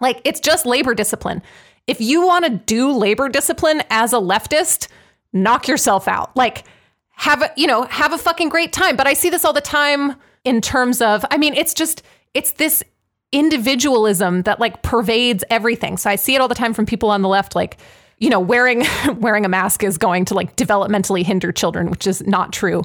Like 0.00 0.20
it's 0.24 0.38
just 0.38 0.64
labor 0.64 0.94
discipline. 0.94 1.42
If 1.88 2.00
you 2.00 2.24
want 2.24 2.44
to 2.44 2.50
do 2.50 2.92
labor 2.92 3.28
discipline 3.28 3.82
as 3.90 4.12
a 4.12 4.16
leftist, 4.16 4.86
knock 5.32 5.66
yourself 5.66 6.06
out. 6.06 6.36
Like 6.36 6.64
have 7.10 7.42
a, 7.42 7.50
you 7.56 7.66
know, 7.66 7.82
have 7.84 8.12
a 8.12 8.18
fucking 8.18 8.48
great 8.48 8.72
time. 8.72 8.94
But 8.94 9.08
I 9.08 9.14
see 9.14 9.30
this 9.30 9.44
all 9.44 9.52
the 9.52 9.60
time 9.60 10.14
in 10.44 10.60
terms 10.60 11.02
of 11.02 11.24
I 11.28 11.38
mean, 11.38 11.54
it's 11.54 11.74
just 11.74 12.04
it's 12.34 12.52
this 12.52 12.84
individualism 13.32 14.42
that 14.42 14.60
like 14.60 14.82
pervades 14.82 15.42
everything. 15.50 15.96
So 15.96 16.08
I 16.08 16.14
see 16.14 16.36
it 16.36 16.40
all 16.40 16.48
the 16.48 16.54
time 16.54 16.72
from 16.72 16.86
people 16.86 17.10
on 17.10 17.22
the 17.22 17.28
left 17.28 17.56
like 17.56 17.78
you 18.18 18.30
know, 18.30 18.40
wearing 18.40 18.84
wearing 19.16 19.44
a 19.44 19.48
mask 19.48 19.82
is 19.82 19.98
going 19.98 20.24
to 20.26 20.34
like 20.34 20.56
developmentally 20.56 21.24
hinder 21.24 21.52
children, 21.52 21.90
which 21.90 22.06
is 22.06 22.26
not 22.26 22.52
true. 22.52 22.82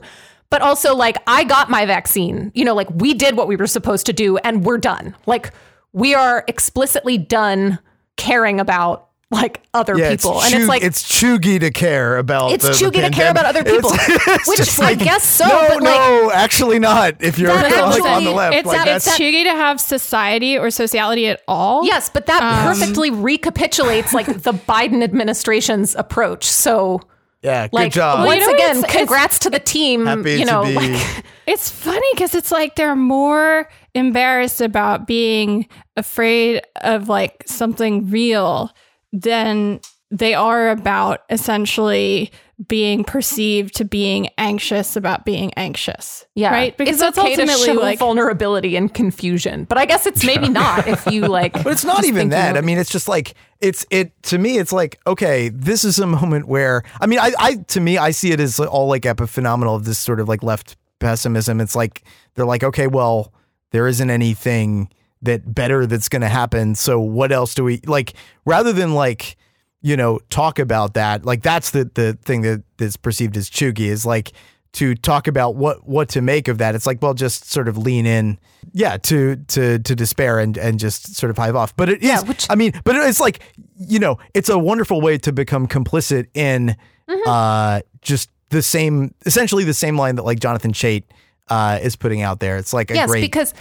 But 0.49 0.61
also 0.61 0.95
like 0.95 1.17
I 1.27 1.43
got 1.43 1.69
my 1.69 1.85
vaccine. 1.85 2.51
You 2.53 2.65
know, 2.65 2.75
like 2.75 2.89
we 2.91 3.13
did 3.13 3.37
what 3.37 3.47
we 3.47 3.55
were 3.55 3.67
supposed 3.67 4.05
to 4.07 4.13
do 4.13 4.37
and 4.37 4.65
we're 4.65 4.77
done. 4.77 5.15
Like 5.25 5.51
we 5.93 6.13
are 6.13 6.43
explicitly 6.47 7.17
done 7.17 7.79
caring 8.17 8.59
about 8.59 9.09
like 9.31 9.61
other 9.73 9.97
Yeah, 9.97 10.11
people. 10.11 10.37
it's 10.37 10.45
and 10.53 10.61
it's 10.61 10.67
like 10.69 10.83
it's 10.83 11.01
cheugy 11.09 11.59
to 11.59 11.71
care 11.71 12.17
about. 12.17 12.51
It's 12.51 12.63
the, 12.65 12.71
the 12.71 12.75
cheugy 12.97 13.05
to 13.05 13.09
care 13.11 13.31
about 13.31 13.45
other 13.45 13.63
people, 13.63 13.91
It's- 13.93 14.09
it's 14.27 14.47
which 14.47 14.57
just 14.57 14.81
I 14.81 14.93
guess 14.93 15.23
so, 15.23 15.47
No, 15.47 15.67
but, 15.69 15.83
like- 15.83 15.83
no, 15.83 16.31
actually 16.33 16.79
not. 16.79 17.15
If 17.23 17.39
you're 17.39 17.47
That 17.53 17.63
like 17.63 17.73
actually- 17.73 18.09
on 18.09 18.23
the 18.25 18.31
left, 18.31 18.55
it's 18.57 18.67
like 18.67 18.77
that, 18.77 18.85
that's 18.85 19.07
it's 19.07 19.17
cheugy 19.17 19.43
to 19.45 19.51
have 19.51 19.79
society 19.79 20.57
or 20.57 20.69
sociality 20.69 21.27
at 21.27 21.41
all. 21.47 21.85
Yes, 21.85 22.09
but 22.09 22.25
that 22.25 22.43
Um, 22.43 22.65
perfectly 22.75 23.09
recapitulates 23.09 24.13
like 24.13 24.25
the 24.27 24.53
Biden 24.69 25.01
administration's 25.03 25.95
approach. 25.95 26.45
So 26.45 27.01
yeah. 27.41 27.67
Good 27.67 27.73
like 27.73 27.91
job. 27.93 28.19
Well, 28.19 28.35
you 28.35 28.41
once 28.41 28.47
know, 28.47 28.53
again, 28.53 28.77
it's- 28.77 28.83
it's- 28.83 28.97
congrats 28.97 29.39
to 29.39 29.49
the 29.49 29.59
team. 29.59 30.05
Happy 30.05 30.33
you 30.33 30.45
know, 30.45 30.63
to 30.63 30.69
be. 30.69 30.75
like 30.93 31.23
It's 31.47 31.69
funny 31.71 32.05
because 32.13 32.35
it's 32.35 32.51
like 32.51 32.75
they're 32.75 32.95
more 32.95 33.67
embarrassed 33.95 34.61
about 34.61 35.07
being 35.07 35.67
afraid 35.97 36.61
of 36.81 37.09
like 37.09 37.43
something 37.47 38.09
real 38.09 38.71
than 39.11 39.79
they 40.09 40.33
are 40.33 40.69
about 40.69 41.21
essentially 41.29 42.31
being 42.67 43.03
perceived 43.03 43.73
to 43.75 43.83
being 43.85 44.29
anxious 44.37 44.95
about 44.95 45.25
being 45.25 45.51
anxious. 45.55 46.25
yeah, 46.35 46.51
Right? 46.51 46.77
Because 46.77 46.95
it's 46.95 47.01
that's 47.01 47.17
okay 47.17 47.35
to 47.35 47.41
ultimately 47.41 47.65
show 47.65 47.73
like 47.81 47.97
vulnerability 47.97 48.75
and 48.75 48.93
confusion. 48.93 49.63
But 49.63 49.77
I 49.79 49.85
guess 49.85 50.05
it's 50.05 50.23
maybe 50.23 50.47
not 50.47 50.87
if 50.87 51.07
you 51.07 51.21
like. 51.27 51.53
But 51.53 51.67
it's 51.73 51.85
not 51.85 52.05
even 52.05 52.29
that. 52.29 52.53
know- 52.53 52.59
I 52.59 52.61
mean, 52.61 52.77
it's 52.77 52.91
just 52.91 53.07
like 53.07 53.33
it's 53.61 53.85
it 53.89 54.11
to 54.23 54.37
me. 54.37 54.59
It's 54.59 54.71
like 54.73 54.99
okay, 55.07 55.49
this 55.49 55.83
is 55.83 55.97
a 55.97 56.05
moment 56.05 56.47
where 56.47 56.83
I 56.99 57.07
mean, 57.07 57.19
I, 57.19 57.31
I 57.39 57.55
to 57.69 57.79
me, 57.79 57.97
I 57.97 58.11
see 58.11 58.31
it 58.31 58.39
as 58.39 58.59
all 58.59 58.87
like 58.87 59.03
epiphenomenal 59.03 59.75
of 59.75 59.85
this 59.85 59.97
sort 59.97 60.19
of 60.19 60.27
like 60.29 60.43
left 60.43 60.75
pessimism. 60.99 61.59
It's 61.61 61.75
like 61.75 62.03
they're 62.35 62.45
like, 62.45 62.63
okay, 62.63 62.85
well, 62.87 63.33
there 63.71 63.87
isn't 63.87 64.09
anything 64.09 64.89
that 65.21 65.53
better 65.53 65.85
that's 65.85 66.09
going 66.09 66.21
to 66.21 66.29
happen. 66.29 66.75
So 66.75 66.99
what 66.99 67.31
else 67.31 67.53
do 67.55 67.63
we 67.63 67.81
like? 67.85 68.13
Rather 68.45 68.73
than 68.73 68.93
like 68.95 69.37
you 69.81 69.97
know 69.97 70.19
talk 70.29 70.59
about 70.59 70.93
that, 70.95 71.25
like 71.25 71.41
that's 71.43 71.71
the 71.71 71.89
the 71.93 72.17
thing 72.23 72.41
that 72.41 72.63
that 72.77 72.85
is 72.85 72.97
perceived 72.97 73.35
as 73.37 73.49
cheugy 73.49 73.87
is 73.87 74.05
like 74.05 74.31
to 74.73 74.95
talk 74.95 75.27
about 75.27 75.55
what 75.55 75.87
what 75.87 76.07
to 76.09 76.21
make 76.21 76.47
of 76.47 76.57
that. 76.59 76.75
It's 76.75 76.85
like 76.87 77.01
well, 77.01 77.13
just 77.13 77.45
sort 77.51 77.67
of 77.67 77.77
lean 77.77 78.05
in, 78.05 78.39
yeah, 78.73 78.97
to 78.97 79.35
to 79.35 79.79
to 79.79 79.95
despair 79.95 80.39
and 80.39 80.57
and 80.57 80.79
just 80.79 81.15
sort 81.15 81.29
of 81.29 81.37
hive 81.37 81.55
off. 81.55 81.75
But 81.75 81.89
it 81.89 82.01
is, 82.01 82.07
Yeah, 82.07 82.21
which- 82.21 82.47
I 82.49 82.55
mean, 82.55 82.73
but 82.83 82.95
it's 82.95 83.19
like 83.19 83.41
you 83.77 83.99
know, 83.99 84.17
it's 84.33 84.49
a 84.49 84.57
wonderful 84.57 85.01
way 85.01 85.17
to 85.19 85.31
become 85.31 85.67
complicit 85.67 86.27
in 86.33 86.75
Mm-hmm. 87.09 87.29
uh 87.29 87.81
just 88.01 88.29
the 88.51 88.61
same, 88.61 89.13
essentially 89.25 89.65
the 89.65 89.73
same 89.73 89.97
line 89.97 90.15
that 90.15 90.23
like 90.23 90.39
Jonathan 90.39 90.71
Chait 90.71 91.03
uh 91.49 91.79
is 91.81 91.97
putting 91.97 92.21
out 92.21 92.39
there. 92.39 92.55
It's 92.57 92.71
like 92.71 92.89
a 92.91 92.93
yes, 92.93 93.09
great 93.09 93.21
because 93.21 93.53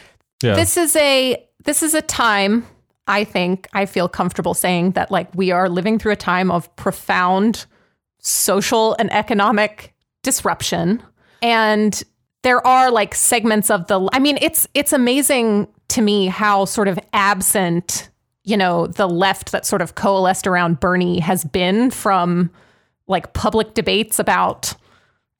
Yeah. 0.42 0.54
this 0.54 0.76
is 0.76 0.94
a 0.94 1.44
this 1.64 1.82
is 1.82 1.94
a 1.94 2.02
time 2.02 2.66
I 3.06 3.24
think 3.24 3.68
I 3.72 3.86
feel 3.86 4.08
comfortable 4.08 4.54
saying 4.54 4.92
that 4.92 5.10
like 5.10 5.34
we 5.34 5.50
are 5.50 5.68
living 5.68 5.98
through 5.98 6.12
a 6.12 6.16
time 6.16 6.50
of 6.50 6.74
profound 6.76 7.66
social 8.18 8.94
and 8.98 9.12
economic 9.12 9.94
disruption 10.22 11.02
and 11.42 12.02
there 12.42 12.64
are 12.66 12.90
like 12.90 13.14
segments 13.14 13.70
of 13.70 13.86
the 13.88 14.08
I 14.12 14.18
mean 14.18 14.38
it's 14.40 14.68
it's 14.74 14.92
amazing 14.92 15.68
to 15.88 16.02
me 16.02 16.26
how 16.26 16.64
sort 16.66 16.88
of 16.88 16.98
absent 17.12 18.10
you 18.44 18.56
know 18.56 18.86
the 18.86 19.08
left 19.08 19.52
that 19.52 19.66
sort 19.66 19.82
of 19.82 19.94
coalesced 19.94 20.46
around 20.46 20.80
Bernie 20.80 21.20
has 21.20 21.44
been 21.44 21.90
from 21.90 22.50
like 23.08 23.32
public 23.32 23.74
debates 23.74 24.18
about 24.18 24.74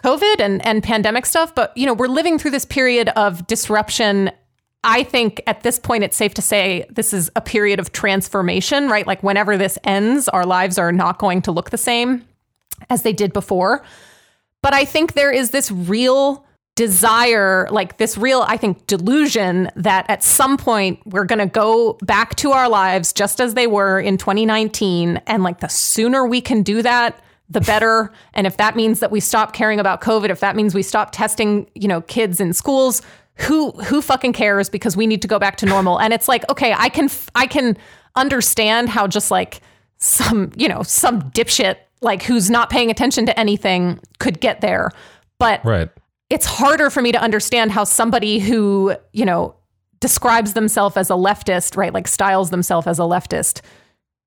COVID 0.03 0.41
and, 0.41 0.67
and 0.67 0.83
pandemic 0.83 1.27
stuff, 1.27 1.55
but 1.55 1.77
you 1.77 1.87
know, 1.87 1.95
we're 1.95 2.09
living 2.09 2.39
through 2.39 2.51
this 2.53 2.65
period 2.65 3.11
of 3.11 3.47
disruption. 3.47 4.31
I 4.83 5.03
think 5.03 5.43
at 5.47 5.63
this 5.63 5.79
point 5.79 6.05
it's 6.05 6.17
safe 6.17 6.35
to 6.35 6.43
say 6.43 6.87
this 6.89 7.13
is 7.13 7.31
a 7.37 7.41
period 7.41 7.79
of 7.79 7.93
transformation, 7.93 8.89
right? 8.89 9.07
Like 9.07 9.23
whenever 9.23 9.57
this 9.57 9.79
ends, 9.85 10.29
our 10.29 10.47
lives 10.47 10.79
are 10.79 10.93
not 10.93 11.19
going 11.19 11.43
to 11.43 11.53
look 11.53 11.71
the 11.71 11.79
same 11.79 12.27
as 12.89 13.03
they 13.03 13.13
did 13.13 13.33
before. 13.33 13.85
But 14.63 14.75
I 14.75 14.85
think 14.85 15.13
there 15.13 15.33
is 15.33 15.51
this 15.51 15.71
real 15.71 16.47
desire, 16.77 17.69
like 17.71 17.99
this 17.99 18.17
real, 18.17 18.43
I 18.47 18.57
think, 18.57 18.87
delusion 18.87 19.71
that 19.77 20.07
at 20.09 20.23
some 20.23 20.57
point 20.57 21.01
we're 21.05 21.25
going 21.25 21.41
to 21.41 21.47
go 21.47 21.99
back 22.03 22.37
to 22.37 22.53
our 22.53 22.69
lives 22.69 23.13
just 23.13 23.41
as 23.41 23.53
they 23.53 23.67
were 23.67 24.01
in 24.01 24.17
2019. 24.17 25.21
And 25.27 25.43
like 25.43 25.61
the 25.61 25.69
sooner 25.69 26.27
we 26.27 26.41
can 26.41 26.63
do 26.63 26.81
that, 26.81 27.21
the 27.51 27.61
better. 27.61 28.13
And 28.33 28.47
if 28.47 28.57
that 28.57 28.77
means 28.77 29.01
that 29.01 29.11
we 29.11 29.21
stop 29.21 29.53
caring 29.53 29.81
about 29.81 30.01
COVID, 30.01 30.31
if 30.31 30.41
that 30.41 30.57
means 30.57 30.75
we 30.75 30.83
stop 30.83 31.11
testing, 31.11 31.69
you 31.75 31.89
know, 31.89 32.01
kids 32.03 32.41
in 32.41 32.55
schools, 32.55 33.03
who 33.41 33.71
who 33.73 34.03
fucking 34.03 34.33
cares? 34.33 34.69
Because 34.69 34.97
we 34.97 35.07
need 35.07 35.23
to 35.23 35.29
go 35.29 35.39
back 35.39 35.57
to 35.59 35.67
normal. 35.67 35.99
And 36.01 36.13
it's 36.13 36.29
like, 36.29 36.49
okay, 36.51 36.75
I 36.77 36.89
can 36.89 37.09
I 37.35 37.47
can 37.47 37.77
understand 38.17 38.89
how 38.89 39.07
just 39.07 39.31
like 39.31 39.61
some 39.99 40.51
you 40.57 40.69
know 40.69 40.83
some 40.83 41.23
dipshit 41.33 41.77
like 42.01 42.23
who's 42.23 42.49
not 42.51 42.71
paying 42.71 42.91
attention 42.91 43.27
to 43.27 43.39
anything 43.39 44.01
could 44.19 44.41
get 44.41 44.61
there, 44.61 44.91
but 45.39 45.63
Right. 45.65 45.91
it's 46.31 46.47
harder 46.47 46.89
for 46.91 47.03
me 47.03 47.13
to 47.13 47.21
understand 47.21 47.73
how 47.73 47.85
somebody 47.85 48.39
who, 48.39 48.95
you 49.13 49.27
know, 49.27 49.55
describes 50.01 50.55
themselves 50.55 50.97
as 50.97 51.11
a 51.11 51.15
leftist, 51.15 51.77
right, 51.77 51.93
like 51.93 52.09
styles 52.09 52.49
themselves 52.49 52.87
as 52.87 52.99
a 52.99 53.03
leftist, 53.03 53.61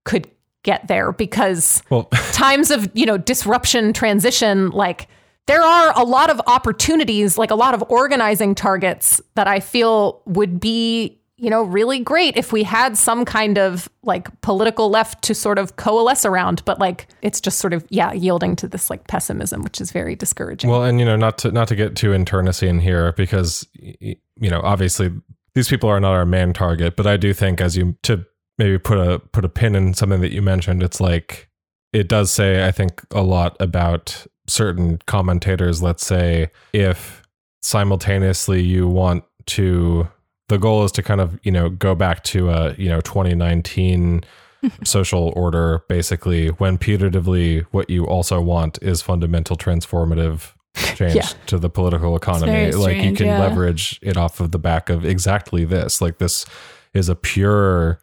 could 0.05 0.30
get 0.64 0.88
there 0.88 1.11
because 1.11 1.82
Well, 1.89 2.03
times 2.32 2.70
of, 2.70 2.89
you 2.93 3.07
know, 3.07 3.18
disruption, 3.18 3.91
transition, 3.91 4.70
like 4.70 5.07
there 5.48 5.62
are 5.62 5.94
a 6.00 6.04
lot 6.04 6.30
of 6.30 6.41
opportunities, 6.48 7.38
like 7.38 7.52
a 7.52 7.56
lot 7.56 7.74
of 7.74 7.84
organizing 7.89 8.56
targets 8.56 9.22
that 9.36 9.48
I 9.48 9.60
feel 9.60 10.22
would 10.26 10.60
be, 10.60 11.20
you 11.38 11.50
know, 11.50 11.64
really 11.64 12.00
great 12.00 12.38
if 12.38 12.54
we 12.54 12.64
had 12.64 12.98
some 12.98 13.26
kind 13.26 13.58
of 13.58 13.89
like 14.04 14.30
political 14.41 14.89
left 14.89 15.22
to 15.24 15.36
sort 15.36 15.60
of 15.60 15.76
coalesce 15.76 16.26
around, 16.26 16.64
but 16.64 16.80
like 16.80 17.08
it's 17.22 17.41
just 17.41 17.58
sort 17.58 17.74
of 17.74 17.86
yeah, 17.89 18.14
yielding 18.14 18.56
to 18.58 18.68
this 18.68 18.89
like 18.89 19.08
pessimism, 19.08 19.64
which 19.64 19.82
is 19.82 19.91
very 19.91 20.16
discouraging. 20.16 20.70
Well, 20.70 20.84
and 20.84 21.00
you 21.00 21.06
know, 21.06 21.18
not 21.18 21.38
to 21.39 21.52
not 21.52 21.68
to 21.68 21.76
get 21.76 21.95
too 21.95 22.14
internecine 22.14 22.80
here, 22.80 23.11
because 23.14 23.68
you 23.74 24.49
know, 24.49 24.61
obviously 24.64 25.11
these 25.56 25.68
people 25.68 25.90
are 25.90 25.99
not 25.99 26.14
our 26.14 26.26
main 26.26 26.53
target. 26.53 26.95
But 26.95 27.07
I 27.07 27.18
do 27.18 27.34
think, 27.34 27.60
as 27.60 27.76
you 27.76 27.98
to 28.03 28.26
maybe 28.57 28.78
put 28.78 28.98
a 28.98 29.20
put 29.20 29.44
a 29.44 29.49
pin 29.49 29.76
in 29.76 29.94
something 29.94 30.22
that 30.22 30.32
you 30.32 30.41
mentioned, 30.41 30.82
it's 30.82 31.02
like 31.02 31.49
it 31.91 32.07
does 32.07 32.32
say, 32.32 32.65
I 32.65 32.72
think, 32.72 33.02
a 33.11 33.22
lot 33.22 33.57
about 33.60 34.26
certain 34.48 34.99
commentators. 35.06 35.82
Let's 35.82 36.06
say 36.06 36.52
if 36.74 37.22
simultaneously 37.61 38.61
you 38.61 38.88
want 38.88 39.24
to, 39.48 40.07
the 40.49 40.57
goal 40.57 40.84
is 40.84 40.91
to 40.94 41.03
kind 41.03 41.22
of 41.22 41.40
you 41.44 41.52
know 41.52 41.70
go 41.70 41.95
back 41.95 42.24
to 42.26 42.49
a 42.49 42.74
you 42.76 42.90
know 42.90 43.02
2019 43.02 44.24
social 44.84 45.34
order 45.36 45.84
basically 45.90 46.48
when 46.49 46.78
putatively 46.78 47.65
what 47.72 47.90
you 47.90 48.06
also 48.06 48.40
want 48.40 48.78
is 48.82 49.02
fundamental 49.02 49.57
transformative 49.57 50.53
change 50.95 51.15
Yeah. 51.15 51.28
to 51.48 51.57
the 51.57 51.70
political 51.70 52.15
economy 52.15 52.52
very 52.52 52.72
like 52.74 52.98
you 52.98 53.14
can 53.14 53.28
yeah. 53.28 53.40
leverage 53.40 53.99
it 54.02 54.15
off 54.15 54.40
of 54.40 54.52
the 54.52 54.60
back 54.60 54.90
of 54.90 55.06
exactly 55.06 55.65
this 55.65 56.02
like 56.02 56.18
this 56.18 56.45
is 56.94 57.10
a 57.10 57.15
pure 57.15 57.99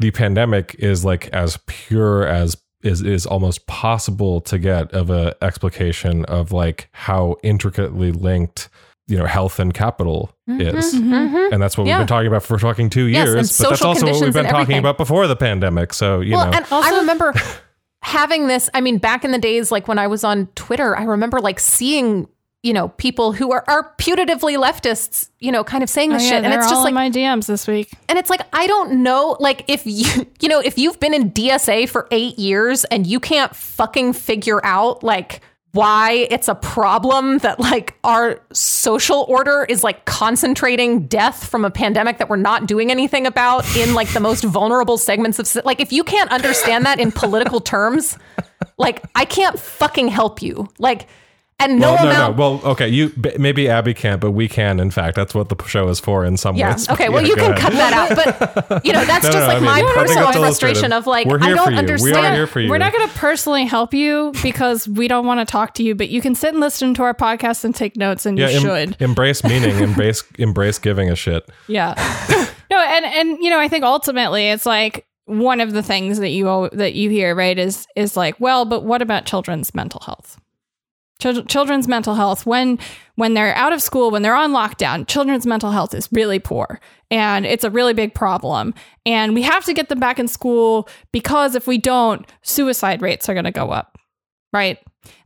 the 0.00 0.10
pandemic 0.10 0.74
is 0.78 1.04
like 1.04 1.28
as 1.28 1.58
pure 1.66 2.26
as 2.26 2.56
is 2.82 3.02
is 3.02 3.26
almost 3.26 3.66
possible 3.66 4.40
to 4.42 4.58
get 4.58 4.92
of 4.92 5.10
a 5.10 5.34
explication 5.42 6.24
of 6.26 6.52
like 6.52 6.88
how 6.92 7.36
intricately 7.42 8.12
linked 8.12 8.68
you 9.08 9.18
know 9.18 9.26
health 9.26 9.58
and 9.58 9.74
capital 9.74 10.30
is, 10.48 10.94
Mhm. 10.94 11.52
and 11.52 11.62
that's 11.62 11.76
what 11.76 11.86
Yeah. 11.86 11.94
we've 11.98 12.00
been 12.02 12.06
talking 12.06 12.28
about 12.28 12.42
for 12.44 12.58
fucking 12.58 12.90
two 12.90 13.06
Yes, 13.06 13.26
years. 13.26 13.34
and 13.60 13.64
but 13.64 13.70
that's 13.70 13.82
also 13.82 14.06
what 14.06 14.20
we've 14.20 14.32
been 14.32 14.44
talking 14.44 14.60
everything. 14.60 14.78
about 14.78 14.96
before 14.96 15.26
the 15.26 15.36
pandemic. 15.36 15.92
So 15.92 16.20
you 16.20 16.34
well, 16.36 16.46
know, 16.50 16.58
and 16.58 16.66
I 16.70 16.98
remember 16.98 17.34
having 18.02 18.46
this. 18.48 18.70
I 18.74 18.80
mean, 18.80 18.98
back 18.98 19.24
in 19.24 19.32
the 19.32 19.38
days, 19.38 19.70
like 19.72 19.88
when 19.88 19.98
I 19.98 20.06
was 20.06 20.24
on 20.24 20.46
Twitter, 20.54 20.96
I 20.96 21.02
remember 21.04 21.40
like 21.40 21.60
seeing, 21.60 22.28
you 22.62 22.72
know, 22.72 22.88
people 22.90 23.32
who 23.32 23.50
are, 23.52 23.64
are 23.66 23.92
putatively 23.98 24.56
leftists, 24.56 25.30
you 25.40 25.50
know, 25.50 25.64
kind 25.64 25.82
of 25.82 25.90
saying 25.90 26.12
Oh, 26.12 26.16
yeah, 26.16 26.28
shit. 26.28 26.44
And 26.44 26.54
it's 26.54 26.70
just 26.70 26.82
like, 26.82 26.90
in 26.90 26.94
my 26.94 27.10
DMs 27.10 27.46
this 27.46 27.66
week. 27.66 27.90
and 28.08 28.18
it's 28.18 28.30
like, 28.30 28.42
I 28.52 28.68
don't 28.68 29.02
know, 29.02 29.36
like 29.40 29.64
if 29.68 29.82
you, 29.84 30.26
you 30.40 30.48
know, 30.48 30.60
if 30.60 30.78
you've 30.78 31.00
been 31.00 31.12
in 31.12 31.32
DSA 31.32 31.88
for 31.88 32.06
eight 32.10 32.38
years 32.38 32.84
and 32.84 33.06
you 33.06 33.18
can't 33.18 33.54
fucking 33.54 34.12
figure 34.12 34.64
out 34.64 35.02
like, 35.02 35.40
why 35.72 36.28
it's 36.30 36.48
a 36.48 36.54
problem 36.54 37.38
that 37.38 37.58
like 37.58 37.96
our 38.04 38.42
social 38.52 39.24
order 39.26 39.64
is 39.66 39.82
like 39.82 40.04
concentrating 40.04 41.06
death 41.06 41.46
from 41.48 41.64
a 41.64 41.70
pandemic 41.70 42.18
that 42.18 42.28
we're 42.28 42.36
not 42.36 42.66
doing 42.66 42.90
anything 42.90 43.26
about 43.26 43.64
in 43.74 43.94
like 43.94 44.12
the 44.12 44.20
most 44.20 44.44
vulnerable 44.44 44.98
segments 44.98 45.38
of 45.38 45.64
like 45.64 45.80
if 45.80 45.90
you 45.90 46.04
can't 46.04 46.30
understand 46.30 46.84
that 46.84 47.00
in 47.00 47.10
political 47.10 47.58
terms 47.58 48.18
like 48.76 49.02
I 49.14 49.24
can't 49.24 49.58
fucking 49.58 50.08
help 50.08 50.42
you 50.42 50.68
like 50.78 51.08
and 51.58 51.78
no 51.78 51.92
well, 51.92 52.04
no, 52.04 52.10
amount 52.10 52.36
no. 52.36 52.40
Well, 52.40 52.60
okay. 52.72 52.88
You 52.88 53.12
maybe 53.38 53.68
Abby 53.68 53.94
can't, 53.94 54.20
but 54.20 54.32
we 54.32 54.48
can. 54.48 54.80
In 54.80 54.90
fact, 54.90 55.14
that's 55.14 55.34
what 55.34 55.48
the 55.48 55.62
show 55.66 55.88
is 55.88 56.00
for 56.00 56.24
in 56.24 56.36
some 56.36 56.56
yeah. 56.56 56.72
ways. 56.72 56.88
Okay. 56.88 57.08
Well, 57.12 57.22
Yeah, 57.22 57.28
you 57.28 57.36
can 57.36 57.52
ahead. 57.52 57.58
cut 57.60 57.72
that 57.74 57.92
out. 57.92 58.68
But 58.68 58.84
you 58.84 58.92
know, 58.92 59.04
that's 59.04 59.24
No, 59.26 59.30
just 59.32 59.46
like 59.46 59.56
I 59.56 59.60
mean, 59.60 59.86
my 59.86 59.92
personal 59.94 60.32
frustration 60.32 60.92
of 60.92 61.06
like 61.06 61.26
I 61.26 61.30
don't 61.30 61.40
you. 61.40 61.52
We 61.54 61.58
are 61.58 61.72
understand. 61.74 62.34
here 62.34 62.46
for 62.46 62.60
you. 62.60 62.70
We're 62.70 62.78
not 62.78 62.92
going 62.92 63.06
to 63.08 63.14
personally 63.14 63.64
help 63.64 63.94
you 63.94 64.32
because 64.42 64.88
we 64.88 65.06
don't 65.08 65.26
want 65.26 65.40
to 65.40 65.50
talk 65.50 65.74
to 65.74 65.82
you, 65.82 65.94
but 65.94 66.08
you 66.08 66.20
can 66.20 66.34
sit 66.34 66.50
and 66.50 66.60
listen 66.60 66.94
to 66.94 67.02
our 67.02 67.14
podcast 67.14 67.64
and 67.64 67.74
take 67.74 67.96
notes, 67.96 68.26
and 68.26 68.38
yeah, 68.38 68.48
you 68.48 68.56
em- 68.70 68.88
should. 68.88 69.02
embrace 69.02 69.44
meaning, 69.44 69.76
embrace 69.78 70.24
embrace 70.38 70.78
giving 70.78 71.10
a 71.10 71.16
shit. 71.16 71.48
Yeah. 71.68 71.94
no, 72.70 72.78
and 72.80 73.04
and 73.04 73.38
you 73.40 73.50
know, 73.50 73.60
I 73.60 73.68
think 73.68 73.84
ultimately 73.84 74.48
it's 74.48 74.66
like 74.66 75.06
one 75.26 75.60
of 75.60 75.72
the 75.72 75.82
things 75.82 76.18
that 76.18 76.30
you 76.30 76.68
that 76.72 76.94
you 76.94 77.10
hear, 77.10 77.34
right, 77.34 77.58
is 77.58 77.86
is 77.94 78.16
like, 78.16 78.40
well, 78.40 78.64
but 78.64 78.84
what 78.84 79.02
about 79.02 79.26
children's 79.26 79.74
mental 79.74 80.00
health? 80.00 80.38
Chil- 81.22 81.44
children's 81.44 81.86
mental 81.86 82.16
health 82.16 82.44
when 82.46 82.80
when 83.14 83.34
they're 83.34 83.54
out 83.54 83.72
of 83.72 83.80
school, 83.80 84.10
when 84.10 84.22
they're 84.22 84.34
on 84.34 84.50
lockdown, 84.50 85.06
children's 85.06 85.46
mental 85.46 85.70
health 85.70 85.94
is 85.94 86.08
really 86.10 86.40
poor 86.40 86.80
and 87.12 87.46
it's 87.46 87.62
a 87.62 87.70
really 87.70 87.94
big 87.94 88.12
problem. 88.12 88.74
And 89.06 89.32
we 89.32 89.42
have 89.42 89.64
to 89.66 89.72
get 89.72 89.88
them 89.88 90.00
back 90.00 90.18
in 90.18 90.26
school 90.26 90.88
because 91.12 91.54
if 91.54 91.68
we 91.68 91.78
don't, 91.78 92.26
suicide 92.42 93.02
rates 93.02 93.28
are 93.28 93.34
going 93.34 93.44
to 93.44 93.52
go 93.52 93.70
up. 93.70 93.98
Right? 94.52 94.78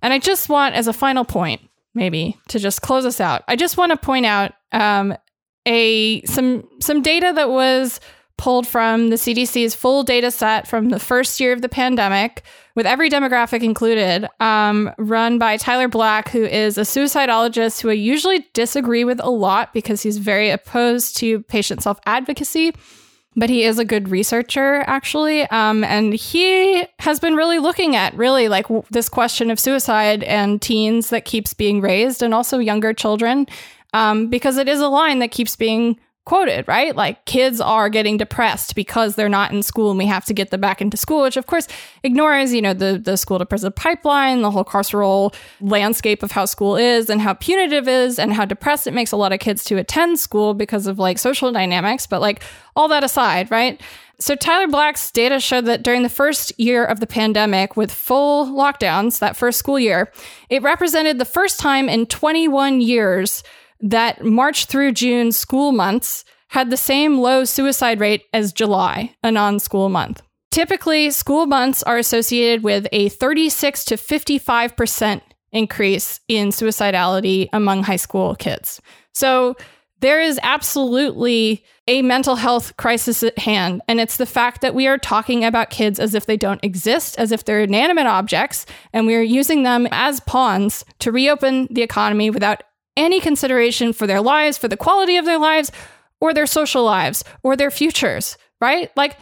And 0.03 0.13
I 0.13 0.19
just 0.19 0.51
want 0.51 0.75
as 0.75 0.87
a 0.87 0.93
final 0.93 1.25
point, 1.25 1.63
maybe 1.95 2.37
to 2.49 2.59
just 2.59 2.83
close 2.83 3.07
us 3.07 3.19
out. 3.19 3.43
I 3.49 3.57
just 3.57 3.79
want 3.79 3.91
to 3.91 3.97
point 3.97 4.27
out 4.27 4.53
um, 4.73 5.17
a 5.65 6.21
some 6.27 6.69
some 6.79 7.01
data 7.01 7.33
that 7.35 7.49
was 7.49 8.01
pulled 8.37 8.67
from 8.67 9.09
the 9.09 9.17
CDC's 9.17 9.75
full 9.75 10.03
data 10.03 10.31
set 10.31 10.67
from 10.69 10.91
the 10.91 10.99
first 10.99 11.41
year 11.41 11.53
of 11.53 11.63
the 11.63 11.69
pandemic, 11.69 12.43
with 12.75 12.87
every 12.87 13.09
demographic 13.09 13.63
included, 13.63 14.29
um, 14.41 14.91
run 14.99 15.39
by 15.39 15.57
Tyler 15.57 15.89
Black, 15.89 16.29
who 16.29 16.45
is 16.45 16.77
a 16.77 16.83
suicidologist 16.83 17.81
who 17.81 17.89
I 17.89 17.95
usually 17.95 18.47
disagree 18.53 19.05
with 19.05 19.21
a 19.21 19.31
lot 19.31 19.73
because 19.73 20.03
he's 20.03 20.19
very 20.19 20.51
opposed 20.51 21.17
to 21.19 21.43
patient 21.45 21.83
self 21.83 21.99
advocacy. 22.07 22.75
But 23.39 23.51
he 23.51 23.65
is 23.65 23.79
a 23.79 23.85
good 23.85 24.09
researcher, 24.09 24.83
actually. 24.87 25.43
Um, 25.51 25.85
and 25.85 26.15
he 26.15 26.87
has 27.01 27.21
been 27.21 27.37
really 27.37 27.59
looking 27.59 27.95
at 27.95 28.15
really 28.15 28.49
like 28.49 28.65
w- 28.69 28.83
this 28.91 29.11
question 29.11 29.51
of 29.51 29.61
suicide 29.61 30.23
and 30.25 30.61
teens 30.63 31.11
that 31.11 31.27
keeps 31.27 31.53
being 31.53 31.83
raised, 31.83 32.23
and 32.23 32.33
also 32.33 32.59
younger 32.59 32.95
children, 32.95 33.47
um, 33.93 34.29
because 34.29 34.57
it 34.57 34.69
is 34.69 34.81
a 34.81 34.89
line 34.89 35.19
that 35.19 35.33
keeps 35.33 35.55
being 35.55 36.01
quoted, 36.27 36.67
right? 36.69 36.95
Like 36.95 37.25
kids 37.25 37.61
are 37.61 37.89
getting 37.89 38.19
depressed 38.19 38.75
because 38.75 39.15
they're 39.15 39.29
not 39.29 39.53
in 39.53 39.63
school 39.63 39.91
and 39.91 39.97
we 39.97 40.07
have 40.07 40.25
to 40.27 40.35
get 40.35 40.51
them 40.51 40.61
back 40.61 40.83
into 40.83 40.97
school, 40.97 41.23
which 41.23 41.37
of 41.37 41.47
course 41.47 41.69
ignores, 42.03 42.53
you 42.53 42.61
know, 42.61 42.75
the 42.75 43.01
the 43.03 43.17
school 43.17 43.39
to 43.39 43.47
prison 43.47 43.73
pipeline, 43.73 44.43
the 44.43 44.51
whole 44.51 44.65
carceral 44.65 45.35
landscape 45.61 46.23
of 46.23 46.33
how 46.33 46.45
school 46.45 46.77
is 46.77 47.09
and 47.09 47.21
how 47.23 47.33
punitive 47.33 47.89
it 47.89 47.93
is 47.93 48.19
and 48.19 48.35
how 48.35 48.45
depressed 48.45 48.87
it 48.87 48.93
makes 48.93 49.13
a 49.13 49.17
lot 49.17 49.33
of 49.33 49.39
kids 49.39 49.65
to 49.65 49.79
attend 49.79 50.19
school 50.19 50.53
because 50.53 50.87
of 50.87 50.99
like 50.99 51.19
social 51.19 51.53
dynamics, 51.53 52.07
but 52.07 52.21
like 52.21 52.43
all 52.75 52.89
that 52.89 53.05
aside, 53.05 53.51
right? 53.51 53.81
So 54.19 54.35
Tyler 54.35 54.67
Black's 54.67 55.11
data 55.11 55.39
showed 55.39 55.67
that 55.67 55.83
during 55.83 56.03
the 56.03 56.09
first 56.09 56.59
year 56.59 56.85
of 56.85 57.01
the 57.01 57.07
pandemic 57.07 57.77
with 57.77 57.93
full 57.93 58.47
lockdowns, 58.47 59.21
that 59.21 59.37
first 59.37 59.59
school 59.59 59.79
year, 59.79 60.11
it 60.49 60.63
represented 60.63 61.19
the 61.19 61.25
first 61.25 61.61
time 61.61 61.89
in 61.89 62.07
21 62.07 62.81
years 62.81 63.45
that 63.81 64.25
March 64.25 64.67
through 64.67 64.93
June 64.93 65.33
school 65.33 65.73
months 65.73 66.25
had 66.49 66.71
the 66.71 66.77
same 66.77 67.19
low 67.19 67.45
suicide 67.45 68.01
rate 68.01 68.25
as 68.33 68.53
July, 68.53 69.15
a 69.23 69.31
non 69.31 69.59
school 69.59 69.89
month. 69.89 70.23
Typically, 70.51 71.11
school 71.11 71.47
months 71.47 71.83
are 71.83 71.99
associated 71.99 72.63
with 72.63 72.87
a 72.93 73.09
36 73.11 73.85
to 73.87 73.97
55% 73.97 75.21
increase 75.53 76.21
in 76.29 76.49
suicidality 76.49 77.49
among 77.53 77.83
high 77.83 77.97
school 77.97 78.35
kids. 78.37 78.81
So 79.13 79.57
there 80.01 80.21
is 80.21 80.39
absolutely 80.43 81.65
a 81.89 82.03
mental 82.03 82.37
health 82.37 82.77
crisis 82.77 83.23
at 83.23 83.39
hand. 83.39 83.81
And 83.89 84.01
it's 84.01 84.17
the 84.17 84.27
fact 84.27 84.61
that 84.61 84.75
we 84.75 84.87
are 84.87 84.99
talking 84.99 85.45
about 85.45 85.71
kids 85.71 85.99
as 85.99 86.15
if 86.15 86.27
they 86.27 86.37
don't 86.37 86.63
exist, 86.65 87.19
as 87.19 87.33
if 87.33 87.45
they're 87.45 87.61
inanimate 87.61 88.07
objects, 88.07 88.67
and 88.93 89.07
we 89.07 89.15
are 89.15 89.23
using 89.23 89.63
them 89.63 89.87
as 89.91 90.21
pawns 90.21 90.85
to 90.99 91.13
reopen 91.13 91.69
the 91.71 91.83
economy 91.83 92.31
without 92.31 92.63
any 92.97 93.21
consideration 93.21 93.93
for 93.93 94.07
their 94.07 94.21
lives, 94.21 94.59
for 94.59 94.69
the 94.69 94.77
quality 94.77 95.17
of 95.17 95.25
their 95.25 95.39
lives, 95.39 95.71
or 96.21 96.33
their 96.33 96.47
social 96.47 96.85
lives, 96.85 97.25
or 97.43 97.57
their 97.57 97.71
futures, 97.71 98.37
right? 98.61 98.91
Like, 98.97 99.19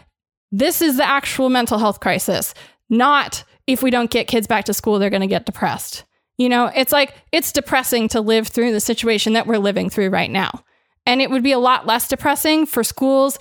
this 0.52 0.80
is 0.80 0.96
the 0.96 1.08
actual 1.08 1.48
mental 1.48 1.78
health 1.78 2.00
crisis, 2.00 2.54
not 2.88 3.44
if 3.66 3.82
we 3.82 3.90
don't 3.90 4.10
get 4.10 4.28
kids 4.28 4.46
back 4.46 4.66
to 4.66 4.74
school, 4.74 4.98
they're 4.98 5.10
going 5.10 5.20
to 5.20 5.26
get 5.26 5.46
depressed. 5.46 6.04
You 6.36 6.48
know, 6.48 6.70
it's 6.74 6.92
like 6.92 7.14
it's 7.32 7.52
depressing 7.52 8.08
to 8.08 8.20
live 8.20 8.48
through 8.48 8.72
the 8.72 8.80
situation 8.80 9.32
that 9.34 9.46
we're 9.46 9.58
living 9.58 9.88
through 9.88 10.10
right 10.10 10.30
now. 10.30 10.64
And 11.06 11.20
it 11.20 11.30
would 11.30 11.42
be 11.42 11.52
a 11.52 11.58
lot 11.58 11.86
less 11.86 12.08
depressing 12.08 12.66
for 12.66 12.82
schools, 12.82 13.38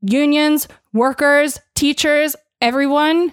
unions, 0.00 0.68
workers, 0.92 1.60
teachers, 1.74 2.34
everyone, 2.60 3.32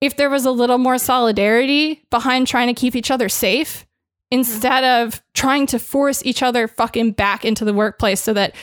if 0.00 0.16
there 0.16 0.30
was 0.30 0.44
a 0.44 0.50
little 0.50 0.78
more 0.78 0.98
solidarity 0.98 2.04
behind 2.10 2.46
trying 2.46 2.68
to 2.68 2.78
keep 2.78 2.94
each 2.94 3.10
other 3.10 3.28
safe 3.28 3.86
instead 4.30 4.84
of 4.84 5.22
trying 5.34 5.66
to 5.66 5.78
force 5.78 6.24
each 6.24 6.42
other 6.42 6.68
fucking 6.68 7.12
back 7.12 7.44
into 7.44 7.64
the 7.64 7.72
workplace 7.72 8.20
so 8.20 8.32
that 8.32 8.54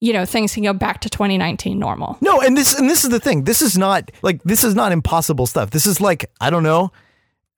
you 0.00 0.12
know 0.12 0.24
things 0.24 0.54
can 0.54 0.62
go 0.62 0.72
back 0.72 1.00
to 1.02 1.10
2019 1.10 1.78
normal. 1.78 2.16
No, 2.20 2.40
and 2.40 2.56
this 2.56 2.78
and 2.78 2.88
this 2.88 3.04
is 3.04 3.10
the 3.10 3.20
thing. 3.20 3.44
This 3.44 3.60
is 3.60 3.76
not 3.76 4.10
like 4.22 4.42
this 4.44 4.64
is 4.64 4.74
not 4.74 4.92
impossible 4.92 5.46
stuff. 5.46 5.70
This 5.70 5.86
is 5.86 6.00
like 6.00 6.30
I 6.40 6.48
don't 6.48 6.62
know, 6.62 6.90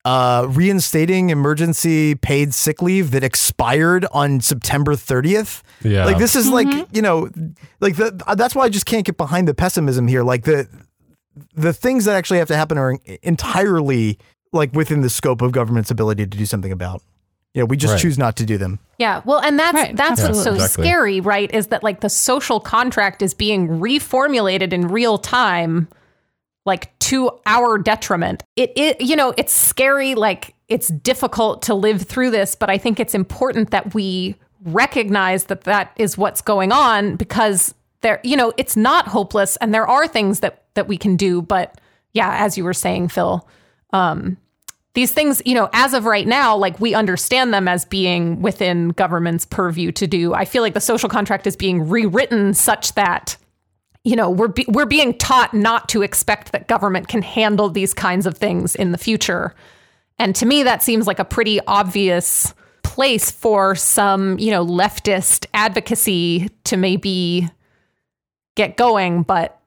uh, 0.04 0.46
reinstating 0.48 1.30
emergency 1.30 2.16
paid 2.16 2.52
sick 2.52 2.82
leave 2.82 3.12
that 3.12 3.22
expired 3.22 4.06
on 4.12 4.40
September 4.40 4.94
30th. 4.94 5.62
Yeah. 5.82 6.04
Like 6.04 6.18
this 6.18 6.34
is 6.34 6.48
like 6.48 6.66
you 6.92 7.02
know, 7.02 7.30
like 7.80 7.96
the, 7.96 8.20
that's 8.36 8.54
why 8.54 8.64
I 8.64 8.68
just 8.68 8.86
can't 8.86 9.06
get 9.06 9.16
behind 9.16 9.46
the 9.46 9.54
pessimism 9.54 10.08
here. 10.08 10.24
Like 10.24 10.44
the 10.44 10.68
the 11.54 11.72
things 11.72 12.04
that 12.06 12.16
actually 12.16 12.38
have 12.38 12.48
to 12.48 12.56
happen 12.56 12.76
are 12.76 12.98
entirely 13.22 14.18
like 14.52 14.74
within 14.74 15.00
the 15.00 15.10
scope 15.10 15.40
of 15.40 15.52
government's 15.52 15.90
ability 15.90 16.24
to 16.26 16.38
do 16.38 16.46
something 16.46 16.72
about. 16.72 17.02
You 17.54 17.60
know, 17.62 17.66
we 17.66 17.76
just 17.76 17.92
Right. 17.94 18.00
choose 18.00 18.16
not 18.18 18.36
to 18.36 18.46
do 18.46 18.56
them. 18.56 18.78
Yeah, 18.98 19.20
well, 19.24 19.40
and 19.40 19.58
that's 19.58 19.74
Right, 19.74 19.96
that's 19.96 20.22
what's 20.22 20.42
so. 20.42 20.54
Exactly. 20.54 20.84
scary, 20.84 21.20
right? 21.20 21.52
Is 21.52 21.66
that 21.68 21.82
like 21.82 22.00
the 22.00 22.08
social 22.08 22.60
contract 22.60 23.20
is 23.20 23.34
being 23.34 23.68
reformulated 23.80 24.72
in 24.72 24.88
real 24.88 25.18
time, 25.18 25.88
like 26.64 26.96
to 27.00 27.30
our 27.44 27.76
detriment. 27.76 28.42
It, 28.56 28.72
it, 28.76 29.00
you 29.02 29.16
know, 29.16 29.34
it's 29.36 29.52
scary. 29.52 30.14
Like 30.14 30.54
it's 30.68 30.88
difficult 30.88 31.60
to 31.62 31.74
live 31.74 32.02
through 32.02 32.30
this, 32.30 32.54
but 32.54 32.70
I 32.70 32.78
think 32.78 32.98
it's 32.98 33.14
important 33.14 33.70
that 33.70 33.92
we 33.94 34.36
recognize 34.64 35.44
that 35.44 35.64
that 35.64 35.92
is 35.96 36.16
what's 36.16 36.40
going 36.40 36.72
on 36.72 37.16
because 37.16 37.74
there, 38.00 38.20
you 38.22 38.36
know, 38.36 38.52
it's 38.56 38.76
not 38.76 39.08
hopeless, 39.08 39.56
and 39.56 39.74
there 39.74 39.86
are 39.86 40.08
things 40.08 40.40
that 40.40 40.62
that 40.74 40.88
we 40.88 40.96
can 40.96 41.16
do. 41.16 41.42
But 41.42 41.78
yeah, 42.14 42.36
as 42.44 42.56
you 42.56 42.64
were 42.64 42.72
saying, 42.74 43.08
Phil, 43.08 43.46
um, 43.92 44.38
these 44.94 45.12
things, 45.12 45.40
you 45.46 45.54
know, 45.54 45.70
as 45.72 45.94
of 45.94 46.04
right 46.04 46.26
now, 46.26 46.56
like 46.56 46.78
we 46.78 46.94
understand 46.94 47.54
them 47.54 47.66
as 47.66 47.84
being 47.84 48.42
within 48.42 48.90
government's 48.90 49.46
purview 49.46 49.90
to 49.92 50.06
do. 50.06 50.34
I 50.34 50.44
feel 50.44 50.62
like 50.62 50.74
the 50.74 50.80
social 50.80 51.08
contract 51.08 51.46
is 51.46 51.56
being 51.56 51.88
rewritten 51.88 52.52
such 52.52 52.94
that, 52.94 53.36
you 54.04 54.16
know, 54.16 54.28
we're 54.28 54.48
be- 54.48 54.66
we're 54.68 54.84
being 54.86 55.16
taught 55.16 55.54
not 55.54 55.88
to 55.90 56.02
expect 56.02 56.52
that 56.52 56.68
government 56.68 57.08
can 57.08 57.22
handle 57.22 57.70
these 57.70 57.94
kinds 57.94 58.26
of 58.26 58.36
things 58.36 58.74
in 58.74 58.92
the 58.92 58.98
future. 58.98 59.54
And 60.18 60.36
to 60.36 60.46
me, 60.46 60.62
that 60.64 60.82
seems 60.82 61.06
like 61.06 61.18
a 61.18 61.24
pretty 61.24 61.58
obvious 61.66 62.52
place 62.82 63.30
for 63.30 63.74
some, 63.74 64.38
you 64.38 64.50
know, 64.50 64.66
leftist 64.66 65.46
advocacy 65.54 66.50
to 66.64 66.76
maybe 66.76 67.48
get 68.56 68.76
going. 68.76 69.22
But 69.22 69.58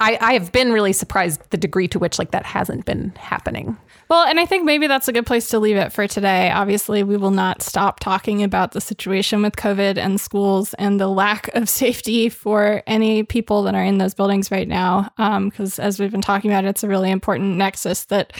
I, 0.00 0.16
I 0.20 0.32
have 0.32 0.50
been 0.50 0.72
really 0.72 0.94
surprised 0.94 1.42
the 1.50 1.58
degree 1.58 1.86
to 1.88 1.98
which 1.98 2.18
like 2.18 2.30
that 2.30 2.46
hasn't 2.46 2.86
been 2.86 3.12
happening. 3.16 3.76
Well, 4.08 4.26
and 4.26 4.40
I 4.40 4.46
think 4.46 4.64
maybe 4.64 4.86
that's 4.86 5.06
a 5.06 5.12
good 5.12 5.26
place 5.26 5.48
to 5.50 5.60
leave 5.60 5.76
it 5.76 5.92
for 5.92 6.08
today. 6.08 6.50
Obviously, 6.50 7.04
we 7.04 7.16
will 7.16 7.30
not 7.30 7.62
stop 7.62 8.00
talking 8.00 8.42
about 8.42 8.72
the 8.72 8.80
situation 8.80 9.42
with 9.42 9.54
COVID 9.56 9.98
and 9.98 10.20
schools 10.20 10.74
and 10.74 10.98
the 10.98 11.06
lack 11.06 11.48
of 11.54 11.68
safety 11.68 12.28
for 12.28 12.82
any 12.86 13.22
people 13.22 13.62
that 13.64 13.74
are 13.74 13.84
in 13.84 13.98
those 13.98 14.14
buildings 14.14 14.50
right 14.50 14.66
now. 14.66 15.10
Because 15.16 15.78
um, 15.78 15.84
as 15.84 16.00
we've 16.00 16.10
been 16.10 16.22
talking 16.22 16.50
about, 16.50 16.64
it's 16.64 16.82
a 16.82 16.88
really 16.88 17.10
important 17.10 17.56
nexus 17.56 18.06
that 18.06 18.32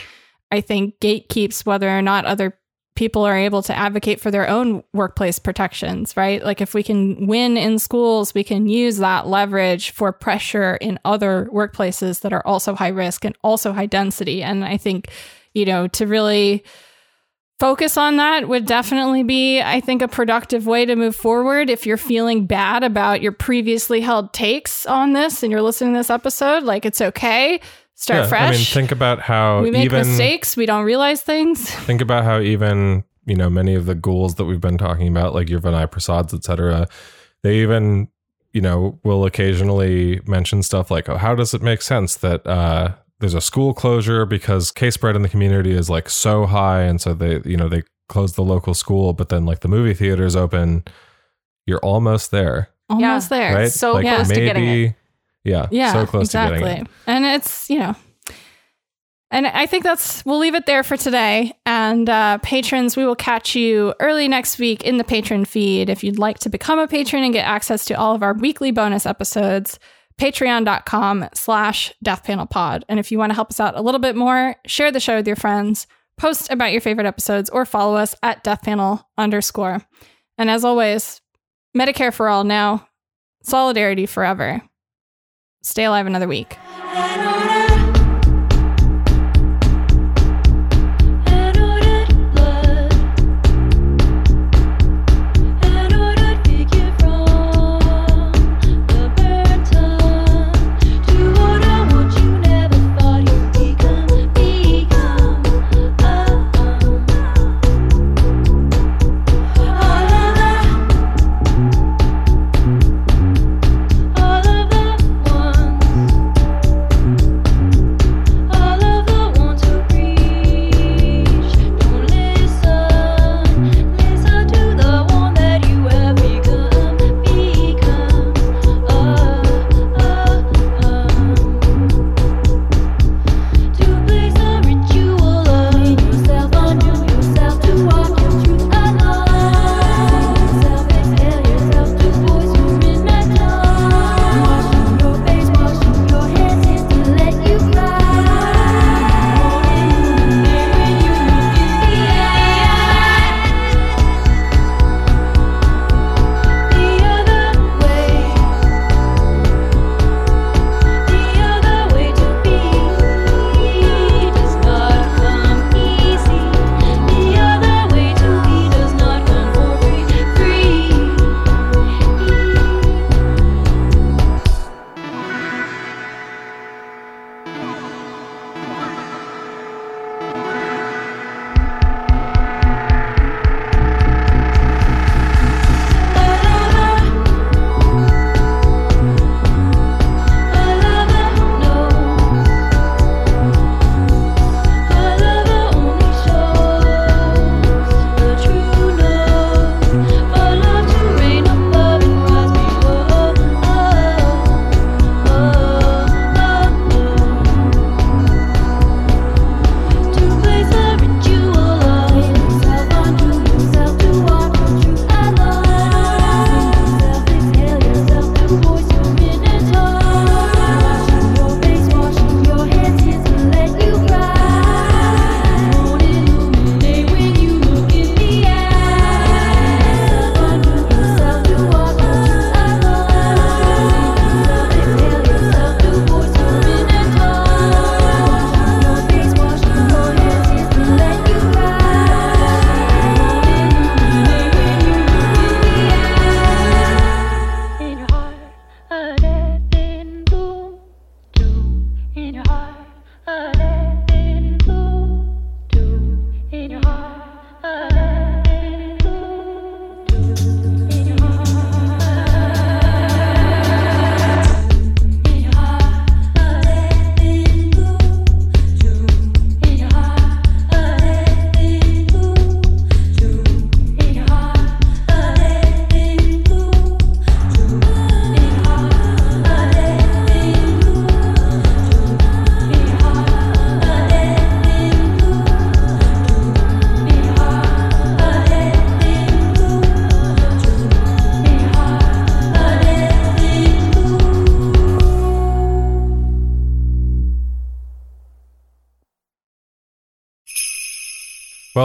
I 0.50 0.60
think 0.60 0.98
gatekeeps 0.98 1.64
whether 1.64 1.88
or 1.88 2.02
not 2.02 2.24
other 2.24 2.58
people 2.94 3.24
are 3.24 3.36
able 3.36 3.62
to 3.62 3.76
advocate 3.76 4.20
for 4.20 4.30
their 4.30 4.48
own 4.48 4.82
workplace 4.92 5.38
protections, 5.38 6.16
right? 6.16 6.44
Like 6.44 6.60
if 6.60 6.74
we 6.74 6.82
can 6.82 7.26
win 7.26 7.56
in 7.56 7.78
schools, 7.78 8.34
we 8.34 8.44
can 8.44 8.66
use 8.66 8.98
that 8.98 9.26
leverage 9.26 9.90
for 9.90 10.12
pressure 10.12 10.76
in 10.76 10.98
other 11.04 11.48
workplaces 11.52 12.20
that 12.20 12.32
are 12.32 12.46
also 12.46 12.74
high 12.74 12.88
risk 12.88 13.24
and 13.24 13.36
also 13.42 13.72
high 13.72 13.86
density. 13.86 14.42
And 14.42 14.64
I 14.64 14.76
think, 14.76 15.08
you 15.54 15.64
know, 15.64 15.86
to 15.88 16.06
really 16.06 16.64
focus 17.60 17.96
on 17.96 18.16
that 18.16 18.48
would 18.48 18.66
definitely 18.66 19.22
be, 19.22 19.60
I 19.60 19.80
think, 19.80 20.02
a 20.02 20.08
productive 20.08 20.66
way 20.66 20.84
to 20.84 20.96
move 20.96 21.14
forward. 21.14 21.70
If 21.70 21.86
you're 21.86 21.96
feeling 21.96 22.46
bad 22.46 22.82
about 22.82 23.22
your 23.22 23.32
previously 23.32 24.00
held 24.00 24.32
takes 24.32 24.84
on 24.86 25.12
this 25.12 25.42
and 25.42 25.52
you're 25.52 25.62
listening 25.62 25.92
to 25.92 26.00
this 26.00 26.10
episode, 26.10 26.64
like 26.64 26.84
it's 26.84 27.00
okay 27.00 27.60
start 28.00 28.20
Yeah, 28.20 28.26
fresh. 28.28 28.54
I 28.54 28.56
mean, 28.56 28.64
think 28.64 28.92
about 28.92 29.20
how 29.20 29.62
we 29.62 29.70
make 29.70 29.84
even 29.84 30.06
mistakes. 30.08 30.56
We 30.56 30.66
don't 30.66 30.84
realize 30.84 31.22
things. 31.22 31.70
think 31.86 32.00
about 32.00 32.24
how 32.24 32.40
even 32.40 33.04
you 33.26 33.36
know 33.36 33.50
many 33.50 33.74
of 33.74 33.86
the 33.86 33.94
ghouls 33.94 34.34
that 34.36 34.46
we've 34.46 34.60
been 34.60 34.78
talking 34.78 35.06
about, 35.08 35.34
like 35.34 35.48
your 35.48 35.60
Vinay 35.60 35.86
Prasads, 35.86 36.34
etc. 36.34 36.88
They 37.42 37.60
even 37.60 38.08
you 38.52 38.60
know 38.60 38.98
will 39.04 39.24
occasionally 39.24 40.20
mention 40.26 40.62
stuff 40.62 40.90
like, 40.90 41.08
"Oh, 41.08 41.16
how 41.16 41.34
does 41.34 41.54
it 41.54 41.62
make 41.62 41.82
sense 41.82 42.16
that 42.16 42.46
uh, 42.46 42.94
there's 43.20 43.34
a 43.34 43.40
school 43.40 43.74
closure 43.74 44.24
because 44.26 44.70
case 44.72 44.94
spread 44.94 45.14
in 45.14 45.22
the 45.22 45.28
community 45.28 45.72
is 45.72 45.88
like 45.90 46.08
so 46.08 46.46
high, 46.46 46.82
and 46.82 47.00
so 47.00 47.14
they 47.14 47.40
you 47.44 47.56
know 47.56 47.68
they 47.68 47.82
close 48.08 48.32
the 48.32 48.42
local 48.42 48.74
school, 48.74 49.12
but 49.12 49.28
then 49.28 49.44
like 49.46 49.60
the 49.60 49.68
movie 49.68 49.94
theater 49.94 50.24
is 50.24 50.34
open, 50.34 50.82
you're 51.66 51.78
almost 51.78 52.32
there, 52.32 52.70
Almost 52.88 53.28
there. 53.28 53.54
right? 53.54 53.70
So 53.70 53.92
like 53.92 54.04
close 54.04 54.28
to 54.28 54.34
getting 54.34 54.64
it. 54.64 54.94
Yeah, 55.44 55.68
Yeah, 55.70 55.92
so 55.92 56.06
close 56.06 56.26
exactly. 56.28 56.58
to 56.58 56.64
getting 56.64 56.84
it. 56.84 56.90
And 57.06 57.24
it's, 57.24 57.70
you 57.70 57.78
know, 57.78 57.96
and 59.30 59.46
I 59.46 59.66
think 59.66 59.84
that's, 59.84 60.24
we'll 60.24 60.38
leave 60.40 60.56
it 60.56 60.66
there 60.66 60.82
for 60.82 60.96
today. 60.96 61.52
And 61.64 62.10
uh, 62.10 62.38
patrons, 62.38 62.96
we 62.96 63.06
will 63.06 63.14
catch 63.14 63.54
you 63.54 63.94
early 64.00 64.26
next 64.26 64.58
week 64.58 64.82
in 64.82 64.96
the 64.96 65.04
patron 65.04 65.44
feed. 65.44 65.88
If 65.88 66.02
you'd 66.02 66.18
like 66.18 66.40
to 66.40 66.50
become 66.50 66.80
a 66.80 66.88
patron 66.88 67.22
and 67.22 67.32
get 67.32 67.46
access 67.46 67.84
to 67.86 67.94
all 67.94 68.14
of 68.14 68.24
our 68.24 68.34
weekly 68.34 68.72
bonus 68.72 69.06
episodes, 69.06 69.78
patreon.com 70.20 71.28
slash 71.32 71.94
deathpanelpod. 72.04 72.82
And 72.88 72.98
if 72.98 73.12
you 73.12 73.18
want 73.18 73.30
to 73.30 73.34
help 73.34 73.50
us 73.50 73.60
out 73.60 73.76
a 73.76 73.82
little 73.82 74.00
bit 74.00 74.16
more, 74.16 74.56
share 74.66 74.90
the 74.90 75.00
show 75.00 75.16
with 75.16 75.26
your 75.26 75.36
friends, 75.36 75.86
post 76.18 76.50
about 76.50 76.72
your 76.72 76.80
favorite 76.80 77.06
episodes, 77.06 77.48
or 77.50 77.64
follow 77.64 77.96
us 77.96 78.16
at 78.22 78.42
deathpanel 78.42 79.04
underscore. 79.16 79.80
And 80.38 80.50
as 80.50 80.64
always, 80.64 81.20
Medicare 81.76 82.12
for 82.12 82.28
all 82.28 82.42
now, 82.42 82.88
solidarity 83.44 84.06
forever. 84.06 84.60
Stay 85.62 85.84
alive 85.84 86.06
another 86.06 86.28
week. 86.28 86.56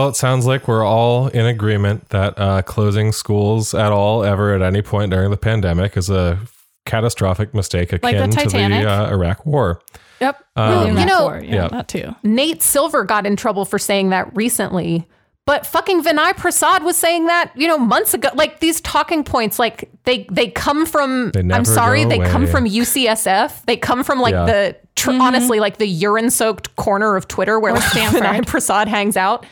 Well, 0.06 0.12
it 0.12 0.16
sounds 0.16 0.46
like 0.46 0.68
we're 0.68 0.84
all 0.86 1.26
in 1.26 1.46
agreement 1.46 2.10
that 2.10 2.38
uh, 2.38 2.62
closing 2.62 3.10
schools 3.10 3.74
at 3.74 3.90
all, 3.90 4.22
ever 4.22 4.54
at 4.54 4.62
any 4.62 4.80
point 4.80 5.10
during 5.10 5.32
the 5.32 5.36
pandemic, 5.36 5.96
is 5.96 6.08
a 6.08 6.38
catastrophic 6.84 7.52
mistake 7.52 7.88
the 7.88 7.96
akin 7.96 8.30
to 8.30 8.48
the 8.48 8.88
uh, 8.88 9.10
Iraq 9.10 9.44
War. 9.44 9.82
Yep. 10.20 10.44
Um, 10.54 10.70
Really 10.86 11.00
you 11.00 11.06
know- 11.06 11.24
War, 11.24 11.40
yeah, 11.42 11.54
Yeah. 11.54 11.68
that 11.70 11.88
too. 11.88 12.14
Nate 12.22 12.62
Silver 12.62 13.02
got 13.02 13.26
in 13.26 13.34
trouble 13.34 13.64
for 13.64 13.80
saying 13.80 14.10
that 14.10 14.30
recently. 14.36 15.08
But 15.44 15.66
fucking 15.66 16.04
Vinay 16.04 16.36
Prasad 16.36 16.84
was 16.84 16.96
saying 16.96 17.26
that, 17.26 17.50
you 17.56 17.66
know, 17.66 17.76
months 17.78 18.14
ago. 18.14 18.28
Like 18.34 18.60
these 18.60 18.80
talking 18.82 19.24
points, 19.24 19.58
like 19.58 19.90
they 20.04 20.28
they 20.30 20.50
come 20.50 20.86
from. 20.86 21.32
They 21.32 21.40
I'm 21.40 21.64
sorry, 21.64 22.04
go 22.04 22.10
they 22.10 22.18
come 22.20 22.46
from 22.46 22.64
UCSF. 22.64 23.64
They 23.64 23.76
come 23.76 24.04
from 24.04 24.20
like 24.20 24.32
Yeah. 24.34 24.44
the 24.46 24.76
tr- 24.94 25.10
honestly 25.10 25.58
like 25.58 25.78
the 25.78 25.86
urine 25.88 26.30
soaked 26.30 26.76
corner 26.76 27.16
of 27.16 27.26
Twitter 27.26 27.58
where 27.58 27.72
like, 27.72 27.82
Stanford. 27.90 28.22
Vinay 28.22 28.46
Prasad 28.46 28.86
hangs 28.86 29.16
out. 29.16 29.44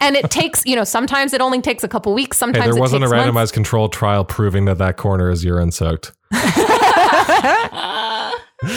And 0.00 0.16
it 0.16 0.30
takes, 0.30 0.64
you 0.66 0.76
know, 0.76 0.84
sometimes 0.84 1.32
it 1.32 1.40
only 1.40 1.60
takes 1.60 1.82
a 1.84 1.88
couple 1.88 2.12
weeks. 2.14 2.36
Hey, 2.36 2.40
Sometimes 2.40 2.64
there 2.66 2.76
it 2.76 2.80
wasn't 2.80 3.04
a 3.04 3.08
randomized 3.08 3.34
months. 3.34 3.52
controlled 3.52 3.92
trial 3.92 4.24
proving 4.24 4.64
that 4.66 4.78
that 4.78 4.96
corner 4.96 5.30
is 5.30 5.44
urine 5.44 5.70
soaked. 5.72 6.12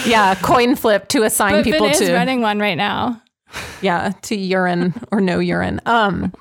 Yeah, 0.05 0.35
coin 0.41 0.75
flip 0.75 1.07
to 1.09 1.23
assign 1.23 1.53
But 1.53 1.63
people 1.63 1.81
Vin 1.87 1.91
is 1.91 1.99
to 1.99 2.13
running 2.13 2.41
one 2.41 2.59
right 2.59 2.75
now. 2.75 3.21
yeah 3.81 4.11
to 4.23 4.35
urine 4.35 4.93
or 5.11 5.21
no 5.21 5.39
urine. 5.39 5.79
Um, 5.85 6.33